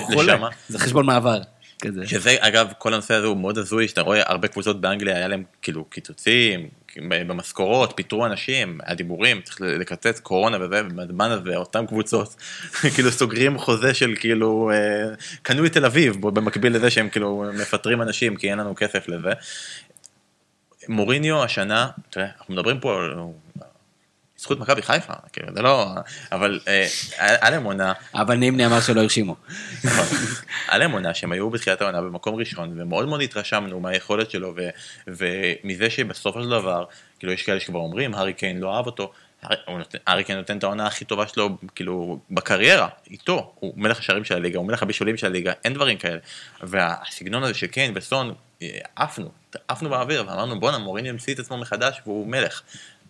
חולה. 0.00 0.34
לשם. 0.36 0.42
זה 0.68 0.78
חשבון 0.78 1.06
מעבר. 1.06 1.38
כזה. 1.82 2.06
שזה 2.06 2.36
אגב 2.40 2.68
כל 2.78 2.92
הנושא 2.94 3.14
הזה 3.14 3.26
הוא 3.26 3.36
מאוד 3.36 3.58
הזוי 3.58 3.88
שאתה 3.88 4.00
רואה 4.00 4.22
הרבה 4.26 4.48
קבוצות 4.48 4.80
באנגליה 4.80 5.16
היה 5.16 5.28
להם 5.28 5.42
כאילו 5.62 5.84
קיצוצים 5.84 6.68
במשכורות 6.96 7.92
פיטרו 7.96 8.26
אנשים 8.26 8.78
היה 8.82 8.94
דיבורים 8.94 9.40
צריך 9.42 9.60
לקצץ 9.60 10.20
קורונה 10.20 10.64
וזה 10.64 10.82
ובזמן 10.86 11.30
הזה 11.30 11.56
אותם 11.56 11.86
קבוצות 11.86 12.36
כאילו 12.94 13.12
סוגרים 13.12 13.58
חוזה 13.58 13.94
של 13.94 14.14
כאילו 14.20 14.70
אה, 14.70 15.14
קנו 15.42 15.66
את 15.66 15.72
תל 15.72 15.84
אביב 15.84 16.26
במקביל 16.28 16.76
לזה 16.76 16.90
שהם 16.90 17.08
כאילו 17.08 17.44
מפטרים 17.54 18.02
אנשים 18.02 18.36
כי 18.36 18.50
אין 18.50 18.58
לנו 18.58 18.74
כסף 18.76 19.08
לזה. 19.08 19.32
מוריניו 20.88 21.44
השנה 21.44 21.88
תראה 22.10 22.26
אנחנו 22.38 22.54
מדברים 22.54 22.80
פה 22.80 23.00
זכות 24.38 24.58
מכבי 24.58 24.82
חיפה 24.82 25.12
כאילו 25.32 25.48
זה 25.54 25.62
לא 25.62 25.86
אבל 26.32 26.60
אה, 26.68 26.86
היה 27.18 27.50
להם 27.50 27.64
עונה 27.64 27.92
אבל 28.14 28.34
נימני 28.34 28.66
אמר 28.66 28.80
שלא 28.80 29.00
הרשימו. 29.00 29.36
היה 30.68 30.78
להם 30.78 30.92
עונה 30.92 31.14
שהם 31.14 31.32
היו 31.32 31.50
בתחילת 31.50 31.80
העונה 31.80 32.00
במקום 32.00 32.34
ראשון, 32.34 32.80
ומאוד 32.80 33.08
מאוד 33.08 33.20
התרשמנו 33.20 33.80
מהיכולת 33.80 34.30
שלו, 34.30 34.54
ומזה 35.06 35.90
שבסופו 35.90 36.42
של 36.42 36.48
דבר, 36.48 36.84
כאילו 37.18 37.32
יש 37.32 37.42
כאלה 37.42 37.60
שכבר 37.60 37.78
אומרים, 37.78 38.14
הארי 38.14 38.32
קיין 38.32 38.58
לא 38.60 38.76
אהב 38.76 38.86
אותו, 38.86 39.12
הארי 40.06 40.24
קיין 40.24 40.38
נותן 40.38 40.58
את 40.58 40.64
העונה 40.64 40.86
הכי 40.86 41.04
טובה 41.04 41.28
שלו, 41.28 41.58
כאילו, 41.74 42.18
בקריירה, 42.30 42.88
איתו, 43.10 43.52
הוא 43.54 43.72
מלך 43.76 43.98
השערים 43.98 44.24
של 44.24 44.34
הליגה, 44.34 44.58
הוא 44.58 44.66
מלך 44.66 44.82
הבישולים 44.82 45.16
של 45.16 45.26
הליגה, 45.26 45.52
אין 45.64 45.74
דברים 45.74 45.98
כאלה. 45.98 46.18
והסגנון 46.62 47.42
הזה 47.42 47.54
של 47.54 47.66
קיין 47.66 47.92
וסון, 47.94 48.34
אה, 48.62 48.78
עפנו, 48.96 49.30
עפנו 49.68 49.90
באוויר, 49.90 50.24
ואמרנו 50.26 50.60
בואנה, 50.60 50.78
מוריני 50.78 51.08
המציא 51.08 51.34
את 51.34 51.38
עצמו 51.38 51.56
מחדש, 51.56 52.00
והוא 52.06 52.26
מלך. 52.26 52.62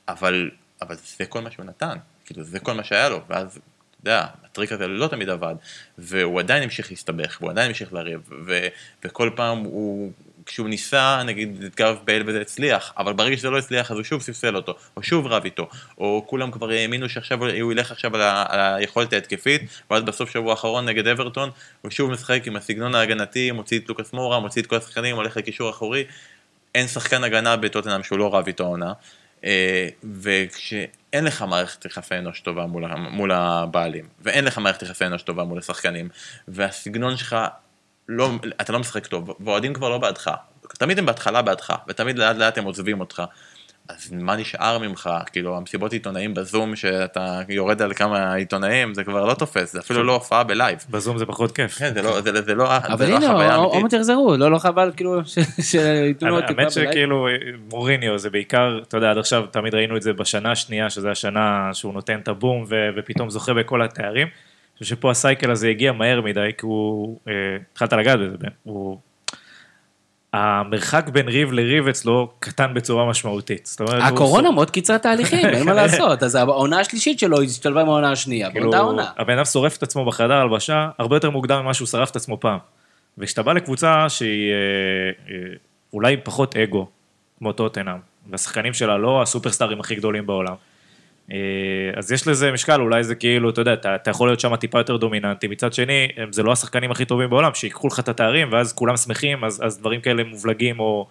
אבל, 0.08 0.50
אבל 0.82 0.96
זה 1.18 1.26
כל 1.26 1.40
מה 1.40 1.50
שהוא 1.50 1.64
נתן, 1.64 1.98
כאילו, 2.24 2.44
זה 2.44 2.60
כל 2.60 2.72
מה 2.72 2.84
שהיה 2.84 3.08
לו, 3.08 3.20
ואז 3.28 3.60
אתה 4.00 4.10
יודע, 4.10 4.26
הטריק 4.44 4.72
הזה 4.72 4.88
לא 4.88 5.06
תמיד 5.06 5.28
עבד, 5.28 5.54
והוא 5.98 6.40
עדיין 6.40 6.62
המשיך 6.62 6.90
להסתבך, 6.90 7.38
והוא 7.40 7.50
עדיין 7.50 7.68
המשיך 7.68 7.92
לריב, 7.92 8.20
ו, 8.46 8.68
וכל 9.04 9.30
פעם 9.36 9.58
הוא, 9.58 10.12
כשהוא 10.46 10.68
ניסה, 10.68 11.22
נגיד, 11.22 11.64
גב 11.76 11.96
בייל 12.04 12.22
וזה 12.26 12.40
הצליח, 12.40 12.92
אבל 12.98 13.12
ברגע 13.12 13.36
שזה 13.36 13.50
לא 13.50 13.58
הצליח 13.58 13.90
אז 13.90 13.96
הוא 13.96 14.04
שוב 14.04 14.22
ספסל 14.22 14.56
אותו, 14.56 14.74
או 14.96 15.02
שוב 15.02 15.26
רב 15.26 15.44
איתו, 15.44 15.68
או 15.98 16.24
כולם 16.26 16.50
כבר 16.50 16.70
האמינו 16.70 17.08
שעכשיו 17.08 17.44
הוא 17.44 17.72
ילך 17.72 17.90
עכשיו 17.90 18.14
על, 18.14 18.22
ה, 18.22 18.44
על 18.48 18.60
היכולת 18.60 19.12
ההתקפית, 19.12 19.62
ואז 19.90 20.02
בסוף 20.02 20.30
שבוע 20.30 20.50
האחרון 20.50 20.84
נגד 20.88 21.06
אברטון, 21.06 21.50
הוא 21.82 21.90
שוב 21.90 22.10
משחק 22.10 22.46
עם 22.46 22.56
הסגנון 22.56 22.94
ההגנתי, 22.94 23.50
מוציא 23.50 23.78
את 23.78 23.88
לוקאס 23.88 24.12
מורה, 24.12 24.40
מוציא 24.40 24.62
את 24.62 24.66
כל 24.66 24.76
השחקנים, 24.76 25.16
הולך 25.16 25.36
לקישור 25.36 25.70
אחורי, 25.70 26.04
אין 26.74 26.88
שחקן 26.88 27.24
הגנה 27.24 27.56
בטוטנאם 27.56 28.02
שהוא 28.02 28.18
לא 28.18 28.34
רב 28.34 28.46
איתו 28.46 28.64
העונה. 28.64 28.92
אה, 29.48 29.88
וכשאין 30.20 31.24
לך 31.24 31.42
מערכת 31.42 31.84
יחסי 31.84 32.14
אנוש 32.14 32.40
טובה 32.40 32.66
מול, 32.66 32.84
מול 33.10 33.32
הבעלים, 33.32 34.08
ואין 34.20 34.44
לך 34.44 34.58
מערכת 34.58 34.82
יחסי 34.82 35.06
אנוש 35.06 35.22
טובה 35.22 35.44
מול 35.44 35.58
השחקנים, 35.58 36.08
והסגנון 36.48 37.16
שלך, 37.16 37.36
לא, 38.08 38.30
אתה 38.60 38.72
לא 38.72 38.78
משחק 38.78 39.06
טוב, 39.06 39.36
ואוהדים 39.40 39.74
כבר 39.74 39.88
לא 39.88 39.98
בעדך, 39.98 40.30
תמיד 40.78 40.98
הם 40.98 41.06
בהתחלה 41.06 41.42
בעדך, 41.42 41.74
ותמיד 41.88 42.18
לאט 42.18 42.36
לאט 42.36 42.58
הם 42.58 42.64
עוזבים 42.64 43.00
אותך. 43.00 43.22
אז 43.88 44.12
מה 44.12 44.36
נשאר 44.36 44.78
ממך? 44.78 45.10
כאילו, 45.32 45.56
המסיבות 45.56 45.92
עיתונאים 45.92 46.34
בזום, 46.34 46.76
שאתה 46.76 47.40
יורד 47.48 47.82
על 47.82 47.94
כמה 47.94 48.34
עיתונאים, 48.34 48.94
זה 48.94 49.04
כבר 49.04 49.24
לא 49.26 49.34
תופס, 49.34 49.72
זה 49.72 49.78
אפילו 49.80 50.02
לא 50.04 50.12
הופעה 50.14 50.44
ב 50.44 50.50
live. 50.50 50.78
בזום 50.90 51.18
זה 51.18 51.26
פחות 51.26 51.52
כיף. 51.52 51.74
כן, 51.78 51.94
זה 51.94 52.02
לא, 52.02 52.20
זה, 52.20 52.42
זה 52.42 52.54
לא, 52.54 52.76
אבל 52.76 53.08
לא 53.10 53.16
הנה, 53.16 53.56
או- 53.56 53.64
או 53.64 53.74
האמיתית. 53.76 53.92
יחזרו, 53.92 54.36
לא 54.36 54.50
לא 54.50 54.58
חבל 54.58 54.90
כאילו 54.96 55.20
ש- 55.24 55.38
שייתנו 55.70 56.28
לו 56.30 56.40
טיפה 56.40 56.62
האמת 56.62 56.72
ב 56.76 56.79
live. 56.79 56.90
שכאילו 56.90 57.26
מוריניו 57.70 58.18
זה 58.18 58.30
בעיקר, 58.30 58.80
אתה 58.88 58.96
יודע, 58.96 59.10
עד 59.10 59.18
עכשיו 59.18 59.46
תמיד 59.50 59.74
ראינו 59.74 59.96
את 59.96 60.02
זה 60.02 60.12
בשנה 60.12 60.52
השנייה, 60.52 60.90
שזה 60.90 61.10
השנה 61.10 61.70
שהוא 61.72 61.94
נותן 61.94 62.18
את 62.18 62.28
הבום 62.28 62.64
ופתאום 62.96 63.30
זוכה 63.30 63.54
בכל 63.54 63.82
התארים. 63.82 64.26
אני 64.26 64.84
חושב 64.84 64.96
שפה 64.96 65.10
ה 65.10 65.17
cycle 65.17 65.50
הזה 65.50 65.68
הגיע 65.68 65.92
מהר 65.92 66.20
מדי, 66.20 66.50
כי 66.58 66.66
הוא, 66.66 67.18
אה, 67.28 67.32
התחלת 67.72 67.92
לגעת 67.92 68.18
בזה, 68.18 68.36
הוא... 68.62 68.98
המרחק 70.32 71.08
בין 71.08 71.28
ריב 71.28 71.52
לריב 71.52 71.88
אצלו 71.88 72.30
קטן 72.38 72.74
בצורה 72.74 73.10
משמעותית. 73.10 73.66
זאת 73.66 73.80
אומרת, 73.80 74.02
הקורונה 74.12 74.50
מאוד 74.50 74.70
קיצרה 74.70 74.98
תהליכים, 74.98 75.46
אין 75.46 75.66
מה 75.66 75.72
לעשות. 75.82 76.22
אז 76.22 76.34
העונה 76.34 76.80
השלישית 76.80 77.18
שלו 77.18 77.42
השתלבה 77.42 77.80
עם 77.80 77.88
העונה 77.88 78.12
השנייה, 78.12 78.50
כאילו, 78.50 78.70
באותה 78.70 78.78
עונה. 78.78 79.10
הבן 79.18 79.34
אדם 79.34 79.44
שורף 79.44 79.76
את 79.76 79.82
עצמו 79.82 80.04
בחדר 80.04 80.34
הלבשה 80.34 80.88
הרבה 80.98 81.16
יותר 81.16 81.30
מוקדם 81.30 81.62
ממה 81.62 81.74
שהוא 81.74 81.88
שרף 81.88 82.10
את 82.10 82.16
עצמו 82.16 82.40
פעם. 82.40 82.58
וכשאתה 83.18 83.42
בא 83.42 83.52
לקבוצה 83.52 84.08
שהיא 84.08 84.52
אה, 84.52 85.34
אה, 85.34 85.54
אולי 85.92 86.16
פחות 86.16 86.56
אגו, 86.56 86.86
כמו 87.38 87.52
טוטנאם, 87.52 87.98
והשחקנים 88.30 88.74
שלה 88.74 88.98
לא 88.98 89.22
הסופרסטארים 89.22 89.80
הכי 89.80 89.94
גדולים 89.94 90.26
בעולם, 90.26 90.54
אז 91.96 92.12
יש 92.12 92.28
לזה 92.28 92.52
משקל, 92.52 92.80
אולי 92.80 93.04
זה 93.04 93.14
כאילו, 93.14 93.50
אתה 93.50 93.60
יודע, 93.60 93.72
אתה, 93.72 93.94
אתה 93.94 94.10
יכול 94.10 94.28
להיות 94.28 94.40
שם 94.40 94.56
טיפה 94.56 94.78
יותר 94.78 94.96
דומיננטי, 94.96 95.48
מצד 95.48 95.72
שני, 95.72 96.08
זה 96.30 96.42
לא 96.42 96.52
השחקנים 96.52 96.90
הכי 96.90 97.04
טובים 97.04 97.30
בעולם, 97.30 97.54
שיקחו 97.54 97.88
לך 97.88 98.00
את 98.00 98.08
התארים, 98.08 98.52
ואז 98.52 98.72
כולם 98.72 98.96
שמחים, 98.96 99.44
אז, 99.44 99.60
אז 99.64 99.78
דברים 99.78 100.00
כאלה 100.00 100.24
מובלגים 100.24 100.80
או 100.80 101.08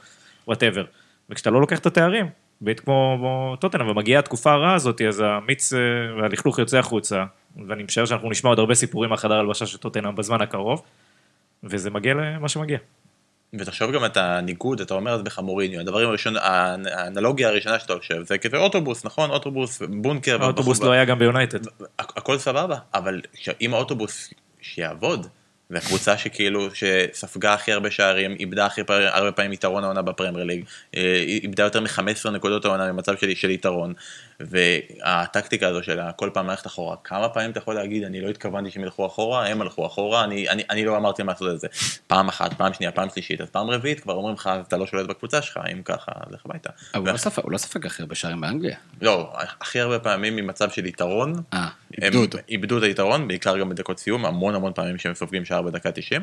Whatever. 0.48 0.84
וכשאתה 1.30 1.50
לא 1.50 1.62
לוקח 1.62 1.80
את 1.80 1.86
התארים, 1.86 2.26
בטח 2.62 2.80
כמו 2.80 3.56
טוטנאם, 3.60 3.90
ומגיעה 3.90 4.20
התקופה 4.20 4.52
הרעה 4.52 4.74
הזאת, 4.74 5.02
אז 5.02 5.24
המיץ 5.26 5.74
אה, 5.74 5.80
והלכלוך 6.22 6.60
יוצא 6.60 6.78
החוצה, 6.78 7.24
ואני 7.68 7.84
משער 7.84 8.06
שאנחנו 8.06 8.30
נשמע 8.30 8.50
עוד 8.50 8.60
הרבה 8.60 8.76
סיפורים 8.76 9.10
מהחדר 9.10 9.34
הלבשה 9.34 9.66
של 9.66 9.78
טוטנאם 9.78 10.16
בזמן 10.16 10.42
הקרוב. 10.42 10.82
וזה 11.64 11.90
מגיע 11.90 12.14
למה 12.14 12.50
שמגיע. 12.50 12.78
ותחשוב 13.54 13.92
גם 13.92 14.06
את 14.06 14.18
הניגוד, 14.18 14.82
אתה 14.82 14.94
אומר 14.94 15.12
ז'וזה 15.14 15.40
מוריניו, 15.40 15.80
הדבר 15.80 16.00
הראשון, 16.00 16.36
האנ- 16.38 16.42
האנלוגיה 16.92 17.48
הראשונה 17.48 17.80
שאתה 17.80 17.94
חושב, 17.98 18.24
זה 18.26 18.38
כזה 18.38 18.58
אוטובוס, 18.58 19.06
נכון? 19.06 19.30
אוטובוס, 19.30 19.82
בונקר. 19.90 20.44
האוטובוס 20.44 20.82
לא 20.82 20.92
היה 20.92 21.06
גם 21.06 21.20
ביונייטד. 21.20 21.66
הכ- 21.68 22.14
הכל 22.16 22.38
סבבה, 22.38 22.76
אבל 22.94 23.22
אם 23.62 23.74
האוטובוס 23.74 24.34
שיעבוד, 24.62 25.28
והקבוצה 25.70 26.18
שכאילו, 26.18 26.68
שספגה 26.76 27.54
הכי 27.54 27.72
הרבה 27.72 27.92
שערים, 27.92 28.36
איבדה 28.40 28.66
הכי 28.66 28.82
הרבה 28.90 29.32
פעמים 29.32 29.54
יתרון 29.54 29.84
העונה 29.84 30.02
בפרמייר 30.02 30.46
ליג, 30.46 30.64
אה, 30.96 31.24
איבדה 31.28 31.64
יותר 31.64 31.82
מ-15 31.82 32.30
נקודות 32.30 32.66
העונה 32.66 32.88
במצב 32.88 33.18
של, 33.18 33.36
של 33.36 33.50
יתרון, 33.50 33.94
והטקטיקה 34.40 35.68
הזו 35.68 35.84
של 35.84 36.00
כל 36.16 36.30
פעם 36.34 36.48
ללכת 36.48 36.68
אחורה, 36.68 36.96
כמה 37.04 37.30
פעמים 37.30 37.52
אתה 37.52 37.60
יכול 37.60 37.76
להגיד, 37.76 38.04
אני 38.04 38.22
לא 38.22 38.30
התכוונתי 38.30 38.72
שהם 38.72 38.84
ילכו 38.84 39.06
אחורה, 39.06 39.48
הם 39.48 39.62
הלכו 39.62 39.86
אחורה, 39.86 40.24
אני, 40.24 40.50
אני, 40.50 40.64
אני 40.70 40.86
לא 40.86 40.98
אמרתי 40.98 41.22
להם 41.22 41.30
לעשות 41.30 41.54
את 41.54 41.60
זה. 41.60 41.68
פעם 42.08 42.28
אחת, 42.28 42.54
פעם 42.54 42.74
שנייה, 42.74 42.92
פעם 42.92 43.10
שלישית, 43.10 43.42
אז 43.42 43.48
פעם 43.50 43.70
רביעית 43.70 44.00
כבר 44.00 44.14
אומרים 44.14 44.36
לך, 44.36 44.50
אתה 44.68 44.78
לא 44.78 44.88
שולט 44.88 45.10
בקבוצה 45.10 45.42
שלך, 45.42 45.60
אם 45.74 45.82
ככה, 45.86 46.12
לך 46.32 46.46
הביתה. 46.46 46.70
אבל 46.94 47.02
הוא 47.06 47.12
לא 47.14 47.18
ספג- 47.18 47.44
הוא 47.44 47.52
לא 47.52 47.58
ספג 47.58 47.86
הכי 47.86 48.02
הרבה 48.02 48.16
שערים 48.16 48.42
באנגליה. 48.42 48.78
לא, 49.02 49.34
הכי 49.62 49.80
הרבה 49.80 50.00
פעמים 50.00 50.36
ממצב 50.36 50.70
של 50.70 50.86
יתרון, 50.86 51.34
אה, 51.54 51.68
איבדו 52.02 52.22
אותו. 52.22 52.38
איבדו 52.50 52.78
את 52.78 52.84
היתרון, 52.84 53.28
בעיקר 53.28 53.58
גם 53.58 53.70
בדקות 53.70 54.00
סיום, 54.00 54.26
המון 54.26 54.56
המון 54.56 54.74
פעמים 54.74 54.98
שהם 54.98 55.14
סופגים 55.14 55.46
שער 55.46 55.62
בדקה 55.62 55.92
90. 55.92 56.22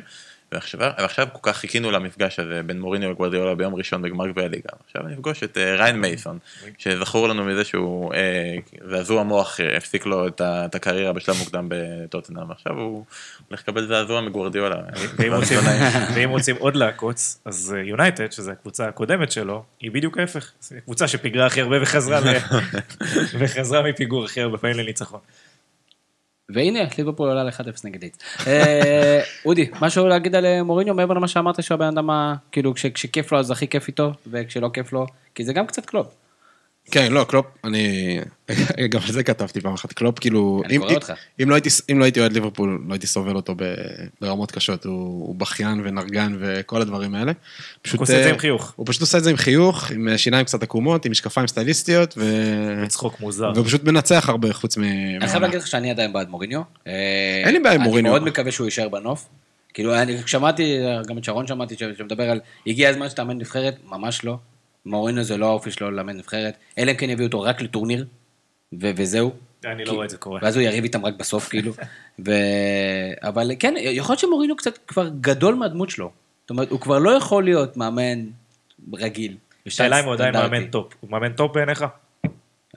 ועכשיו, 0.52 0.80
ועכשיו 0.98 1.26
כל 1.32 1.38
כך 1.42 1.56
חיכינו 1.56 1.90
למפגש 1.90 2.38
הזה 2.38 2.60
בין 2.66 2.80
מוריניו 2.80 3.10
וגוורדיאולה 3.10 3.54
ביום 3.54 3.74
ראשון 3.74 4.02
בגמר 4.02 4.28
גביע 4.28 4.44
הליגה. 4.44 4.68
עכשיו 4.86 5.02
נפגוש 5.02 5.42
את 5.42 5.58
אה, 5.58 5.76
ריין 5.76 6.00
מייסון, 6.00 6.38
שזכור 6.78 7.28
לנו 7.28 7.44
מזה 7.44 7.64
שהוא 7.64 8.14
אה, 8.14 8.54
זעזוע 8.90 9.22
מוח 9.22 9.60
אה, 9.60 9.76
הפסיק 9.76 10.06
לו 10.06 10.28
את, 10.28 10.40
ה, 10.40 10.64
את 10.64 10.74
הקריירה 10.74 11.12
בשלב 11.12 11.36
מוקדם 11.38 11.66
בטוטנאם, 11.68 12.50
עכשיו 12.50 12.72
הוא 12.72 13.04
הולך 13.48 13.60
לקבל 13.60 13.86
זעזוע 13.86 14.20
מגוורדיאולה. 14.20 14.76
ואם 16.14 16.30
רוצים- 16.30 16.56
עוד 16.56 16.76
לעקוץ, 16.76 17.40
אז 17.44 17.76
יונייטד, 17.84 18.32
שזו 18.32 18.50
הקבוצה 18.50 18.88
הקודמת 18.88 19.32
שלו, 19.32 19.64
היא 19.80 19.90
בדיוק 19.90 20.18
ההפך. 20.18 20.52
קבוצה 20.84 21.08
שפיגרה 21.08 21.46
הכי 21.46 21.60
הרבה 21.60 21.82
וחזרה 21.82 22.20
ל- 22.20 22.36
וחזרה 23.38 23.82
מפיגור 23.82 24.24
הכי 24.24 24.40
הרבה 24.40 24.58
פעמים 24.58 24.76
לניצחון. 24.78 25.20
והנה, 26.54 26.78
ליברפול 26.98 27.28
עולה 27.28 27.44
ל-1-0 27.44 27.80
נגד 27.84 28.02
לידס. 28.02 28.18
אה, 28.46 29.20
אודי, 29.44 29.70
משהו 29.80 30.06
להגיד 30.08 30.34
על 30.34 30.46
אה, 30.46 30.62
מוריניו 30.62 30.94
מעבר 30.94 31.14
למה 31.14 31.28
שאמרת 31.28 31.62
שהבן 31.62 31.86
אדם, 31.86 32.10
כאילו, 32.52 32.74
כש- 32.74 32.86
כשכיף 32.86 33.32
לו 33.32 33.38
אז 33.38 33.50
הכי 33.50 33.68
כיף 33.68 33.88
איתו, 33.88 34.12
וכשלא 34.30 34.70
כיף 34.74 34.92
לו, 34.92 35.06
כי 35.34 35.44
זה 35.44 35.52
גם 35.52 35.66
קצת 35.66 35.86
קלופ. 35.86 36.06
כן, 36.90 37.12
לא, 37.12 37.24
קלופ, 37.24 37.46
אני... 37.64 38.18
גם 38.90 39.00
על 39.06 39.12
זה 39.12 39.22
כתבתי 39.22 39.60
פעם 39.60 39.74
אחת, 39.74 39.92
קלופ, 39.92 40.18
כאילו... 40.18 40.62
אני 40.64 40.74
אם- 40.76 40.80
קורא 40.80 40.90
אם- 40.90 40.96
אותך. 40.96 41.12
אם 41.42 41.50
לא 41.50 41.54
הייתי- 41.54 41.68
אם 41.92 41.98
לא 41.98 42.04
הייתי 42.04 42.20
אוהד 42.20 42.32
ליברפול, 42.32 42.82
לא 42.88 42.94
הייתי 42.94 43.06
סובל 43.06 43.36
אותו 43.36 43.54
ב- 43.56 43.74
ברמות 44.20 44.50
קשות. 44.52 44.84
הוא 44.84 44.94
הוא 45.26 45.34
בכיין 45.34 45.80
ונרגן 45.84 46.36
וכל 46.40 46.82
הדברים 46.82 47.14
האלה. 47.14 47.32
פשוט... 47.82 47.96
הוא 47.98 48.02
עושה 48.04 48.16
את 48.18 48.22
זה 48.22 48.28
אה, 48.28 48.32
עם 48.34 48.38
חיוך. 48.38 48.72
הוא 48.76 48.86
פשוט 48.88 49.00
עושה 49.00 49.18
את 49.18 49.24
זה 49.24 49.30
עם 49.30 49.36
חיוך, 49.36 49.90
עם 49.90 50.08
אה, 50.08 50.18
שיניים 50.18 50.44
קצת 50.44 50.62
עקומות, 50.62 51.04
עם 51.04 51.10
משקפיים 51.12 51.46
סטייליסטיות, 51.46 52.14
ו... 52.16 52.24
צחוק 52.88 53.20
מוזר. 53.20 53.52
והוא 53.54 53.66
פשוט 53.66 53.84
מנצח 53.84 54.28
הרבה 54.28 54.52
חוץ 54.52 54.76
מ... 54.76 54.82
אני 54.84 55.28
חייב. 55.28 55.42
להגיד 55.42 55.58
לך 55.58 55.66
שאני 55.66 55.90
עדיין 55.90 56.12
בעד 56.12 56.28
מוריניו. 56.28 56.60
אה, 56.86 56.92
אין 57.44 57.52
לי 57.54 57.60
בעיה 57.60 57.74
עם 57.74 57.80
אני 57.80 57.88
מוריניו. 57.88 58.12
מאוד 58.12 58.22
מקווה 58.24 58.52
שהוא 58.52 58.64
יישאר 58.64 58.88
בנוף. 58.88 59.26
כאילו, 59.74 59.94
אני 59.94 60.16
שמעתי, 60.26 60.76
גם 61.06 61.18
את 61.18 61.24
שרון 61.24 61.46
שמעתי, 61.46 61.74
שמדבר 61.98 62.30
על, 62.30 62.40
הגיע 62.66 62.88
הזמן 62.90 63.08
שתאמן 63.10 63.38
נבחרת, 63.38 63.76
ממש 63.88 64.24
לא. 64.24 64.36
מוריניו 64.86 65.24
זה 65.24 65.36
לא 65.36 65.46
האופי 65.46 65.70
שלו 65.70 65.90
לאמן 65.90 66.16
נבחרת, 66.16 66.54
אלא 66.78 66.90
אם 66.90 66.96
כן 66.96 67.10
יביאו 67.10 67.26
אותו 67.26 67.40
רק 67.40 67.60
לטורניר, 67.62 68.06
ו- 68.82 68.90
וזהו. 68.96 69.32
אני 69.64 69.84
לא 69.84 69.92
רואה 69.92 70.04
את 70.04 70.10
זה 70.10 70.16
קורה. 70.16 70.40
ואז 70.42 70.56
הוא 70.56 70.62
יריב 70.62 70.84
איתם 70.84 71.06
רק 71.06 71.14
בסוף, 71.18 71.48
כאילו. 71.48 71.72
ו... 72.26 72.32
אבל 73.22 73.50
כן, 73.58 73.74
יכול 73.78 74.12
להיות 74.12 74.20
שמוריניו 74.20 74.56
קצת 74.56 74.78
כבר 74.86 75.08
גדול 75.20 75.54
מהדמות 75.54 75.90
שלו. 75.90 76.10
זאת 76.42 76.50
אומרת, 76.50 76.70
הוא 76.70 76.80
כבר 76.80 76.98
לא 76.98 77.10
יכול 77.10 77.44
להיות 77.44 77.76
מאמן 77.76 78.18
רגיל. 78.94 79.36
השאלה 79.66 80.00
אם 80.00 80.04
הוא 80.04 80.12
עדיין. 80.14 80.34
מאמן 80.34 80.66
top. 80.66 80.92
הוא 81.00 81.10
מאמן 81.10 81.32
top 81.32 81.54
בעיניך? 81.54 81.84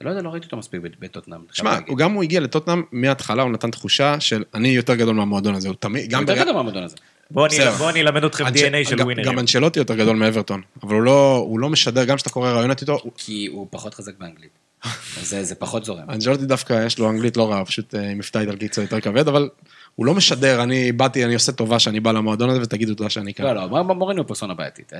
לא 0.01 0.09
יודע, 0.09 0.21
לא 0.21 0.29
ראיתי 0.29 0.45
אותו 0.45 0.57
מספיק 0.57 0.81
בטוטנאם. 0.99 1.39
שמע, 1.51 1.77
הוא 1.87 1.97
גם 1.97 2.13
הוא 2.13 2.23
הגיע 2.23 2.39
לטוטנאם, 2.39 2.83
מההתחלה 2.91 3.43
הוא 3.43 3.51
נתן 3.51 3.71
תחושה 3.71 4.19
של 4.19 4.43
אני 4.53 4.67
יותר 4.67 4.95
גדול 4.95 5.15
מהמועדון 5.15 5.55
הזה, 5.55 5.67
הוא 5.67 5.75
תמיד, 5.79 6.09
גם 6.09 6.21
יותר 6.21 6.33
בריאל- 6.33 6.43
גדול 6.43 6.55
מהמועדון 6.55 6.83
הזה. 6.83 6.95
בוא 7.31 7.47
אני- 7.89 8.01
אלמד 8.01 8.23
אתכם 8.23 8.45
DNA 8.47 8.89
של 8.89 8.95
גם- 8.95 9.05
winner 9.05 9.20
ים. 9.20 9.27
גם 9.27 9.39
אנצ'לוטי 9.39 9.79
יותר 9.79 9.95
גדול 9.95 10.15
מאברטון, 10.15 10.61
אבל 10.83 10.93
הוא 10.95 11.01
לא, 11.03 11.47
לא 11.57 11.69
משדר, 11.69 12.03
גם 12.05 12.15
כשאתה 12.15 12.29
קורא 12.29 12.51
ראיונות 12.51 12.81
איתו, 12.81 12.97
כי 13.17 13.47
הוא 13.51 13.67
פחות 13.69 13.93
חזק 13.93 14.13
באנגלית. 14.19 14.49
זה, 15.21 15.55
פחות 15.55 15.85
זורם. 15.85 16.09
אנצ'לוטי 16.09 16.45
דווקא 16.45 16.85
יש 16.85 16.99
לו 16.99 17.09
אנגלית 17.09 17.37
לא 17.37 17.51
רעה, 17.51 17.65
פשוט 17.65 17.95
עם 17.95 18.17
מבטא 18.17 18.37
איטלקי 18.39 18.67
קצת 18.67 18.81
יותר 18.81 18.99
כבד, 19.01 19.27
אבל 19.27 19.49
הוא 19.95 20.05
לא 20.05 20.13
משדר, 20.13 20.63
אני 20.63 20.91
באתי, 20.91 21.25
אני 21.25 21.33
עושה 21.33 21.51
טובה 21.51 21.79
שאני 21.79 21.99
בא 21.99 22.11
למועדון 22.11 22.49
הזה 22.49 22.61
ותגידו 22.61 22.95
תודה 22.95 23.09
שאני 23.09 23.33
כאן. 23.33 23.45
לא, 23.45 23.53
לא, 23.53 23.83
מוריניו 23.83 24.23
הוא 24.23 24.27
פרסונה 24.27 24.53
בעייתית. 24.53 24.93
אה, 24.93 24.99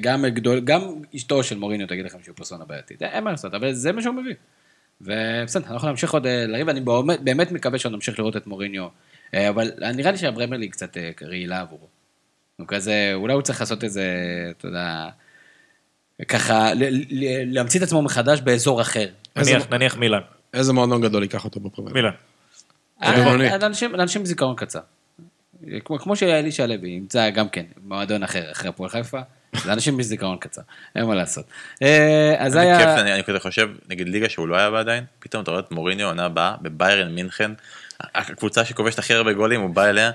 גם 0.00 0.26
גדול, 0.26 0.60
גם 0.60 0.82
אשתו 1.16 1.42
של 1.42 1.58
מוריניו 1.58 1.86
תגיד 1.86 2.04
לכם 2.04 2.18
שהוא 2.24 2.36
פרסונה 2.36 2.64
בעייתית. 2.64 3.02
אין 3.02 3.24
מה 3.24 3.30
לעשות, 3.30 3.54
אבל 3.54 3.72
זה 3.72 3.92
מה 3.92 4.02
שהוא 4.02 4.14
מביא. 4.14 4.34
ובסדר, 5.00 5.64
אנחנו 5.70 5.88
נמשיך 5.88 6.12
עוד 6.14 6.26
אה, 6.26 6.46
לריב, 6.46 6.68
אני 6.68 6.80
באמת, 6.80 7.20
באמת 7.20 7.52
מקווה 7.52 7.78
שעוד 7.78 7.94
נמשיך 7.94 8.18
לראות 8.18 8.36
את 8.36 8.46
מוריניו. 8.46 8.86
אה, 9.34 9.48
אבל 9.48 9.70
נראה 9.94 10.10
לי 10.10 10.16
שהברמר 10.18 10.56
ליג 10.56 10.70
קצת 10.72 10.96
אה, 10.96 11.10
רעילה 11.22 11.60
עבורו. 11.60 11.86
הוא 12.56 12.66
כזה, 12.68 13.10
אולי 13.14 13.34
הוא 13.34 13.42
צריך 13.42 13.60
לעשות 13.60 13.84
איזה, 13.84 14.04
אתה 14.58 14.66
יודע, 14.68 15.08
ככה, 16.28 16.74
ל- 16.74 16.84
ל- 17.10 17.54
להמציא 17.54 17.80
את 17.80 17.84
עצמו 17.84 18.02
מחדש 18.02 18.40
באזור 18.40 18.80
אחר. 18.80 19.06
נניח- 19.70 19.96
מילאן. 19.96 20.20
איזה 20.54 20.72
מועדון 20.72 21.00
גדול 21.02 21.22
ייקח 21.22 21.44
אותו 21.44 21.60
בפרמייר. 21.60 21.94
מילאן. 21.94 22.10
אה, 23.02 23.58
לאנשים 23.92 24.20
עם 24.20 24.26
זיכרון 24.26 24.56
קצר. 24.56 24.80
כמו, 25.84 26.16
שאלישע 26.16 26.66
לוי 26.66 26.88
ימצא 26.90 27.30
גם 27.30 27.48
כן 27.48 27.64
מועדון 27.84 28.22
אחר, 28.22 28.52
אחרי 28.52 28.68
הפועל 28.68 28.90
חיפה, 28.90 29.20
זה 29.64 29.72
אנשים 29.72 29.94
עם 29.94 30.02
זיכרון 30.02 30.38
קצר, 30.40 30.62
אין 30.96 31.04
מה 31.04 31.14
לעשות. 31.14 31.44
אה, 31.82 32.34
אז 32.38 32.56
היה... 32.56 33.00
אני 33.00 33.24
כזה 33.24 33.40
חושב, 33.40 33.68
נגיד 33.88 34.08
ליגה 34.08 34.28
שהוא 34.28 34.48
לא 34.48 34.56
היה 34.56 34.70
בה 34.70 34.80
עדיין, 34.80 35.04
פתאום 35.18 35.42
אתה 35.42 35.50
רואה 35.50 35.60
את 35.62 35.70
מוריניו 35.72 36.06
עונה 36.06 36.24
הבאה 36.24 36.54
בביירן 36.62 37.14
מינכן, 37.14 37.50
הקבוצה 38.00 38.64
שכובשת 38.64 38.98
הכי 38.98 39.14
הרבה 39.14 39.32
גולים, 39.32 39.60
הוא 39.60 39.70
בא 39.70 39.84
אליה, 39.84 40.10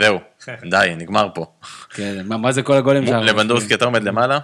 זהו, 0.00 0.18
די, 0.70 0.92
נגמר 0.96 1.28
פה. 1.34 1.46
כן, 1.94 2.26
מה, 2.26 2.52
זה 2.52 2.62
כל 2.62 2.76
הגולים 2.76 3.06
שם? 3.06 3.18
לבנדובסקי 3.18 3.74
אתה 3.74 3.84
עומד 3.84 4.02
למעלה, 4.02 4.38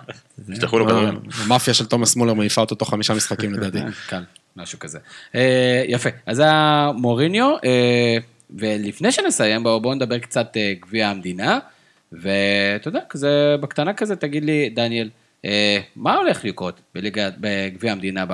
תשלחו 0.53 0.79
לו 0.79 0.87
כדורים. 0.87 1.21
המאפיה 1.45 1.75
של 1.75 1.87
תומאס 1.87 2.17
מולר 2.17 2.35
מעיפה 2.35 2.61
אותו 2.61 2.75
תוך 2.75 2.91
חמישה 2.91 3.15
משחקים 3.15 3.53
לדעתי. 3.55 3.79
קל, 4.07 4.23
משהו 4.57 4.79
כזה. 4.79 4.99
אה, 5.35 5.85
יפה, 5.89 6.11
אז 6.27 6.39
היה 6.39 6.91
מוריניו, 6.95 7.55
אה, 7.65 8.17
ולפני 8.51 9.13
שנסיים, 9.13 9.63
בואו 9.63 9.81
בוא 9.81 9.95
נדבר 9.95 10.19
קצת 10.19 10.57
אה, 10.57 10.73
גביע 10.81 11.09
המדינה, 11.09 11.59
ואתה 12.13 12.89
יודע, 12.89 13.01
כזה, 13.09 13.57
בקטנה 13.61 13.95
כזה, 13.95 14.17
תגיד 14.17 14.45
לי, 14.45 14.71
דניאל, 14.71 15.11
מה 15.97 16.15
הולך 16.15 16.45
לקרות 16.45 16.81
בגביע 17.41 17.93
המדינה 17.93 18.25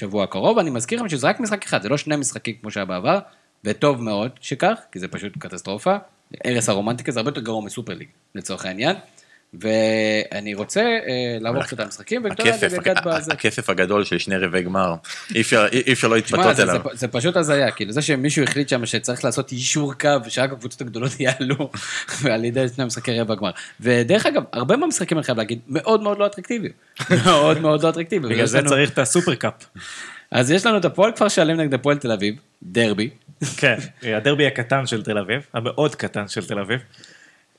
בשבוע 0.00 0.24
הקרוב? 0.24 0.58
אני 0.58 0.70
מזכיר 0.70 0.98
לכם 0.98 1.08
שזה 1.08 1.28
רק 1.28 1.40
משחק 1.40 1.64
אחד, 1.64 1.82
זה 1.82 1.88
לא 1.88 1.96
שני 1.96 2.16
משחקים 2.16 2.54
כמו 2.60 2.70
שהיה 2.70 2.84
בעבר, 2.86 3.18
וטוב 3.64 4.02
מאוד 4.02 4.30
שכך, 4.40 4.78
כי 4.92 4.98
זה 4.98 5.08
פשוט 5.08 5.32
קטסטרופה. 5.38 5.96
הרס 6.44 6.68
הרומנטיקה 6.68 7.12
זה 7.12 7.20
הרבה 7.20 7.30
יותר 7.30 7.40
גרוע 7.40 7.64
מסופר 7.64 7.94
ליג, 7.94 8.08
לצורך 8.34 8.64
העניין. 8.64 8.96
ואני 9.54 10.54
רוצה 10.54 10.80
אה, 10.80 10.96
לעבור 11.40 11.62
קצת 11.62 11.80
על 11.80 11.84
המשחקים, 11.86 12.26
הכסף, 13.30 13.70
הגדול 13.70 14.04
של 14.04 14.18
שני 14.18 14.36
רבעי 14.36 14.62
גמר, 14.62 14.94
אי 15.34 15.40
אפשר- 15.40 16.08
לא 16.08 16.16
להתפתות 16.16 16.60
אליו. 16.60 16.80
זה 16.92 17.08
פשוט 17.08 17.36
הזיה, 17.36 17.70
כאילו 17.70 17.92
זה 17.92 18.02
שמישהו 18.02 18.44
החליט 18.44 18.68
שם 18.68 18.86
שצריך 18.86 19.24
לעשות 19.24 19.52
יישור 19.52 19.94
קו, 19.94 20.08
שרק 20.28 20.52
הקבוצות 20.52 20.80
הגדולות 20.80 21.12
יעלו, 21.20 21.70
ועל 22.22 22.44
ידי 22.44 22.66
שני 22.76 22.84
משחקי 22.84 23.20
רבע 23.20 23.34
גמר. 23.34 23.50
ודרך 23.80 24.26
אגב, 24.26 24.42
הרבה 24.52 24.76
מהמשחקים, 24.76 25.18
אני 25.18 25.24
חייב 25.24 25.38
להגיד, 25.38 25.58
מאוד 25.68 26.02
מאוד 26.02 26.18
לא 26.18 26.26
אטרקטיביים. 26.26 26.72
מאוד 27.24 27.60
מאוד 27.60 27.82
לא 27.82 27.88
אטרקטיביים. 27.90 28.32
בגלל 28.34 28.46
זה 28.46 28.60
צריך 28.66 28.90
את 28.90 28.98
הסופר 28.98 29.34
קאפ. 29.34 29.52
אז 30.30 30.50
יש 30.50 30.66
לנו 30.66 30.78
את 30.78 30.84
הפועל 30.84 31.12
כפר 31.12 31.28
שלם 31.28 31.60
נגד 31.60 31.74
הפועל 31.74 31.96
תל 31.96 32.12
אביב, 32.12 32.34
דרבי. 32.62 33.10
כן, 33.56 33.76
הדרבי 34.02 34.46
הקטן 34.46 34.86
של 34.86 35.02
תל 35.02 35.18
אביב, 35.18 35.42
המאוד 35.54 35.94
קטן 35.94 36.28
של 36.28 36.46
תל 36.46 36.58
אביב. 36.58 36.80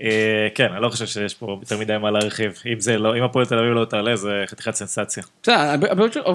אה, 0.01 0.47
כן, 0.55 0.67
אני 0.73 0.81
לא 0.81 0.89
חושב 0.89 1.05
שיש 1.05 1.33
פה 1.33 1.57
יותר 1.61 1.77
מדי 1.77 1.97
מה 1.97 2.11
להרחיב. 2.11 2.53
אם 2.73 2.79
זה 2.79 2.97
לא, 2.97 3.17
אם 3.17 3.23
הפועל 3.23 3.45
תל 3.45 3.57
אביב 3.57 3.73
לא 3.73 3.85
תעלה, 3.85 4.15
זה 4.15 4.43
חתיכת 4.47 4.75
סנסציה. 4.75 5.23
בסדר, 5.43 5.73
אני 5.73 5.81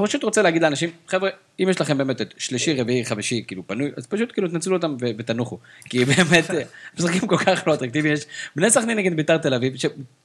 פשוט- 0.06 0.24
רוצה 0.24 0.42
להגיד 0.42 0.62
לאנשים, 0.62 0.90
חבר'ה, 1.08 1.30
אם 1.60 1.68
יש 1.70 1.80
לכם 1.80 1.98
באמת 1.98 2.20
את 2.20 2.34
שלישי, 2.38 2.80
רביעי, 2.80 3.04
חמישי, 3.04 3.44
כאילו 3.46 3.62
פנוי, 3.66 3.90
אז 3.96 4.06
פשוט 4.06 4.32
כאילו 4.32 4.48
תנצלו 4.48 4.76
אותם 4.76 4.96
ותנוחו. 5.18 5.58
כי 5.84 6.04
באמת, 6.10 6.50
אה, 6.50 6.62
משחקים 6.98 7.28
כל 7.28 7.36
כך 7.38 7.62
לא 7.66 7.74
אטרקטיביים, 7.74 8.14
יש 8.14 8.24
בני 8.56 8.70
סכנין 8.70 8.98
נגד 8.98 9.16
ביתר 9.16 9.38
תל 9.38 9.54
אביב, 9.54 9.72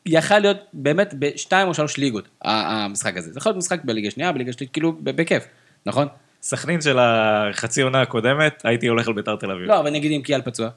שיכל 0.08 0.40
להיות 0.40 0.58
באמת 0.74 1.14
בשתיים 1.20 1.68
או 1.68 1.74
שלוש 1.74 1.98
ליגות, 1.98 2.28
המשחק 2.42 3.18
הזה. 3.18 3.32
זה 3.32 3.38
יכול 3.40 3.50
להיות 3.50 3.58
משחק 3.58 3.80
בליגה 3.84 4.12
שנייה, 4.12 4.32
בליגה 4.32 4.52
שלישית, 4.54 4.74
כאילו, 4.74 4.94
בכיף, 5.04 5.44
נכון? 5.86 6.08
סכנין 6.42 6.82
של 6.82 6.98
החצי 7.00 7.82
עונה 7.82 8.02
הקודמת, 8.02 8.62
הייתי 8.64 8.88
הולך 8.88 9.08
על 9.08 9.14
ביתר 9.14 9.36
תל 9.36 9.52
אביב. 9.52 9.66
לא, 9.68 9.80
אבל 9.80 9.90
נגיד 9.90 10.12
אם 10.12 10.22
קיאל 10.22 10.42
פצוע. 10.42 10.70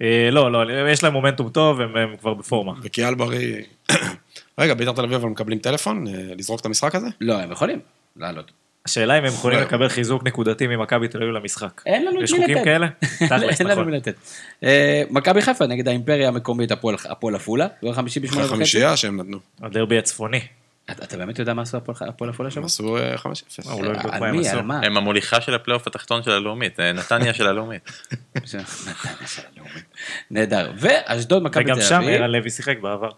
אה, 0.00 0.28
לא, 0.32 0.52
לא, 0.52 0.88
יש 0.90 1.04
להם 1.04 1.12
מומנטום 1.12 1.48
טוב, 1.48 1.80
הם 1.80 1.96
הם 1.96 2.16
כבר 2.16 2.34
בפורמה. 2.34 2.72
וקיאל 2.82 3.14
בריא... 3.14 3.56
רגע, 4.58 4.74
ביתר 4.74 4.92
תל 4.92 5.04
אביב 5.04 5.14
אבל 5.14 5.28
מקבלים 5.28 5.58
טלפון 5.58 6.06
אה, 6.06 6.12
לזרוק 6.38 6.60
את 6.60 6.66
המשחק 6.66 6.94
הזה? 6.94 7.06
לא, 7.20 7.40
הם 7.40 7.52
יכולים 7.52 7.78
לעלות. 8.16 8.52
השאלה 8.86 9.18
אם 9.18 9.24
הם 9.24 9.32
יכולים 9.32 9.58
לא. 9.58 9.64
לקבל 9.64 9.88
חיזוק 9.88 10.24
נקודתי 10.24 10.66
ממכבי 10.66 11.08
תל 11.08 11.22
אביב 11.22 11.34
למשחק. 11.34 11.82
אין 11.86 12.06
לנו 12.06 12.22
יש 12.22 12.32
מי 12.32 12.38
לתת. 12.38 12.48
חוקים 12.48 12.64
כאלה? 12.64 12.88
תכלס, 13.00 13.60
אין 13.60 13.68
לנו 13.68 13.80
נכון. 13.80 13.90
מי 13.90 13.96
לתת. 13.96 14.14
אה, 14.64 15.02
מכבי 15.10 15.42
חיפה 15.42 15.66
נגד 15.66 15.88
האימפריה 15.88 16.28
המקומית 16.28 16.70
הפועל 16.72 17.34
עפולה, 17.34 17.66
ביום 17.82 17.94
חמישי 17.94 18.20
בשמונה 18.20 18.40
אחרי 18.40 18.48
וחצי. 18.48 18.56
חמישייה 18.56 18.96
שהם 18.96 19.20
נתנו. 19.20 19.38
הדרבי 19.62 19.98
הצפוני. 19.98 20.40
אתה 20.90 21.16
באמת 21.16 21.38
יודע 21.38 21.54
מה 21.54 21.62
עשו 21.62 21.76
הפועל- 21.76 22.08
הפועל 22.08 22.30
עפולה 22.30 22.50
שם? 22.50 22.60
הם 22.60 22.64
עשו 22.66 22.96
אה, 22.98 23.14
5-0. 23.16 23.26
אה, 23.66 23.72
הוא 23.72 23.84
לא 23.84 23.92
מה 24.20 24.26
הם 24.26 24.36
מי? 24.36 24.48
עשו. 24.48 24.58
על 24.58 24.62
מה? 24.64 24.80
הם 24.84 24.96
המוליכה 24.96 25.40
של 25.40 25.54
הפלייאוף 25.54 25.86
התחתון 25.86 26.22
של 26.22 26.30
הלאומית, 26.30 26.80
אה, 26.80 26.92
נתניה 26.92 27.34
של 27.34 27.46
הלאומית. 27.46 27.82
נתניה 28.34 28.64
של 29.26 29.42
הלאומית. 29.54 29.84
נהדר. 30.30 30.72
ואשדוד, 30.78 31.42
מכבי 31.42 31.64
תל 31.64 31.70
וגם 31.70 31.76
אביב. 31.78 31.88
שם 31.88 32.02
ערן 32.08 32.30
לוי 32.30 32.50
שיחק 32.50 32.78
בעבר. 32.82 33.10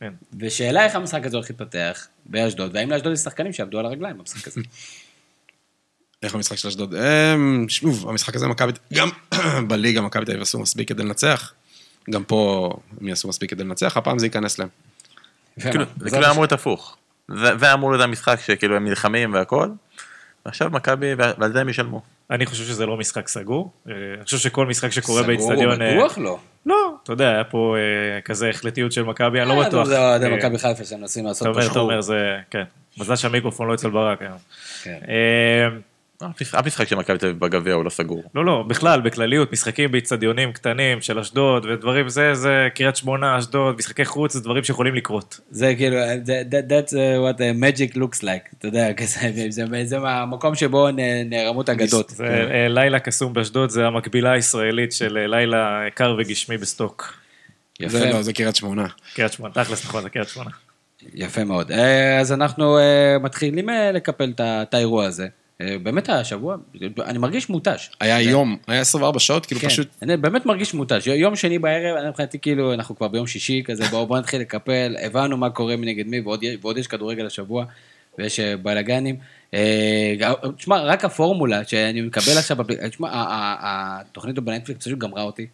כן. 0.00 0.12
ושאלה 0.40 0.84
איך 0.84 0.94
המשחק 0.94 1.26
הזה 1.26 1.36
הולך 1.36 1.50
להתפתח 1.50 2.06
באשדוד, 2.26 2.70
והאם 2.74 2.90
לאשדוד 2.90 3.12
יש 3.12 3.18
שחקנים 3.20 3.52
שעבדו 3.52 3.78
על 3.78 3.86
הרגליים 3.86 4.18
במשחק 4.18 4.46
הזה. 4.48 4.60
איך 6.22 6.34
המשחק 6.34 6.56
של 6.56 6.68
אשדוד? 6.68 6.94
אמ, 6.94 7.66
שוב, 7.68 8.08
המשחק 8.08 8.36
הזה 8.36 8.46
מכבי, 8.46 8.72
גם 8.94 9.08
בליגה 9.68 10.00
מכבי 10.00 10.24
תל 10.24 10.30
אביב 10.30 10.42
עשו 10.42 10.58
מספיק 10.58 10.88
כדי 10.88 11.02
לנצח. 11.02 11.52
גם 12.10 12.24
פה 12.24 12.70
הם 13.00 13.08
יעשו 13.08 13.28
מספיק 13.28 13.50
כדי 13.50 13.64
לנצח, 13.64 13.96
הפעם 13.96 14.18
זה 14.18 14.26
ייכנס 14.26 14.58
להם. 14.58 14.68
כאילו, 15.60 15.84
זה 15.98 16.10
כאילו 16.10 16.26
אמור 16.26 16.42
להיות 16.42 16.52
הפוך. 16.52 16.96
זה 17.28 17.74
אמור 17.74 17.90
להיות 17.90 18.04
המשחק 18.04 18.40
שכאילו 18.40 18.76
הם 18.76 18.84
נלחמים 18.84 19.34
והכל, 19.34 19.68
ועכשיו 20.46 20.70
מכבי, 20.70 21.14
ועל 21.16 21.52
זה 21.52 21.60
הם 21.60 21.68
ישלמו. 21.68 22.02
אני 22.30 22.46
חושב 22.46 22.64
שזה 22.64 22.86
לא 22.86 22.96
משחק 22.96 23.28
סגור. 23.28 23.72
אה, 23.88 23.94
אני 24.16 24.24
חושב 24.24 24.38
שכל 24.38 24.66
משחק 24.66 24.90
שקורה 24.90 25.22
סגור, 25.22 25.26
באיצטדיון... 25.26 25.82
אה, 25.82 25.94
בטוח 25.94 26.18
לא. 26.18 26.38
לא, 26.66 26.94
אתה 27.02 27.12
יודע, 27.12 27.30
היה 27.30 27.44
פה 27.44 27.76
אה, 27.76 28.20
כזה 28.20 28.48
החלטיות 28.48 28.92
של 28.92 29.02
מכבי, 29.02 29.40
אני 29.40 29.48
לא 29.48 29.62
בטוח. 29.66 29.86
זה 29.86 29.98
אוהדי 29.98 30.28
מכבי 30.28 30.58
חיפה 30.58 30.84
שהם 30.84 31.00
מנסים 31.00 31.26
לעשות 31.26 31.48
אתה 31.48 31.54
פה 31.54 31.60
אומר, 31.60 31.72
אתה. 31.72 31.80
אומר, 31.80 32.00
זה... 32.00 32.38
כן. 32.50 32.64
מזל 32.98 33.16
שהמיקרופון 33.16 33.68
לא 33.68 33.74
אצל 33.74 33.90
ברק 33.90 34.22
היום. 34.22 34.38
אף 36.22 36.66
משחק 36.66 36.88
של 36.88 36.96
מכבי 36.96 37.18
תל 37.18 37.26
אביב 37.26 37.38
בגביע 37.40 37.74
הוא 37.74 37.84
לא 37.84 37.90
סגור. 37.90 38.22
לא, 38.34 38.44
לא, 38.44 38.64
בכלל, 38.68 39.00
בכלליות, 39.00 39.52
משחקים 39.52 39.92
באיצטדיונים 39.92 40.52
קטנים 40.52 41.00
של 41.00 41.18
אשדוד 41.18 41.64
ודברים 41.66 42.08
זה, 42.08 42.34
זה 42.34 42.68
קריית 42.74 42.96
שמונה, 42.96 43.38
אשדוד, 43.38 43.76
משחקי 43.78 44.04
חוץ, 44.04 44.32
זה 44.32 44.40
דברים 44.40 44.64
שיכולים 44.64 44.94
לקרות. 44.94 45.40
זה 45.50 45.74
כאילו, 45.76 45.96
that's 46.68 46.90
uh, 46.92 46.94
what 47.36 47.38
a 47.38 47.62
magic 47.62 47.96
looks 47.96 48.22
like, 48.22 48.54
אתה 48.58 48.68
יודע, 48.68 48.92
כזה, 48.98 49.20
זה- 49.84 49.98
המקום 50.04 50.54
שבו 50.54 50.88
נערמות 51.24 51.68
אגדות. 51.68 52.10
זה 52.10 52.24
אה, 52.50 52.68
לילה 52.68 52.98
קסום 52.98 53.32
באשדוד, 53.32 53.70
זה 53.70 53.86
המקבילה 53.86 54.32
הישראלית 54.32 54.92
של 54.92 55.18
לילה 55.26 55.84
קר 55.94 56.16
וגשמי 56.18 56.56
בסטוק. 56.58 57.14
יפה, 57.80 57.98
לא, 57.98 58.22
זה 58.22 58.32
קריית 58.32 58.56
שמונה. 58.56 58.86
קריית 59.14 59.32
שמונה, 59.32 59.54
תכלס 59.54 59.84
נכון, 59.84 60.02
זה 60.02 60.10
קריית 60.10 60.28
שמונה. 60.28 60.50
יפה 61.14 61.44
מאוד. 61.44 61.72
אז 62.20 62.32
אנחנו 62.32 62.78
מתחילים 63.20 63.68
לקפל 63.94 64.32
את 64.40 64.74
האירוע 64.74 65.04
הזה. 65.04 65.26
אה, 65.60 65.76
באמת 65.82 66.08
השבוע, 66.08 66.56
אני 67.04 67.18
מרגיש 67.18 67.48
מותש. 67.48 67.90
היה 68.00 68.20
יום, 68.20 68.56
היה 68.66 68.80
24 68.80 69.18
שעות, 69.18 69.46
כאילו 69.46 69.60
כן, 69.60 69.68
פשוט... 69.68 69.88
אני 70.02 70.16
באמת 70.16 70.46
מרגיש 70.46 70.74
מותש. 70.74 71.06
יום 71.06 71.36
שני 71.36 71.58
בערב, 71.58 71.96
אני 71.96 72.08
מבחינתי 72.08 72.38
כאילו, 72.38 72.74
אנחנו 72.74 72.96
כבר 72.96 73.08
ביום 73.08 73.26
שישי 73.26 73.62
כזה, 73.64 73.84
בואו 73.84 74.06
בוא 74.06 74.18
נתחיל 74.18 74.40
לקפל, 74.40 74.96
הבנו 75.02 75.36
מה 75.36 75.50
קורה 75.50 75.76
מנגד 75.76 76.06
מי, 76.06 76.20
ועוד, 76.20 76.44
ועוד 76.60 76.78
יש 76.78 76.86
כדורגל 76.86 77.26
השבוע, 77.26 77.64
ויש 78.18 78.40
אה, 78.40 78.56
בלאגנים. 78.56 79.16
אה, 79.54 80.14
תשמע, 80.56 80.80
רק 80.80 81.04
הפורמולה 81.04 81.64
שאני 81.64 82.00
מקבל 82.00 82.38
עכשיו, 82.38 82.56
תשמע, 82.90 83.08
התוכנית 83.60 84.38
בנטפליקס 84.38 84.86
פשוט 84.86 84.98
גמרה 84.98 85.22
אותי. 85.22 85.46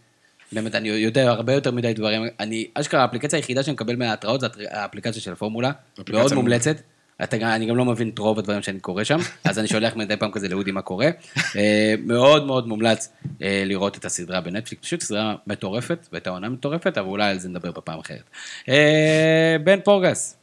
באמת, 0.53 0.75
אני 0.75 0.89
יודע 0.89 1.31
הרבה 1.31 1.53
יותר 1.53 1.71
מדי 1.71 1.93
דברים. 1.93 2.23
אני, 2.41 2.67
אשכרה, 2.75 3.03
האפליקציה 3.03 3.39
היחידה 3.39 3.63
שאני 3.63 3.75
מקבל 3.75 3.97
מההתראות 3.97 4.41
זה 4.41 4.47
האפליקציה 4.71 5.23
של 5.23 5.33
הפורמולה. 5.33 5.71
מאוד. 6.11 6.35
מומלצת. 6.35 6.77
אתה, 7.23 7.37
גם- 7.37 7.49
אני 7.51 7.67
גם 7.67 7.77
לא 7.77 7.85
מבין 7.85 8.09
את 8.09 8.19
רוב 8.19 8.39
הדברים 8.39 8.63
שאני 8.63 8.81
קורא 8.81 9.05
שם, 9.05 9.19
אז 9.45 9.59
אני 9.59 9.69
שולח 9.69 9.97
מדי 9.97 10.17
פעם 10.17 10.31
כזה 10.33 10.49
לאודי 10.49 10.71
מה 10.71 10.83
קורה. 10.83 11.09
אה, 11.57 11.95
מאוד 12.07 12.47
מאוד 12.47 12.69
מומלץ 12.69 13.13
אה, 13.43 13.63
לראות 13.67 13.99
את 13.99 14.05
הסדרה 14.05 14.41
בנטפליקס, 14.41 14.83
פשוט 14.85 15.01
סדרה 15.01 15.35
מטורפת, 15.47 16.09
והייתה 16.13 16.31
עונה 16.31 16.49
מטורפת, 16.49 16.99
אבל 16.99 17.09
אולי 17.09 17.31
על 17.31 17.39
זה 17.39 17.49
נדבר 17.49 17.71
בפעם 17.73 17.99
אחרת. 17.99 18.23
אה, 18.69 19.57
בן 19.65 19.81
פורגס, 19.81 20.37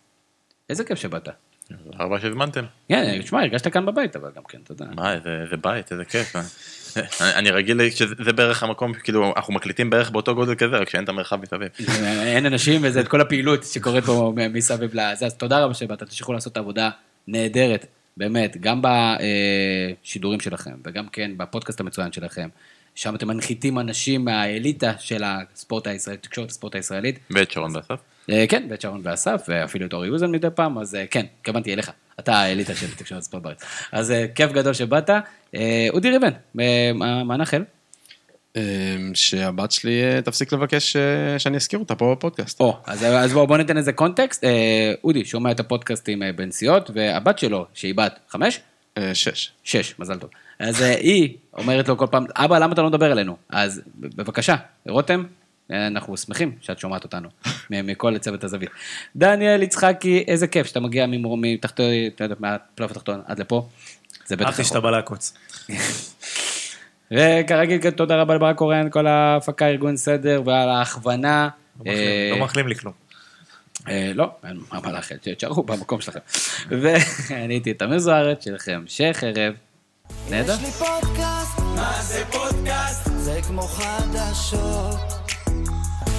איזה 0.70 0.84
כיף 0.84 0.98
שבאת. 1.00 1.28
ארבע 2.00 2.20
שהזמנתם. 2.20 2.64
כן, 2.90 3.22
תשמע, 3.22 3.42
הרגשת 3.42 3.68
כאן 3.68 3.86
בבית, 3.86 4.16
אבל 4.16 4.30
גם 4.36 4.44
כן, 4.48 4.58
תודה. 4.64 4.86
מה, 4.96 5.14
איזה 5.14 5.30
איזה 5.44 5.58
בית, 5.58 5.92
איזה 5.92 6.06
כיף. 6.06 6.36
אני- 7.22 7.52
רגיל 7.52 7.90
שזה 7.90 8.16
זה 8.20 8.34
בערך 8.34 8.64
המקום, 8.64 8.94
כאילו, 8.94 9.34
אנחנו 9.36 9.54
מקליטים 9.54 9.90
בערך 9.90 10.10
באותו 10.10 10.36
גודל 10.36 10.56
כזה, 10.56 10.78
רק 10.78 10.90
שאין 10.90 11.04
את 11.04 11.10
המרחב 11.10 11.42
מסביב. 11.42 11.70
אין 12.36 12.46
אנשים 12.46 12.82
וזה 12.84 13.00
את 13.00 13.08
כל 13.08 13.22
הפעילות 13.22 13.64
שקורית 13.64 14.06
פה 14.06 14.34
מסביב 14.54 14.90
לזה, 14.94 15.26
אז 15.26 15.34
תודה 15.34 15.60
רבה 15.64 15.74
שבאת, 15.74 16.00
תמשיכו 16.04 16.34
לעשות 16.34 16.58
עבודה 16.58 16.90
נהדרת, 17.28 17.86
באמת, 18.18 18.58
גם 18.60 18.82
בשידורים 18.82 20.40
שלכם 20.40 20.72
וגם 20.86 21.08
כן 21.08 21.32
בפודקאסט 21.38 21.80
המצוין 21.80 22.12
שלכם. 22.12 22.50
שם 22.96 23.16
אתם 23.16 23.28
מנחיתים 23.28 23.80
אנשים 23.80 24.26
מהאליטה 24.26 24.94
של 25.00 25.24
הספורט 25.26 25.88
הישראלי, 25.88 26.18
תקשורת 26.18 26.50
הספורט 26.50 26.76
הישראלית. 26.76 27.20
ואת 27.32 27.52
שרון 27.52 27.76
ואסף. 27.76 27.96
אה, 28.30 28.46
כן, 28.50 28.64
ואת 28.70 28.82
שרון 28.82 29.02
ואסף, 29.04 29.46
ואפילו 29.48 29.86
את 29.86 29.94
אורי 29.94 30.10
אוזן 30.10 30.32
מדי 30.32 30.48
פעם, 30.56 30.78
אז 30.78 30.96
אה, 30.96 31.06
כן, 31.08 31.26
התכוונתי 31.40 31.74
אליך, 31.74 31.92
אתה 32.20 32.36
האליטה 32.36 32.76
של 32.76 32.96
תקשורת 32.96 33.22
הספורט 33.22 33.44
בארץ. 33.44 33.64
אז 33.92 34.12
אה, 34.12 34.26
כיף 34.36 34.52
גדול 34.52 34.74
שבאת. 34.74 35.10
אודי 35.90 36.10
ריבן, 36.10 36.32
מה? 36.96 37.36
אמ, 38.56 38.62
שהבת 39.14 39.72
שלי 39.72 40.02
תפסיק 40.26 40.54
לבקש 40.54 40.98
שאני 41.38 41.58
אזכיר 41.58 41.80
אותה 41.80 41.96
פה 41.96 42.16
בפודקאסט. 42.18 42.60
או, 42.60 42.78
אז, 42.86 43.04
אז 43.04 43.34
בואו 43.34 43.48
בוא 43.48 43.58
ניתן 43.58 43.78
איזה 43.78 43.94
קונטקסט. 43.94 44.44
אודי 45.04 45.26
שומע 45.26 45.52
את 45.52 45.60
הפודקאסט 45.60 46.10
עם 46.10 46.24
בנסיעות, 46.36 46.92
והבת 46.94 47.40
שלו, 47.40 47.66
שהיא 47.74 47.96
בת 47.96 48.20
חמש, 48.30 48.60
שש. 49.14 49.52
שש, 49.64 50.00
מזל 50.00 50.20
טוב. 50.20 50.30
אז 50.60 50.82
היא 50.82 51.38
אומרת 51.54 51.88
לו 51.88 51.98
כל 51.98 52.08
פעם, 52.12 52.26
אבא, 52.36 52.58
למה 52.58 52.74
אתה 52.74 52.82
לא 52.82 52.88
מדבר 52.88 53.12
אלינו? 53.12 53.38
אז 53.50 53.82
בבקשה, 53.96 54.56
רותם, 54.88 55.24
אנחנו 55.72 56.18
שמחים 56.18 56.52
שאת 56.62 56.80
שומעת 56.80 57.04
אותנו, 57.04 57.30
מכל 57.70 58.18
צוות 58.18 58.44
הזווית. 58.44 58.70
דניאל 59.16 59.64
יצחקי, 59.64 60.24
איזה 60.28 60.48
כיף 60.48 60.68
שאתה 60.68 60.80
מגיע 60.80 61.06
מתחתו, 61.38 61.84
אתה 62.16 62.24
יודע, 62.24 62.36
מהפלייאוף 62.40 62.92
התחתון 62.92 63.22
עד 63.28 63.40
לפה. 63.40 63.68
זה 64.26 64.36
בטח 64.36 64.46
אהבתי 64.46 64.62
נכון. 64.62 64.70
שאתה 64.70 64.80
בא 64.80 64.92
לעקוץ. 64.92 65.34
וכרגיל, 67.12 67.82
כן, 67.82 67.90
תודה 67.92 68.22
רבה 68.22 68.36
לברק 68.36 68.56
קורן, 68.56 68.90
כל 68.90 69.08
ההפקה, 69.08 69.68
ארגון 69.68 69.98
סדר 69.98 70.42
ועל 70.46 70.70
ההכוונה. 70.70 71.50
לא 71.86 71.86
מאחלים- 71.86 71.98
אה, 71.98 72.30
לא 72.36 72.38
לי 72.70 72.76
כלום. 72.76 72.94
אה, 73.90 74.12
לא, 74.16 74.32
אין 74.48 74.60
מה 74.72 74.80
מה 74.82 74.92
לאחל, 74.92 75.16
תשארו 75.22 75.64
במקום 75.64 76.02
שלכם. 76.02 76.20
ואני 76.82 77.54
הייתי 77.54 77.74
תמיר 77.74 78.00
זוארץ, 78.00 78.44
שיהיה 78.44 78.56
לכם 78.56 78.72
המשך 78.72 79.24
ערב. 79.28 79.54
נהדר. 80.30 80.54
יש 80.54 80.60
לי 80.62 80.72
פודקאסט, 80.72 81.60
מה 81.76 82.02
זה 82.02 82.24
פודקאסט? 82.32 83.10
זה 83.18 83.40
כמו 83.48 83.62
חדשות. 83.62 85.21